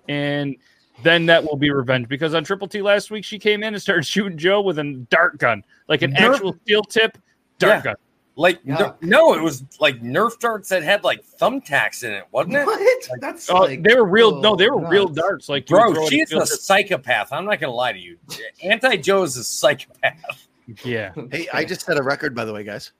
and 0.09 0.57
then 1.03 1.27
that 1.27 1.43
will 1.45 1.57
be 1.57 1.71
revenge. 1.71 2.09
Because 2.09 2.35
on 2.35 2.45
Triple 2.45 2.69
T 2.69 2.81
last 2.83 3.11
week, 3.11 3.25
she 3.25 3.39
came 3.39 3.63
in 3.63 3.75
and 3.75 3.83
started 3.83 4.07
shooting 4.07 4.39
Joe 4.39 4.61
with 4.61 4.79
a 4.79 4.93
dart 5.11 5.39
gun, 5.39 5.63
like 5.89 6.03
an 6.03 6.13
Nerf- 6.13 6.35
actual 6.35 6.53
steel 6.63 6.83
tip 6.83 7.19
dart 7.59 7.79
Yeah. 7.79 7.83
gun. 7.83 7.95
Like 8.37 8.59
Yeah. 8.65 8.75
no, 8.79 8.97
no, 9.01 9.35
it 9.35 9.43
was 9.43 9.63
like 9.79 10.01
Nerf 10.03 10.39
darts 10.41 10.69
that 10.71 10.83
had 10.83 11.05
like 11.05 11.25
thumbtacks 11.25 12.03
in 12.03 12.11
it, 12.13 12.25
wasn't 12.33 12.57
it? 12.57 12.67
What? 12.67 12.81
That's 13.21 13.49
Oh, 13.49 13.61
like, 13.61 13.83
they 13.85 13.95
were 13.95 14.05
real. 14.07 14.35
oh, 14.37 14.41
no, 14.41 14.57
they 14.57 14.69
were 14.69 14.89
real 14.89 15.07
darts. 15.07 15.49
Like 15.49 15.71
you 15.71 15.77
would 15.77 15.83
Bro, 15.83 15.95
throw 15.95 16.07
it 16.07 16.11
she's 16.11 16.33
a 16.33 16.41
tip. 16.41 16.49
psychopath. 16.49 17.33
I'm 17.33 17.45
not 17.45 17.61
gonna 17.61 17.73
lie 17.73 17.93
to 17.93 17.99
you. 17.99 18.19
Anti 18.63 18.97
Joe 18.97 19.23
is 19.23 19.37
a 19.37 19.45
psychopath. 19.45 20.49
Yeah, 20.85 21.13
Hey, 21.31 21.49
I 21.53 21.65
just 21.65 21.83
set 21.83 21.99
a 21.99 22.03
record, 22.03 22.35
by 22.35 22.45
the 22.45 22.53
way, 22.53 22.65
guys. 22.65 22.93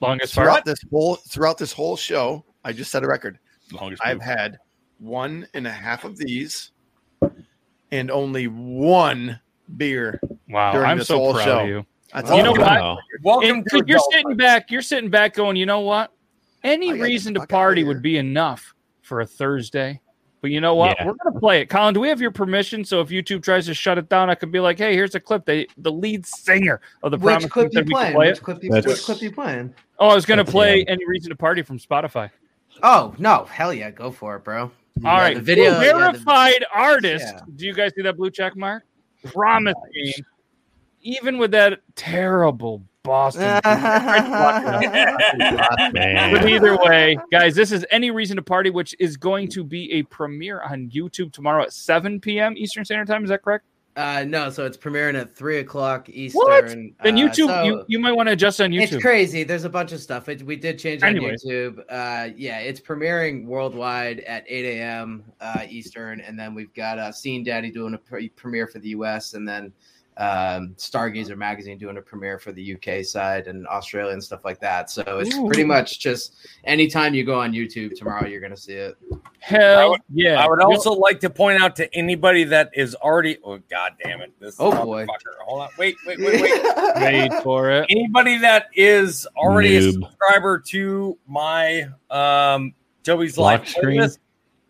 longest 0.00 0.34
fart. 0.34 0.46
Throughout 0.46 0.64
this 0.64 0.78
whole 0.90 1.16
throughout 1.16 1.58
this 1.58 1.72
whole 1.72 1.96
show, 1.96 2.44
I 2.64 2.72
just 2.72 2.90
set 2.90 3.02
a 3.04 3.06
record. 3.06 3.38
Longest 3.72 4.02
I've 4.04 4.18
move. 4.18 4.24
had 4.26 4.58
one 4.98 5.46
and 5.54 5.66
a 5.66 5.70
half 5.70 6.04
of 6.04 6.16
these, 6.16 6.72
and 7.90 8.10
only 8.10 8.46
one 8.48 9.38
beer. 9.76 10.20
Wow, 10.48 10.72
during 10.72 10.90
I'm 10.90 10.98
this 10.98 11.08
so 11.08 11.18
whole 11.18 11.34
proud 11.34 11.44
show. 11.44 11.58
of 11.60 11.68
you. 11.68 11.86
That's 12.12 12.30
you 12.30 12.42
know 12.42 12.52
what? 12.52 12.98
Welcome 13.22 13.50
and, 13.50 13.64
to 13.66 13.76
you're 13.86 13.98
adulthood. 13.98 14.12
sitting 14.12 14.36
back. 14.36 14.70
You're 14.70 14.82
sitting 14.82 15.10
back, 15.10 15.34
going, 15.34 15.56
you 15.56 15.66
know 15.66 15.80
what? 15.80 16.12
Any 16.64 16.92
reason 16.92 17.34
to 17.34 17.46
party 17.46 17.84
would 17.84 18.02
be 18.02 18.18
enough 18.18 18.74
for 19.02 19.20
a 19.20 19.26
Thursday. 19.26 20.00
But 20.40 20.50
you 20.50 20.60
know 20.60 20.74
what? 20.74 20.96
Yeah. 20.98 21.06
We're 21.06 21.14
gonna 21.22 21.38
play 21.38 21.60
it. 21.60 21.66
Colin, 21.68 21.92
do 21.92 22.00
we 22.00 22.08
have 22.08 22.20
your 22.20 22.30
permission? 22.30 22.82
So 22.84 23.00
if 23.00 23.08
YouTube 23.10 23.42
tries 23.42 23.66
to 23.66 23.74
shut 23.74 23.98
it 23.98 24.08
down, 24.08 24.30
I 24.30 24.34
could 24.34 24.50
be 24.50 24.58
like, 24.60 24.78
"Hey, 24.78 24.94
here's 24.94 25.14
a 25.14 25.20
clip." 25.20 25.44
They, 25.44 25.66
the 25.76 25.92
lead 25.92 26.24
singer 26.26 26.80
of 27.02 27.10
the 27.10 27.18
Which 27.18 27.22
Promise 27.24 27.50
clip 27.52 27.72
you 27.74 27.84
playing? 27.84 28.14
play 28.14 28.28
Which 28.30 28.42
clip 28.42 28.64
you, 28.64 28.70
That's- 28.70 28.86
which 28.90 29.02
clip 29.04 29.20
you 29.20 29.32
playing? 29.32 29.74
Oh, 29.98 30.08
I 30.08 30.14
was 30.14 30.24
gonna 30.24 30.42
That's 30.42 30.52
play 30.52 30.84
the 30.84 30.88
"Any 30.90 31.06
Reason 31.06 31.28
to 31.28 31.36
Party" 31.36 31.60
from 31.62 31.78
Spotify. 31.78 32.30
Oh 32.82 33.14
no, 33.18 33.44
hell 33.44 33.74
yeah, 33.74 33.90
go 33.90 34.10
for 34.10 34.36
it, 34.36 34.44
bro. 34.44 34.62
All 34.62 34.70
Yeah, 35.02 35.18
right, 35.20 35.34
the 35.36 35.42
video- 35.42 35.72
yeah, 35.72 35.92
the- 35.92 35.98
verified 35.98 36.64
artist. 36.74 37.26
Yeah. 37.34 37.40
Do 37.56 37.66
you 37.66 37.74
guys 37.74 37.92
see 37.94 38.02
that 38.02 38.16
blue 38.16 38.30
check 38.30 38.56
mark? 38.56 38.84
Promise 39.24 39.74
game. 39.94 40.24
Even 41.02 41.36
with 41.38 41.50
that 41.50 41.80
terrible 41.96 42.82
Boston. 43.02 43.60
But 46.30 46.48
either 46.48 46.76
way, 46.76 47.18
guys, 47.32 47.54
this 47.54 47.72
is 47.72 47.84
any 47.90 48.10
reason 48.10 48.36
to 48.36 48.42
party, 48.42 48.70
which 48.70 48.94
is 48.98 49.16
going 49.16 49.48
to 49.48 49.64
be 49.64 49.92
a 49.92 50.02
premiere 50.04 50.62
on 50.62 50.88
YouTube 50.90 51.32
tomorrow 51.32 51.62
at 51.62 51.72
7 51.72 52.20
p.m. 52.20 52.54
Eastern 52.56 52.84
Standard 52.84 53.06
Time. 53.06 53.24
Is 53.24 53.30
that 53.30 53.42
correct? 53.42 53.64
Uh, 53.96 54.24
no, 54.26 54.48
so 54.50 54.64
it's 54.64 54.76
premiering 54.76 55.20
at 55.20 55.34
three 55.34 55.58
o'clock 55.58 56.08
Eastern. 56.08 56.40
What? 56.40 56.68
Then 56.68 56.94
uh, 57.00 57.22
YouTube, 57.22 57.48
so 57.48 57.62
you, 57.64 57.84
you 57.88 57.98
might 57.98 58.12
want 58.12 58.28
to 58.28 58.32
adjust 58.32 58.60
on 58.60 58.70
YouTube. 58.70 58.92
It's 58.92 59.02
crazy. 59.02 59.42
There's 59.42 59.64
a 59.64 59.68
bunch 59.68 59.90
of 59.92 60.00
stuff. 60.00 60.28
It, 60.28 60.42
we 60.44 60.54
did 60.54 60.78
change 60.78 61.02
it 61.02 61.06
on 61.06 61.16
Anyways. 61.16 61.44
YouTube. 61.44 61.80
Uh, 61.88 62.30
yeah, 62.36 62.60
it's 62.60 62.80
premiering 62.80 63.46
worldwide 63.46 64.20
at 64.20 64.44
8 64.46 64.78
a.m. 64.78 65.24
Uh, 65.40 65.64
Eastern, 65.68 66.20
and 66.20 66.38
then 66.38 66.54
we've 66.54 66.72
got 66.72 66.98
uh, 66.98 67.10
Scene 67.10 67.42
Daddy 67.42 67.70
doing 67.70 67.94
a 67.94 67.98
pre- 67.98 68.28
premiere 68.28 68.68
for 68.68 68.78
the 68.78 68.90
U.S. 68.90 69.34
and 69.34 69.46
then 69.46 69.72
um, 70.20 70.74
Stargazer 70.76 71.34
Magazine 71.36 71.78
doing 71.78 71.96
a 71.96 72.00
premiere 72.02 72.38
for 72.38 72.52
the 72.52 72.74
UK 72.76 73.02
side 73.04 73.46
and 73.46 73.66
Australia 73.68 74.12
and 74.12 74.22
stuff 74.22 74.44
like 74.44 74.60
that. 74.60 74.90
So 74.90 75.02
it's 75.18 75.34
Ooh. 75.34 75.46
pretty 75.46 75.64
much 75.64 75.98
just 75.98 76.36
anytime 76.64 77.14
you 77.14 77.24
go 77.24 77.40
on 77.40 77.52
YouTube 77.52 77.94
tomorrow, 77.96 78.26
you're 78.28 78.40
gonna 78.42 78.56
see 78.56 78.74
it. 78.74 78.96
Hell 79.38 79.78
I 79.78 79.86
would- 79.86 80.00
yeah. 80.12 80.44
I 80.44 80.46
would 80.46 80.60
You'll- 80.60 80.72
also 80.72 80.92
like 80.92 81.20
to 81.20 81.30
point 81.30 81.62
out 81.62 81.74
to 81.76 81.92
anybody 81.96 82.44
that 82.44 82.70
is 82.74 82.94
already. 82.96 83.38
Oh 83.42 83.58
God 83.70 83.92
damn 84.04 84.20
it! 84.20 84.32
This 84.38 84.56
Oh, 84.58 84.70
boy. 84.84 85.06
Hold 85.46 85.62
on. 85.62 85.68
Wait, 85.78 85.96
wait, 86.06 86.18
wait, 86.20 86.40
wait. 86.42 86.62
wait 86.96 87.32
for 87.42 87.70
it. 87.70 87.86
anybody 87.88 88.36
that 88.38 88.66
is 88.74 89.26
already 89.38 89.76
a 89.76 89.92
subscriber 89.92 90.58
to 90.66 91.16
my 91.26 91.88
um 92.10 92.74
Joey's 93.02 93.38
Lock 93.38 93.60
live 93.60 93.68
screen? 93.68 94.00
playlist, 94.00 94.18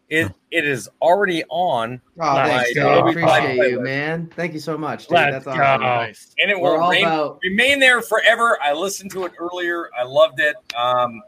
it 0.08 0.32
it 0.50 0.64
is 0.66 0.88
already 1.00 1.44
on, 1.48 2.00
Oh, 2.18 2.34
Nice. 2.34 2.50
thanks, 2.50 2.74
dude. 2.74 2.82
Oh, 2.82 2.98
Appreciate 3.08 3.56
nice. 3.56 3.70
you, 3.70 3.80
man. 3.80 4.30
Thank 4.34 4.52
you 4.54 4.60
so 4.60 4.76
much, 4.76 5.06
dude. 5.06 5.12
Let's 5.16 5.44
That's 5.44 5.58
awesome. 5.58 5.80
go. 5.80 6.42
and 6.42 6.50
it 6.50 6.58
We're 6.60 6.72
will 6.74 6.80
all 6.82 6.90
remain, 6.90 7.04
about. 7.06 7.38
remain 7.42 7.78
there 7.80 8.02
forever. 8.02 8.58
I 8.62 8.72
listened 8.72 9.10
to 9.12 9.24
it 9.26 9.32
earlier. 9.38 9.90
I 9.98 10.02
loved 10.04 10.40
it. 10.40 10.56
Um, 10.76 11.22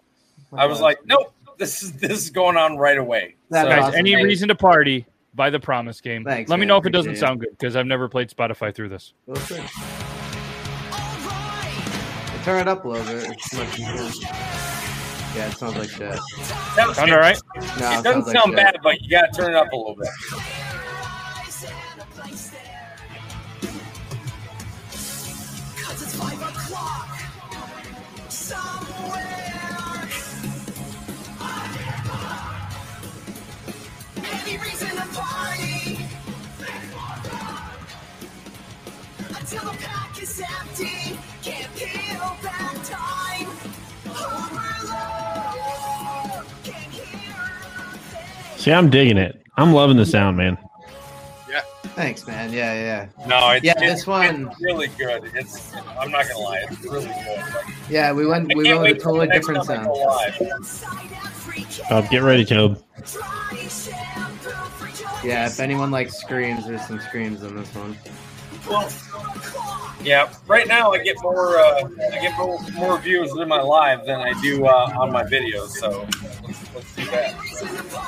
I 0.53 0.67
was 0.67 0.81
like, 0.81 0.99
nope, 1.07 1.33
this 1.59 1.83
is 1.83 1.93
this 1.93 2.13
is 2.13 2.31
going 2.31 2.57
on 2.57 2.77
right 2.77 2.99
away. 2.99 3.37
That's 3.51 3.67
So- 3.69 3.75
Guys, 3.75 3.83
awesome, 3.85 3.99
any 3.99 4.15
mate. 4.17 4.25
reason 4.25 4.49
to 4.49 4.55
party 4.55 5.07
by 5.35 5.49
the 5.51 5.61
Promise 5.61 6.01
Game. 6.01 6.25
Thanks, 6.25 6.51
Let 6.51 6.59
me 6.61 6.67
know 6.67 6.77
if 6.77 6.85
it 6.85 6.91
doesn't 6.91 7.11
Appreciate 7.13 7.27
sound 7.29 7.41
good 7.41 7.51
because 7.53 7.75
I've 7.77 7.87
never 7.87 8.09
played 8.09 8.29
Spotify 8.29 8.75
through 8.75 8.89
this. 8.91 9.15
Okay. 9.29 9.65
Turn 12.45 12.61
it 12.61 12.67
up 12.69 12.85
a 12.85 12.89
little 12.89 13.07
bit. 13.07 14.72
It's 15.35 15.35
much 15.35 15.37
yeah, 15.37 15.49
it 15.49 15.57
sounds 15.57 15.77
like 15.77 15.89
shit. 15.89 16.19
Sounds- 16.75 16.97
Sound 16.97 17.13
all 17.13 17.19
right? 17.19 17.39
No, 17.57 17.63
It 17.63 17.67
it 17.67 17.79
doesn't 17.79 18.05
sounds 18.05 18.27
like 18.27 18.37
sound 18.37 18.57
bad, 18.57 18.77
but 18.83 19.01
you 19.01 19.11
got 19.11 19.33
to 19.33 19.41
turn 19.41 19.51
it 19.51 19.57
up 19.57 19.73
a 19.73 19.77
little 19.77 19.97
bit. 19.97 20.09
Until 39.29 39.65
the 39.65 39.77
pack 39.79 40.23
is 40.23 40.41
empty, 40.41 41.19
can't 41.43 41.75
peel 41.77 42.37
back 42.43 42.75
time. 42.85 43.22
See, 48.63 48.71
I'm 48.73 48.91
digging 48.91 49.19
it. 49.19 49.43
I'm 49.57 49.73
loving 49.73 49.97
the 49.97 50.07
sound, 50.07 50.37
man. 50.37 50.57
Yeah. 51.51 51.63
Thanks, 51.97 52.25
man. 52.29 52.53
Yeah, 52.53 52.73
yeah, 52.75 53.27
No, 53.27 53.51
it's, 53.51 53.65
Yeah, 53.65 53.73
it's, 53.77 53.81
this 53.81 54.07
one- 54.07 54.47
it's 54.53 54.61
really 54.63 54.87
good. 54.97 55.33
It's 55.35 55.75
I'm 55.99 56.13
not 56.13 56.29
gonna 56.29 56.39
lie, 56.39 56.65
it's 56.71 56.81
really 56.85 57.07
good. 57.07 57.39
Like, 57.39 57.65
yeah. 57.91 58.13
We 58.13 58.25
went. 58.25 58.53
I 58.53 58.55
We 58.57 58.69
went 58.69 58.83
with 58.83 58.97
a 58.99 59.01
totally 59.01 59.27
the 59.27 59.33
different 59.33 59.65
sound. 59.65 59.87
go 59.89 59.95
live. 59.95 60.41
Inside 60.41 61.11
every 61.25 61.67
Oh, 61.91 62.03
get 62.09 62.23
ready, 62.23 62.45
Tobe. 62.45 62.81
Try 63.05 63.57
shampoo 63.67 64.51
for 64.51 64.97
joy. 64.97 65.29
Yeah, 65.29 65.47
if 65.47 65.59
anyone 65.59 65.91
likes 65.91 66.17
screams, 66.17 66.65
there's 66.65 66.87
some 66.87 67.01
screams 67.01 67.43
in 67.43 67.57
this 67.57 67.69
one. 67.75 67.97
Well, 68.71 68.89
Yeah, 70.05 70.33
right 70.47 70.69
now 70.69 70.93
I 70.93 70.99
get 71.03 71.17
more 71.21 71.59
uh, 71.59 71.83
I 72.13 72.21
get 72.21 72.37
more, 72.39 72.61
more 72.75 72.99
views 73.01 73.33
in 73.37 73.49
my 73.49 73.61
live 73.61 74.07
than 74.07 74.21
I 74.21 74.41
do 74.41 74.65
uh, 74.67 74.95
on 74.99 75.11
my 75.13 75.25
videos. 75.25 75.71
So 75.71 76.07
let's, 76.45 76.75
let's 76.75 76.95
do 76.95 77.05
that. 77.07 77.35
Until 77.61 77.99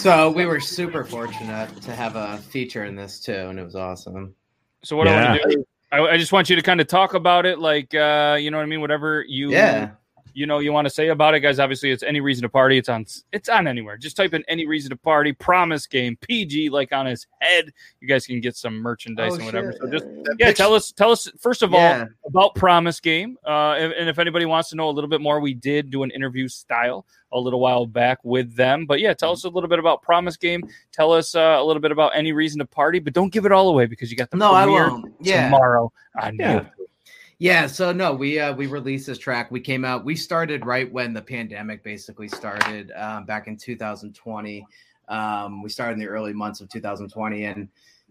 So 0.00 0.30
we 0.30 0.46
were 0.46 0.60
super 0.60 1.04
fortunate 1.04 1.68
to 1.82 1.94
have 1.94 2.16
a 2.16 2.38
feature 2.38 2.86
in 2.86 2.96
this 2.96 3.20
too, 3.20 3.34
and 3.34 3.58
it 3.58 3.64
was 3.64 3.76
awesome. 3.76 4.34
So 4.82 4.96
what 4.96 5.06
I 5.06 5.28
want 5.28 5.42
to 5.42 5.48
do, 5.50 5.64
I, 5.92 6.00
I 6.00 6.16
just 6.16 6.32
want 6.32 6.48
you 6.48 6.56
to 6.56 6.62
kind 6.62 6.80
of 6.80 6.86
talk 6.86 7.12
about 7.12 7.44
it, 7.44 7.58
like 7.58 7.94
uh, 7.94 8.38
you 8.40 8.50
know 8.50 8.56
what 8.56 8.62
I 8.62 8.66
mean. 8.66 8.80
Whatever 8.80 9.26
you, 9.28 9.50
Yeah. 9.50 9.90
You 10.34 10.46
know, 10.46 10.58
you 10.58 10.72
want 10.72 10.86
to 10.86 10.90
say 10.90 11.08
about 11.08 11.34
it, 11.34 11.40
guys. 11.40 11.58
Obviously, 11.58 11.90
it's 11.90 12.02
any 12.02 12.20
reason 12.20 12.42
to 12.42 12.48
party. 12.48 12.78
It's 12.78 12.88
on, 12.88 13.04
it's 13.32 13.48
on 13.48 13.66
anywhere. 13.66 13.96
Just 13.96 14.16
type 14.16 14.34
in 14.34 14.44
any 14.48 14.66
reason 14.66 14.90
to 14.90 14.96
party. 14.96 15.32
Promise 15.32 15.86
game 15.86 16.16
PG, 16.20 16.70
like 16.70 16.92
on 16.92 17.06
his 17.06 17.26
head. 17.40 17.72
You 18.00 18.08
guys 18.08 18.26
can 18.26 18.40
get 18.40 18.56
some 18.56 18.74
merchandise 18.76 19.32
Oh, 19.32 19.36
and 19.36 19.44
whatever. 19.44 19.72
shit. 19.72 19.80
So 19.80 19.90
just 19.90 20.04
That 20.06 20.36
yeah, 20.38 20.46
picture- 20.46 20.62
tell 20.62 20.74
us, 20.74 20.92
tell 20.92 21.10
us 21.10 21.30
first 21.38 21.62
of 21.62 21.72
Yeah. 21.72 22.06
all 22.22 22.28
about 22.28 22.54
Promise 22.54 23.00
Game, 23.00 23.36
uh, 23.46 23.74
and, 23.78 23.92
and 23.92 24.08
if 24.08 24.18
anybody 24.18 24.46
wants 24.46 24.70
to 24.70 24.76
know 24.76 24.88
a 24.88 24.92
little 24.92 25.10
bit 25.10 25.20
more, 25.20 25.40
we 25.40 25.54
did 25.54 25.90
do 25.90 26.02
an 26.02 26.10
interview 26.10 26.48
style 26.48 27.06
a 27.32 27.38
little 27.38 27.60
while 27.60 27.86
back 27.86 28.18
with 28.24 28.56
them. 28.56 28.86
But 28.86 28.98
yeah, 29.00 29.14
tell 29.14 29.30
us 29.30 29.44
a 29.44 29.48
little 29.48 29.68
bit 29.68 29.78
about 29.78 30.02
Promise 30.02 30.36
Game. 30.36 30.62
Tell 30.92 31.12
us 31.12 31.34
uh, 31.36 31.56
a 31.60 31.64
little 31.64 31.80
bit 31.80 31.92
about 31.92 32.10
any 32.16 32.32
reason 32.32 32.58
to 32.58 32.64
party, 32.66 32.98
but 32.98 33.12
don't 33.12 33.32
give 33.32 33.46
it 33.46 33.52
all 33.52 33.68
away 33.68 33.86
because 33.86 34.10
you 34.10 34.16
got 34.16 34.30
the 34.30 34.36
No, 34.36 34.52
I 34.52 34.66
won't. 34.66 35.14
Yeah. 35.20 35.44
tomorrow 35.44 35.92
on 36.20 36.36
Yeah. 36.36 36.64
Yeah, 37.40 37.68
so 37.68 37.90
no, 37.90 38.12
we 38.12 38.38
uh 38.38 38.52
we 38.52 38.66
released 38.66 39.06
this 39.06 39.16
track. 39.16 39.50
We 39.50 39.60
came 39.60 39.82
out. 39.82 40.04
We 40.04 40.14
started 40.14 40.66
right 40.66 40.92
when 40.92 41.14
the 41.14 41.22
pandemic 41.22 41.82
basically 41.82 42.28
started 42.28 42.92
um, 42.94 43.24
back 43.24 43.48
in 43.48 43.56
2020. 43.56 44.66
Um, 45.08 45.62
we 45.62 45.70
started 45.70 45.94
in 45.94 46.00
the 46.00 46.06
early 46.06 46.34
months 46.34 46.60
of 46.60 46.68
2020, 46.68 47.44
and 47.46 47.66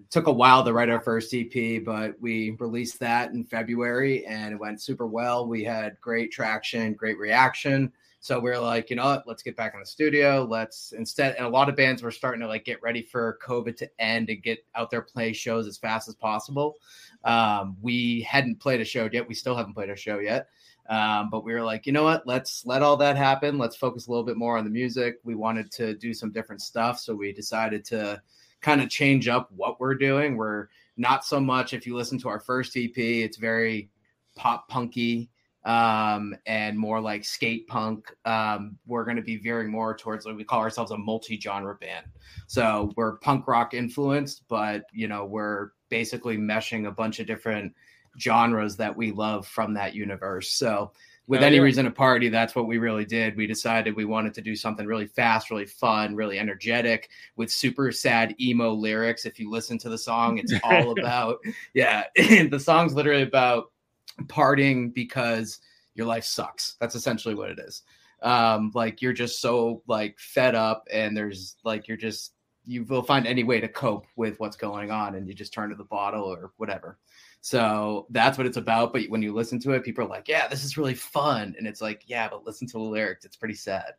took 0.10 0.26
a 0.26 0.32
while 0.32 0.66
to 0.66 0.74
write 0.74 0.90
our 0.90 1.00
first 1.00 1.32
EP, 1.36 1.86
but 1.86 2.20
we 2.20 2.56
released 2.60 3.00
that 3.02 3.32
in 3.32 3.44
February, 3.44 4.26
and 4.26 4.52
it 4.52 4.60
went 4.60 4.82
super 4.82 5.06
well. 5.06 5.46
We 5.46 5.64
had 5.64 6.02
great 6.02 6.32
traction, 6.32 6.94
great 6.94 7.20
reaction. 7.20 7.94
So 8.22 8.38
we 8.40 8.52
are 8.52 8.60
like, 8.60 8.90
you 8.90 8.98
know 8.98 9.06
what? 9.06 9.24
Let's 9.28 9.42
get 9.42 9.56
back 9.56 9.74
in 9.74 9.80
the 9.80 9.86
studio. 9.86 10.46
Let's 10.50 10.92
instead, 10.92 11.36
and 11.36 11.46
a 11.46 11.50
lot 11.50 11.70
of 11.70 11.78
bands 11.78 12.04
were 12.04 12.12
starting 12.12 12.42
to 12.42 12.48
like 12.48 12.66
get 12.66 12.82
ready 12.82 13.02
for 13.02 13.40
COVID 13.42 13.78
to 13.78 13.90
end 13.98 14.30
and 14.30 14.44
get 14.44 14.60
out 14.76 14.92
there 14.92 15.02
play 15.02 15.32
shows 15.32 15.68
as 15.68 15.78
fast 15.78 16.10
as 16.10 16.16
possible. 16.16 16.76
Um, 17.24 17.78
we 17.82 18.22
hadn't 18.22 18.60
played 18.60 18.82
a 18.82 18.86
show 18.86 19.10
yet. 19.12 19.28
We 19.28 19.36
still 19.36 19.56
haven't 19.56 19.74
played 19.74 19.90
a 19.90 19.96
show 19.96 20.20
yet. 20.20 20.50
Um, 20.90 21.30
but 21.30 21.46
we 21.46 21.54
were 21.54 21.62
like, 21.62 21.86
you 21.86 21.94
know 21.94 22.04
what? 22.04 22.26
Let's 22.28 22.66
let 22.66 22.82
all 22.82 22.98
that 22.98 23.16
happen. 23.16 23.58
Let's 23.58 23.76
focus 23.76 24.08
a 24.08 24.10
little 24.10 24.26
bit 24.26 24.38
more 24.38 24.58
on 24.58 24.64
the 24.66 24.72
music. 24.72 25.20
We 25.24 25.36
wanted 25.36 25.72
to 25.74 25.94
do 25.94 26.14
some 26.14 26.32
different 26.32 26.62
stuff. 26.62 27.00
So 27.00 27.16
we 27.16 27.32
decided 27.32 27.86
to 27.86 28.22
kind 28.60 28.82
of 28.82 28.90
change 28.90 29.28
up 29.28 29.50
what 29.56 29.80
we're 29.80 29.96
doing. 29.96 30.36
We're 30.36 30.68
not 30.98 31.24
so 31.24 31.40
much, 31.40 31.74
if 31.74 31.88
you 31.88 31.96
listen 31.96 32.18
to 32.20 32.30
our 32.30 32.40
first 32.40 32.76
EP, 32.76 32.98
it's 32.98 33.38
very 33.38 33.90
pop 34.36 34.68
punky 34.68 35.30
um 35.66 36.34
and 36.46 36.78
more 36.80 37.02
like 37.02 37.26
skate 37.26 37.68
punk 37.68 38.14
um 38.24 38.78
we're 38.88 39.04
going 39.04 39.18
to 39.18 39.22
be 39.22 39.36
veering 39.36 39.70
more 39.70 39.96
towards 39.96 40.26
like 40.26 40.38
we 40.38 40.44
call 40.44 40.62
ourselves 40.62 40.92
a 40.92 40.98
multi-genre 40.98 41.76
band. 41.76 42.06
So 42.48 42.94
we're 42.96 43.18
punk 43.18 43.48
rock 43.48 43.74
influenced 43.74 44.44
but 44.48 44.84
you 44.94 45.08
know 45.08 45.26
we're 45.26 45.72
basically 45.90 46.38
meshing 46.38 46.88
a 46.88 46.92
bunch 46.92 47.20
of 47.20 47.28
different 47.28 47.74
genres 48.18 48.78
that 48.78 48.96
we 48.96 49.12
love 49.12 49.46
from 49.48 49.74
that 49.74 49.94
universe. 49.94 50.52
So 50.52 50.92
with 51.28 51.42
Hell 51.42 51.48
any 51.48 51.58
yeah. 51.58 51.62
reason 51.62 51.86
to 51.86 51.92
party 51.92 52.30
that's 52.30 52.56
what 52.56 52.66
we 52.66 52.78
really 52.78 53.06
did. 53.06 53.36
We 53.36 53.46
decided 53.46 53.96
we 53.96 54.06
wanted 54.06 54.34
to 54.36 54.42
do 54.42 54.56
something 54.56 54.88
really 54.88 55.08
fast 55.08 55.52
really 55.52 55.66
fun 55.66 56.16
really 56.16 56.40
energetic 56.40 57.10
with 57.36 57.52
super 57.52 57.92
sad 57.92 58.34
emo 58.40 58.72
lyrics. 58.72 59.26
If 59.26 59.40
you 59.40 59.52
listen 59.52 59.78
to 59.80 59.90
the 59.90 59.98
song 59.98 60.38
it's 60.38 60.54
all 60.64 60.92
about 61.00 61.40
yeah 61.74 62.06
the 62.16 62.60
song's 62.60 62.94
literally 62.94 63.24
about 63.24 63.72
partying 64.28 64.94
because 64.94 65.60
your 65.96 66.08
life 66.08 66.24
sucks. 66.24 66.76
That's 66.80 66.96
essentially 66.96 67.36
what 67.36 67.52
it 67.52 67.60
is. 67.60 67.84
Um, 68.22 68.72
like 68.74 69.02
you're 69.02 69.14
just 69.14 69.42
so 69.42 69.82
like 69.88 70.18
fed 70.20 70.56
up, 70.56 70.88
and 70.92 71.16
there's 71.16 71.56
like 71.64 71.88
you're 71.88 71.98
just 71.98 72.34
you 72.66 72.84
will 72.84 73.02
find 73.02 73.26
any 73.26 73.44
way 73.44 73.60
to 73.60 73.68
cope 73.68 74.06
with 74.16 74.40
what's 74.40 74.58
going 74.58 74.92
on, 74.92 75.16
and 75.16 75.28
you 75.28 75.34
just 75.34 75.54
turn 75.54 75.70
to 75.70 75.76
the 75.76 75.84
bottle 75.84 76.24
or 76.24 76.52
whatever. 76.58 76.98
So 77.42 78.06
that's 78.10 78.38
what 78.38 78.48
it's 78.48 78.58
about. 78.58 78.92
But 78.92 79.04
when 79.10 79.22
you 79.22 79.34
listen 79.34 79.60
to 79.62 79.72
it, 79.72 79.84
people 79.84 80.04
are 80.04 80.10
like, 80.10 80.28
"Yeah, 80.28 80.48
this 80.48 80.64
is 80.64 80.78
really 80.78 80.94
fun," 80.94 81.56
and 81.58 81.66
it's 81.66 81.82
like, 81.82 82.04
"Yeah, 82.06 82.28
but 82.30 82.46
listen 82.46 82.68
to 82.68 82.74
the 82.74 82.80
lyrics; 82.80 83.24
it's 83.26 83.38
pretty 83.38 83.56
sad." 83.56 83.94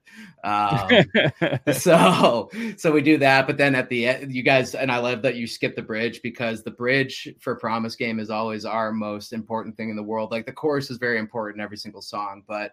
Um, 0.45 1.05
so 1.73 2.51
so 2.77 2.93
we 2.93 3.03
do 3.03 3.19
that 3.19 3.47
but 3.47 3.57
then 3.57 3.75
at 3.75 3.89
the 3.89 4.07
end 4.07 4.33
you 4.35 4.43
guys 4.43 4.75
and 4.75 4.91
i 4.91 4.99
love 4.99 5.23
that 5.23 5.37
you 5.37 5.47
skip 5.47 5.75
the 5.77 5.83
bridge 5.83 6.21
because 6.23 6.63
the 6.63 6.71
bridge 6.71 7.29
for 7.41 7.57
promise 7.57 7.97
game 7.97 8.19
is 8.19 8.31
always 8.31 8.65
our 8.65 8.93
most 8.93 9.33
important 9.33 9.77
thing 9.77 9.91
in 9.91 9.97
the 9.97 10.03
world 10.03 10.31
like 10.31 10.47
the 10.47 10.53
chorus 10.53 10.91
is 10.91 10.99
very 10.99 11.19
important 11.19 11.61
in 11.61 11.65
every 11.65 11.77
single 11.77 12.03
song 12.03 12.43
but 12.47 12.73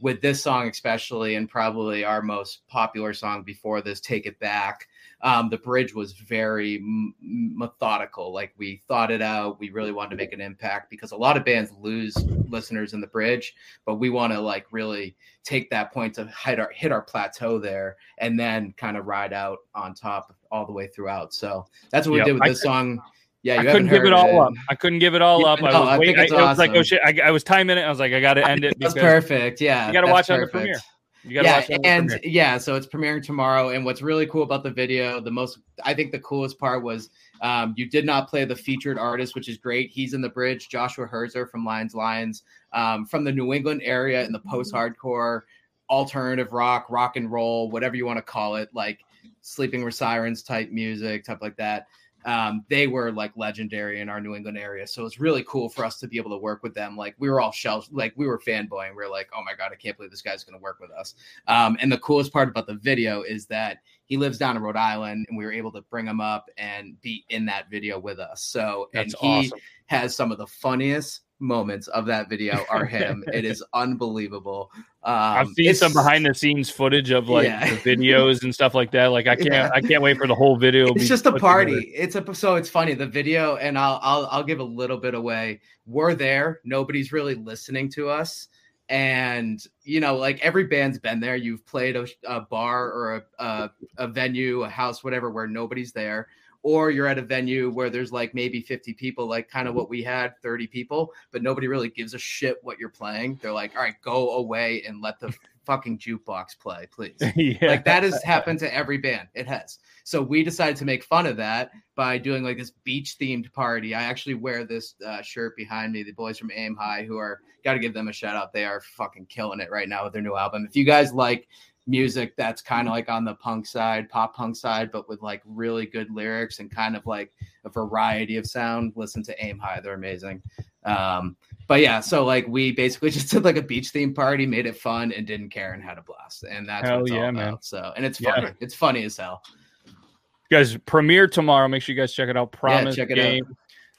with 0.00 0.20
this 0.20 0.42
song 0.42 0.68
especially 0.68 1.36
and 1.36 1.48
probably 1.48 2.04
our 2.04 2.22
most 2.22 2.66
popular 2.68 3.12
song 3.12 3.42
before 3.42 3.80
this 3.80 4.00
take 4.00 4.26
it 4.26 4.38
back 4.38 4.86
um, 5.26 5.50
the 5.50 5.58
bridge 5.58 5.92
was 5.92 6.12
very 6.12 6.76
m- 6.76 7.12
methodical 7.20 8.32
like 8.32 8.52
we 8.56 8.80
thought 8.86 9.10
it 9.10 9.20
out 9.20 9.58
we 9.58 9.70
really 9.70 9.90
wanted 9.90 10.10
to 10.10 10.16
make 10.16 10.32
an 10.32 10.40
impact 10.40 10.88
because 10.88 11.10
a 11.10 11.16
lot 11.16 11.36
of 11.36 11.44
bands 11.44 11.72
lose 11.80 12.14
listeners 12.48 12.94
in 12.94 13.00
the 13.00 13.08
bridge 13.08 13.56
but 13.84 13.96
we 13.96 14.08
want 14.08 14.32
to 14.32 14.40
like 14.40 14.66
really 14.70 15.16
take 15.42 15.68
that 15.68 15.92
point 15.92 16.14
to 16.14 16.30
hit 16.44 16.60
our 16.60 16.70
hit 16.72 16.92
our 16.92 17.02
plateau 17.02 17.58
there 17.58 17.96
and 18.18 18.38
then 18.38 18.72
kind 18.76 18.96
of 18.96 19.06
ride 19.06 19.32
out 19.32 19.58
on 19.74 19.94
top 19.94 20.32
all 20.52 20.64
the 20.64 20.72
way 20.72 20.86
throughout 20.86 21.34
so 21.34 21.66
that's 21.90 22.06
what 22.06 22.12
we 22.12 22.18
Yep. 22.18 22.26
did 22.26 22.32
with 22.34 22.42
I 22.44 22.48
this 22.50 22.62
song 22.62 23.02
yeah 23.42 23.54
I 23.54 23.62
you 23.62 23.68
couldn't 23.70 23.88
give 23.88 24.04
it 24.04 24.12
all 24.12 24.40
up. 24.42 24.52
I 24.70 24.76
couldn't 24.76 25.00
give 25.00 25.16
it 25.16 25.22
all 25.22 25.40
Yeah, 25.40 25.46
up. 25.48 25.58
I 25.58 25.62
was 25.80 25.88
I 25.88 25.98
waiting. 25.98 26.18
I, 26.18 26.22
it's 26.22 26.32
it 26.32 26.36
was 26.36 26.58
like, 26.58 26.70
oh 26.70 26.82
shit! 26.84 27.00
I, 27.04 27.18
I 27.24 27.30
was 27.32 27.42
timing 27.42 27.78
it. 27.78 27.82
I 27.82 27.88
was 27.88 27.98
like, 27.98 28.12
I 28.12 28.20
got 28.20 28.34
to 28.34 28.48
end 28.48 28.64
it 28.64 28.74
that's 28.78 28.94
perfect 28.94 29.60
yeah 29.60 29.88
you 29.88 29.92
got 29.92 30.02
to 30.02 30.12
watch 30.12 30.30
on 30.30 30.40
the 30.40 30.46
perfect. 30.46 30.52
premiere. 30.52 30.80
You 31.26 31.42
yeah, 31.42 31.58
watch 31.58 31.70
and 31.84 32.08
premiere. 32.08 32.20
yeah, 32.22 32.56
so 32.56 32.76
it's 32.76 32.86
premiering 32.86 33.22
tomorrow. 33.22 33.70
And 33.70 33.84
what's 33.84 34.00
really 34.00 34.26
cool 34.26 34.44
about 34.44 34.62
the 34.62 34.70
video, 34.70 35.20
the 35.20 35.30
most 35.30 35.58
I 35.84 35.92
think 35.92 36.12
the 36.12 36.20
coolest 36.20 36.58
part 36.58 36.82
was 36.82 37.10
um, 37.40 37.74
you 37.76 37.88
did 37.88 38.06
not 38.06 38.28
play 38.28 38.44
the 38.44 38.54
featured 38.54 38.96
artist, 38.98 39.34
which 39.34 39.48
is 39.48 39.58
great. 39.58 39.90
He's 39.90 40.14
in 40.14 40.20
the 40.20 40.28
bridge, 40.28 40.68
Joshua 40.68 41.06
Herzer 41.06 41.50
from 41.50 41.64
Lions 41.64 41.94
Lions, 41.94 42.44
um, 42.72 43.06
from 43.06 43.24
the 43.24 43.32
New 43.32 43.52
England 43.52 43.82
area 43.84 44.24
in 44.24 44.32
the 44.32 44.38
post-hardcore, 44.38 45.42
alternative 45.90 46.52
rock, 46.52 46.86
rock 46.90 47.16
and 47.16 47.30
roll, 47.30 47.70
whatever 47.70 47.96
you 47.96 48.06
want 48.06 48.18
to 48.18 48.22
call 48.22 48.56
it, 48.56 48.68
like 48.72 49.04
sleeping 49.40 49.84
with 49.84 49.94
sirens 49.94 50.42
type 50.42 50.70
music, 50.70 51.24
type 51.24 51.42
like 51.42 51.56
that. 51.56 51.88
Um, 52.26 52.64
they 52.68 52.88
were 52.88 53.12
like 53.12 53.32
legendary 53.36 54.00
in 54.00 54.08
our 54.08 54.20
New 54.20 54.34
England 54.34 54.58
area. 54.58 54.86
So 54.86 55.06
it's 55.06 55.20
really 55.20 55.44
cool 55.48 55.68
for 55.68 55.84
us 55.84 55.98
to 56.00 56.08
be 56.08 56.18
able 56.18 56.32
to 56.32 56.38
work 56.38 56.62
with 56.64 56.74
them. 56.74 56.96
Like 56.96 57.14
we 57.18 57.30
were 57.30 57.40
all 57.40 57.52
shells, 57.52 57.88
like 57.92 58.12
we 58.16 58.26
were 58.26 58.38
fanboying. 58.38 58.96
We 58.96 59.04
are 59.04 59.10
like, 59.10 59.28
oh 59.34 59.44
my 59.44 59.54
God, 59.54 59.70
I 59.72 59.76
can't 59.76 59.96
believe 59.96 60.10
this 60.10 60.22
guy's 60.22 60.42
going 60.42 60.58
to 60.58 60.62
work 60.62 60.80
with 60.80 60.90
us. 60.90 61.14
Um, 61.46 61.76
and 61.80 61.90
the 61.90 61.98
coolest 61.98 62.32
part 62.32 62.48
about 62.48 62.66
the 62.66 62.74
video 62.74 63.22
is 63.22 63.46
that 63.46 63.78
he 64.06 64.16
lives 64.16 64.38
down 64.38 64.56
in 64.56 64.62
Rhode 64.62 64.76
Island 64.76 65.26
and 65.28 65.38
we 65.38 65.44
were 65.44 65.52
able 65.52 65.70
to 65.72 65.82
bring 65.82 66.06
him 66.06 66.20
up 66.20 66.50
and 66.58 67.00
be 67.00 67.24
in 67.28 67.46
that 67.46 67.70
video 67.70 67.98
with 67.98 68.18
us. 68.18 68.42
So, 68.42 68.88
and 68.92 69.14
he 69.20 69.46
awesome. 69.46 69.58
has 69.86 70.16
some 70.16 70.32
of 70.32 70.38
the 70.38 70.46
funniest 70.48 71.22
moments 71.38 71.86
of 71.88 72.06
that 72.06 72.28
video 72.30 72.64
are 72.70 72.84
him. 72.84 73.22
it 73.32 73.44
is 73.44 73.62
unbelievable. 73.74 74.70
Um, 75.02 75.14
I've 75.14 75.48
seen 75.50 75.74
some 75.74 75.92
behind 75.92 76.24
the 76.26 76.34
scenes 76.34 76.70
footage 76.70 77.10
of 77.10 77.28
like 77.28 77.44
Yeah. 77.46 77.68
the 77.68 77.76
videos 77.96 78.42
and 78.42 78.54
stuff 78.54 78.74
like 78.74 78.90
that. 78.92 79.06
Like 79.08 79.26
I 79.26 79.36
can't, 79.36 79.48
Yeah. 79.52 79.70
I 79.72 79.80
can't 79.80 80.02
wait 80.02 80.16
for 80.16 80.26
the 80.26 80.34
whole 80.34 80.56
video. 80.56 80.92
it's 80.94 81.08
just 81.08 81.26
a 81.26 81.32
party. 81.32 81.74
together. 81.74 81.92
It's 81.94 82.14
a 82.16 82.34
so 82.34 82.54
it's 82.56 82.70
funny 82.70 82.94
the 82.94 83.06
video, 83.06 83.56
and 83.56 83.78
I'll 83.78 84.00
I'll 84.02 84.26
I'll 84.32 84.44
give 84.44 84.60
a 84.60 84.64
little 84.64 84.96
bit 84.98 85.14
away. 85.14 85.60
We're 85.86 86.14
there. 86.14 86.60
Nobody's 86.64 87.12
really 87.12 87.34
listening 87.34 87.90
to 87.90 88.08
us, 88.08 88.48
and 88.88 89.62
you 89.82 90.00
know, 90.00 90.16
like 90.16 90.40
every 90.40 90.64
band's 90.64 90.98
been 90.98 91.20
there. 91.20 91.36
You've 91.36 91.64
played 91.66 91.96
a, 91.96 92.06
a 92.26 92.40
bar 92.40 92.90
or 92.90 93.16
a, 93.38 93.44
a 93.44 93.70
a 93.98 94.08
venue, 94.08 94.62
a 94.62 94.68
house, 94.68 95.04
whatever, 95.04 95.30
where 95.30 95.46
nobody's 95.46 95.92
there. 95.92 96.28
Or 96.62 96.90
you're 96.90 97.06
at 97.06 97.18
a 97.18 97.22
venue 97.22 97.70
where 97.70 97.90
there's 97.90 98.12
like 98.12 98.34
maybe 98.34 98.60
50 98.60 98.94
people, 98.94 99.26
like 99.26 99.48
kind 99.48 99.68
of 99.68 99.74
what 99.74 99.88
we 99.88 100.02
had, 100.02 100.34
30 100.42 100.66
people, 100.66 101.12
but 101.30 101.42
nobody 101.42 101.68
really 101.68 101.88
gives 101.88 102.14
a 102.14 102.18
shit 102.18 102.58
what 102.62 102.78
you're 102.78 102.88
playing. 102.88 103.38
They're 103.42 103.52
like, 103.52 103.74
all 103.76 103.82
right, 103.82 104.00
go 104.02 104.36
away 104.36 104.82
and 104.86 105.00
let 105.00 105.20
the 105.20 105.34
fucking 105.66 105.98
jukebox 105.98 106.58
play, 106.60 106.86
please 106.92 107.16
yeah. 107.36 107.56
like 107.62 107.84
that 107.84 108.04
has 108.04 108.22
happened 108.24 108.60
to 108.60 108.72
every 108.72 108.98
band 108.98 109.26
it 109.34 109.48
has 109.48 109.80
so 110.06 110.22
we 110.22 110.44
decided 110.44 110.76
to 110.76 110.84
make 110.84 111.02
fun 111.02 111.26
of 111.26 111.36
that 111.38 111.72
by 111.96 112.16
doing 112.16 112.44
like 112.44 112.56
this 112.56 112.70
beach 112.84 113.16
themed 113.20 113.52
party. 113.52 113.92
I 113.92 114.04
actually 114.04 114.34
wear 114.34 114.62
this 114.62 114.94
uh, 115.04 115.20
shirt 115.20 115.56
behind 115.56 115.92
me. 115.92 116.04
The 116.04 116.12
boys 116.12 116.38
from 116.38 116.52
Aim 116.54 116.76
High, 116.76 117.02
who 117.02 117.18
are 117.18 117.40
got 117.64 117.72
to 117.72 117.80
give 117.80 117.92
them 117.92 118.06
a 118.06 118.12
shout 118.12 118.36
out. 118.36 118.52
They 118.52 118.64
are 118.64 118.80
fucking 118.80 119.26
killing 119.26 119.58
it 119.58 119.68
right 119.68 119.88
now 119.88 120.04
with 120.04 120.12
their 120.12 120.22
new 120.22 120.36
album. 120.36 120.64
If 120.64 120.76
you 120.76 120.84
guys 120.84 121.12
like 121.12 121.48
music 121.86 122.34
that's 122.36 122.60
kind 122.60 122.88
of 122.88 122.92
like 122.92 123.08
on 123.08 123.24
the 123.24 123.34
punk 123.34 123.66
side, 123.66 124.08
pop 124.08 124.34
punk 124.34 124.56
side, 124.56 124.90
but 124.90 125.08
with 125.08 125.22
like 125.22 125.42
really 125.44 125.86
good 125.86 126.10
lyrics 126.10 126.58
and 126.58 126.70
kind 126.70 126.96
of 126.96 127.06
like 127.06 127.32
a 127.64 127.68
variety 127.70 128.36
of 128.36 128.46
sound, 128.46 128.92
listen 128.96 129.22
to 129.22 129.44
Aim 129.44 129.58
High. 129.58 129.80
They're 129.80 129.94
amazing. 129.94 130.42
Um, 130.84 131.36
but 131.68 131.80
yeah, 131.80 132.00
so 132.00 132.24
like 132.24 132.46
we 132.48 132.72
basically 132.72 133.10
just 133.18 133.30
did 133.30 133.44
like 133.44 133.56
a 133.56 133.62
beach 133.62 133.90
theme 133.90 134.14
party, 134.14 134.46
made 134.46 134.66
it 134.66 134.76
fun, 134.76 135.12
and 135.12 135.26
didn't 135.26 135.50
care 135.50 135.72
and 135.74 135.82
had 135.82 135.98
a 135.98 136.02
blast. 136.02 136.44
And 136.44 136.68
that's 136.68 136.88
Hell 136.88 136.98
what 136.98 137.02
it's 137.02 137.12
all 137.12 137.18
yeah, 137.18 137.28
about. 137.28 137.34
man. 137.34 137.56
So 137.60 137.92
and 137.96 138.04
it's 138.04 138.20
Yeah. 138.20 138.34
funny. 138.34 138.50
It's 138.60 138.74
funny 138.74 139.04
as 139.04 139.16
hell. 139.16 139.42
You 139.86 140.58
guys 140.58 140.76
premiere 140.86 141.26
tomorrow. 141.26 141.66
Make 141.66 141.82
sure 141.82 141.94
you 141.94 142.00
guys 142.00 142.12
check 142.12 142.28
it 142.28 142.36
out. 142.36 142.52
Promise 142.52 142.94
check 142.96 143.10
it 143.10 143.18
out. 143.18 143.48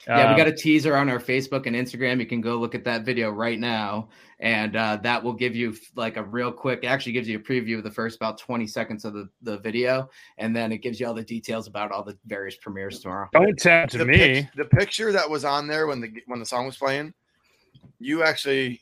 Game. 0.07 0.17
Yeah, 0.17 0.31
we 0.31 0.37
got 0.37 0.47
a 0.47 0.55
teaser 0.55 0.95
on 0.95 1.09
our 1.09 1.19
Facebook 1.19 1.65
and 1.65 1.75
Instagram. 1.75 2.21
You 2.21 2.25
can 2.25 2.39
go 2.39 2.55
look 2.55 2.73
at 2.73 2.85
that 2.85 3.03
video 3.03 3.29
right 3.29 3.59
now, 3.59 4.07
and 4.39 4.73
uh, 4.77 4.97
that 5.03 5.21
will 5.21 5.33
give 5.33 5.53
you 5.53 5.75
like 5.97 6.15
a 6.15 6.23
real 6.23 6.49
quick. 6.49 6.85
Actually 6.85 7.11
gives 7.11 7.27
you 7.27 7.37
a 7.37 7.41
preview 7.41 7.77
of 7.77 7.83
the 7.83 7.91
first 7.91 8.15
about 8.15 8.37
twenty 8.37 8.67
seconds 8.67 9.03
of 9.03 9.13
the, 9.13 9.27
the 9.41 9.57
video, 9.57 10.09
and 10.37 10.55
then 10.55 10.71
it 10.71 10.77
gives 10.77 10.97
you 10.97 11.07
all 11.07 11.13
the 11.13 11.23
details 11.23 11.67
about 11.67 11.91
all 11.91 12.03
the 12.03 12.17
various 12.25 12.55
premieres 12.55 13.01
tomorrow. 13.01 13.27
Don't 13.33 13.59
tap 13.59 13.89
to 13.89 13.97
the, 13.97 14.05
me. 14.05 14.17
pic- 14.17 14.53
the 14.55 14.63
picture 14.63 15.11
that 15.11 15.29
was 15.29 15.43
on 15.43 15.67
there 15.67 15.87
when 15.87 15.99
the 15.99 16.09
when 16.27 16.39
the 16.39 16.45
song 16.45 16.65
was 16.65 16.77
playing, 16.77 17.13
you 17.99 18.23
actually 18.23 18.81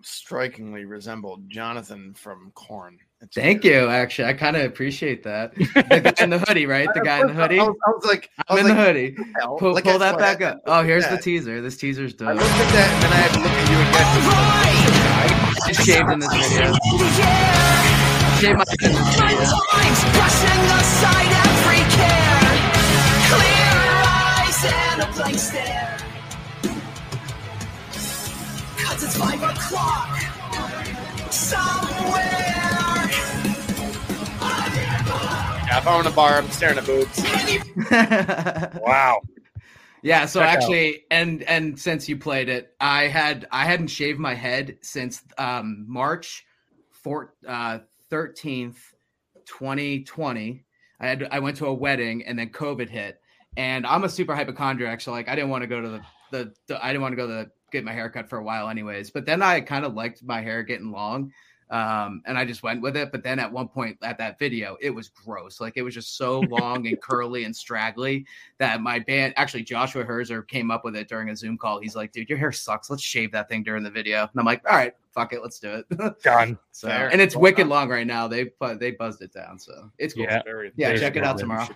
strikingly 0.00 0.86
resembled 0.86 1.50
Jonathan 1.50 2.14
from 2.14 2.50
Korn. 2.54 2.98
Thank 3.34 3.64
you. 3.64 3.88
Actually, 3.88 4.28
I 4.28 4.32
kind 4.34 4.56
of 4.56 4.62
appreciate 4.64 5.24
that. 5.24 5.52
The 5.88 6.12
guy 6.14 6.22
in 6.24 6.30
the 6.30 6.38
hoodie, 6.38 6.66
right? 6.66 6.88
The 6.94 7.00
guy 7.00 7.20
in 7.20 7.26
the 7.26 7.32
hoodie. 7.32 7.58
I 7.58 7.64
was, 7.64 7.76
I 7.86 7.90
was 7.90 8.04
like, 8.06 8.30
I 8.38 8.42
I'm 8.48 8.54
was 8.62 8.70
in 8.70 8.76
the 8.76 8.82
hoodie. 8.84 9.10
The? 9.10 9.56
Pull, 9.58 9.72
Like, 9.74 9.84
pull 9.84 9.98
that 9.98 10.18
back 10.18 10.40
up. 10.40 10.60
Oh, 10.66 10.82
here's 10.84 11.04
at 11.04 11.10
the 11.10 11.18
teaser. 11.22 11.60
This 11.60 11.76
teaser's 11.76 12.14
I 12.14 12.16
done. 12.16 12.36
looked 12.36 12.48
at 12.48 12.72
that 12.72 12.90
and 12.94 13.02
then 13.02 13.12
I 13.12 13.16
had 13.16 13.32
to 13.34 13.40
look 13.42 13.50
at 13.50 13.68
you 13.70 13.78
again. 13.90 15.66
Just 15.66 15.82
shaved 15.84 16.10
in 16.10 16.18
this 16.20 16.30
video. 16.30 16.72
Shaved 18.38 18.58
my 18.58 18.64
head 18.70 18.82
in 18.86 18.94
this 18.94 19.10
video. 19.18 19.50
Times 19.66 20.00
brushing 20.14 20.62
aside 20.78 21.32
every 21.42 21.82
care. 21.98 22.46
Clear 23.34 23.74
eyes 24.06 24.62
and 24.62 25.02
a 25.02 25.04
blank 25.18 25.38
stare. 25.38 25.98
Cause 28.78 29.02
it's 29.02 29.16
five 29.18 29.42
o'clock. 29.42 30.18
Somewhere. 31.32 31.87
If 35.78 35.86
I'm 35.86 36.00
in 36.00 36.06
a 36.06 36.14
bar, 36.14 36.34
I'm 36.34 36.50
staring 36.50 36.78
at 36.78 36.86
boobs. 36.86 37.24
Wow. 38.82 39.20
Yeah, 40.02 40.26
so 40.26 40.40
Check 40.40 40.48
out. 40.48 40.56
actually, 40.56 41.04
and 41.10 41.42
and 41.44 41.78
since 41.78 42.08
you 42.08 42.16
played 42.16 42.48
it, 42.48 42.74
I 42.80 43.04
had 43.04 43.48
I 43.50 43.64
hadn't 43.64 43.88
shaved 43.88 44.18
my 44.18 44.34
head 44.34 44.78
since 44.80 45.22
um 45.38 45.84
March 45.88 46.46
four 46.92 47.34
uh 47.46 47.80
thirteenth, 48.08 48.94
twenty 49.44 50.04
twenty. 50.04 50.64
I 51.00 51.08
had 51.08 51.28
I 51.30 51.40
went 51.40 51.56
to 51.58 51.66
a 51.66 51.74
wedding 51.74 52.24
and 52.26 52.38
then 52.38 52.50
COVID 52.50 52.88
hit, 52.88 53.20
and 53.56 53.84
I'm 53.86 54.04
a 54.04 54.08
super 54.08 54.36
hypochondriac, 54.36 55.00
so 55.00 55.10
like 55.10 55.28
I 55.28 55.34
didn't 55.34 55.50
want 55.50 55.62
to 55.62 55.68
go 55.68 55.80
to 55.80 55.88
the 55.88 56.00
the, 56.30 56.52
the 56.68 56.84
I 56.84 56.88
didn't 56.88 57.02
want 57.02 57.12
to 57.12 57.16
go 57.16 57.26
to 57.26 57.32
the, 57.32 57.50
get 57.72 57.84
my 57.84 57.92
hair 57.92 58.08
cut 58.08 58.28
for 58.28 58.38
a 58.38 58.44
while 58.44 58.68
anyways. 58.68 59.10
But 59.10 59.26
then 59.26 59.42
I 59.42 59.60
kind 59.60 59.84
of 59.84 59.94
liked 59.94 60.22
my 60.22 60.40
hair 60.40 60.62
getting 60.62 60.92
long. 60.92 61.32
Um, 61.70 62.22
and 62.26 62.38
I 62.38 62.44
just 62.44 62.62
went 62.62 62.80
with 62.80 62.96
it. 62.96 63.12
But 63.12 63.22
then 63.22 63.38
at 63.38 63.50
one 63.50 63.68
point 63.68 63.98
at 64.02 64.18
that 64.18 64.38
video, 64.38 64.76
it 64.80 64.90
was 64.90 65.08
gross. 65.08 65.60
Like 65.60 65.76
it 65.76 65.82
was 65.82 65.94
just 65.94 66.16
so 66.16 66.40
long 66.50 66.86
and 66.86 67.00
curly 67.00 67.44
and 67.44 67.54
straggly 67.54 68.26
that 68.58 68.80
my 68.80 68.98
band 68.98 69.34
actually 69.36 69.62
Joshua 69.64 70.04
Herzer 70.04 70.46
came 70.46 70.70
up 70.70 70.84
with 70.84 70.96
it 70.96 71.08
during 71.08 71.30
a 71.30 71.36
Zoom 71.36 71.58
call. 71.58 71.80
He's 71.80 71.96
like, 71.96 72.12
dude, 72.12 72.28
your 72.28 72.38
hair 72.38 72.52
sucks. 72.52 72.90
Let's 72.90 73.02
shave 73.02 73.32
that 73.32 73.48
thing 73.48 73.62
during 73.62 73.82
the 73.82 73.90
video. 73.90 74.22
And 74.22 74.30
I'm 74.38 74.46
like, 74.46 74.62
all 74.68 74.76
right, 74.76 74.94
fuck 75.12 75.32
it, 75.32 75.42
let's 75.42 75.58
do 75.58 75.82
it. 75.90 76.22
Done. 76.22 76.58
so 76.70 76.88
Fair. 76.88 77.08
and 77.08 77.20
it's 77.20 77.36
wicked 77.36 77.66
long 77.66 77.88
right 77.88 78.06
now. 78.06 78.28
They 78.28 78.44
bu- 78.60 78.78
they 78.78 78.92
buzzed 78.92 79.20
it 79.22 79.32
down. 79.32 79.58
So 79.58 79.90
it's 79.98 80.14
cool. 80.14 80.24
Yeah. 80.24 80.42
Yeah, 80.76 80.96
check 80.96 81.16
it 81.16 81.24
out 81.24 81.38
tomorrow. 81.38 81.66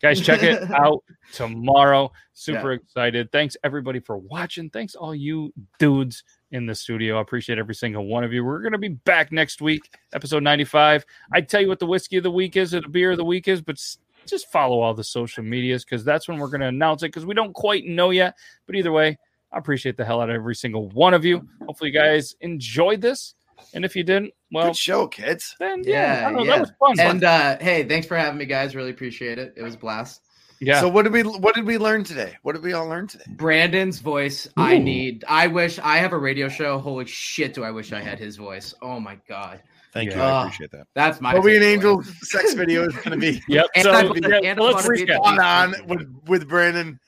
Guys, 0.00 0.20
check 0.20 0.42
it 0.42 0.70
out 0.70 1.02
tomorrow. 1.32 2.10
Super 2.32 2.72
excited. 2.72 3.30
Thanks 3.30 3.56
everybody 3.62 4.00
for 4.00 4.16
watching. 4.16 4.70
Thanks 4.70 4.94
all 4.94 5.14
you 5.14 5.52
dudes 5.78 6.24
in 6.50 6.66
the 6.66 6.74
studio. 6.74 7.18
I 7.18 7.20
appreciate 7.20 7.58
every 7.58 7.74
single 7.74 8.06
one 8.06 8.24
of 8.24 8.32
you. 8.32 8.44
We're 8.44 8.60
gonna 8.62 8.78
be 8.78 8.88
back 8.88 9.32
next 9.32 9.60
week, 9.60 9.90
episode 10.12 10.42
95. 10.42 11.04
I 11.32 11.40
tell 11.40 11.60
you 11.60 11.68
what 11.68 11.78
the 11.78 11.86
whiskey 11.86 12.16
of 12.16 12.22
the 12.22 12.30
week 12.30 12.56
is 12.56 12.74
or 12.74 12.80
the 12.80 12.88
beer 12.88 13.10
of 13.12 13.16
the 13.18 13.24
week 13.24 13.48
is, 13.48 13.60
but 13.60 13.78
just 14.26 14.50
follow 14.50 14.80
all 14.80 14.94
the 14.94 15.04
social 15.04 15.42
medias 15.44 15.84
because 15.84 16.04
that's 16.04 16.28
when 16.28 16.38
we're 16.38 16.48
gonna 16.48 16.68
announce 16.68 17.02
it 17.02 17.08
because 17.08 17.26
we 17.26 17.34
don't 17.34 17.52
quite 17.54 17.84
know 17.84 18.10
yet. 18.10 18.34
But 18.66 18.76
either 18.76 18.92
way, 18.92 19.18
I 19.52 19.58
appreciate 19.58 19.96
the 19.96 20.04
hell 20.04 20.20
out 20.20 20.30
of 20.30 20.34
every 20.36 20.54
single 20.54 20.88
one 20.90 21.14
of 21.14 21.24
you. 21.24 21.46
Hopefully, 21.66 21.90
you 21.90 21.98
guys 21.98 22.34
enjoyed 22.40 23.00
this. 23.00 23.34
And 23.74 23.84
if 23.84 23.96
you 23.96 24.04
didn't, 24.04 24.32
well, 24.52 24.66
Good 24.68 24.76
show, 24.76 25.06
kids. 25.08 25.54
then 25.58 25.82
yeah, 25.84 26.20
Yeah, 26.22 26.28
I 26.28 26.30
don't 26.30 26.34
know, 26.38 26.44
yeah. 26.44 26.58
that 26.58 26.60
was 26.60 26.96
fun. 26.96 27.00
And 27.00 27.24
uh 27.24 27.58
hey, 27.60 27.84
thanks 27.86 28.06
for 28.06 28.16
having 28.16 28.38
me, 28.38 28.46
guys. 28.46 28.74
Really 28.76 28.90
appreciate 28.90 29.38
it. 29.38 29.52
It 29.56 29.62
was 29.62 29.74
a 29.74 29.78
blast. 29.78 30.22
Yeah, 30.60 30.80
So 30.80 30.88
what 30.88 31.02
did 31.02 31.12
we 31.12 31.22
what 31.22 31.54
did 31.54 31.64
we 31.66 31.78
learn 31.78 32.04
today? 32.04 32.36
What 32.42 32.54
did 32.54 32.62
we 32.62 32.72
all 32.72 32.86
learn 32.88 33.06
today? 33.06 33.24
Brandon's 33.28 33.98
voice, 34.00 34.48
I 34.56 34.78
need. 34.78 35.24
I 35.28 35.46
wish 35.46 35.78
I 35.78 35.98
have 35.98 36.12
a 36.12 36.18
radio 36.18 36.48
show. 36.48 36.78
Holy 36.78 37.06
shit, 37.06 37.54
do 37.54 37.64
I 37.64 37.70
wish 37.70 37.92
I 37.92 38.00
had 38.00 38.18
his 38.18 38.36
voice? 38.36 38.74
Oh 38.82 38.98
my 39.00 39.18
god, 39.28 39.62
Thank 39.92 40.10
you. 40.10 40.16
Yeah. 40.16 40.24
I 40.34 40.42
appreciate 40.46 40.70
that. 40.72 40.86
that's 40.94 41.20
my. 41.20 41.32
Toby 41.32 41.56
and 41.56 41.64
takeaway. 41.64 41.72
Angel 41.74 42.02
sex 42.22 42.54
video 42.54 42.86
is 42.86 42.94
going 42.96 43.10
to 43.10 43.16
be 43.16 43.42
yep. 43.48 43.66
And 43.74 43.84
So, 43.84 43.90
I- 43.92 44.02
yeah, 44.02 44.50
and 44.50 44.58
so 44.58 44.64
let's 44.64 44.86
wanna 44.86 44.96
be 44.96 45.04
recap. 45.06 45.20
on 45.22 45.40
on 45.40 45.74
with 45.86 46.06
with 46.26 46.48
Brandon. 46.48 46.98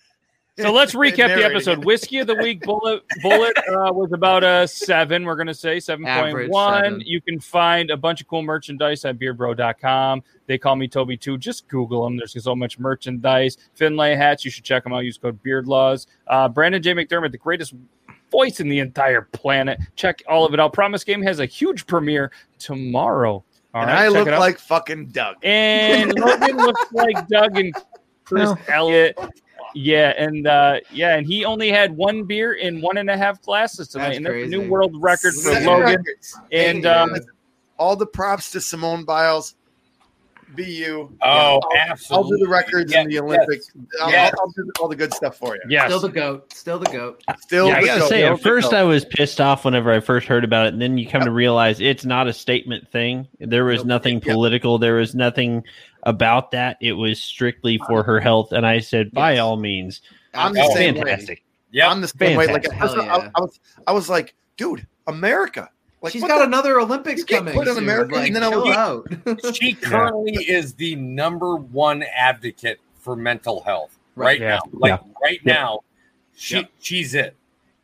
So 0.61 0.73
let's 0.73 0.95
recap 0.95 1.35
the 1.35 1.45
episode. 1.45 1.85
Whiskey 1.85 2.19
of 2.19 2.27
the 2.27 2.35
week 2.37 2.63
Bulleit 2.63 3.01
Bulleit 3.23 3.57
uh, 3.59 3.93
was 3.93 4.13
about 4.13 4.45
a 4.45 4.67
seven. 4.69 5.25
We're 5.25 5.37
gonna 5.37 5.55
say 5.55 5.81
seven 5.81 6.05
point 6.05 6.29
Average 6.29 6.51
one. 6.51 6.83
seven. 6.85 7.03
You 7.05 7.21
can 7.21 7.41
find 7.41 7.91
a 7.91 7.97
bunch 7.97 8.21
of 8.21 8.29
cool 8.29 8.43
merchandise 8.43 9.05
at 9.05 9.19
beerbro.com. 9.19 10.23
They 10.47 10.59
call 10.59 10.77
me 10.77 10.89
Toby 10.89 11.17
too. 11.17 11.39
Just 11.39 11.69
Google 11.69 12.05
them. 12.05 12.17
There's 12.17 12.43
so 12.43 12.55
much 12.57 12.79
merchandise. 12.79 13.57
Finlay 13.75 14.15
hats. 14.17 14.45
You 14.45 14.51
should 14.51 14.65
check 14.65 14.85
them 14.85 14.93
out. 14.93 15.01
Use 15.01 15.19
code 15.19 15.43
Beardlaws. 15.43 16.07
Uh, 16.27 16.49
Brandon 16.49 16.83
J. 16.83 16.95
McDermott, 16.95 17.33
the 17.33 17.39
greatest 17.39 17.75
voice 18.31 18.61
in 18.61 18.69
the 18.69 18.79
entire 18.79 19.23
planet. 19.23 19.81
Check 19.97 20.23
all 20.29 20.45
of 20.47 20.55
it 20.55 20.61
out. 20.61 20.73
Promise 20.73 21.05
Game 21.05 21.23
has 21.23 21.41
a 21.41 21.47
huge 21.47 21.87
premiere 21.87 22.31
tomorrow. 22.59 23.45
All 23.73 23.83
and 23.83 23.91
right, 23.91 24.05
I 24.05 24.09
look 24.09 24.27
it 24.27 24.35
out. 24.35 24.41
like 24.41 24.59
fucking 24.59 25.07
Doug. 25.07 25.37
And 25.43 26.19
Logan 26.19 26.57
looks 26.57 26.93
like 26.93 27.29
Doug 27.29 27.57
and 27.57 27.73
Chris 28.25 28.51
Elliott. 28.69 29.17
Yeah, 29.75 30.15
and 30.17 30.47
uh, 30.47 30.81
yeah, 30.93 31.17
and 31.17 31.27
he 31.27 31.45
only 31.45 31.71
had 31.71 31.97
one 31.97 32.25
beer 32.25 32.55
in 32.55 32.81
one 32.81 32.97
and 32.97 33.09
a 33.11 33.17
half 33.17 33.41
glasses 33.43 33.89
tonight, 33.89 34.07
That's 34.07 34.17
and 34.19 34.27
that's 34.27 34.45
a 34.45 34.47
new 34.47 34.69
world 34.69 34.95
record 35.01 35.35
for 35.35 35.53
Logan. 35.61 35.97
records. 35.97 36.39
And 36.53 36.87
um, 36.87 37.15
all 37.79 37.97
the 37.97 38.07
props 38.07 38.51
to 38.53 38.61
Simone 38.61 39.05
Biles. 39.05 39.55
BU. 40.57 41.09
Oh, 41.23 41.27
I'll, 41.27 41.61
absolutely. 41.77 42.17
I'll 42.25 42.29
do 42.39 42.45
the 42.45 42.49
records 42.51 42.93
Yeah, 42.93 43.03
in 43.03 43.09
the 43.09 43.19
Olympics. 43.21 43.71
I'll, 44.01 44.11
Yes. 44.11 44.33
I'll, 44.35 44.41
I'll 44.47 44.51
do 44.53 44.71
all 44.81 44.89
the 44.89 44.97
good 44.97 45.13
stuff 45.15 45.37
for 45.37 45.55
you. 45.55 45.61
yes, 45.69 45.87
Still 45.87 46.01
the 46.01 46.09
goat. 46.09 46.53
Still 46.53 46.79
the 46.79 46.87
goat. 46.91 47.23
Still, 47.41 47.69
Yeah, 47.69 47.77
I 47.77 47.81
the 47.81 47.87
gotta 47.87 48.01
goat. 48.01 48.09
say, 48.09 48.23
at 48.25 48.41
first. 48.41 48.73
I 48.73 48.83
was 48.83 49.05
pissed 49.05 49.41
off 49.41 49.65
whenever 49.65 49.91
I 49.93 50.01
first 50.01 50.27
heard 50.27 50.45
about 50.45 50.67
it, 50.67 50.73
and 50.73 50.83
then 50.83 50.99
you 50.99 51.07
come 51.09 51.23
to 51.23 51.31
realize 51.31 51.81
it's 51.81 52.05
not 52.05 52.27
a 52.29 52.33
statement 52.33 52.89
thing. 52.91 53.29
There 53.39 53.65
was 53.65 53.85
nothing 53.85 54.21
Yeah. 54.25 54.33
political. 54.35 54.79
There 54.79 54.95
was 54.95 55.15
nothing 55.15 55.65
about 56.05 56.51
that. 56.53 56.77
It 56.81 56.93
was 56.93 57.21
strictly 57.23 57.79
for 57.87 58.03
her 58.03 58.21
health, 58.21 58.53
and 58.53 58.67
I 58.67 58.81
said, 58.81 59.13
by 59.13 59.33
Yes. 59.33 59.41
all 59.41 59.57
means, 59.57 60.01
I'm 60.35 60.53
the 60.55 60.63
Oh, 60.63 60.75
same 60.75 60.95
way. 60.95 61.01
fantastic. 61.03 61.43
Yeah. 61.73 61.89
I'm 61.91 62.01
the 62.01 62.09
same 62.09 62.37
way. 62.37 62.47
Like 62.47 62.65
Fantastic. 62.65 62.99
at 63.05 63.09
first, 63.09 63.27
I. 63.27 63.31
I 63.37 63.41
was, 63.41 63.61
I 63.87 63.93
was 63.93 64.09
like, 64.09 64.35
dude, 64.57 64.87
America. 65.07 65.69
Like, 66.03 66.13
She's 66.13 66.23
what 66.23 66.29
got 66.29 66.39
the- 66.39 66.45
another 66.45 66.81
Olympics 66.81 67.25
coming. 67.25 67.53
put 67.53 67.69
an 67.69 67.75
soon. 67.75 67.85
American, 67.85 68.17
Like, 68.19 68.27
and 68.29 68.37
then 68.37 68.43
I 68.43 68.51
chill 68.51 68.65
was- 68.67 68.77
out. 68.77 69.55
She 69.55 69.75
currently 69.75 70.33
is 70.45 70.73
the 70.75 70.95
number 70.97 71.57
one 71.57 72.03
advocate 72.15 72.81
for 72.99 73.17
mental 73.17 73.61
health 73.63 73.99
right, 74.17 74.41
Right. 74.41 74.41
now. 74.41 74.61
Like 74.73 75.01
right 75.23 75.41
Yep. 75.45 75.55
now, 75.55 75.81
she 76.37 76.57
Yep. 76.57 76.71
she's 76.81 77.15
it. 77.15 77.37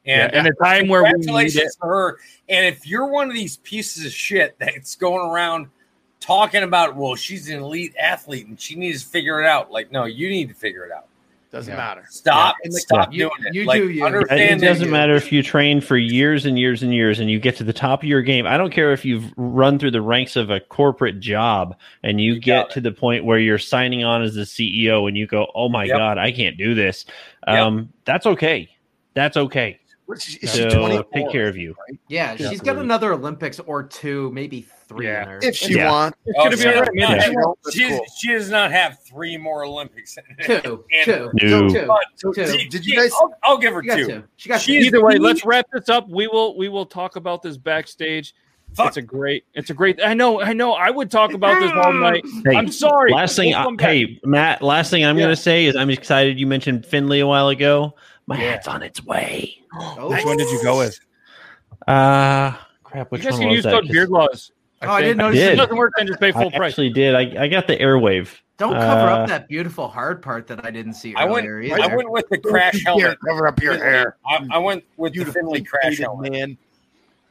yeah, 0.05 0.25
And 0.33 0.35
in 0.35 0.47
uh, 0.47 0.51
a 0.59 0.65
time 0.65 0.89
where 0.89 1.03
we 1.03 1.09
need 1.11 1.15
it. 1.15 1.27
congratulations 1.27 1.77
to 1.77 1.87
her. 1.87 2.19
And 2.49 2.65
if 2.67 2.87
you're 2.87 3.07
one 3.07 3.29
of 3.29 3.35
these 3.35 3.59
pieces 3.59 4.07
of 4.07 4.13
shit 4.13 4.57
that's 4.59 4.95
going 4.95 5.29
around 5.31 5.67
talking 6.21 6.63
about, 6.63 6.97
well, 6.97 7.17
she's 7.17 7.49
an 7.51 7.61
elite 7.61 7.95
athlete 8.01 8.47
and 8.47 8.59
she 8.59 8.77
needs 8.77 9.03
to 9.03 9.09
figure 9.11 9.41
it 9.43 9.47
out, 9.47 9.71
like, 9.71 9.93
no, 9.93 10.05
you 10.05 10.29
need 10.31 10.49
to 10.49 10.55
figure 10.55 10.85
it 10.85 10.93
out. 10.93 11.07
Doesn't 11.57 11.73
Yeah. 11.73 11.77
matter. 11.79 12.05
Stop, 12.11 12.55
And 12.65 12.73
the- 12.73 12.79
stop 12.81 13.13
you- 13.13 13.19
doing 13.21 13.33
it. 13.47 13.55
you 13.55 13.65
like, 13.65 13.81
do 13.81 13.89
you. 13.89 14.03
It 14.05 14.07
Understand 14.07 14.61
that 14.61 14.67
doesn't 14.67 14.87
you- 14.87 14.93
matter 14.93 15.15
if 15.17 15.33
you 15.33 15.43
train 15.43 15.81
for 15.81 15.97
years 15.97 16.45
and 16.45 16.59
years 16.59 16.83
and 16.83 16.93
years 16.95 17.19
and 17.19 17.31
you 17.31 17.39
get 17.41 17.57
to 17.57 17.65
the 17.65 17.73
top 17.73 18.03
of 18.03 18.09
your 18.09 18.21
game. 18.21 18.47
I 18.47 18.59
don't 18.59 18.71
care 18.73 18.93
if 18.93 19.05
you've 19.07 19.33
run 19.39 19.79
through 19.79 19.93
the 19.93 20.03
ranks 20.03 20.37
of 20.37 20.51
a 20.51 20.61
corporate 20.61 21.19
job 21.19 21.75
and 22.03 22.21
you, 22.21 22.35
You 22.35 22.41
get 22.41 22.69
to 22.73 22.81
the 22.83 22.93
point 22.93 23.25
where 23.25 23.39
you're 23.39 23.57
signing 23.59 24.05
on 24.05 24.21
as 24.23 24.35
the 24.35 24.45
CEO 24.45 25.07
and 25.07 25.17
you 25.17 25.27
go, 25.27 25.51
"Oh 25.55 25.71
my 25.71 25.85
Yep. 25.85 25.97
god, 25.97 26.19
I 26.19 26.31
can't 26.31 26.59
do 26.59 26.75
this." 26.75 27.07
Yep. 27.49 27.59
Um, 27.59 27.89
that's 28.05 28.27
okay. 28.27 28.69
That's 29.15 29.39
okay. 29.39 29.79
What 30.05 30.19
is 30.19 30.25
she, 30.25 30.39
is 30.43 30.51
So 30.53 31.05
take 31.15 31.31
care 31.31 31.49
of 31.49 31.57
you. 31.57 31.75
Yeah, 32.09 32.37
Yeah. 32.39 32.51
she's 32.51 32.61
got 32.61 32.77
another 32.77 33.13
Olympics 33.15 33.59
or 33.61 33.83
two, 33.83 34.31
maybe 34.33 34.67
three 34.89 35.07
Yeah. 35.07 35.23
in 35.23 35.29
her. 35.29 35.39
If 35.43 35.57
she 35.57 35.75
Yeah. 35.75 35.91
wants. 35.91 36.19
Oh, 36.37 36.51
be 36.51 36.57
she 36.57 36.69
all 36.69 36.81
right, 36.81 36.91
does 36.95 37.33
not- 37.33 37.57
She 37.73 37.79
She, 37.79 37.89
cool. 37.89 38.07
she 38.19 38.29
does 38.33 38.51
not 38.51 38.71
have 38.71 38.99
three 39.09 39.37
more 39.37 39.65
Olympics. 39.65 40.17
Two, 40.45 40.53
And- 40.93 41.05
two, 41.05 41.31
No. 41.43 41.69
two, 41.69 42.33
two. 42.35 42.47
she- 42.59 42.69
Did 42.69 42.87
you 42.87 42.97
guys- 42.97 43.13
I'll, 43.21 43.35
I'll 43.43 43.59
give 43.59 43.75
her 43.75 43.83
She 43.83 43.91
two. 43.91 44.07
two. 44.07 44.23
She 44.37 44.49
got 44.49 44.61
She 44.61 44.79
two. 44.81 44.87
Either 44.87 45.05
way, 45.05 45.19
let's 45.19 45.45
wrap 45.45 45.67
this 45.73 45.89
up. 45.89 46.09
We 46.09 46.27
will 46.29 46.57
we 46.57 46.69
will 46.69 46.87
talk 46.87 47.17
about 47.17 47.43
this 47.43 47.57
backstage. 47.57 48.35
Fuck. 48.75 48.89
It's 48.89 48.97
a 48.99 49.03
great. 49.03 49.45
It's 49.55 49.71
a 49.71 49.75
great. 49.75 50.01
I 50.05 50.13
know. 50.13 50.41
I 50.43 50.53
know. 50.53 50.73
I 50.75 50.91
would 50.91 51.11
talk 51.11 51.33
about 51.33 51.61
this 51.61 51.71
all 51.73 51.93
night. 51.93 52.25
Hey, 52.45 52.57
I'm 52.57 52.71
sorry. 52.71 53.13
Last 53.13 53.37
thing, 53.37 53.55
I, 53.55 53.67
hey, 53.81 54.21
Matt. 54.25 54.61
Last 54.61 54.91
thing 54.91 55.05
I'm 55.05 55.17
Yeah. 55.17 55.25
gonna 55.27 55.37
say 55.37 55.65
is 55.67 55.77
I'm 55.77 55.89
excited. 55.89 56.39
You 56.39 56.47
mentioned 56.47 56.85
Finley 56.85 57.21
a 57.21 57.27
while 57.27 57.49
ago. 57.49 57.95
My 58.27 58.37
Yeah. 58.37 58.51
hat's 58.51 58.69
on 58.69 58.83
its 58.83 59.03
way. 59.05 59.63
Oh. 59.79 60.11
Which 60.11 60.25
one 60.25 60.37
did 60.37 60.51
you 60.51 60.63
go 60.63 60.79
with? 60.79 60.99
Uh 61.87 62.53
crap. 62.83 63.07
You 63.07 63.11
Which 63.11 63.23
guys 63.23 63.33
one 63.33 63.41
can 63.43 63.49
was 63.49 63.57
use 63.57 63.65
that? 63.65 63.73
code 63.73 63.85
'Cause 63.85 63.93
Beard 63.93 64.09
Laws. 64.11 64.53
Oh, 64.83 64.91
I 64.91 65.01
didn't 65.01 65.17
notice 65.19 65.41
If 65.41 65.49
it. 65.49 65.53
it 65.55 65.57
doesn't 65.57 65.77
work, 65.77 65.93
then 65.97 66.07
just 66.07 66.21
pay 66.21 66.29
I 66.29 66.33
full 66.33 66.51
price. 66.51 66.73
actually 66.73 66.91
did. 66.91 67.15
I, 67.15 67.45
I 67.45 67.49
got 67.49 67.67
the 67.67 67.77
airwave. 67.77 68.29
Don't 68.59 68.75
cover 68.75 69.09
Uh, 69.11 69.17
up 69.19 69.29
that 69.29 69.49
beautiful 69.49 69.89
hard 69.89 70.23
part 70.23 70.47
that 70.49 70.65
I 70.65 70.71
didn't 70.71 70.95
see 70.95 71.15
I 71.15 71.25
went. 71.25 71.45
either. 71.47 71.61
I 71.83 71.95
went 71.95 72.11
with 72.11 72.29
the 72.31 72.39
crash 72.39 72.83
helmet. 72.85 73.19
cover 73.27 73.47
up 73.49 73.61
your 73.63 73.75
Finley. 73.75 73.87
hair. 73.87 74.17
I, 74.27 74.47
I 74.51 74.59
went 74.59 74.85
with 74.97 75.15
the 75.15 75.25
Finley 75.25 75.63
crash 75.63 75.99
helmet. 75.99 76.33
man. 76.33 76.59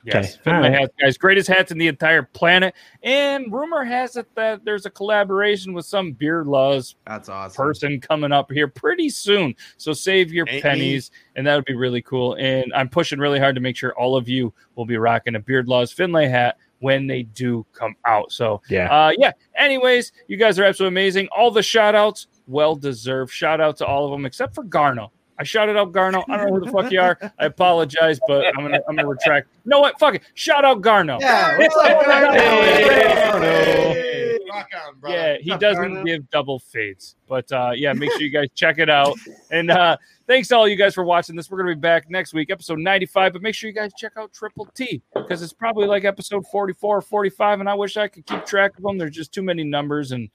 Yes, 0.04 0.34
Okay. 0.36 0.42
Finlay 0.44 0.68
All 0.68 0.72
right. 0.74 0.82
hats, 0.82 0.94
guys. 1.02 1.18
Greatest 1.18 1.48
hats 1.48 1.72
in 1.72 1.80
the 1.80 1.88
entire 1.88 2.22
planet. 2.22 2.76
And 3.02 3.52
rumor 3.52 3.84
has 3.84 4.16
it 4.18 4.28
that 4.36 4.64
there's 4.64 4.86
a 4.86 4.92
collaboration 4.92 5.74
with 5.74 5.88
some 5.88 6.12
Beard 6.12 6.46
Laws 6.46 6.94
That's 7.08 7.28
awesome. 7.28 7.66
person 7.66 8.00
coming 8.00 8.32
up 8.32 8.52
here 8.52 8.68
pretty 8.68 9.10
soon. 9.10 9.56
So 9.78 9.94
save 9.94 10.32
your 10.32 10.46
Ain't 10.48 10.62
pennies, 10.62 11.10
and 11.36 11.48
that 11.48 11.56
would 11.56 11.66
be 11.66 11.74
really 11.74 12.04
cool. 12.04 12.36
And 12.36 12.72
I'm 12.76 12.88
pushing 12.88 13.18
really 13.18 13.40
hard 13.40 13.56
to 13.56 13.62
make 13.62 13.76
sure 13.76 13.98
all 13.98 14.16
of 14.16 14.30
you 14.30 14.54
will 14.76 14.86
be 14.86 14.98
rocking 14.98 15.34
a 15.34 15.40
Beard 15.40 15.68
Laws 15.68 15.92
Finlay 15.92 16.28
hat 16.28 16.58
when 16.86 17.08
they 17.08 17.24
do 17.24 17.66
come 17.74 17.96
out. 18.06 18.32
So 18.32 18.62
Yeah. 18.70 18.94
uh, 18.94 19.12
yeah. 19.18 19.32
Anyways, 19.58 20.12
you 20.28 20.38
guys 20.38 20.60
are 20.60 20.64
absolutely 20.66 20.94
amazing. 20.94 21.28
All 21.36 21.50
the 21.50 21.64
shout 21.64 21.96
outs, 21.96 22.28
well 22.48 22.76
deserved. 22.76 23.32
Shout 23.34 23.60
out 23.60 23.76
to 23.78 23.86
all 23.88 24.06
of 24.06 24.12
them 24.12 24.24
except 24.26 24.54
for 24.54 24.64
Garno. 24.64 25.10
I 25.40 25.44
shouted 25.44 25.76
out 25.76 25.92
Garno. 25.92 26.24
I 26.30 26.38
don't 26.38 26.48
know 26.48 26.54
who 26.60 26.66
the 26.66 26.72
fuck 26.72 26.92
you 26.92 27.02
are. 27.02 27.18
I 27.40 27.46
apologize, 27.48 28.20
but 28.28 28.46
I'm 28.56 28.64
gonna 28.64 28.80
I'm 28.88 28.96
gonna 28.96 29.08
retract. 29.08 29.48
You 29.66 29.72
know 29.72 29.80
what? 29.82 30.00
Fuck 30.00 30.16
it. 30.16 30.22
Shout 30.36 30.64
out 30.64 30.82
Garno. 30.82 31.20
Yeah, 31.20 31.58
what's 31.58 31.76
up, 31.76 32.06
Hey, 32.06 34.15
Rock 34.50 34.70
on, 34.88 35.00
brother. 35.00 35.16
Yeah, 35.16 35.38
he 35.40 35.58
doesn't 35.58 36.04
give 36.06 36.30
double 36.30 36.60
fades. 36.60 37.16
But 37.28 37.52
uh, 37.52 37.72
yeah, 37.76 37.94
make 37.94 38.12
sure 38.12 38.22
you 38.22 38.30
guys 38.30 38.48
check 38.56 38.80
it 38.80 38.90
out. 38.90 39.18
And 39.52 39.72
uh, 39.72 39.98
thanks 40.28 40.48
to 40.50 40.56
all 40.56 40.68
you 40.68 40.76
guys 40.76 40.94
for 40.94 41.04
watching 41.04 41.36
this. 41.36 41.50
We're 41.50 41.58
going 41.58 41.70
to 41.70 41.76
be 41.76 41.82
back 41.82 42.10
next 42.10 42.34
week, 42.34 42.50
episode 42.50 42.80
95. 42.80 43.34
But 43.34 43.42
make 43.42 43.56
sure 43.56 43.70
you 43.70 43.76
guys 43.76 43.92
check 43.98 44.14
out 44.18 44.34
Triple 44.34 44.68
T 44.76 45.02
because 45.14 45.42
it's 45.42 45.54
probably 45.54 45.88
like 45.88 46.04
episode 46.06 46.46
44 46.48 46.98
or 46.98 47.02
45. 47.02 47.60
And 47.60 47.70
I 47.70 47.74
wish 47.74 47.98
I 47.98 48.08
could 48.08 48.26
keep 48.26 48.46
track 48.46 48.78
of 48.78 48.84
them. 48.84 48.98
There's 48.98 49.16
just 49.16 49.34
too 49.34 49.44
many 49.44 49.64
numbers. 49.64 50.12
And 50.12 50.30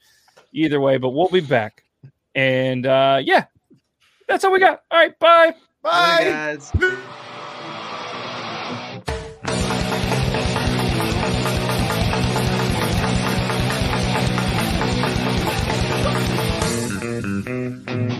either 0.53 0.79
way, 0.79 0.97
but 0.97 1.09
we'll 1.09 1.29
be 1.29 1.41
back. 1.41 1.83
And 2.35 2.85
uh, 2.85 3.19
yeah, 3.23 3.45
that's 4.27 4.43
all 4.43 4.51
we 4.51 4.59
got. 4.59 4.83
All 4.91 4.99
right, 4.99 5.17
bye. 5.19 5.55
Bye. 5.81 6.23
guys. 6.23 6.71
Mm-hmm. 17.51 18.10